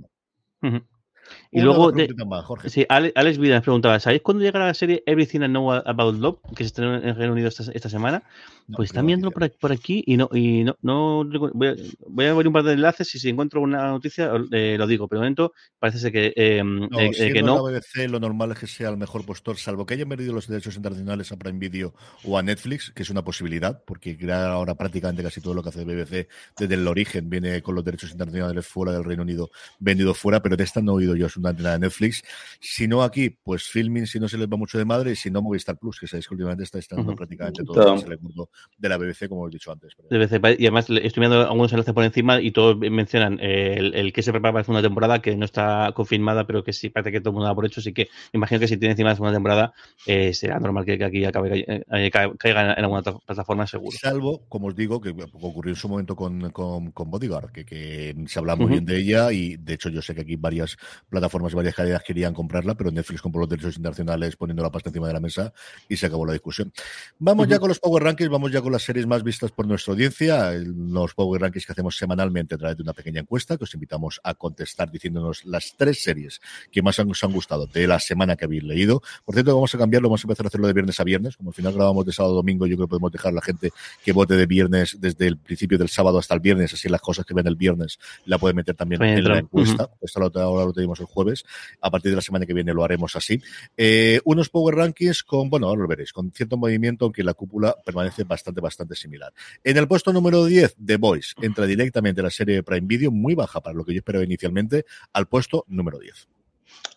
Y 1.52 1.58
Una 1.60 1.66
luego, 1.66 1.92
de- 1.92 2.10
más, 2.26 2.46
Jorge. 2.46 2.70
sí, 2.70 2.86
Ale- 2.90 3.12
Alex 3.16 3.38
Vida 3.38 3.56
nos 3.56 3.64
preguntaba, 3.64 4.00
¿sabéis 4.00 4.22
cuándo 4.22 4.44
llegará 4.44 4.68
la 4.68 4.74
serie 4.74 5.04
Everything 5.06 5.42
I 5.42 5.48
Know 5.48 5.72
About 5.72 6.16
Love, 6.20 6.40
que 6.56 6.64
se 6.64 6.68
estrenó 6.68 6.96
en 6.96 7.16
Reino 7.16 7.34
Unido 7.34 7.48
esta, 7.48 7.64
esta 7.74 7.90
semana? 7.90 8.24
No, 8.68 8.78
pues 8.78 8.90
están 8.92 9.06
viendo 9.06 9.30
por 9.30 9.44
aquí, 9.44 9.58
por 9.60 9.72
aquí 9.74 10.04
y 10.08 10.16
no, 10.16 10.30
y 10.34 10.64
no, 10.64 10.78
no 10.82 11.26
voy, 11.54 11.68
a, 11.68 11.76
voy 12.08 12.26
a 12.26 12.34
ver 12.34 12.48
un 12.48 12.54
par 12.54 12.64
de 12.64 12.72
enlaces 12.74 13.14
y 13.14 13.20
si 13.20 13.28
encuentro 13.28 13.60
una 13.62 13.88
noticia 13.92 14.32
eh, 14.52 14.78
lo 14.78 14.88
digo, 14.88 15.08
pero 15.10 15.20
de 15.20 15.26
momento 15.26 15.54
parece 15.80 16.00
ser 16.00 16.12
que, 16.14 16.34
eh, 16.36 16.64
No, 16.64 16.98
eh, 16.98 17.12
eh, 17.18 17.34
que 17.34 17.44
no. 17.44 17.56
la 17.56 17.62
BBC, 17.80 18.08
lo 18.10 18.22
normal 18.22 18.52
es 18.54 18.60
que 18.60 18.68
sea 18.68 18.90
el 18.90 18.96
mejor 18.98 19.26
postor, 19.26 19.58
salvo 19.58 19.86
que 19.86 19.96
hayan 19.96 20.08
perdido 20.08 20.34
los 20.34 20.48
derechos 20.48 20.78
internacionales 20.78 21.30
a 21.34 21.38
Prime 21.38 21.60
Video 21.60 21.94
o 22.24 22.38
a 22.38 22.42
Netflix, 22.42 22.92
que 22.96 23.04
es 23.04 23.10
una 23.10 23.22
posibilidad, 23.24 23.84
porque 23.86 24.18
ahora 24.32 24.76
prácticamente 24.76 25.22
casi 25.24 25.42
todo 25.42 25.54
lo 25.54 25.62
que 25.62 25.70
hace 25.70 25.84
BBC 25.84 26.30
desde 26.58 26.76
el 26.76 26.88
origen 26.88 27.30
viene 27.30 27.62
con 27.62 27.76
los 27.76 27.84
derechos 27.84 28.12
internacionales 28.12 28.66
fuera 28.66 28.94
del 28.94 29.04
Reino 29.04 29.24
Unido, 29.24 29.52
vendido 29.80 30.14
fuera, 30.14 30.42
pero 30.42 30.56
de 30.56 30.64
esta 30.64 30.82
no 30.82 30.94
he 30.94 30.96
oído 30.96 31.13
yo 31.16 31.26
absolutamente 31.26 31.64
nada 31.64 31.76
de 31.76 31.82
Netflix. 31.82 32.24
Si 32.60 32.88
no 32.88 33.04
aquí, 33.04 33.30
pues 33.30 33.64
filming 33.64 34.08
si 34.08 34.20
no 34.20 34.28
se 34.28 34.38
les 34.38 34.48
va 34.48 34.58
mucho 34.58 34.78
de 34.78 34.86
madre, 34.86 35.12
y 35.12 35.16
si 35.16 35.30
no 35.30 35.42
Movistar 35.42 35.78
Plus, 35.78 36.00
que 36.00 36.08
sabéis 36.08 36.28
que 36.28 36.34
últimamente 36.34 36.64
está 36.64 36.80
estando 36.80 37.04
Ujú. 37.04 37.16
prácticamente 37.16 37.64
todo 37.64 37.98
se 37.98 38.08
le 38.10 38.18
mundo 38.18 38.50
de 38.78 38.90
la 38.90 38.98
BBC, 38.98 39.28
como 39.28 39.48
he 39.48 39.52
dicho 39.52 39.72
antes. 39.72 39.94
BBC, 40.10 40.36
y 40.60 40.66
además 40.66 40.90
estoy 40.90 41.22
viendo 41.22 41.42
algunos 41.42 41.72
enlaces 41.72 41.94
por 41.94 42.04
encima 42.04 42.42
y 42.42 42.52
todos 42.52 42.78
mencionan 42.78 43.40
eh, 43.42 43.76
el, 43.78 43.94
el 43.96 44.14
que 44.14 44.22
se 44.24 44.32
prepara 44.32 44.54
para 44.54 44.62
la 44.62 44.66
segunda 44.66 44.82
temporada, 44.82 45.22
que 45.22 45.36
no 45.36 45.46
está 45.46 45.92
confirmada, 45.96 46.46
pero 46.48 46.64
que 46.64 46.74
sí 46.74 46.90
parece 46.90 47.12
que 47.12 47.20
todo 47.20 47.30
el 47.32 47.34
mundo 47.34 47.48
da 47.48 47.56
por 47.56 47.66
hecho, 47.66 47.80
así 47.80 47.94
que 47.94 48.10
imagino 48.32 48.60
que 48.60 48.68
si 48.68 48.78
tiene 48.78 48.92
encima 48.92 49.10
la 49.10 49.16
segunda 49.16 49.34
temporada 49.34 49.74
eh, 50.08 50.34
será 50.34 50.60
normal 50.60 50.86
que, 50.86 50.98
que 50.98 51.04
aquí 51.06 51.26
acabe, 51.26 51.66
eh, 51.68 52.12
ca- 52.12 52.32
caiga 52.38 52.74
en 52.74 52.84
alguna 52.84 53.00
otra 53.02 53.14
plataforma 53.26 53.68
seguro. 53.68 53.98
Salvo, 54.00 54.46
como 54.50 54.68
os 54.68 54.76
digo, 54.76 55.02
que 55.02 55.10
ocurrió 55.34 55.72
en 55.72 55.76
su 55.76 55.90
momento 55.90 56.16
con, 56.16 56.50
con, 56.52 56.92
con 56.92 57.10
Bodyguard, 57.10 57.52
que, 57.52 57.66
que 57.66 58.16
se 58.28 58.40
hablaba 58.40 58.58
muy 58.62 58.72
bien 58.72 58.86
de 58.86 58.98
ella 58.98 59.32
y 59.32 59.58
de 59.58 59.74
hecho 59.74 59.90
yo 59.90 60.02
sé 60.02 60.16
que 60.16 60.22
aquí 60.22 60.36
varias 60.36 60.78
plataformas, 61.14 61.54
varias 61.54 61.76
cadenas 61.76 62.02
querían 62.04 62.34
comprarla, 62.34 62.74
pero 62.76 62.90
Netflix 62.92 63.22
compró 63.22 63.42
los 63.42 63.50
derechos 63.50 63.78
internacionales 63.78 64.36
poniendo 64.36 64.64
la 64.64 64.72
pasta 64.72 64.90
encima 64.90 65.08
de 65.08 65.14
la 65.14 65.20
mesa 65.20 65.54
y 65.88 65.96
se 65.96 66.08
acabó 66.08 66.26
la 66.26 66.34
discusión. 66.34 66.74
Vamos 67.20 67.48
ya 67.48 67.60
con 67.60 67.70
los 67.70 67.80
Power 67.80 68.04
Rankings, 68.04 68.32
vamos 68.32 68.52
ya 68.52 68.62
con 68.62 68.72
las 68.72 68.82
series 68.82 69.06
más 69.06 69.24
vistas 69.24 69.52
por 69.52 69.68
nuestra 69.68 69.94
audiencia, 69.94 70.52
los 70.52 71.14
Power 71.14 71.40
Rankings 71.42 71.68
que 71.68 71.72
hacemos 71.72 71.96
semanalmente 71.96 72.56
a 72.56 72.58
través 72.58 72.78
de 72.78 72.84
una 72.84 72.94
pequeña 72.94 73.22
encuesta 73.22 73.58
que 73.58 73.64
os 73.64 73.74
invitamos 73.76 74.20
a 74.24 74.34
contestar 74.34 74.90
diciéndonos 74.90 75.46
las 75.46 75.76
tres 75.78 76.02
series 76.02 76.42
que 76.72 76.82
más 76.82 76.98
os 76.98 77.24
han 77.24 77.32
gustado 77.32 77.68
de 77.68 77.86
la 77.86 78.00
semana 78.00 78.36
que 78.36 78.46
habéis 78.46 78.64
leído. 78.64 79.04
Por 79.24 79.36
cierto, 79.36 79.54
vamos 79.54 79.74
a 79.76 79.78
cambiarlo, 79.78 80.10
vamos 80.10 80.22
a 80.22 80.26
empezar 80.26 80.46
a 80.46 80.48
hacerlo 80.48 80.66
de 80.66 80.74
viernes 80.74 81.00
a 81.00 81.04
viernes, 81.04 81.38
como 81.38 81.52
al 81.52 81.54
final 81.54 81.74
grabamos 81.74 82.06
de 82.06 82.12
sábado 82.12 82.34
a 82.34 82.38
domingo, 82.38 82.66
yo 82.66 82.76
creo 82.76 82.88
que 82.88 82.92
podemos 82.92 83.12
dejar 83.12 83.32
a 83.32 83.36
la 83.36 83.42
gente 83.42 83.72
que 84.04 84.12
vote 84.14 84.36
de 84.36 84.48
viernes 84.48 84.98
desde 85.00 85.28
el 85.28 85.38
principio 85.38 85.78
del 85.78 85.90
sábado 85.90 86.18
hasta 86.18 86.34
el 86.34 86.40
viernes, 86.40 86.74
así 86.74 86.90
las 86.90 87.02
cosas 87.02 87.26
que 87.26 87.36
ven 87.36 87.46
el 87.46 87.56
viernes 87.56 88.00
la 88.26 88.40
pueden 88.40 88.56
meter 88.56 88.76
también 88.76 89.04
en 89.04 89.24
la 89.24 89.40
encuesta. 89.40 89.90
Esto 90.02 90.20
lo, 90.20 90.32
ahora 90.42 90.66
lo 90.66 90.74
tenemos 90.74 91.03
el 91.04 91.08
jueves. 91.08 91.44
A 91.82 91.92
partir 91.92 92.12
de 92.12 92.16
la 92.16 92.22
semana 92.22 92.46
que 92.46 92.54
viene 92.54 92.74
lo 92.74 92.84
haremos 92.84 93.16
así. 93.16 93.42
Eh, 93.78 94.20
unos 94.26 94.50
Power 94.50 94.76
Rankings 94.76 95.24
con, 95.24 95.50
bueno, 95.50 95.68
ahora 95.68 95.82
lo 95.82 95.88
veréis, 95.88 96.12
con 96.12 96.32
cierto 96.32 96.58
movimiento, 96.58 97.06
aunque 97.06 97.24
la 97.24 97.34
cúpula 97.34 97.76
permanece 97.86 98.24
bastante, 98.24 98.62
bastante 98.62 98.96
similar. 98.96 99.34
En 99.64 99.78
el 99.78 99.88
puesto 99.88 100.12
número 100.12 100.46
10, 100.46 100.76
The 100.84 100.98
Voice 100.98 101.34
entra 101.42 101.66
directamente 101.66 102.22
la 102.22 102.30
serie 102.30 102.56
de 102.56 102.64
Prime 102.64 102.88
Video, 102.88 103.12
muy 103.12 103.36
baja 103.36 103.62
para 103.62 103.76
lo 103.76 103.86
que 103.86 103.94
yo 103.94 104.00
esperaba 104.00 104.24
inicialmente, 104.24 104.86
al 105.14 105.28
puesto 105.28 105.66
número 105.68 106.00
10. 106.00 106.28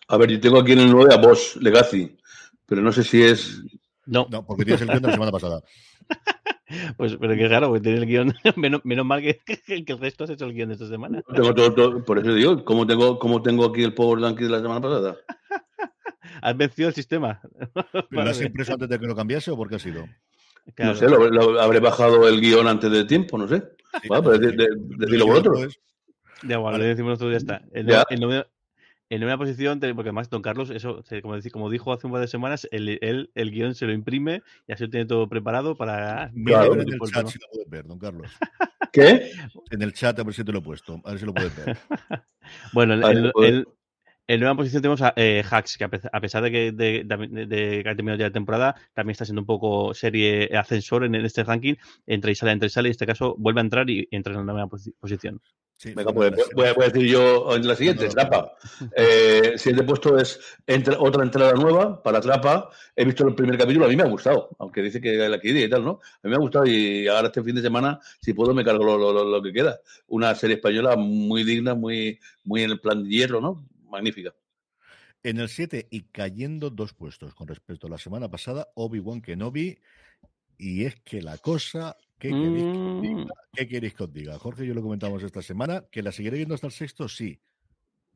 A 0.09 0.17
ver, 0.17 0.31
yo 0.31 0.39
tengo 0.39 0.59
aquí 0.59 0.71
en 0.71 0.79
el 0.79 0.91
9 0.91 1.13
a 1.13 1.17
Boss 1.17 1.57
Legacy, 1.57 2.15
pero 2.65 2.81
no 2.81 2.91
sé 2.91 3.03
si 3.03 3.21
es. 3.23 3.61
No, 4.05 4.27
No, 4.31 4.45
porque 4.45 4.63
tienes 4.63 4.81
el 4.81 4.87
guion 4.87 5.01
de 5.01 5.07
la 5.07 5.13
semana 5.13 5.31
pasada. 5.31 5.61
pues 6.97 7.15
pero 7.19 7.35
qué 7.35 7.47
raro, 7.47 7.67
porque 7.67 7.81
tiene 7.81 7.97
el 7.99 8.05
guion, 8.05 8.33
menos, 8.57 8.81
menos 8.83 9.05
mal 9.05 9.21
que, 9.21 9.39
que, 9.45 9.85
que 9.85 9.93
el 9.93 9.99
resto 9.99 10.23
has 10.25 10.29
hecho 10.31 10.45
el 10.45 10.53
guion 10.53 10.69
de 10.69 10.75
esta 10.75 10.87
semana. 10.87 11.21
Tengo 11.33 11.53
todo, 11.53 11.73
todo- 11.73 12.03
por 12.05 12.19
eso 12.19 12.33
digo, 12.33 12.63
¿cómo 12.65 12.85
tengo, 12.85 13.17
cómo 13.19 13.41
tengo 13.41 13.65
aquí 13.65 13.83
el 13.83 13.93
Power 13.93 14.19
Ranking 14.19 14.45
de 14.45 14.51
la 14.51 14.61
semana 14.61 14.81
pasada? 14.81 15.17
Has 16.41 16.55
vencido 16.57 16.89
el 16.89 16.93
sistema. 16.95 17.41
¿Pero 18.09 18.23
lo 18.23 18.29
has 18.29 18.41
impreso 18.41 18.73
antes 18.73 18.89
de 18.89 18.99
que 18.99 19.07
lo 19.07 19.15
cambiase 19.15 19.49
o 19.51 19.55
por 19.57 19.69
qué 19.69 19.75
ha 19.75 19.79
sido? 19.79 20.05
Claro. 20.75 20.91
No 20.91 20.97
sé, 20.97 21.09
lo, 21.09 21.29
lo- 21.29 21.59
habré 21.61 21.79
bajado 21.79 22.27
el 22.27 22.41
guion 22.41 22.67
antes 22.67 22.91
de 22.91 23.05
tiempo, 23.05 23.37
no 23.37 23.47
sé. 23.47 23.63
Bueno, 24.07 24.23
pero 24.23 24.37
de- 24.37 24.51
de- 24.51 24.67
decirlo 24.97 25.25
vosotros. 25.27 25.57
Pues, 25.59 25.79
Ya, 26.43 26.57
bueno, 26.57 26.73
Vale. 26.73 26.83
le 26.83 26.89
decimos 26.89 27.11
nosotros 27.11 27.31
ya 27.31 27.37
está. 27.37 27.61
Ya. 27.73 28.03
En 29.09 29.21
novena 29.21 29.37
posición, 29.37 29.79
porque 29.79 30.09
además 30.09 30.29
Don 30.29 30.41
Carlos, 30.41 30.69
eso, 30.69 31.03
como, 31.21 31.35
dice- 31.35 31.51
como 31.51 31.69
dijo 31.69 31.93
hace 31.93 32.07
un 32.07 32.13
par 32.13 32.21
de 32.21 32.27
semanas, 32.27 32.67
él, 32.71 32.97
él 33.01 33.31
el 33.35 33.51
guion 33.51 33.73
se 33.75 33.85
lo 33.85 33.93
imprime 33.93 34.41
y 34.67 34.73
así 34.73 34.83
lo 34.83 34.89
tiene 34.89 35.05
todo 35.05 35.27
preparado 35.29 35.75
para... 35.77 36.29
Mira 36.33 36.59
Claro. 36.59 36.73
a 36.73 36.75
ver 36.75 36.87
en 36.87 36.93
el 36.93 36.99
chat 36.99 37.27
si 37.27 37.39
lo 37.39 37.47
puedes 37.51 37.69
ver, 37.69 37.85
don 37.85 37.99
Carlos. 37.99 38.31
¿Qué? 38.91 39.31
En 39.71 39.81
el 39.81 39.93
chat 39.93 40.17
a 40.19 40.23
ver 40.23 40.33
si 40.33 40.43
te 40.43 40.51
lo 40.51 40.59
he 40.59 40.61
puesto, 40.61 41.01
a 41.03 41.11
ver 41.11 41.19
si 41.19 41.25
lo 41.25 41.33
puedes 41.33 41.55
ver. 41.55 41.77
Bueno, 42.71 42.93
en, 42.93 43.01
Vale, 43.01 43.65
en- 44.27 44.39
novena 44.39 44.55
posición 44.57 44.81
tenemos 44.81 45.01
a 45.01 45.13
eh, 45.15 45.43
Hacks, 45.49 45.77
que 45.77 45.83
a 45.85 45.89
pe- 45.89 46.01
a 46.11 46.21
pesar 46.21 46.43
de 46.43 46.51
que, 46.51 46.71
de, 46.71 47.03
de- 47.05 47.45
de 47.45 47.83
que 47.83 47.89
ha 47.89 47.95
terminado 47.95 48.19
ya 48.19 48.25
la 48.27 48.31
temporada, 48.33 48.75
también 48.93 49.11
está 49.11 49.25
siendo 49.25 49.41
un 49.41 49.47
poco 49.47 49.93
serie 49.93 50.49
ascensor 50.57 51.05
en, 51.05 51.15
en 51.15 51.25
este 51.25 51.43
ranking, 51.43 51.75
entra 52.05 52.31
y 52.31 52.35
sale, 52.35 52.51
entra 52.51 52.67
y 52.67 52.69
sale, 52.69 52.89
y 52.89 52.91
en 52.91 52.91
este 52.91 53.05
caso 53.05 53.35
vuelve 53.37 53.61
a 53.61 53.63
entrar 53.63 53.89
y 53.89 54.07
entra 54.11 54.33
en 54.39 54.45
la 54.45 54.65
posi- 54.67 54.93
posición. 54.99 55.41
Sí, 55.79 55.93
Venga, 55.93 56.11
pues 56.11 56.31
voy 56.55 56.65
a, 56.65 56.73
voy 56.73 56.85
a 56.85 56.89
decir 56.89 57.07
yo 57.07 57.55
en 57.55 57.67
la 57.67 57.75
siguiente, 57.75 58.01
No, 58.05 58.07
no, 58.09 58.13
Trapa. 58.15 58.51
Eh, 58.97 59.53
siguiente 59.57 59.85
puesto 59.85 60.17
es 60.17 60.39
entra- 60.65 60.97
otra 60.99 61.21
entrada 61.23 61.53
nueva 61.53 62.01
para 62.01 62.19
Trapa. 62.19 62.71
He 62.95 63.05
visto 63.05 63.27
el 63.27 63.35
primer 63.35 63.59
capítulo, 63.59 63.85
a 63.85 63.87
mí 63.89 63.95
me 63.95 64.01
ha 64.01 64.07
gustado, 64.07 64.49
aunque 64.57 64.81
dice 64.81 64.99
que 64.99 65.13
la 65.29 65.39
quería 65.39 65.65
y 65.65 65.69
tal, 65.69 65.85
¿no? 65.85 65.99
A 66.23 66.27
mí 66.27 66.31
me 66.31 66.35
ha 66.35 66.39
gustado 66.39 66.65
y 66.65 67.07
ahora 67.07 67.27
este 67.27 67.43
fin 67.43 67.53
de 67.53 67.61
semana, 67.61 67.99
si 68.19 68.33
puedo, 68.33 68.55
me 68.55 68.65
cargo 68.65 68.83
lo, 68.83 68.97
lo- 68.97 69.13
lo- 69.13 69.25
lo 69.25 69.41
que 69.43 69.53
queda. 69.53 69.79
Una 70.07 70.33
serie 70.33 70.55
española 70.55 70.95
muy 70.97 71.43
digna, 71.43 71.75
muy, 71.75 72.19
muy 72.43 72.63
en 72.63 72.71
el 72.71 72.79
plan 72.79 73.03
de 73.03 73.09
hierro, 73.11 73.39
¿no? 73.39 73.63
Magnífica. 73.89 74.35
En 75.23 75.39
el 75.39 75.49
7 75.49 75.87
y 75.89 76.03
cayendo 76.03 76.69
dos 76.69 76.93
puestos 76.93 77.33
con 77.33 77.47
respecto 77.47 77.87
a 77.87 77.89
la 77.89 77.97
semana 77.97 78.29
pasada, 78.29 78.67
Obi-Wan 78.75 79.21
Kenobi. 79.21 79.79
Y 80.57 80.85
es 80.85 80.95
que 81.01 81.21
la 81.21 81.37
cosa, 81.37 81.97
¿qué 82.17 82.29
queréis 82.29 82.63
que 82.63 82.79
os 82.79 83.01
diga? 83.01 83.15
Mm. 83.15 83.27
¿Qué 83.53 83.67
queréis 83.67 83.93
que 83.93 84.03
os 84.03 84.13
diga? 84.13 84.39
Jorge 84.39 84.65
yo 84.65 84.73
lo 84.73 84.81
comentamos 84.81 85.21
esta 85.23 85.41
semana, 85.41 85.85
que 85.91 86.01
la 86.01 86.11
seguiré 86.11 86.37
viendo 86.37 86.55
hasta 86.55 86.67
el 86.67 86.73
sexto, 86.73 87.07
sí. 87.07 87.39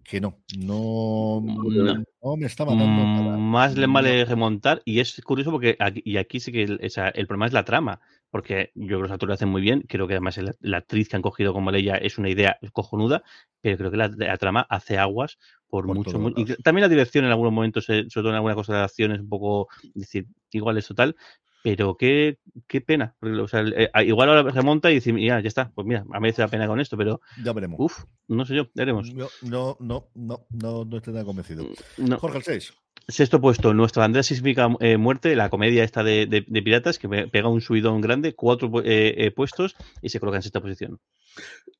Que 0.04 0.20
no, 0.20 0.40
no, 0.58 1.42
No. 1.42 2.04
no 2.24 2.38
me 2.38 2.46
está 2.46 2.66
matando. 2.66 2.86
Mm, 2.88 3.40
Más 3.40 3.78
le 3.78 3.88
vale 3.88 4.26
remontar 4.26 4.82
y 4.86 5.00
es 5.00 5.22
curioso 5.22 5.52
porque 5.52 5.76
aquí, 5.80 6.02
y 6.04 6.18
aquí 6.18 6.40
sí 6.40 6.52
que 6.52 6.64
el, 6.64 6.80
el 6.82 7.28
problema 7.28 7.46
es 7.46 7.54
la 7.54 7.64
trama, 7.66 8.02
porque 8.30 8.72
yo 8.76 8.88
creo 8.88 8.98
que 9.00 9.04
los 9.04 9.12
actores 9.12 9.30
lo 9.30 9.34
hacen 9.36 9.50
muy 9.50 9.62
bien, 9.62 9.82
creo 9.88 10.08
que 10.08 10.14
además 10.14 10.40
la 10.60 10.78
actriz 10.78 11.10
que 11.10 11.16
han 11.16 11.22
cogido 11.22 11.54
como 11.54 11.72
Leia 11.72 11.98
es 11.98 12.18
una 12.18 12.30
idea 12.30 12.58
cojonuda, 12.74 13.24
pero 13.62 13.78
creo 13.78 13.92
que 13.92 13.98
la, 13.98 14.10
la 14.18 14.38
trama 14.38 14.66
hace 14.70 14.98
aguas 14.98 15.38
por, 15.68 15.86
Por 15.86 15.96
mucho, 15.96 16.34
y 16.36 16.46
también 16.64 16.82
la 16.84 16.90
dirección 16.90 17.26
en 17.26 17.32
algunos 17.32 17.54
momentos, 17.54 17.86
sobre 17.86 18.06
todo 18.08 18.30
en 18.30 18.36
alguna 18.36 18.56
cosa 18.56 18.76
de 18.76 18.84
acción 18.84 19.12
es 19.14 19.20
un 19.20 19.30
poco 19.30 19.68
decir, 19.94 20.26
igual 20.52 20.78
eso 20.78 20.94
tal, 20.94 21.16
pero 21.64 21.96
qué, 21.98 22.38
qué 22.68 22.82
pena, 22.82 23.16
porque, 23.20 23.38
o 23.38 23.48
sea, 23.48 23.62
eh, 23.62 23.90
igual 24.06 24.30
ahora 24.30 24.52
remonta 24.52 24.90
y 24.92 24.96
dice, 24.96 25.12
ya, 25.24 25.40
ya 25.40 25.48
está, 25.48 25.72
pues 25.76 25.86
mira, 25.88 26.02
a 26.02 26.04
mí 26.04 26.22
merece 26.22 26.42
la 26.42 26.48
pena 26.48 26.68
con 26.68 26.80
esto, 26.80 26.98
pero 26.98 27.22
Ya 27.44 27.54
veremos. 27.54 27.78
uff, 27.80 28.04
no 28.28 28.46
sé 28.46 28.56
yo, 28.56 28.64
ya 28.74 28.82
veremos. 28.84 29.10
Yo 29.14 29.30
no, 29.44 29.78
no, 29.80 30.10
no, 30.16 30.46
no, 30.50 30.86
no 30.86 30.98
estoy 30.98 31.14
tan 31.14 31.26
convencido. 31.26 31.66
No. 31.98 32.18
Jorge, 32.18 32.38
el 32.40 32.44
6. 32.44 32.74
Sexto 33.08 33.42
puesto, 33.42 33.74
nuestra 33.74 34.02
bandera 34.02 34.24
sísmica 34.24 34.70
eh, 34.80 34.96
muerte, 34.98 35.36
la 35.36 35.50
comedia 35.50 35.84
esta 35.84 36.04
de, 36.04 36.28
de- 36.28 36.46
de 36.48 36.62
piratas, 36.62 36.98
que 37.00 37.10
pe- 37.10 37.28
pega 37.28 37.48
un 37.50 37.60
subidón 37.60 38.00
grande, 38.00 38.36
cuatro 38.36 38.72
eh, 38.84 39.16
eh, 39.18 39.32
puestos 39.32 39.76
y 40.02 40.10
se 40.10 40.20
coloca 40.20 40.38
en 40.38 40.44
sexta 40.44 40.62
posición. 40.62 41.00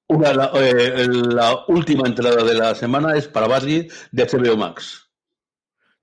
Una, 0.08 0.34
la, 0.34 0.52
eh, 0.56 1.08
la 1.08 1.60
última 1.68 2.08
entrada 2.08 2.44
de 2.44 2.54
la 2.56 2.76
semana 2.76 3.16
es 3.16 3.28
para 3.28 3.48
Barry 3.48 3.88
de 4.12 4.24
HBO 4.26 4.58
Max. 4.58 5.11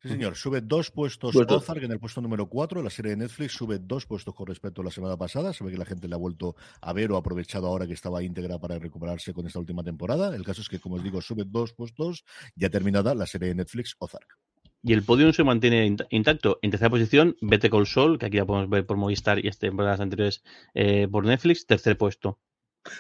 Sí, 0.01 0.09
señor. 0.11 0.37
Sube 0.37 0.61
dos 0.61 0.91
puestos 0.93 1.33
Puesto. 1.33 1.57
Ozark 1.57 1.83
en 1.83 1.91
el 1.93 1.99
puesto 1.99 2.21
número 2.21 2.47
4. 2.49 2.83
La 2.83 2.91
serie 2.91 3.11
de 3.11 3.17
Netflix 3.17 3.53
sube 3.53 3.79
dos 3.81 4.07
puestos 4.07 4.35
con 4.35 4.47
respecto 4.47 4.81
a 4.83 4.85
la 4.85 4.91
semana 4.93 5.17
pasada. 5.17 5.53
Se 5.53 5.65
ve 5.65 5.73
que 5.73 5.79
la 5.79 5.85
gente 5.85 6.07
la 6.07 6.15
ha 6.17 6.19
vuelto 6.19 6.55
a 6.81 6.93
ver 6.93 7.11
o 7.11 7.17
ha 7.17 7.19
aprovechado 7.19 7.67
ahora 7.67 7.87
que 7.87 7.95
estaba 7.95 8.23
íntegra 8.23 8.59
para 8.61 8.79
recuperarse 8.79 9.33
con 9.35 9.47
esta 9.47 9.59
última 9.59 9.83
temporada. 9.83 10.35
El 10.37 10.45
caso 10.45 10.61
es 10.63 10.69
que, 10.69 10.79
como 10.79 10.97
os 10.97 11.03
digo, 11.03 11.21
sube 11.21 11.43
dos 11.47 11.73
puestos. 11.73 12.25
Ya 12.55 12.71
terminada 12.71 13.15
la 13.15 13.27
serie 13.27 13.49
de 13.49 13.55
Netflix 13.57 13.97
Ozark. 13.99 14.39
Y 14.85 14.93
el 14.93 15.03
podium 15.03 15.33
se 15.33 15.43
mantiene 15.43 15.85
int- 15.89 16.07
intacto. 16.11 16.61
En 16.63 16.71
tercera 16.71 16.91
posición, 16.91 17.37
Vete 17.41 17.69
Call 17.69 17.87
Sol, 17.89 18.19
que 18.21 18.27
aquí 18.27 18.37
ya 18.37 18.47
podemos 18.47 18.71
ver 18.71 18.87
por 18.87 18.97
Movistar 18.97 19.45
y 19.45 19.49
este 19.49 19.67
temporadas 19.67 19.99
anteriores 19.99 20.45
eh, 20.75 21.09
por 21.11 21.25
Netflix. 21.27 21.67
Tercer 21.67 21.99
puesto. 21.99 22.39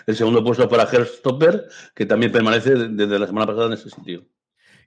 El 0.08 0.16
segundo 0.16 0.42
puesto 0.42 0.68
para 0.68 0.84
Heartstopper, 0.90 1.68
que 1.94 2.04
también 2.06 2.32
permanece 2.32 2.74
desde 2.74 3.18
la 3.20 3.26
semana 3.28 3.46
pasada 3.46 3.66
en 3.68 3.74
ese 3.74 3.88
sitio. 3.90 4.26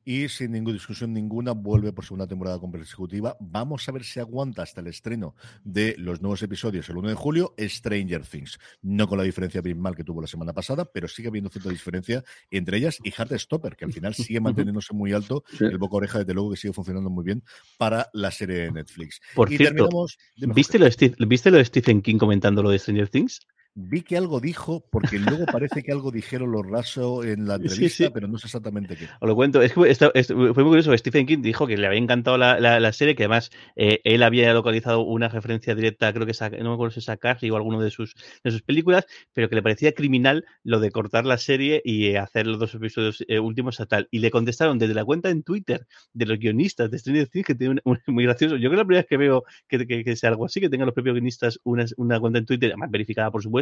Y 0.03 0.29
sin 0.29 0.51
ninguna 0.51 0.73
discusión 0.73 1.13
ninguna, 1.13 1.51
vuelve 1.51 1.93
por 1.93 2.03
segunda 2.03 2.27
temporada 2.27 2.59
consecutiva. 2.59 3.37
Vamos 3.39 3.87
a 3.87 3.91
ver 3.91 4.03
si 4.03 4.19
aguanta 4.19 4.63
hasta 4.63 4.81
el 4.81 4.87
estreno 4.87 5.35
de 5.63 5.95
los 5.97 6.21
nuevos 6.21 6.41
episodios 6.41 6.89
el 6.89 6.97
1 6.97 7.09
de 7.09 7.15
julio, 7.15 7.53
Stranger 7.59 8.25
Things. 8.25 8.59
No 8.81 9.07
con 9.07 9.17
la 9.17 9.23
diferencia 9.23 9.59
abismal 9.59 9.95
que 9.95 10.03
tuvo 10.03 10.21
la 10.21 10.27
semana 10.27 10.53
pasada, 10.53 10.85
pero 10.85 11.07
sigue 11.07 11.27
habiendo 11.27 11.49
cierta 11.49 11.69
diferencia 11.69 12.23
entre 12.49 12.77
ellas 12.77 12.97
y 13.03 13.11
Heartstopper, 13.11 13.75
que 13.75 13.85
al 13.85 13.93
final 13.93 14.15
sigue 14.15 14.39
manteniéndose 14.39 14.93
muy 14.93 15.13
alto. 15.13 15.43
Sí. 15.57 15.65
El 15.65 15.77
boca 15.77 15.97
oreja, 15.97 16.19
desde 16.19 16.33
luego, 16.33 16.51
que 16.51 16.57
sigue 16.57 16.73
funcionando 16.73 17.09
muy 17.09 17.23
bien 17.23 17.43
para 17.77 18.09
la 18.13 18.31
serie 18.31 18.57
de 18.57 18.71
Netflix. 18.71 19.21
Por 19.35 19.51
y 19.51 19.57
cierto, 19.57 19.89
¿viste 20.35 20.79
lo, 20.79 20.85
de 20.85 21.15
¿viste 21.27 21.51
lo 21.51 21.57
de 21.57 21.65
Stephen 21.65 22.01
King 22.01 22.17
comentando 22.17 22.63
lo 22.63 22.69
de 22.71 22.79
Stranger 22.79 23.09
Things? 23.09 23.39
Vi 23.73 24.01
que 24.01 24.17
algo 24.17 24.41
dijo, 24.41 24.85
porque 24.91 25.17
luego 25.17 25.45
parece 25.45 25.81
que 25.81 25.93
algo 25.93 26.11
dijeron 26.11 26.51
los 26.51 26.67
raso 26.67 27.23
en 27.23 27.47
la 27.47 27.55
entrevista, 27.55 28.05
sí. 28.05 28.11
pero 28.13 28.27
no 28.27 28.37
sé 28.37 28.47
exactamente 28.47 28.97
qué. 28.97 29.05
Os 29.21 29.27
lo 29.29 29.33
cuento, 29.33 29.61
es 29.61 29.71
que 29.73 29.89
es- 29.89 30.27
fue 30.27 30.43
muy 30.53 30.63
curioso. 30.65 30.95
Stephen 30.97 31.25
King 31.25 31.41
dijo 31.41 31.65
que 31.67 31.77
le 31.77 31.87
había 31.87 31.97
encantado 31.99 32.37
la, 32.37 32.59
la- 32.59 32.81
la 32.81 32.91
serie, 32.91 33.15
que 33.15 33.23
además 33.23 33.49
eh, 33.77 34.01
él 34.03 34.23
había 34.23 34.53
localizado 34.53 35.01
una 35.03 35.29
referencia 35.29 35.73
directa, 35.73 36.11
creo 36.11 36.25
que 36.25 36.33
es 36.33 36.41
a- 36.41 36.49
no 36.49 36.69
me 36.69 36.73
acuerdo 36.73 36.91
si 36.91 36.99
es 36.99 37.07
a 37.07 37.15
Carrie 37.15 37.49
o 37.49 37.55
alguno 37.55 37.81
de 37.81 37.91
sus, 37.91 38.13
de 38.43 38.51
sus 38.51 38.61
películas, 38.61 39.05
pero 39.31 39.47
que 39.47 39.55
le 39.55 39.63
parecía 39.63 39.93
criminal 39.93 40.43
lo 40.63 40.81
de 40.81 40.91
cortar 40.91 41.25
la 41.25 41.37
serie 41.37 41.81
y 41.85 42.07
eh, 42.07 42.17
hacer 42.17 42.47
los 42.47 42.59
dos 42.59 42.75
episodios 42.75 43.23
eh, 43.29 43.39
últimos 43.39 43.79
a 43.79 43.85
tal. 43.85 44.09
Y 44.11 44.19
le 44.19 44.31
contestaron 44.31 44.79
desde 44.79 44.93
la 44.95 45.05
cuenta 45.05 45.29
en 45.29 45.43
Twitter 45.43 45.87
de 46.11 46.25
los 46.25 46.37
guionistas 46.39 46.91
de 46.91 46.99
Stranger 46.99 47.29
Things, 47.29 47.45
que 47.47 47.55
tiene 47.55 47.75
un, 47.75 47.81
un- 47.85 48.13
muy 48.13 48.25
gracioso. 48.25 48.57
Yo 48.57 48.69
creo 48.69 48.71
que 48.71 48.77
la 48.77 48.85
primera 48.85 49.01
vez 49.03 49.07
que 49.07 49.15
veo 49.17 49.45
que, 49.69 49.87
que- 49.87 50.03
que 50.03 50.15
sea 50.17 50.29
algo 50.31 50.45
así, 50.45 50.59
que 50.59 50.67
tengan 50.69 50.87
los 50.87 50.93
propios 50.93 51.13
guionistas 51.13 51.57
una, 51.63 51.85
una 51.95 52.19
cuenta 52.19 52.37
en 52.39 52.45
Twitter, 52.45 52.71
además 52.71 52.91
verificada 52.91 53.31
por 53.31 53.41
supuesto, 53.41 53.60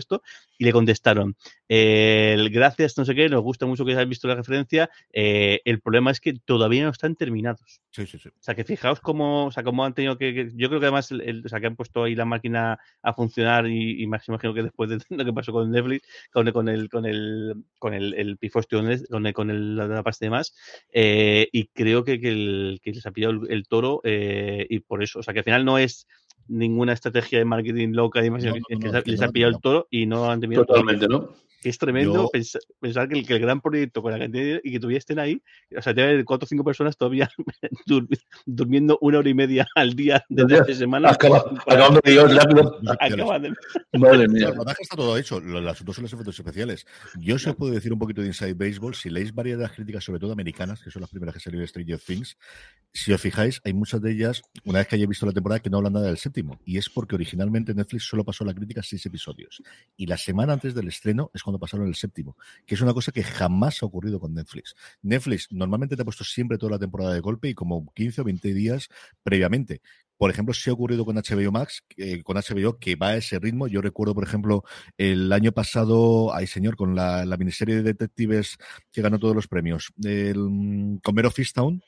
y 0.58 0.66
le 0.66 0.72
contestaron, 0.72 1.36
eh, 1.68 2.34
el 2.36 2.50
gracias, 2.50 2.98
no 2.98 3.06
sé 3.06 3.16
qué, 3.16 3.30
nos 3.30 3.42
gusta 3.42 3.66
mucho 3.66 3.86
que 3.86 3.92
hayáis 3.92 4.10
visto 4.10 4.28
la 4.28 4.36
referencia, 4.36 4.90
eh, 5.14 5.62
el 5.66 5.82
problema 5.82 6.12
es 6.12 6.20
que 6.20 6.34
todavía 6.34 6.84
no 6.84 6.90
están 6.90 7.16
terminados. 7.16 7.82
Sí, 7.92 8.06
sí, 8.06 8.18
sí. 8.18 8.30
O 8.30 8.34
sea, 8.42 8.56
que 8.56 8.64
fijaos 8.64 9.00
cómo, 9.00 9.46
o 9.48 9.52
sea, 9.52 9.64
cómo 9.64 9.86
han 9.86 9.94
tenido 9.94 10.18
que, 10.18 10.34
que- 10.34 10.52
yo 10.56 10.68
creo 10.70 10.80
que 10.80 10.86
además, 10.88 11.12
el- 11.12 11.22
el- 11.22 11.46
o 11.46 11.50
sea, 11.50 11.60
que 11.60 11.68
han 11.68 11.76
puesto 11.76 12.04
ahí 12.04 12.16
la 12.16 12.26
máquina 12.26 12.78
a 13.02 13.14
funcionar 13.14 13.68
y, 13.68 14.02
y 14.04 14.08
más 14.08 14.28
imagino 14.28 14.54
que 14.54 14.64
después 14.64 14.90
de 14.90 14.98
lo 15.10 15.26
que 15.26 15.34
pasó 15.34 15.52
con 15.52 15.72
Netflix, 15.72 16.04
con, 16.32 16.48
el- 16.48 16.54
con 16.54 16.70
el, 16.70 16.90
con 16.90 17.06
el, 17.06 17.56
con 17.80 17.94
el, 17.94 18.14
el 18.14 18.38
pifostio, 18.38 18.80
con, 18.80 19.26
el, 19.26 19.34
con, 19.34 19.50
el, 19.50 19.58
el- 19.58 19.78
la 19.78 20.04
pasta 20.04 20.26
y 20.26 20.28
demás, 20.28 20.54
eh, 20.92 21.48
y 21.52 21.68
creo 21.68 22.04
que, 22.04 22.20
que, 22.20 22.30
el, 22.30 22.80
que 22.82 22.92
les 22.92 23.06
ha 23.06 23.12
pillado 23.12 23.34
el, 23.34 23.52
el 23.52 23.68
toro 23.68 24.02
eh, 24.04 24.66
y 24.70 24.80
por 24.80 25.04
eso, 25.04 25.20
o 25.20 25.24
sea, 25.24 25.34
que 25.34 25.40
al 25.40 25.46
final 25.46 25.66
no 25.66 25.78
es 25.78 26.08
ninguna 26.50 26.94
estrategia 26.94 27.40
de 27.40 27.46
marketing 27.46 27.90
loca 27.94 28.20
y 28.20 28.24
demás, 28.24 28.44
No, 28.44 28.52
sino 28.54 28.62
no, 28.62 28.66
que 28.68 28.76
no, 28.76 28.82
les, 28.82 29.06
es 29.06 29.22
ha, 29.22 29.26
les 29.26 29.32
pillado 29.32 29.52
el 29.56 29.62
toro 29.62 29.88
y 29.90 30.06
no 30.06 30.30
han 30.30 30.40
terminado 30.40 30.66
Totalmente, 30.66 31.08
¿no? 31.08 31.30
Que 31.62 31.70
es 31.70 31.78
tremendo 31.78 32.14
Yo- 32.14 32.30
pensar, 32.30 32.62
pensar 32.80 33.08
que, 33.10 33.20
el, 33.20 33.28
que 33.28 33.34
el 33.34 33.40
gran 33.40 33.62
proyecto 33.62 34.02
con 34.02 34.12
la 34.12 34.20
cantidad 34.20 34.60
y 34.64 34.72
que 34.72 34.80
todavía 34.80 34.98
estén 35.00 35.20
ahí, 35.20 35.42
o 35.78 35.82
sea, 35.82 35.94
tiene 35.94 36.24
cuatro 36.26 36.46
o 36.46 36.48
cinco 36.48 36.64
personas 36.64 36.96
todavía 36.98 37.30
dur- 37.88 38.08
durmiendo 38.46 38.98
una 39.02 39.20
hora 39.20 39.30
y 39.30 39.34
media 39.34 39.68
al 39.76 39.94
día 39.96 40.24
desde 40.30 40.60
hace 40.60 40.76
semanas. 40.76 41.14
Acaba- 41.14 41.44
para- 41.66 41.76
acabando 41.78 42.02
de 42.04 42.14
ir 42.14 42.22
rápido. 42.22 42.80
acaban 43.00 43.42
de- 43.44 43.54
Madre 44.00 44.28
mía. 44.28 44.48
el 44.50 44.56
rodaje 44.56 44.84
está 44.84 44.96
todo 44.96 45.18
hecho. 45.18 45.40
Lo- 45.40 45.60
El 45.60 45.68
asunto 45.68 45.94
son 45.94 46.04
los 46.04 46.14
efectos 46.14 46.40
especiales. 46.40 46.86
Yo 47.20 47.36
os 47.36 47.46
puedo 47.56 47.74
decir 47.74 47.92
un 47.94 48.00
poquito 48.00 48.22
de 48.22 48.28
Inside 48.28 48.54
Baseball. 48.54 48.96
Si 48.96 49.10
leéis 49.10 49.34
varias 49.34 49.58
de 49.58 49.64
las 49.64 49.74
críticas, 49.74 50.04
sobre 50.04 50.20
todo 50.20 50.32
americanas, 50.32 50.82
que 50.82 50.92
son 50.92 51.02
las 51.02 51.10
primeras 51.10 51.34
que 51.36 51.40
salieron 51.42 51.64
de 51.64 51.68
Stranger 51.68 52.00
Things, 52.00 52.38
si 52.94 53.12
os 53.14 53.22
fijáis, 53.22 53.62
hay 53.66 53.74
muchas 53.74 54.02
de 54.02 54.12
ellas, 54.12 54.42
una 54.64 54.80
vez 54.80 54.88
que 54.88 54.96
haya 54.96 55.06
visto 55.06 55.26
la 55.26 55.32
temporada, 55.32 55.60
que 55.60 55.70
no 55.70 55.78
hablan 55.78 55.94
nada 55.94 56.08
del 56.08 56.18
séptimo. 56.18 56.60
Y 56.66 56.78
es 56.78 56.90
porque 56.90 57.16
originalmente 57.16 57.74
Netflix 57.74 58.06
solo 58.06 58.24
pasó 58.24 58.44
la 58.46 58.54
crítica 58.54 58.82
seis 58.82 59.06
episodios. 59.06 59.62
Y 59.98 60.08
la 60.08 60.18
semana 60.18 60.54
antes 60.54 60.74
del 60.74 60.88
estreno 60.88 61.30
es 61.34 61.42
cuando 61.50 61.60
pasaron 61.60 61.88
el 61.88 61.96
séptimo, 61.96 62.38
que 62.66 62.76
es 62.76 62.82
una 62.82 62.94
cosa 62.94 63.12
que 63.12 63.24
jamás 63.24 63.82
ha 63.82 63.86
ocurrido 63.86 64.20
con 64.20 64.34
Netflix. 64.34 64.76
Netflix 65.02 65.48
normalmente 65.52 65.96
te 65.96 66.02
ha 66.02 66.06
puesto 66.06 66.24
siempre 66.24 66.58
toda 66.58 66.74
la 66.74 66.80
temporada 66.80 67.14
de 67.14 67.20
golpe 67.20 67.50
y 67.50 67.56
como 67.56 67.92
15 67.94 68.22
o 68.22 68.24
20 68.24 68.54
días 68.54 68.90
previamente. 69.24 69.82
Por 70.18 70.30
ejemplo, 70.30 70.54
sí 70.54 70.70
ha 70.70 70.74
ocurrido 70.74 71.06
con 71.06 71.16
HBO 71.16 71.52
Max, 71.52 71.86
eh, 71.96 72.24
con 72.24 72.36
HBO 72.36 72.78
que 72.78 72.98
va 72.98 73.10
a 73.10 73.18
ese 73.18 73.40
ritmo. 73.40 73.68
Yo 73.68 73.82
recuerdo, 73.82 74.14
por 74.14 74.26
ejemplo, 74.26 74.64
el 74.98 75.32
año 75.32 75.54
pasado, 75.54 76.36
ay 76.36 76.46
señor, 76.46 76.76
con 76.76 76.94
la, 76.94 77.26
la 77.26 77.38
miniserie 77.38 77.76
de 77.76 77.84
detectives 77.84 78.58
que 78.92 79.02
ganó 79.02 79.18
todos 79.18 79.34
los 79.34 79.48
premios, 79.48 79.94
el, 80.04 80.38
mm, 80.38 80.98
con 80.98 81.16
Mero 81.16 81.32
Fistown, 81.32 81.82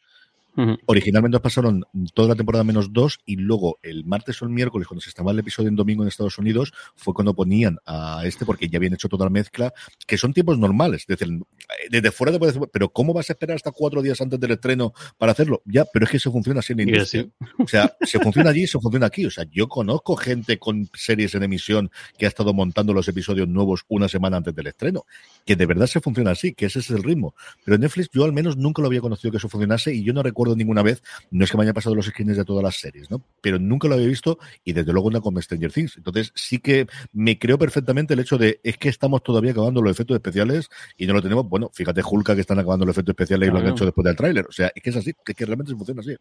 Originalmente 0.85 1.33
nos 1.35 1.41
pasaron 1.41 1.83
toda 2.13 2.29
la 2.29 2.35
temporada 2.35 2.63
menos 2.63 2.91
dos 2.93 3.19
y 3.25 3.35
luego 3.37 3.79
el 3.81 4.03
martes 4.05 4.41
o 4.41 4.45
el 4.45 4.51
miércoles, 4.51 4.87
cuando 4.87 5.01
se 5.01 5.09
estaba 5.09 5.31
el 5.31 5.39
episodio 5.39 5.69
en 5.69 5.75
domingo 5.75 6.03
en 6.03 6.09
Estados 6.09 6.37
Unidos, 6.37 6.73
fue 6.95 7.13
cuando 7.13 7.33
ponían 7.33 7.77
a 7.85 8.21
este 8.25 8.45
porque 8.45 8.67
ya 8.67 8.77
habían 8.77 8.93
hecho 8.93 9.07
toda 9.09 9.25
la 9.25 9.29
mezcla, 9.29 9.73
que 10.05 10.17
son 10.17 10.33
tiempos 10.33 10.57
normales. 10.59 11.05
Desde, 11.07 11.25
el- 11.25 11.43
desde 11.89 12.11
fuera 12.11 12.33
te 12.33 12.39
puedes 12.39 12.55
decir, 12.55 12.69
pero 12.73 12.89
¿cómo 12.89 13.13
vas 13.13 13.29
a 13.29 13.33
esperar 13.33 13.55
hasta 13.55 13.71
cuatro 13.71 14.01
días 14.01 14.19
antes 14.21 14.39
del 14.39 14.51
estreno 14.51 14.93
para 15.17 15.31
hacerlo? 15.31 15.61
Ya, 15.65 15.85
pero 15.85 16.05
es 16.05 16.11
que 16.11 16.17
eso 16.17 16.31
funciona 16.31 16.59
así 16.59 16.73
en 16.73 16.77
la 16.79 16.83
Y 16.83 16.87
industria. 16.87 17.27
O 17.59 17.67
sea, 17.67 17.95
se 18.01 18.19
funciona 18.19 18.49
allí, 18.49 18.67
se 18.67 18.79
funciona 18.79 19.05
aquí. 19.05 19.25
O 19.25 19.31
sea, 19.31 19.45
yo 19.51 19.67
conozco 19.67 20.15
gente 20.15 20.57
con 20.59 20.89
series 20.93 21.33
en 21.35 21.43
emisión 21.43 21.91
que 22.17 22.25
ha 22.25 22.29
estado 22.29 22.53
montando 22.53 22.93
los 22.93 23.07
episodios 23.07 23.47
nuevos 23.47 23.83
una 23.87 24.07
semana 24.09 24.37
antes 24.37 24.53
del 24.53 24.67
estreno, 24.67 25.05
que 25.45 25.55
de 25.55 25.65
verdad 25.65 25.87
se 25.87 26.01
funciona 26.01 26.31
así, 26.31 26.53
que 26.53 26.65
ese 26.65 26.79
es 26.79 26.89
el 26.89 27.03
ritmo. 27.03 27.35
Pero 27.63 27.75
en 27.75 27.81
Netflix 27.81 28.09
yo 28.11 28.25
al 28.25 28.33
menos 28.33 28.57
nunca 28.57 28.81
lo 28.81 28.87
había 28.87 29.01
conocido 29.01 29.31
que 29.31 29.37
eso 29.37 29.47
funcionase 29.47 29.93
y 29.93 30.03
yo 30.03 30.11
no 30.13 30.21
recuerdo 30.23 30.40
ninguna 30.55 30.83
vez, 30.83 31.01
no 31.31 31.43
es 31.43 31.51
que 31.51 31.57
me 31.57 31.63
haya 31.63 31.73
pasado 31.73 31.95
los 31.95 32.05
screens 32.05 32.37
de 32.37 32.45
todas 32.45 32.63
las 32.63 32.75
series, 32.75 33.09
¿no? 33.09 33.23
Pero 33.41 33.59
nunca 33.59 33.87
lo 33.87 33.95
había 33.95 34.07
visto 34.07 34.37
y 34.63 34.73
desde 34.73 34.91
luego 34.93 35.11
no 35.11 35.21
con 35.21 35.41
Stranger 35.41 35.71
Things. 35.71 35.97
Entonces 35.97 36.31
sí 36.35 36.59
que 36.59 36.87
me 37.13 37.39
creo 37.39 37.57
perfectamente 37.57 38.13
el 38.13 38.19
hecho 38.19 38.37
de 38.37 38.59
es 38.63 38.77
que 38.77 38.89
estamos 38.89 39.23
todavía 39.23 39.51
acabando 39.51 39.81
los 39.81 39.91
efectos 39.91 40.15
especiales 40.15 40.69
y 40.97 41.07
no 41.07 41.13
lo 41.13 41.21
tenemos. 41.21 41.47
Bueno, 41.47 41.69
fíjate 41.73 42.01
Hulka 42.03 42.35
que 42.35 42.41
están 42.41 42.59
acabando 42.59 42.85
los 42.85 42.93
efectos 42.93 43.13
especiales 43.13 43.49
y 43.49 43.51
lo 43.51 43.59
han 43.59 43.67
hecho 43.67 43.85
después 43.85 44.05
del 44.05 44.15
tráiler. 44.15 44.45
O 44.47 44.51
sea, 44.51 44.71
es 44.73 44.81
que 44.81 44.89
es 44.89 44.95
así, 44.95 45.13
que, 45.25 45.33
que 45.33 45.45
realmente 45.45 45.73
funciona 45.73 46.01
así. 46.01 46.15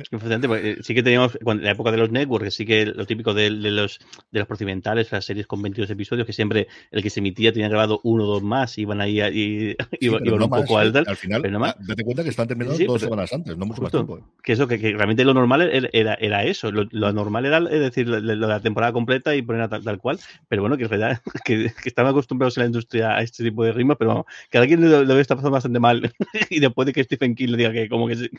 Es 0.00 0.08
que 0.08 0.16
fascinante, 0.18 0.48
porque, 0.48 0.70
eh, 0.72 0.76
sí 0.82 0.94
que 0.94 1.02
teníamos, 1.02 1.38
cuando- 1.42 1.60
en 1.62 1.66
la 1.66 1.72
época 1.72 1.90
de 1.90 1.98
los 1.98 2.10
networks, 2.10 2.54
sí 2.54 2.64
que 2.64 2.86
lo 2.86 3.06
típico 3.06 3.34
de, 3.34 3.44
de 3.50 3.70
los 3.70 3.98
de 4.30 4.38
los 4.38 4.48
procedimentales, 4.48 5.10
las 5.12 5.24
series 5.24 5.46
con 5.46 5.60
22 5.62 5.90
episodios, 5.90 6.26
que 6.26 6.32
siempre 6.32 6.68
el 6.90 7.02
que 7.02 7.10
se 7.10 7.20
emitía 7.20 7.52
tenía 7.52 7.68
grabado 7.68 8.00
uno 8.04 8.24
o 8.24 8.26
dos 8.26 8.42
más, 8.42 8.78
iban 8.78 9.00
ahí, 9.00 9.20
a- 9.20 9.28
y, 9.30 9.70
Sí, 9.70 9.76
iban, 10.00 10.24
iban 10.24 10.38
no 10.38 10.44
un 10.46 10.50
más, 10.50 10.62
poco 10.62 10.78
¿eh? 10.80 10.82
al 10.82 10.92
tal, 10.92 11.04
Al 11.06 11.16
final, 11.16 11.42
pero 11.42 11.52
no 11.52 11.60
más. 11.60 11.74
ah, 11.76 11.82
date 11.86 12.04
cuenta 12.04 12.22
que 12.22 12.30
están 12.30 12.48
terminando 12.48 12.76
Sí, 12.76 12.84
dos 12.86 13.00
semanas 13.00 13.32
antes, 13.32 13.56
no 13.56 13.66
mucho 13.66 13.82
más 13.82 13.90
Justo. 13.92 14.06
tiempo. 14.06 14.18
¿eh? 14.18 14.30
que 14.42 14.52
eso, 14.52 14.66
que, 14.66 14.78
que 14.78 14.92
realmente 14.92 15.24
lo 15.24 15.34
normal 15.34 15.62
era, 15.92 16.14
era, 16.14 16.44
eso, 16.44 16.72
lo, 16.72 16.86
lo 16.90 17.06
anormal 17.08 17.44
era, 17.44 17.58
es 17.58 17.80
decir, 17.80 18.08
lo, 18.08 18.18
lo 18.20 18.28
de 18.28 18.36
la 18.54 18.60
temporada 18.60 18.92
completa 18.92 19.36
y 19.36 19.42
poner 19.42 19.68
tal, 19.68 19.84
tal 19.84 19.98
cual, 19.98 20.18
pero 20.48 20.62
bueno, 20.62 20.76
que 20.78 20.84
en 20.84 20.88
realidad, 20.90 21.20
que, 21.44 21.70
que 21.82 21.88
estaban 21.88 22.10
acostumbrados 22.12 22.56
en 22.56 22.62
la 22.62 22.66
industria 22.68 23.16
a 23.16 23.22
este 23.22 23.44
tipo 23.44 23.64
de 23.64 23.72
ritmos, 23.72 23.96
pero 23.98 24.08
vamos, 24.10 24.26
que 24.50 24.58
alguien 24.58 24.88
lo, 24.90 25.04
lo 25.04 25.18
está 25.18 25.34
pasando 25.36 25.52
bastante 25.52 25.78
mal, 25.80 26.10
y 26.50 26.60
después 26.60 26.86
de 26.86 26.92
que 26.94 27.04
Stephen 27.04 27.34
King 27.34 27.48
le 27.48 27.56
diga 27.58 27.72
que 27.72 27.88
como 27.88 28.08
que 28.08 28.16
sí, 28.16 28.30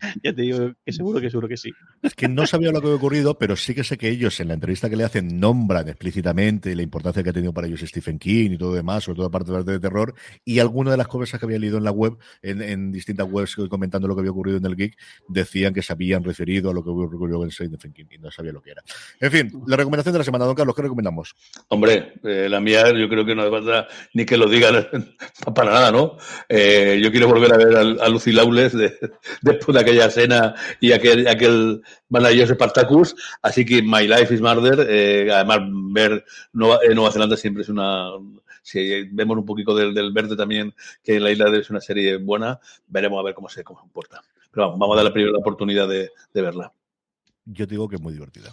ya 0.22 0.32
te 0.34 0.42
digo 0.42 0.72
que 0.84 0.92
seguro 0.92 1.20
que 1.20 1.30
seguro 1.30 1.48
que 1.48 1.56
sí. 1.56 1.70
Es 2.02 2.14
que 2.14 2.28
no 2.28 2.46
sabía 2.46 2.70
lo 2.72 2.80
que 2.80 2.86
había 2.86 2.96
ocurrido, 2.96 3.38
pero 3.38 3.56
sí 3.56 3.74
que 3.74 3.84
sé 3.84 3.96
que 3.98 4.08
ellos 4.08 4.38
en 4.40 4.48
la 4.48 4.54
entrevista 4.54 4.88
que 4.90 4.96
le 4.96 5.04
hacen 5.04 5.38
nombran 5.40 5.88
explícitamente 5.88 6.74
la 6.74 6.82
importancia 6.82 7.22
que 7.22 7.30
ha 7.30 7.32
tenido 7.32 7.52
para 7.52 7.66
ellos 7.66 7.80
Stephen 7.80 8.18
King 8.18 8.52
y 8.52 8.58
todo 8.58 8.70
lo 8.70 8.76
demás, 8.76 9.04
sobre 9.04 9.16
todo 9.16 9.26
aparte 9.26 9.52
de 9.52 9.64
de 9.64 9.80
terror, 9.80 10.14
y 10.44 10.58
alguna 10.58 10.90
de 10.90 10.96
las 10.96 11.08
cosas 11.08 11.40
que 11.40 11.46
había 11.46 11.58
leído 11.58 11.78
en 11.78 11.84
la 11.84 11.90
web, 11.90 12.16
en, 12.42 12.60
en 12.60 12.92
distintas 12.92 13.26
webs 13.30 13.56
comentando 13.68 14.06
lo 14.08 14.14
que 14.14 14.20
había 14.20 14.30
ocurrido 14.30 14.58
en 14.58 14.66
el 14.66 14.76
Geek, 14.76 14.96
decían 15.28 15.72
que 15.72 15.82
se 15.82 15.92
habían 15.92 16.22
referido 16.22 16.70
a 16.70 16.74
lo 16.74 16.84
que 16.84 16.90
había 16.90 17.04
ocurrido 17.06 17.42
en 17.44 17.50
Stephen 17.50 17.92
King 17.92 18.04
y 18.10 18.18
no 18.18 18.30
sabía 18.30 18.52
lo 18.52 18.60
que 18.60 18.72
era. 18.72 18.82
En 19.20 19.30
fin, 19.30 19.62
la 19.66 19.76
recomendación 19.76 20.12
de 20.12 20.18
la 20.18 20.24
semana, 20.24 20.44
don 20.44 20.54
Carlos, 20.54 20.74
¿qué 20.76 20.82
recomendamos? 20.82 21.34
Hombre, 21.68 22.14
eh, 22.24 22.48
la 22.50 22.60
mía 22.60 22.92
yo 22.92 23.08
creo 23.08 23.24
que 23.24 23.34
no 23.34 23.42
hace 23.42 23.50
falta 23.50 23.88
ni 24.12 24.24
que 24.24 24.36
lo 24.36 24.48
digan 24.48 24.86
para 25.54 25.70
nada, 25.72 25.90
¿no? 25.92 26.16
Eh, 26.48 27.00
yo 27.02 27.10
quiero 27.10 27.28
volver 27.28 27.52
a 27.52 27.56
ver 27.56 27.76
al- 27.76 28.00
a, 28.00 28.08
Lucy 28.08 28.32
Lawless 28.32 28.72
de- 28.76 28.94
después 29.42 29.74
de 29.74 29.80
aquella 29.84 30.06
escena 30.06 30.54
y 30.80 30.92
aquel, 30.92 31.26
aquel 31.28 31.82
maravilloso 32.08 32.54
Spartacus, 32.54 33.14
así 33.42 33.64
que 33.64 33.82
My 33.82 34.08
Life 34.08 34.34
is 34.34 34.40
Murder, 34.40 34.86
eh, 34.88 35.30
además 35.32 35.60
ver 35.92 36.24
Nueva, 36.52 36.80
eh, 36.82 36.94
Nueva 36.94 37.12
Zelanda 37.12 37.36
siempre 37.36 37.62
es 37.62 37.68
una... 37.68 38.10
Si 38.62 39.04
vemos 39.12 39.36
un 39.36 39.44
poquito 39.44 39.74
del, 39.76 39.92
del 39.92 40.10
verde 40.10 40.36
también, 40.36 40.74
que 41.02 41.20
la 41.20 41.30
isla 41.30 41.54
es 41.54 41.68
una 41.68 41.82
serie 41.82 42.16
buena, 42.16 42.58
veremos 42.86 43.20
a 43.20 43.22
ver 43.22 43.34
cómo 43.34 43.48
se, 43.48 43.62
cómo 43.62 43.78
se 43.78 43.82
comporta. 43.82 44.22
Pero 44.50 44.66
vamos, 44.66 44.78
vamos 44.78 44.94
a 44.94 44.96
dar 44.96 45.04
la 45.04 45.12
primera 45.12 45.36
oportunidad 45.36 45.86
de, 45.86 46.10
de 46.32 46.42
verla. 46.42 46.72
Yo 47.44 47.66
te 47.66 47.74
digo 47.74 47.88
que 47.88 47.96
es 47.96 48.00
muy 48.00 48.14
divertida. 48.14 48.50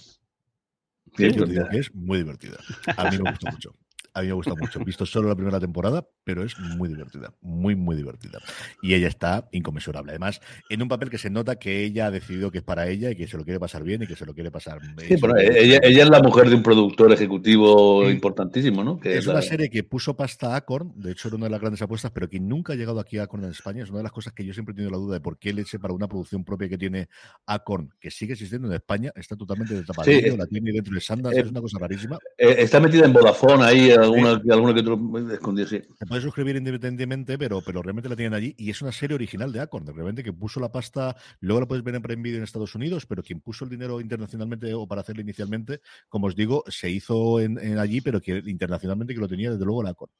Sí, 1.15 1.31
Yo 1.31 1.45
te 1.45 1.51
digo 1.51 1.67
que 1.69 1.77
es 1.77 1.95
muy 1.95 2.17
divertida. 2.17 2.57
A 2.97 3.09
mí 3.09 3.19
me 3.19 3.31
gusta 3.31 3.51
mucho. 3.51 3.73
A 4.13 4.21
mí 4.21 4.27
me 4.27 4.33
gusta 4.33 4.55
mucho. 4.55 4.79
He 4.81 4.83
visto 4.83 5.05
solo 5.05 5.29
la 5.29 5.35
primera 5.35 5.59
temporada, 5.59 6.07
pero 6.23 6.43
es 6.43 6.57
muy 6.59 6.89
divertida, 6.89 7.33
muy, 7.41 7.75
muy 7.75 7.95
divertida. 7.95 8.39
Y 8.81 8.93
ella 8.93 9.07
está 9.07 9.47
inconmensurable. 9.51 10.11
Además, 10.11 10.41
en 10.69 10.81
un 10.81 10.87
papel 10.87 11.09
que 11.09 11.17
se 11.17 11.29
nota 11.29 11.57
que 11.57 11.83
ella 11.83 12.07
ha 12.07 12.11
decidido 12.11 12.51
que 12.51 12.59
es 12.59 12.63
para 12.63 12.87
ella 12.87 13.11
y 13.11 13.15
que 13.15 13.27
se 13.27 13.37
lo 13.37 13.43
quiere 13.43 13.59
pasar 13.59 13.83
bien 13.83 14.03
y 14.03 14.07
que 14.07 14.15
se 14.15 14.25
lo 14.25 14.33
quiere 14.33 14.51
pasar 14.51 14.79
sí, 15.07 15.15
bueno, 15.19 15.37
ella, 15.37 15.79
ella, 15.81 16.03
es 16.03 16.09
la 16.09 16.21
mujer 16.21 16.49
de 16.49 16.55
un 16.55 16.63
productor 16.63 17.11
ejecutivo 17.11 18.09
importantísimo, 18.09 18.83
¿no? 18.83 18.99
Que 18.99 19.17
es, 19.17 19.27
una 19.27 19.41
serie 19.41 19.69
que 19.69 19.83
puso 19.83 20.15
pasta 20.15 20.53
a 20.53 20.57
Acorn, 20.57 20.93
de 20.95 21.11
hecho 21.11 21.27
era 21.27 21.37
una 21.37 21.45
de 21.45 21.51
las 21.51 21.61
grandes 21.61 21.81
apuestas, 21.81 22.11
pero 22.11 22.29
que 22.29 22.39
nunca 22.39 22.73
ha 22.73 22.75
llegado 22.75 22.99
aquí 22.99 23.17
a 23.17 23.23
Acorn 23.23 23.43
en 23.45 23.51
España. 23.51 23.83
Es 23.83 23.89
una 23.89 23.99
de 23.99 24.03
las 24.03 24.11
cosas 24.11 24.33
que 24.33 24.45
yo 24.45 24.53
siempre 24.53 24.73
he 24.73 24.75
tenido 24.75 24.91
la 24.91 24.97
duda 24.97 25.15
de 25.15 25.21
por 25.21 25.37
qué 25.37 25.53
leche 25.53 25.79
para 25.79 25.93
una 25.93 26.07
producción 26.07 26.43
propia 26.43 26.69
que 26.69 26.77
tiene 26.77 27.09
Acorn, 27.45 27.93
que 27.99 28.11
sigue 28.11 28.33
existiendo 28.33 28.67
en 28.67 28.73
España, 28.73 29.11
está 29.15 29.35
totalmente 29.35 29.73
destapada. 29.75 30.05
Sí, 30.05 30.21
la 30.37 30.45
tiene 30.45 30.71
dentro 30.71 30.93
de 30.93 31.01
Sanders, 31.01 31.37
eh, 31.37 31.41
es 31.41 31.49
una 31.49 31.61
cosa 31.61 31.77
rarísima. 31.79 32.17
Eh, 32.37 32.55
está 32.59 32.79
metida 32.79 33.05
en 33.05 33.13
Vodafone 33.13 33.63
ahí, 33.63 33.91
alguna, 34.03 34.41
alguna 34.53 34.73
que 34.73 34.79
otro 34.81 35.67
sí. 35.67 35.81
Se 35.97 36.05
puede 36.05 36.21
suscribir 36.21 36.55
independientemente, 36.55 37.37
pero, 37.37 37.61
pero 37.61 37.81
realmente 37.81 38.09
la 38.09 38.15
tienen 38.15 38.33
allí 38.33 38.55
y 38.57 38.69
es 38.69 38.81
una 38.81 38.91
serie 38.91 39.15
original 39.15 39.51
de 39.51 39.59
Acorn, 39.59 39.85
de 39.85 39.93
repente 39.93 40.23
que 40.23 40.33
puso 40.33 40.59
la 40.59 40.71
pasta, 40.71 41.15
luego 41.39 41.61
la 41.61 41.67
puedes 41.67 41.83
ver 41.83 41.95
en 41.95 42.01
Prime 42.01 42.21
Video 42.21 42.37
en 42.37 42.43
Estados 42.43 42.75
Unidos, 42.75 43.05
pero 43.05 43.23
quien 43.23 43.41
puso 43.41 43.65
el 43.65 43.69
dinero 43.69 44.01
internacionalmente 44.01 44.73
o 44.73 44.87
para 44.87 45.01
hacerlo 45.01 45.21
inicialmente, 45.21 45.81
como 46.09 46.27
os 46.27 46.35
digo, 46.35 46.63
se 46.67 46.89
hizo 46.89 47.39
en, 47.39 47.77
allí, 47.77 48.01
pero 48.01 48.21
que 48.21 48.41
internacionalmente 48.45 49.13
que 49.13 49.19
lo 49.19 49.27
tenía 49.27 49.51
desde 49.51 49.65
luego 49.65 49.83
la 49.83 49.91
Acorn. 49.91 50.11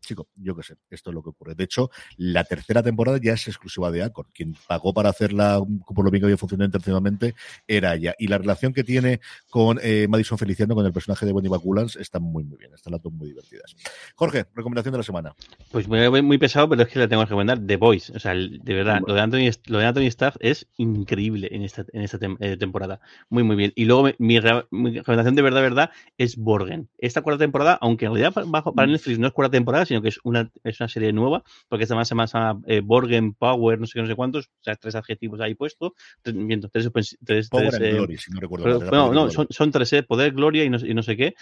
Chico, 0.00 0.28
yo 0.36 0.54
qué 0.54 0.62
sé, 0.62 0.74
esto 0.90 1.10
es 1.10 1.14
lo 1.14 1.22
que 1.22 1.30
ocurre. 1.30 1.54
De 1.54 1.64
hecho, 1.64 1.90
la 2.16 2.44
tercera 2.44 2.82
temporada 2.82 3.18
ya 3.22 3.32
es 3.32 3.48
exclusiva 3.48 3.90
de 3.90 4.02
Acorn. 4.02 4.28
Quien 4.32 4.54
pagó 4.66 4.94
para 4.94 5.10
hacerla 5.10 5.60
por 5.94 6.04
lo 6.04 6.10
bien 6.10 6.20
que 6.20 6.26
había 6.26 6.36
funcionado 6.36 6.66
internacionalmente 6.66 7.34
era 7.66 7.94
ella. 7.94 8.14
Y 8.18 8.28
la 8.28 8.38
relación 8.38 8.72
que 8.72 8.84
tiene 8.84 9.20
con 9.50 9.78
eh, 9.82 10.06
Madison 10.08 10.38
Feliciano, 10.38 10.74
con 10.74 10.86
el 10.86 10.92
personaje 10.92 11.26
de 11.26 11.32
Bonnie 11.32 11.48
Baculans, 11.48 11.96
está 11.96 12.18
muy, 12.18 12.44
muy 12.44 12.58
bien. 12.58 12.72
Están 12.74 12.92
las 12.92 13.02
dos 13.02 13.12
muy 13.26 13.30
divertidas. 13.30 13.76
Jorge, 14.14 14.46
recomendación 14.54 14.92
de 14.92 14.98
la 14.98 15.04
semana. 15.04 15.34
Pues 15.70 15.88
muy, 15.88 16.22
muy 16.22 16.38
pesado, 16.38 16.68
pero 16.68 16.82
es 16.82 16.88
que 16.88 16.98
le 16.98 17.08
tengo 17.08 17.22
que 17.22 17.26
recomendar 17.26 17.58
The 17.58 17.76
Voice. 17.76 18.12
O 18.14 18.18
sea, 18.18 18.34
de 18.34 18.74
verdad, 18.74 19.00
lo 19.06 19.14
de 19.14 19.20
Anthony, 19.20 19.50
lo 19.66 19.78
de 19.78 19.86
Anthony 19.86 20.06
Staff 20.06 20.36
es 20.40 20.68
increíble 20.76 21.48
en 21.50 21.62
esta, 21.62 21.84
en 21.92 22.02
esta 22.02 22.18
eh, 22.40 22.56
temporada. 22.56 23.00
Muy, 23.28 23.42
muy 23.42 23.56
bien. 23.56 23.72
Y 23.74 23.84
luego 23.84 24.08
mi, 24.18 24.38
recomendación 24.40 25.34
de 25.34 25.42
verdad, 25.42 25.62
verdad, 25.62 25.90
es 26.18 26.36
Borgen. 26.36 26.88
Esta 26.98 27.22
cuarta 27.22 27.44
temporada, 27.44 27.78
aunque 27.80 28.06
en 28.06 28.14
realidad 28.14 28.44
bajo, 28.46 28.74
para 28.74 28.88
mm. 28.88 28.92
Netflix 28.92 29.18
no 29.18 29.26
es 29.26 29.32
cuarta 29.32 29.52
temporada, 29.52 29.86
sino 29.86 30.02
que 30.02 30.08
es 30.08 30.18
una, 30.22 30.50
es 30.64 30.80
una 30.80 30.88
serie 30.88 31.12
nueva, 31.12 31.42
porque 31.68 31.84
esta 31.84 31.94
más 31.94 32.08
se 32.08 32.14
llama 32.14 32.60
eh, 32.66 32.80
Borgen 32.80 33.34
Power, 33.34 33.78
no 33.78 33.86
sé 33.86 33.94
qué, 33.94 34.02
no 34.02 34.08
sé 34.08 34.14
cuántos, 34.14 34.46
o 34.46 34.62
sea, 34.62 34.76
tres 34.76 34.94
adjetivos 34.94 35.40
ahí 35.40 35.54
puessto. 35.54 35.94
Tres, 36.22 36.90
tres, 37.24 37.48
Power 37.48 37.74
and 37.74 37.84
eh, 37.84 37.92
Glory, 37.92 38.18
si 38.18 38.30
no 38.30 38.40
recuerdo. 38.40 38.90
no, 38.90 39.12
no, 39.12 39.30
son, 39.30 39.46
son, 39.50 39.70
tres, 39.70 39.92
eh, 39.92 40.02
Poder, 40.02 40.32
Gloria 40.32 40.64
y 40.64 40.70
no, 40.70 40.78
y 40.78 40.94
no 40.94 41.02
sé 41.02 41.16
qué. 41.16 41.34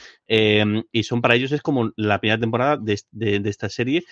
Y 0.93 1.03
son 1.03 1.21
para 1.21 1.35
ellos 1.35 1.53
es 1.53 1.63
como 1.63 1.74
la 1.97 2.19
primera 2.21 2.41
temporada 2.41 2.77
de, 2.77 3.01
de, 3.13 3.41
de 3.41 3.51
esta 3.51 3.69
serie. 3.69 4.05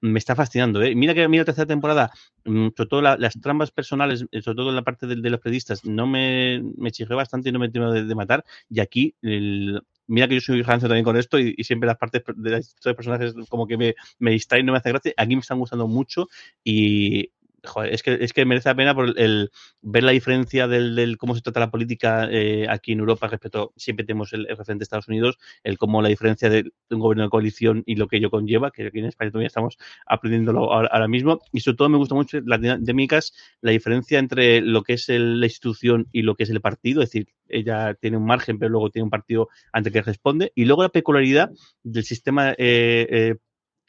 me, 0.00 0.18
está, 0.18 0.34
fascinando, 0.34 0.82
¿eh? 0.82 0.94
Mira 0.94 1.14
que 1.14 1.26
mira 1.28 1.42
la 1.42 1.46
tercera 1.46 1.66
temporada, 1.66 2.10
mm, 2.44 2.68
sobre 2.76 2.88
todo 2.88 3.02
las 3.02 3.40
trampas 3.40 3.70
personales, 3.70 4.20
sobre 4.20 4.56
todo 4.56 4.70
en 4.70 4.76
la 4.76 4.82
parte 4.82 5.06
de, 5.06 5.16
los 5.16 5.40
periodistas, 5.40 5.84
no 5.84 6.06
me, 6.06 6.62
me 6.76 6.90
bastante 7.10 7.48
y 7.48 7.52
no 7.52 7.58
me 7.58 7.70
temo 7.70 7.92
de, 7.92 8.04
de 8.04 8.14
matar. 8.14 8.44
Y 8.68 8.80
aquí 8.80 9.14
el, 9.22 9.80
mira 10.08 10.26
que 10.26 10.34
yo 10.34 10.40
soy 10.40 10.62
rancio 10.62 10.88
también 10.88 11.04
con 11.04 11.16
esto 11.16 11.38
y, 11.38 11.54
siempre 11.62 11.86
las 11.86 11.98
partes 11.98 12.22
de 12.34 12.50
las 12.50 12.74
personajes 12.96 13.34
como 13.48 13.66
que 13.66 13.76
me, 13.76 13.94
me 14.18 14.32
distraen, 14.32 14.66
no 14.66 14.72
me 14.72 14.78
hace 14.78 14.88
gracia. 14.88 15.12
Aquí 15.16 15.36
me 15.36 15.40
están 15.40 15.58
gustando 15.58 15.86
mucho 15.86 16.28
y, 16.64 17.30
joder, 17.64 17.92
es 17.92 18.02
que, 18.02 18.18
es 18.20 18.32
que 18.32 18.44
merece 18.44 18.68
la 18.68 18.74
pena 18.74 18.94
por 18.94 19.18
el, 19.18 19.50
ver 19.82 20.02
la 20.02 20.12
diferencia 20.12 20.68
del, 20.68 21.16
cómo 21.18 21.34
se 21.34 21.40
trata 21.40 21.60
la 21.60 21.70
política 21.70 22.28
eh, 22.30 22.66
aquí 22.68 22.92
en 22.92 23.00
Europa 23.00 23.28
respecto, 23.28 23.72
siempre 23.76 24.04
tenemos 24.04 24.32
el, 24.32 24.46
referente 24.46 24.78
de 24.78 24.84
Estados 24.84 25.08
Unidos, 25.08 25.38
el 25.64 25.78
cómo 25.78 26.02
la 26.02 26.08
diferencia 26.08 26.48
de, 26.50 26.70
un 26.90 26.98
gobierno 26.98 27.24
de 27.24 27.30
coalición 27.30 27.82
y 27.86 27.96
lo 27.96 28.08
que 28.08 28.16
ello 28.16 28.30
conlleva, 28.30 28.70
que 28.70 28.86
aquí 28.86 28.98
en 28.98 29.06
España 29.06 29.30
todavía 29.30 29.48
estamos 29.48 29.76
aprendiéndolo 30.06 30.72
ahora, 30.72 31.08
mismo, 31.08 31.40
y 31.52 31.60
sobre 31.60 31.76
todo 31.76 31.88
me 31.88 31.98
gusta 31.98 32.14
mucho 32.14 32.38
las 32.44 32.60
dinámicas, 32.60 33.32
la 33.60 33.72
diferencia 33.72 34.18
entre 34.18 34.60
lo 34.60 34.82
que 34.82 34.94
es 34.94 35.08
la 35.08 35.46
institución 35.46 36.08
y 36.12 36.22
lo 36.22 36.34
que 36.34 36.44
es 36.44 36.50
el 36.50 36.60
partido, 36.60 37.02
es 37.02 37.10
decir, 37.10 37.28
ella 37.48 37.94
tiene 37.94 38.16
un 38.16 38.26
margen, 38.26 38.58
pero 38.58 38.70
luego 38.70 38.90
tiene 38.90 39.04
un 39.04 39.10
partido 39.10 39.48
ante 39.72 39.90
que 39.90 40.02
responde, 40.02 40.52
y 40.54 40.64
luego 40.64 40.82
la 40.82 40.90
peculiaridad 40.90 41.50
del 41.82 42.04
sistema 42.04 42.50
eh, 42.52 43.06
eh, 43.10 43.36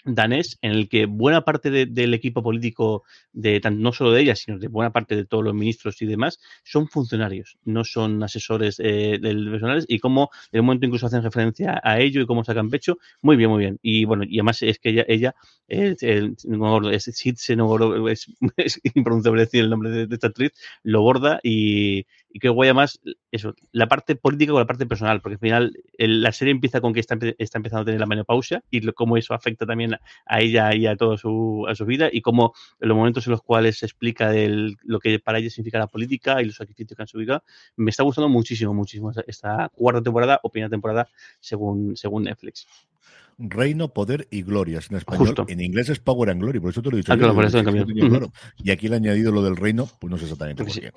danés 0.05 0.57
en 0.61 0.71
el 0.71 0.89
que 0.89 1.05
buena 1.05 1.41
parte 1.41 1.85
del 1.85 2.13
equipo 2.13 2.41
político, 2.41 3.03
de 3.33 3.61
no 3.71 3.91
solo 3.91 4.11
de 4.11 4.21
ella, 4.21 4.35
sino 4.35 4.57
de 4.57 4.67
buena 4.67 4.91
parte 4.91 5.15
de 5.15 5.25
todos 5.25 5.43
los 5.43 5.53
ministros 5.53 6.01
y 6.01 6.05
demás, 6.05 6.39
son 6.63 6.87
funcionarios, 6.87 7.57
no 7.65 7.83
son 7.83 8.23
asesores 8.23 8.77
eh, 8.79 9.19
personales 9.21 9.85
y 9.87 9.95
en 9.95 10.01
un 10.05 10.65
momento 10.65 10.85
incluso 10.85 11.05
hacen 11.05 11.23
referencia 11.23 11.79
a 11.83 11.99
ello 11.99 12.21
y 12.21 12.25
cómo 12.25 12.43
sacan 12.43 12.69
pecho, 12.69 12.97
muy 13.21 13.35
bien, 13.35 13.49
muy 13.49 13.59
bien. 13.59 13.79
Y 13.81 14.05
bueno, 14.05 14.23
y 14.27 14.39
además 14.39 14.61
es 14.61 14.79
que 14.79 14.89
ella, 14.89 15.05
ella 15.07 15.35
es, 15.67 15.97
es, 18.57 18.81
impronunciable 18.95 19.41
decir 19.41 19.63
el 19.63 19.69
nombre 19.69 19.89
de, 19.89 20.13
esta 20.13 20.27
actriz, 20.27 20.51
lo 20.83 21.01
borda 21.01 21.39
y, 21.43 22.05
y 22.31 22.39
qué 22.39 22.49
guay 22.49 22.73
más 22.73 22.99
eso, 23.31 23.55
la 23.71 23.87
parte 23.87 24.15
política 24.15 24.51
con 24.51 24.61
la 24.61 24.67
parte 24.67 24.85
personal, 24.85 25.21
porque 25.21 25.35
al 25.35 25.39
final 25.39 25.73
la 25.97 26.31
serie 26.31 26.51
empieza 26.51 26.81
con 26.81 26.93
que 26.93 26.99
está, 26.99 27.15
empezando 27.15 27.81
a 27.81 27.85
tener 27.85 27.99
la 27.99 28.05
menopausia 28.05 28.63
y 28.69 28.81
cómo 28.93 29.17
eso 29.17 29.33
afecta 29.33 29.65
también 29.65 29.88
a 30.25 30.41
ella 30.41 30.75
y 30.75 30.87
a 30.87 30.95
toda 30.95 31.17
su, 31.17 31.65
a 31.67 31.75
su 31.75 31.85
vida 31.85 32.09
y 32.11 32.21
cómo 32.21 32.53
en 32.79 32.89
los 32.89 32.97
momentos 32.97 33.25
en 33.27 33.31
los 33.31 33.41
cuales 33.41 33.77
se 33.79 33.85
explica 33.85 34.31
lo 34.83 34.99
que 34.99 35.19
para 35.19 35.39
ella 35.39 35.49
significa 35.49 35.79
la 35.79 35.87
política 35.87 36.41
y 36.41 36.45
los 36.45 36.55
sacrificios 36.55 36.95
que 36.95 37.03
han 37.03 37.07
subido, 37.07 37.43
me 37.75 37.91
está 37.91 38.03
gustando 38.03 38.29
muchísimo, 38.29 38.73
muchísimo 38.73 39.11
esta 39.27 39.69
cuarta 39.69 40.01
temporada 40.01 40.39
o 40.43 40.49
primera 40.49 40.69
temporada 40.69 41.07
según, 41.39 41.95
según 41.95 42.23
Netflix. 42.23 42.67
Reino, 43.39 43.87
Poder 43.93 44.27
y 44.31 44.43
Gloria 44.43 44.81
en 44.89 44.97
español. 44.97 45.33
En 45.47 45.61
inglés 45.61 45.89
es 45.89 45.99
Power 45.99 46.29
and 46.29 46.41
Glory, 46.41 46.59
por 46.59 46.71
eso 46.71 46.81
te 46.81 46.89
lo 46.89 46.97
he 46.97 46.99
dicho. 46.99 47.13
Ah, 47.13 47.17
claro, 47.17 47.33
por 47.33 47.45
eso 47.45 47.63
Y 48.57 48.71
aquí 48.71 48.89
le 48.89 48.95
he 48.95 48.97
añadido 48.97 49.31
lo 49.31 49.41
del 49.41 49.55
reino, 49.55 49.87
pues 49.99 50.11
no 50.11 50.17
sé 50.17 50.25
exactamente 50.25 50.63
por 50.63 50.73
qué. 50.73 50.91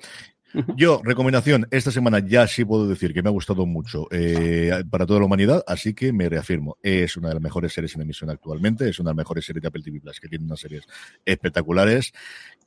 Yo, 0.75 1.01
recomendación, 1.03 1.67
esta 1.71 1.91
semana 1.91 2.19
ya 2.19 2.47
sí 2.47 2.63
puedo 2.63 2.87
decir 2.87 3.13
que 3.13 3.23
me 3.23 3.29
ha 3.29 3.31
gustado 3.31 3.65
mucho 3.65 4.07
eh, 4.11 4.83
para 4.89 5.05
toda 5.05 5.19
la 5.19 5.25
humanidad, 5.25 5.63
así 5.67 5.93
que 5.93 6.13
me 6.13 6.29
reafirmo. 6.29 6.77
Es 6.81 7.17
una 7.17 7.29
de 7.29 7.35
las 7.35 7.43
mejores 7.43 7.73
series 7.73 7.95
en 7.95 8.01
emisión 8.01 8.29
actualmente, 8.29 8.87
es 8.89 8.99
una 8.99 9.09
de 9.09 9.13
las 9.13 9.17
mejores 9.17 9.45
series 9.45 9.61
de 9.61 9.67
Apple 9.67 9.81
TV 9.83 9.99
Plus, 9.99 10.19
que 10.19 10.27
tiene 10.27 10.45
unas 10.45 10.59
series 10.59 10.85
espectaculares. 11.25 12.13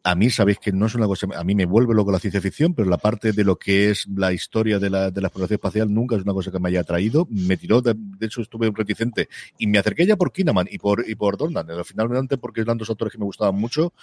A 0.06 0.14
mí, 0.14 0.30
sabéis 0.30 0.60
que 0.60 0.70
no 0.70 0.86
es 0.86 0.94
una 0.94 1.06
cosa, 1.08 1.26
a 1.34 1.42
mí 1.42 1.56
me 1.56 1.66
vuelve 1.66 1.92
loco 1.92 2.12
la 2.12 2.20
ciencia 2.20 2.40
ficción, 2.40 2.74
pero 2.74 2.88
la 2.88 2.96
parte 2.96 3.32
de 3.32 3.42
lo 3.42 3.56
que 3.56 3.90
es 3.90 4.06
la 4.06 4.32
historia 4.32 4.78
de 4.78 4.88
la, 4.88 5.10
de 5.10 5.20
la 5.20 5.26
exploración 5.26 5.56
espacial 5.56 5.92
nunca 5.92 6.14
es 6.14 6.22
una 6.22 6.32
cosa 6.32 6.52
que 6.52 6.60
me 6.60 6.68
haya 6.68 6.82
atraído. 6.82 7.26
Me 7.28 7.56
tiró, 7.56 7.82
de, 7.82 7.96
hecho 8.20 8.40
estuve 8.40 8.70
reticente 8.72 9.28
y 9.58 9.66
me 9.66 9.78
acerqué 9.78 10.06
ya 10.06 10.14
por 10.14 10.30
Kinaman 10.30 10.68
y 10.70 10.78
por, 10.78 11.04
y 11.10 11.16
por 11.16 11.36
Dornan. 11.36 11.66
Finalmente, 11.84 12.38
porque 12.38 12.60
eran 12.60 12.78
dos 12.78 12.88
autores 12.88 13.10
que 13.10 13.18
me 13.18 13.24
gustaban 13.24 13.56
mucho. 13.56 13.94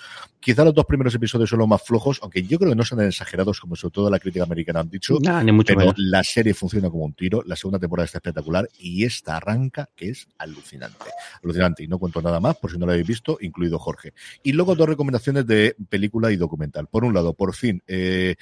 Quizá 0.41 0.65
los 0.65 0.73
dos 0.73 0.83
primeros 0.83 1.15
episodios 1.15 1.49
son 1.49 1.59
los 1.59 1.69
más 1.69 1.81
flojos, 1.81 2.19
aunque 2.21 2.43
yo 2.43 2.59
creo 2.59 2.71
que 2.71 2.75
no 2.75 2.83
son 2.83 2.99
exagerados 2.99 3.61
como 3.61 3.77
sobre 3.77 3.93
todo 3.93 4.09
la 4.09 4.19
crítica 4.19 4.43
americana 4.43 4.81
han 4.81 4.89
dicho. 4.89 5.19
pero 5.65 5.93
la 5.95 6.25
serie 6.25 6.53
funciona 6.53 6.89
como 6.89 7.05
un 7.05 7.13
tiro, 7.13 7.43
la 7.45 7.55
segunda 7.55 7.79
temporada 7.79 8.07
está 8.07 8.17
espectacular 8.17 8.67
y 8.77 9.05
esta 9.05 9.37
arranca 9.37 9.87
que 9.95 10.09
es 10.09 10.27
alucinante. 10.37 11.05
Alucinante. 11.41 11.81
Y 11.81 11.87
no 11.87 11.97
cuento 11.97 12.21
nada 12.21 12.41
más, 12.41 12.57
por 12.57 12.71
si 12.71 12.77
no 12.77 12.85
lo 12.85 12.91
habéis 12.91 13.07
visto, 13.07 13.37
incluido 13.39 13.79
Jorge. 13.79 14.11
Y 14.43 14.51
luego 14.51 14.75
dos 14.75 14.89
recomendaciones 14.89 15.47
de 15.47 15.77
película 15.93 16.31
y 16.31 16.37
documental. 16.37 16.87
Por 16.87 17.03
un 17.03 17.13
lado, 17.13 17.35
por 17.35 17.53
fin, 17.53 17.83
eh, 17.85 18.35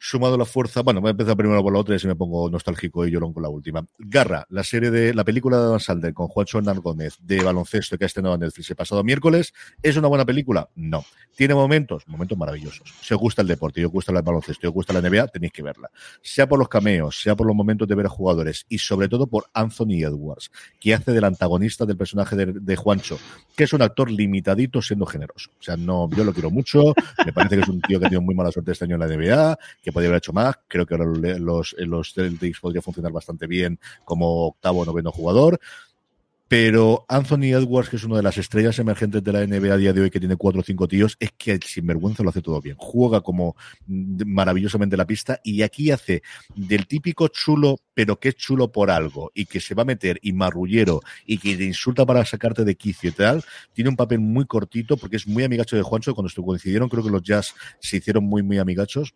sumado 0.00 0.38
la 0.38 0.46
fuerza. 0.46 0.80
Bueno, 0.80 1.00
voy 1.00 1.08
a 1.08 1.10
empezar 1.10 1.36
primero 1.36 1.62
por 1.62 1.72
la 1.72 1.78
otra 1.78 1.94
y 1.94 1.98
si 1.98 2.06
me 2.06 2.16
pongo 2.16 2.48
nostálgico 2.50 3.06
y 3.06 3.10
llorón 3.10 3.34
con 3.34 3.42
la 3.42 3.50
última. 3.50 3.86
Garra, 3.98 4.46
la 4.48 4.64
serie 4.64 4.90
de 4.90 5.12
la 5.12 5.24
película 5.24 5.58
de 5.58 5.64
Adam 5.64 5.78
Salder 5.78 6.14
con 6.14 6.28
Juancho 6.28 6.58
Hernán 6.58 6.80
de 7.20 7.42
baloncesto 7.42 7.98
que 7.98 8.04
ha 8.04 8.06
estrenado 8.06 8.34
en 8.34 8.40
Netflix 8.40 8.70
el 8.70 8.76
pasado 8.76 9.04
miércoles. 9.04 9.52
¿Es 9.82 9.96
una 9.96 10.08
buena 10.08 10.24
película? 10.24 10.68
No. 10.74 11.04
¿Tiene 11.36 11.54
momentos? 11.54 12.08
Momentos 12.08 12.36
maravillosos. 12.36 12.92
Si 13.02 13.12
os 13.12 13.20
gusta 13.20 13.42
el 13.42 13.48
deporte, 13.48 13.80
si 13.80 13.84
os 13.84 13.92
gusta 13.92 14.12
el 14.12 14.22
baloncesto, 14.22 14.60
si 14.62 14.66
os 14.66 14.72
gusta 14.72 14.94
la 14.94 15.02
NBA, 15.02 15.28
tenéis 15.28 15.52
que 15.52 15.62
verla. 15.62 15.90
Sea 16.22 16.48
por 16.48 16.58
los 16.58 16.68
cameos, 16.68 17.20
sea 17.20 17.36
por 17.36 17.46
los 17.46 17.54
momentos 17.54 17.86
de 17.86 17.94
ver 17.94 18.06
a 18.06 18.08
jugadores 18.08 18.64
y 18.68 18.78
sobre 18.78 19.08
todo 19.08 19.26
por 19.26 19.46
Anthony 19.52 20.02
Edwards, 20.02 20.50
que 20.80 20.94
hace 20.94 21.12
del 21.12 21.24
antagonista 21.24 21.84
del 21.84 21.96
personaje 21.96 22.36
de, 22.36 22.76
Juancho, 22.76 23.18
que 23.54 23.64
es 23.64 23.72
un 23.72 23.82
actor 23.82 24.10
limitadito 24.10 24.80
siendo 24.80 25.04
generoso. 25.06 25.50
O 25.60 25.62
sea, 25.62 25.76
no, 25.76 26.08
yo 26.10 26.24
lo 26.24 26.32
quiero 26.32 26.50
mucho, 26.50 26.94
me 27.24 27.32
parece 27.32 27.56
que 27.56 27.62
es 27.62 27.68
un 27.68 27.80
tío 27.82 28.00
que 28.00 28.06
ha 28.06 28.08
tenido 28.08 28.22
muy 28.22 28.34
mala 28.34 28.50
suerte 28.50 28.72
este 28.72 28.86
año 28.86 28.96
en 28.96 29.00
la 29.00 29.06
NBA, 29.06 29.58
que 29.82 29.89
podría 29.92 30.08
haber 30.08 30.18
hecho 30.18 30.32
más. 30.32 30.56
Creo 30.68 30.86
que 30.86 30.94
ahora 30.94 31.06
los, 31.38 31.74
los 31.78 32.14
Celtics 32.14 32.60
podría 32.60 32.82
funcionar 32.82 33.12
bastante 33.12 33.46
bien 33.46 33.78
como 34.04 34.46
octavo 34.46 34.80
o 34.80 34.84
noveno 34.84 35.12
jugador. 35.12 35.60
Pero 36.50 37.04
Anthony 37.08 37.54
Edwards, 37.54 37.88
que 37.88 37.94
es 37.94 38.02
una 38.02 38.16
de 38.16 38.24
las 38.24 38.36
estrellas 38.36 38.76
emergentes 38.80 39.22
de 39.22 39.32
la 39.32 39.46
NBA 39.46 39.72
a 39.72 39.76
día 39.76 39.92
de 39.92 40.00
hoy, 40.00 40.10
que 40.10 40.18
tiene 40.18 40.34
cuatro 40.34 40.62
o 40.62 40.64
cinco 40.64 40.88
tíos, 40.88 41.16
es 41.20 41.30
que 41.38 41.52
el 41.52 41.62
sinvergüenza 41.62 42.24
lo 42.24 42.30
hace 42.30 42.42
todo 42.42 42.60
bien. 42.60 42.74
Juega 42.76 43.20
como 43.20 43.54
maravillosamente 43.86 44.96
la 44.96 45.06
pista 45.06 45.40
y 45.44 45.62
aquí 45.62 45.92
hace 45.92 46.24
del 46.56 46.88
típico 46.88 47.28
chulo, 47.28 47.78
pero 47.94 48.18
que 48.18 48.30
es 48.30 48.34
chulo 48.34 48.72
por 48.72 48.90
algo 48.90 49.30
y 49.32 49.46
que 49.46 49.60
se 49.60 49.76
va 49.76 49.82
a 49.82 49.84
meter 49.84 50.18
y 50.22 50.32
marrullero 50.32 51.02
y 51.24 51.38
que 51.38 51.56
te 51.56 51.62
insulta 51.62 52.04
para 52.04 52.24
sacarte 52.24 52.64
de 52.64 52.74
quicio 52.74 53.10
y 53.10 53.12
tal. 53.12 53.44
Tiene 53.72 53.90
un 53.90 53.96
papel 53.96 54.18
muy 54.18 54.44
cortito 54.44 54.96
porque 54.96 55.18
es 55.18 55.28
muy 55.28 55.44
amigacho 55.44 55.76
de 55.76 55.82
Juancho. 55.82 56.16
Cuando 56.16 56.32
coincidieron, 56.42 56.88
creo 56.88 57.04
que 57.04 57.10
los 57.10 57.22
Jazz 57.22 57.54
se 57.78 57.98
hicieron 57.98 58.24
muy, 58.24 58.42
muy 58.42 58.58
amigachos 58.58 59.14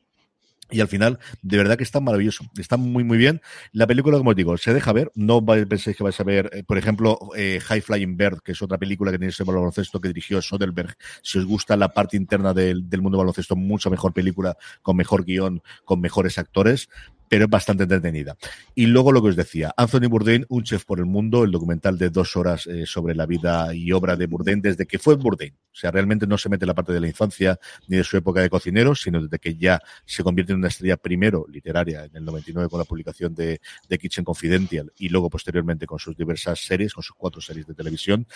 Y 0.75 0.81
al 0.81 0.89
final, 0.89 1.21
de 1.41 1.57
verdad 1.57 1.79
que 1.79 1.85
está 1.85 2.01
maravilloso. 2.01 2.45
Está 2.59 2.77
muy, 2.77 3.05
muy 3.05 3.17
bien. 3.17 3.41
La 3.71 3.87
película, 3.87 4.19
como 4.19 4.31
os 4.31 4.37
digo, 4.37 4.57
se 4.57 4.75
deja 4.75 4.93
ver. 4.93 5.13
No 5.15 5.41
penséis 5.47 5.97
que 5.97 6.03
vais 6.03 6.19
a 6.19 6.25
ver, 6.25 6.51
eh, 6.53 6.65
por 6.65 6.79
ejemplo, 6.79 7.17
eh, 7.37 7.61
High 7.63 7.81
Flying 7.81 8.17
Bird, 8.17 8.41
que 8.43 8.53
es 8.53 8.61
otra 8.61 8.77
película 8.77 9.13
que 9.13 9.19
tiene 9.19 9.31
ese 9.31 9.45
baloncesto 9.45 10.01
que 10.01 10.09
dirigió 10.09 10.43
Soderbergh. 10.43 10.97
Si 11.23 11.39
os 11.39 11.45
gusta 11.45 11.77
la 11.77 11.91
parte 11.95 12.17
interna 12.17 12.53
del, 12.53 12.91
del 12.91 13.03
mundo 13.03 13.19
baloncesto, 13.19 13.55
mucho 13.55 13.89
mejor 13.89 14.13
película, 14.13 14.57
con 14.83 14.97
mejor 14.97 15.25
guion, 15.25 15.63
con 15.85 16.01
mejores 16.01 16.39
actores 16.39 16.89
pero 17.35 17.47
es 17.47 17.51
bastante 17.51 17.83
entretenida. 17.83 18.37
Y 18.77 18.87
luego 18.87 19.11
lo 19.11 19.21
que 19.21 19.31
os 19.31 19.35
decía, 19.35 19.75
Anthony 19.77 20.09
Bourdain, 20.09 20.47
un 20.51 20.63
chef 20.63 20.85
por 20.85 21.01
el 21.01 21.07
mundo, 21.07 21.43
el 21.43 21.51
documental 21.51 21.99
de 21.99 22.09
dos 22.09 22.37
horas 22.37 22.69
eh, 22.69 22.87
sobre 22.87 23.13
la 23.17 23.27
vida 23.27 23.75
y 23.75 23.91
obra 23.91 24.15
de 24.15 24.29
Bourdain 24.29 24.63
desde 24.63 24.87
que 24.87 25.01
fue 25.01 25.17
Bourdain. 25.17 25.53
O 25.53 25.75
sea, 25.77 25.91
realmente 25.91 26.29
no 26.29 26.39
se 26.39 26.49
mete 26.49 26.65
en 26.65 26.69
la 26.69 26.75
parte 26.75 26.93
de 26.93 27.01
la 27.01 27.09
infancia 27.09 27.59
ni 27.89 27.97
de 27.97 28.05
su 28.05 28.17
época 28.17 28.41
de 28.41 28.49
cocinero, 28.49 28.95
sino 28.95 29.21
desde 29.21 29.41
que 29.41 29.57
ya 29.57 29.83
se 30.07 30.23
convierte 30.23 30.53
en 30.53 30.61
una 30.61 30.69
estrella 30.69 30.97
primero 30.97 31.45
literaria 31.49 32.05
en 32.05 32.15
el 32.15 32.25
99 32.25 32.69
con 32.69 32.79
la 32.79 32.85
publicación 32.85 33.35
de, 33.35 33.61
de 33.89 33.99
Kitchen 33.99 34.23
Confidential 34.23 34.93
y 34.97 35.09
luego 35.09 35.29
posteriormente 35.29 35.87
con 35.87 35.99
sus 35.99 36.17
diversas 36.17 36.61
series, 36.61 36.95
con 36.95 37.03
sus 37.03 37.17
cuatro 37.17 37.41
series 37.41 37.67
de 37.67 37.75
televisión. 37.75 38.29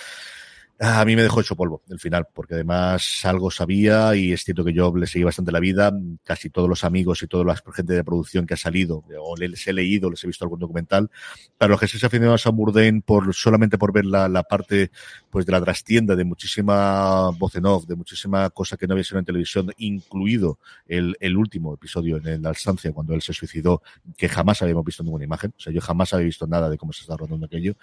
A 0.80 1.04
mí 1.04 1.16
me 1.16 1.22
dejó 1.22 1.40
hecho 1.40 1.56
polvo 1.56 1.82
el 1.88 1.98
final, 1.98 2.28
porque 2.32 2.54
además 2.54 3.24
algo 3.24 3.50
sabía 3.50 4.14
y 4.14 4.32
es 4.32 4.44
cierto 4.44 4.64
que 4.64 4.72
yo 4.72 4.94
le 4.94 5.08
seguí 5.08 5.24
bastante 5.24 5.50
la 5.50 5.58
vida. 5.58 5.92
Casi 6.22 6.50
todos 6.50 6.68
los 6.68 6.84
amigos 6.84 7.20
y 7.24 7.26
toda 7.26 7.44
la 7.44 7.56
gente 7.74 7.94
de 7.94 8.04
producción 8.04 8.46
que 8.46 8.54
ha 8.54 8.56
salido, 8.56 9.02
o 9.20 9.36
les 9.36 9.66
he 9.66 9.72
leído, 9.72 10.08
les 10.08 10.22
he 10.22 10.28
visto 10.28 10.44
algún 10.44 10.60
documental. 10.60 11.10
Para 11.56 11.70
los 11.70 11.80
que 11.80 11.88
se 11.88 11.96
aficionado 12.06 12.36
a 12.44 12.50
Bourdain 12.50 13.02
por, 13.02 13.34
solamente 13.34 13.76
por 13.76 13.92
ver 13.92 14.06
la, 14.06 14.28
la, 14.28 14.44
parte 14.44 14.92
pues 15.30 15.46
de 15.46 15.52
la 15.52 15.60
trastienda, 15.60 16.14
de 16.14 16.24
muchísima 16.24 17.30
voz 17.30 17.56
en 17.56 17.66
off, 17.66 17.86
de 17.86 17.96
muchísima 17.96 18.48
cosa 18.50 18.76
que 18.76 18.86
no 18.86 18.92
había 18.92 19.02
sido 19.02 19.18
en 19.18 19.24
televisión, 19.24 19.72
incluido 19.78 20.60
el, 20.86 21.16
el 21.18 21.36
último 21.36 21.74
episodio 21.74 22.20
en 22.24 22.40
la 22.40 22.50
alzancia 22.50 22.92
cuando 22.92 23.14
él 23.14 23.22
se 23.22 23.32
suicidó, 23.32 23.82
que 24.16 24.28
jamás 24.28 24.62
habíamos 24.62 24.84
visto 24.84 25.02
ninguna 25.02 25.24
imagen. 25.24 25.52
O 25.58 25.60
sea, 25.60 25.72
yo 25.72 25.80
jamás 25.80 26.14
había 26.14 26.26
visto 26.26 26.46
nada 26.46 26.70
de 26.70 26.78
cómo 26.78 26.92
se 26.92 27.00
está 27.00 27.16
rodando 27.16 27.46
aquello. 27.46 27.74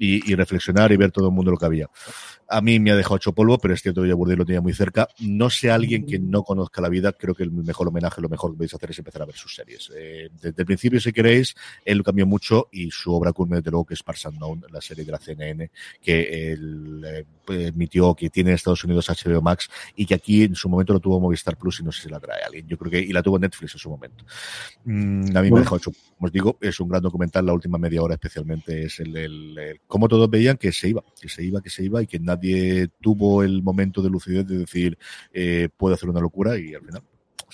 Y, 0.00 0.28
y 0.28 0.34
reflexionar 0.34 0.90
y 0.90 0.96
ver 0.96 1.12
todo 1.12 1.28
el 1.28 1.32
mundo 1.32 1.52
lo 1.52 1.56
que 1.56 1.66
había 1.66 1.88
a 2.50 2.60
mí 2.60 2.80
me 2.80 2.90
ha 2.90 2.96
dejado 2.96 3.16
hecho 3.16 3.32
polvo, 3.32 3.58
pero 3.58 3.74
es 3.74 3.80
cierto 3.80 4.02
que 4.02 4.08
yo 4.08 4.16
Bourdain 4.16 4.38
lo 4.38 4.44
tenía 4.44 4.60
muy 4.60 4.74
cerca. 4.74 5.08
No 5.20 5.50
sé 5.50 5.70
alguien 5.70 6.04
que 6.04 6.18
no 6.18 6.42
conozca 6.42 6.82
la 6.82 6.88
vida, 6.88 7.12
creo 7.12 7.32
que 7.32 7.44
el 7.44 7.52
mejor 7.52 7.88
homenaje, 7.88 8.20
lo 8.20 8.28
mejor 8.28 8.50
que 8.50 8.56
podéis 8.56 8.74
hacer 8.74 8.90
es 8.90 8.98
empezar 8.98 9.22
a 9.22 9.26
ver 9.26 9.36
sus 9.36 9.54
series. 9.54 9.90
Eh, 9.96 10.28
desde 10.34 10.54
el 10.58 10.66
principio, 10.66 11.00
si 11.00 11.12
queréis, 11.12 11.54
él 11.84 12.02
cambió 12.02 12.26
mucho 12.26 12.68
y 12.72 12.90
su 12.90 13.14
obra 13.14 13.32
culme, 13.32 13.58
desde 13.58 13.70
luego, 13.70 13.86
que 13.86 13.94
es 13.94 14.02
Parks 14.02 14.26
Unknown, 14.26 14.64
la 14.70 14.80
serie 14.80 15.04
de 15.04 15.12
la 15.12 15.18
CNN, 15.18 15.70
que 16.02 16.52
él 16.52 17.04
eh, 17.06 17.66
emitió, 17.68 18.14
que 18.16 18.30
tiene 18.30 18.50
en 18.50 18.56
Estados 18.56 18.82
Unidos 18.82 19.08
HBO 19.08 19.40
Max 19.40 19.70
y 19.94 20.04
que 20.04 20.14
aquí 20.14 20.42
en 20.42 20.56
su 20.56 20.68
momento 20.68 20.92
lo 20.92 20.98
tuvo 20.98 21.20
Movistar 21.20 21.56
Plus 21.56 21.80
y 21.80 21.84
no 21.84 21.92
sé 21.92 22.02
si 22.02 22.08
la 22.08 22.18
trae 22.18 22.42
alguien. 22.42 22.66
Yo 22.66 22.76
creo 22.76 22.90
que, 22.90 22.98
y 22.98 23.12
la 23.12 23.22
tuvo 23.22 23.38
Netflix 23.38 23.74
en 23.74 23.78
su 23.78 23.90
momento. 23.90 24.24
Mm, 24.84 25.36
a 25.36 25.42
mí 25.42 25.50
me 25.52 25.58
ha 25.58 25.60
dejado 25.60 25.76
hecho, 25.76 25.92
como 26.16 26.26
os 26.26 26.32
digo, 26.32 26.58
es 26.60 26.80
un 26.80 26.88
gran 26.88 27.02
documental, 27.02 27.46
la 27.46 27.52
última 27.52 27.78
media 27.78 28.02
hora 28.02 28.14
especialmente 28.14 28.86
es 28.86 28.98
el, 28.98 29.16
el, 29.16 29.58
el 29.58 29.80
cómo 29.86 30.08
todos 30.08 30.28
veían 30.28 30.56
que 30.56 30.72
se 30.72 30.88
iba, 30.88 31.04
que 31.20 31.28
se 31.28 31.44
iba, 31.44 31.60
que 31.62 31.70
se 31.70 31.84
iba 31.84 32.02
y 32.02 32.08
que 32.08 32.18
nadie 32.18 32.39
tuvo 33.00 33.42
el 33.42 33.62
momento 33.62 34.02
de 34.02 34.10
lucidez 34.10 34.46
de 34.46 34.58
decir, 34.58 34.98
eh, 35.32 35.68
puedo 35.76 35.94
hacer 35.94 36.08
una 36.08 36.20
locura 36.20 36.58
y 36.58 36.74
al 36.74 36.84
final 36.84 37.02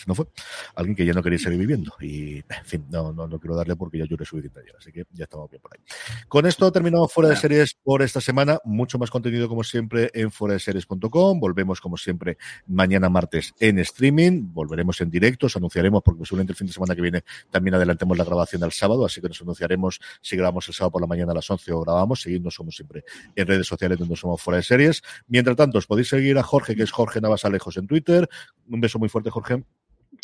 no 0.06 0.14
fue. 0.14 0.26
Alguien 0.74 0.96
que 0.96 1.06
ya 1.06 1.12
no 1.12 1.22
quería 1.22 1.38
seguir 1.38 1.58
viviendo. 1.58 1.92
Y, 2.00 2.36
en 2.36 2.64
fin, 2.64 2.86
no, 2.90 3.12
no, 3.12 3.26
no 3.26 3.38
quiero 3.38 3.56
darle 3.56 3.76
porque 3.76 3.98
ya 3.98 4.04
lloré 4.04 4.24
suficiente 4.24 4.60
ayer. 4.60 4.74
Así 4.78 4.92
que 4.92 5.04
ya 5.12 5.24
estamos 5.24 5.50
bien 5.50 5.62
por 5.62 5.72
ahí. 5.74 5.80
Con 6.28 6.46
esto 6.46 6.70
terminamos 6.70 7.12
Fuera 7.12 7.30
de 7.30 7.36
Series 7.36 7.76
por 7.82 8.02
esta 8.02 8.20
semana. 8.20 8.58
Mucho 8.64 8.98
más 8.98 9.10
contenido, 9.10 9.48
como 9.48 9.64
siempre, 9.64 10.10
en 10.14 10.30
fuera 10.30 10.54
de 10.54 10.60
series.com. 10.60 11.40
Volvemos, 11.40 11.80
como 11.80 11.96
siempre, 11.96 12.36
mañana 12.66 13.08
martes 13.08 13.54
en 13.60 13.78
streaming. 13.78 14.52
Volveremos 14.52 15.00
en 15.00 15.10
directo. 15.10 15.46
Os 15.46 15.56
anunciaremos, 15.56 16.02
porque 16.02 16.24
seguramente 16.24 16.52
el 16.52 16.56
fin 16.56 16.66
de 16.66 16.72
semana 16.72 16.94
que 16.94 17.02
viene 17.02 17.24
también 17.50 17.74
adelantemos 17.74 18.16
la 18.18 18.24
grabación 18.24 18.62
al 18.64 18.72
sábado. 18.72 19.04
Así 19.04 19.20
que 19.20 19.28
nos 19.28 19.40
anunciaremos 19.40 20.00
si 20.20 20.36
grabamos 20.36 20.68
el 20.68 20.74
sábado 20.74 20.92
por 20.92 21.00
la 21.00 21.06
mañana 21.06 21.32
a 21.32 21.34
las 21.34 21.50
11 21.50 21.72
o 21.72 21.80
grabamos. 21.80 22.22
Seguidnos, 22.22 22.54
somos 22.54 22.74
siempre 22.74 23.04
en 23.34 23.46
redes 23.46 23.66
sociales 23.66 23.98
donde 23.98 24.16
somos 24.16 24.40
Fuera 24.40 24.58
de 24.58 24.62
Series. 24.62 25.02
Mientras 25.28 25.56
tanto, 25.56 25.78
os 25.78 25.86
podéis 25.86 26.08
seguir 26.08 26.38
a 26.38 26.42
Jorge, 26.42 26.74
que 26.76 26.82
es 26.82 26.90
Jorge 26.90 27.20
Navas 27.20 27.44
Alejos 27.44 27.76
en 27.76 27.86
Twitter. 27.86 28.28
Un 28.68 28.80
beso 28.80 28.98
muy 28.98 29.08
fuerte, 29.08 29.30
Jorge. 29.30 29.62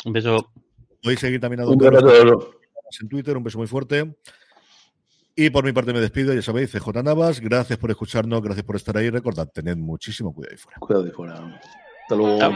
Un 0.04 0.12
beso. 0.12 0.52
Podéis 1.02 1.20
seguir 1.20 1.40
también 1.40 1.60
a 1.60 1.64
Carlos 1.64 2.50
en 3.00 3.08
Twitter, 3.08 3.36
un 3.36 3.44
beso 3.44 3.58
muy 3.58 3.66
fuerte. 3.66 4.14
Y 5.34 5.50
por 5.50 5.64
mi 5.64 5.72
parte 5.72 5.92
me 5.92 6.00
despido, 6.00 6.34
ya 6.34 6.42
sabéis, 6.42 6.70
CJ 6.70 7.02
Navas, 7.02 7.40
gracias 7.40 7.78
por 7.78 7.90
escucharnos, 7.90 8.42
gracias 8.42 8.66
por 8.66 8.76
estar 8.76 8.96
ahí. 8.96 9.08
Recordad, 9.08 9.48
tened 9.48 9.76
muchísimo 9.76 10.34
cuidado 10.34 10.52
ahí 10.52 10.58
fuera. 10.58 10.78
Cuidado 10.78 11.04
ahí 11.04 11.10
fuera. 11.10 11.60
Hasta 12.02 12.14
luego. 12.14 12.38
Chao. 12.38 12.52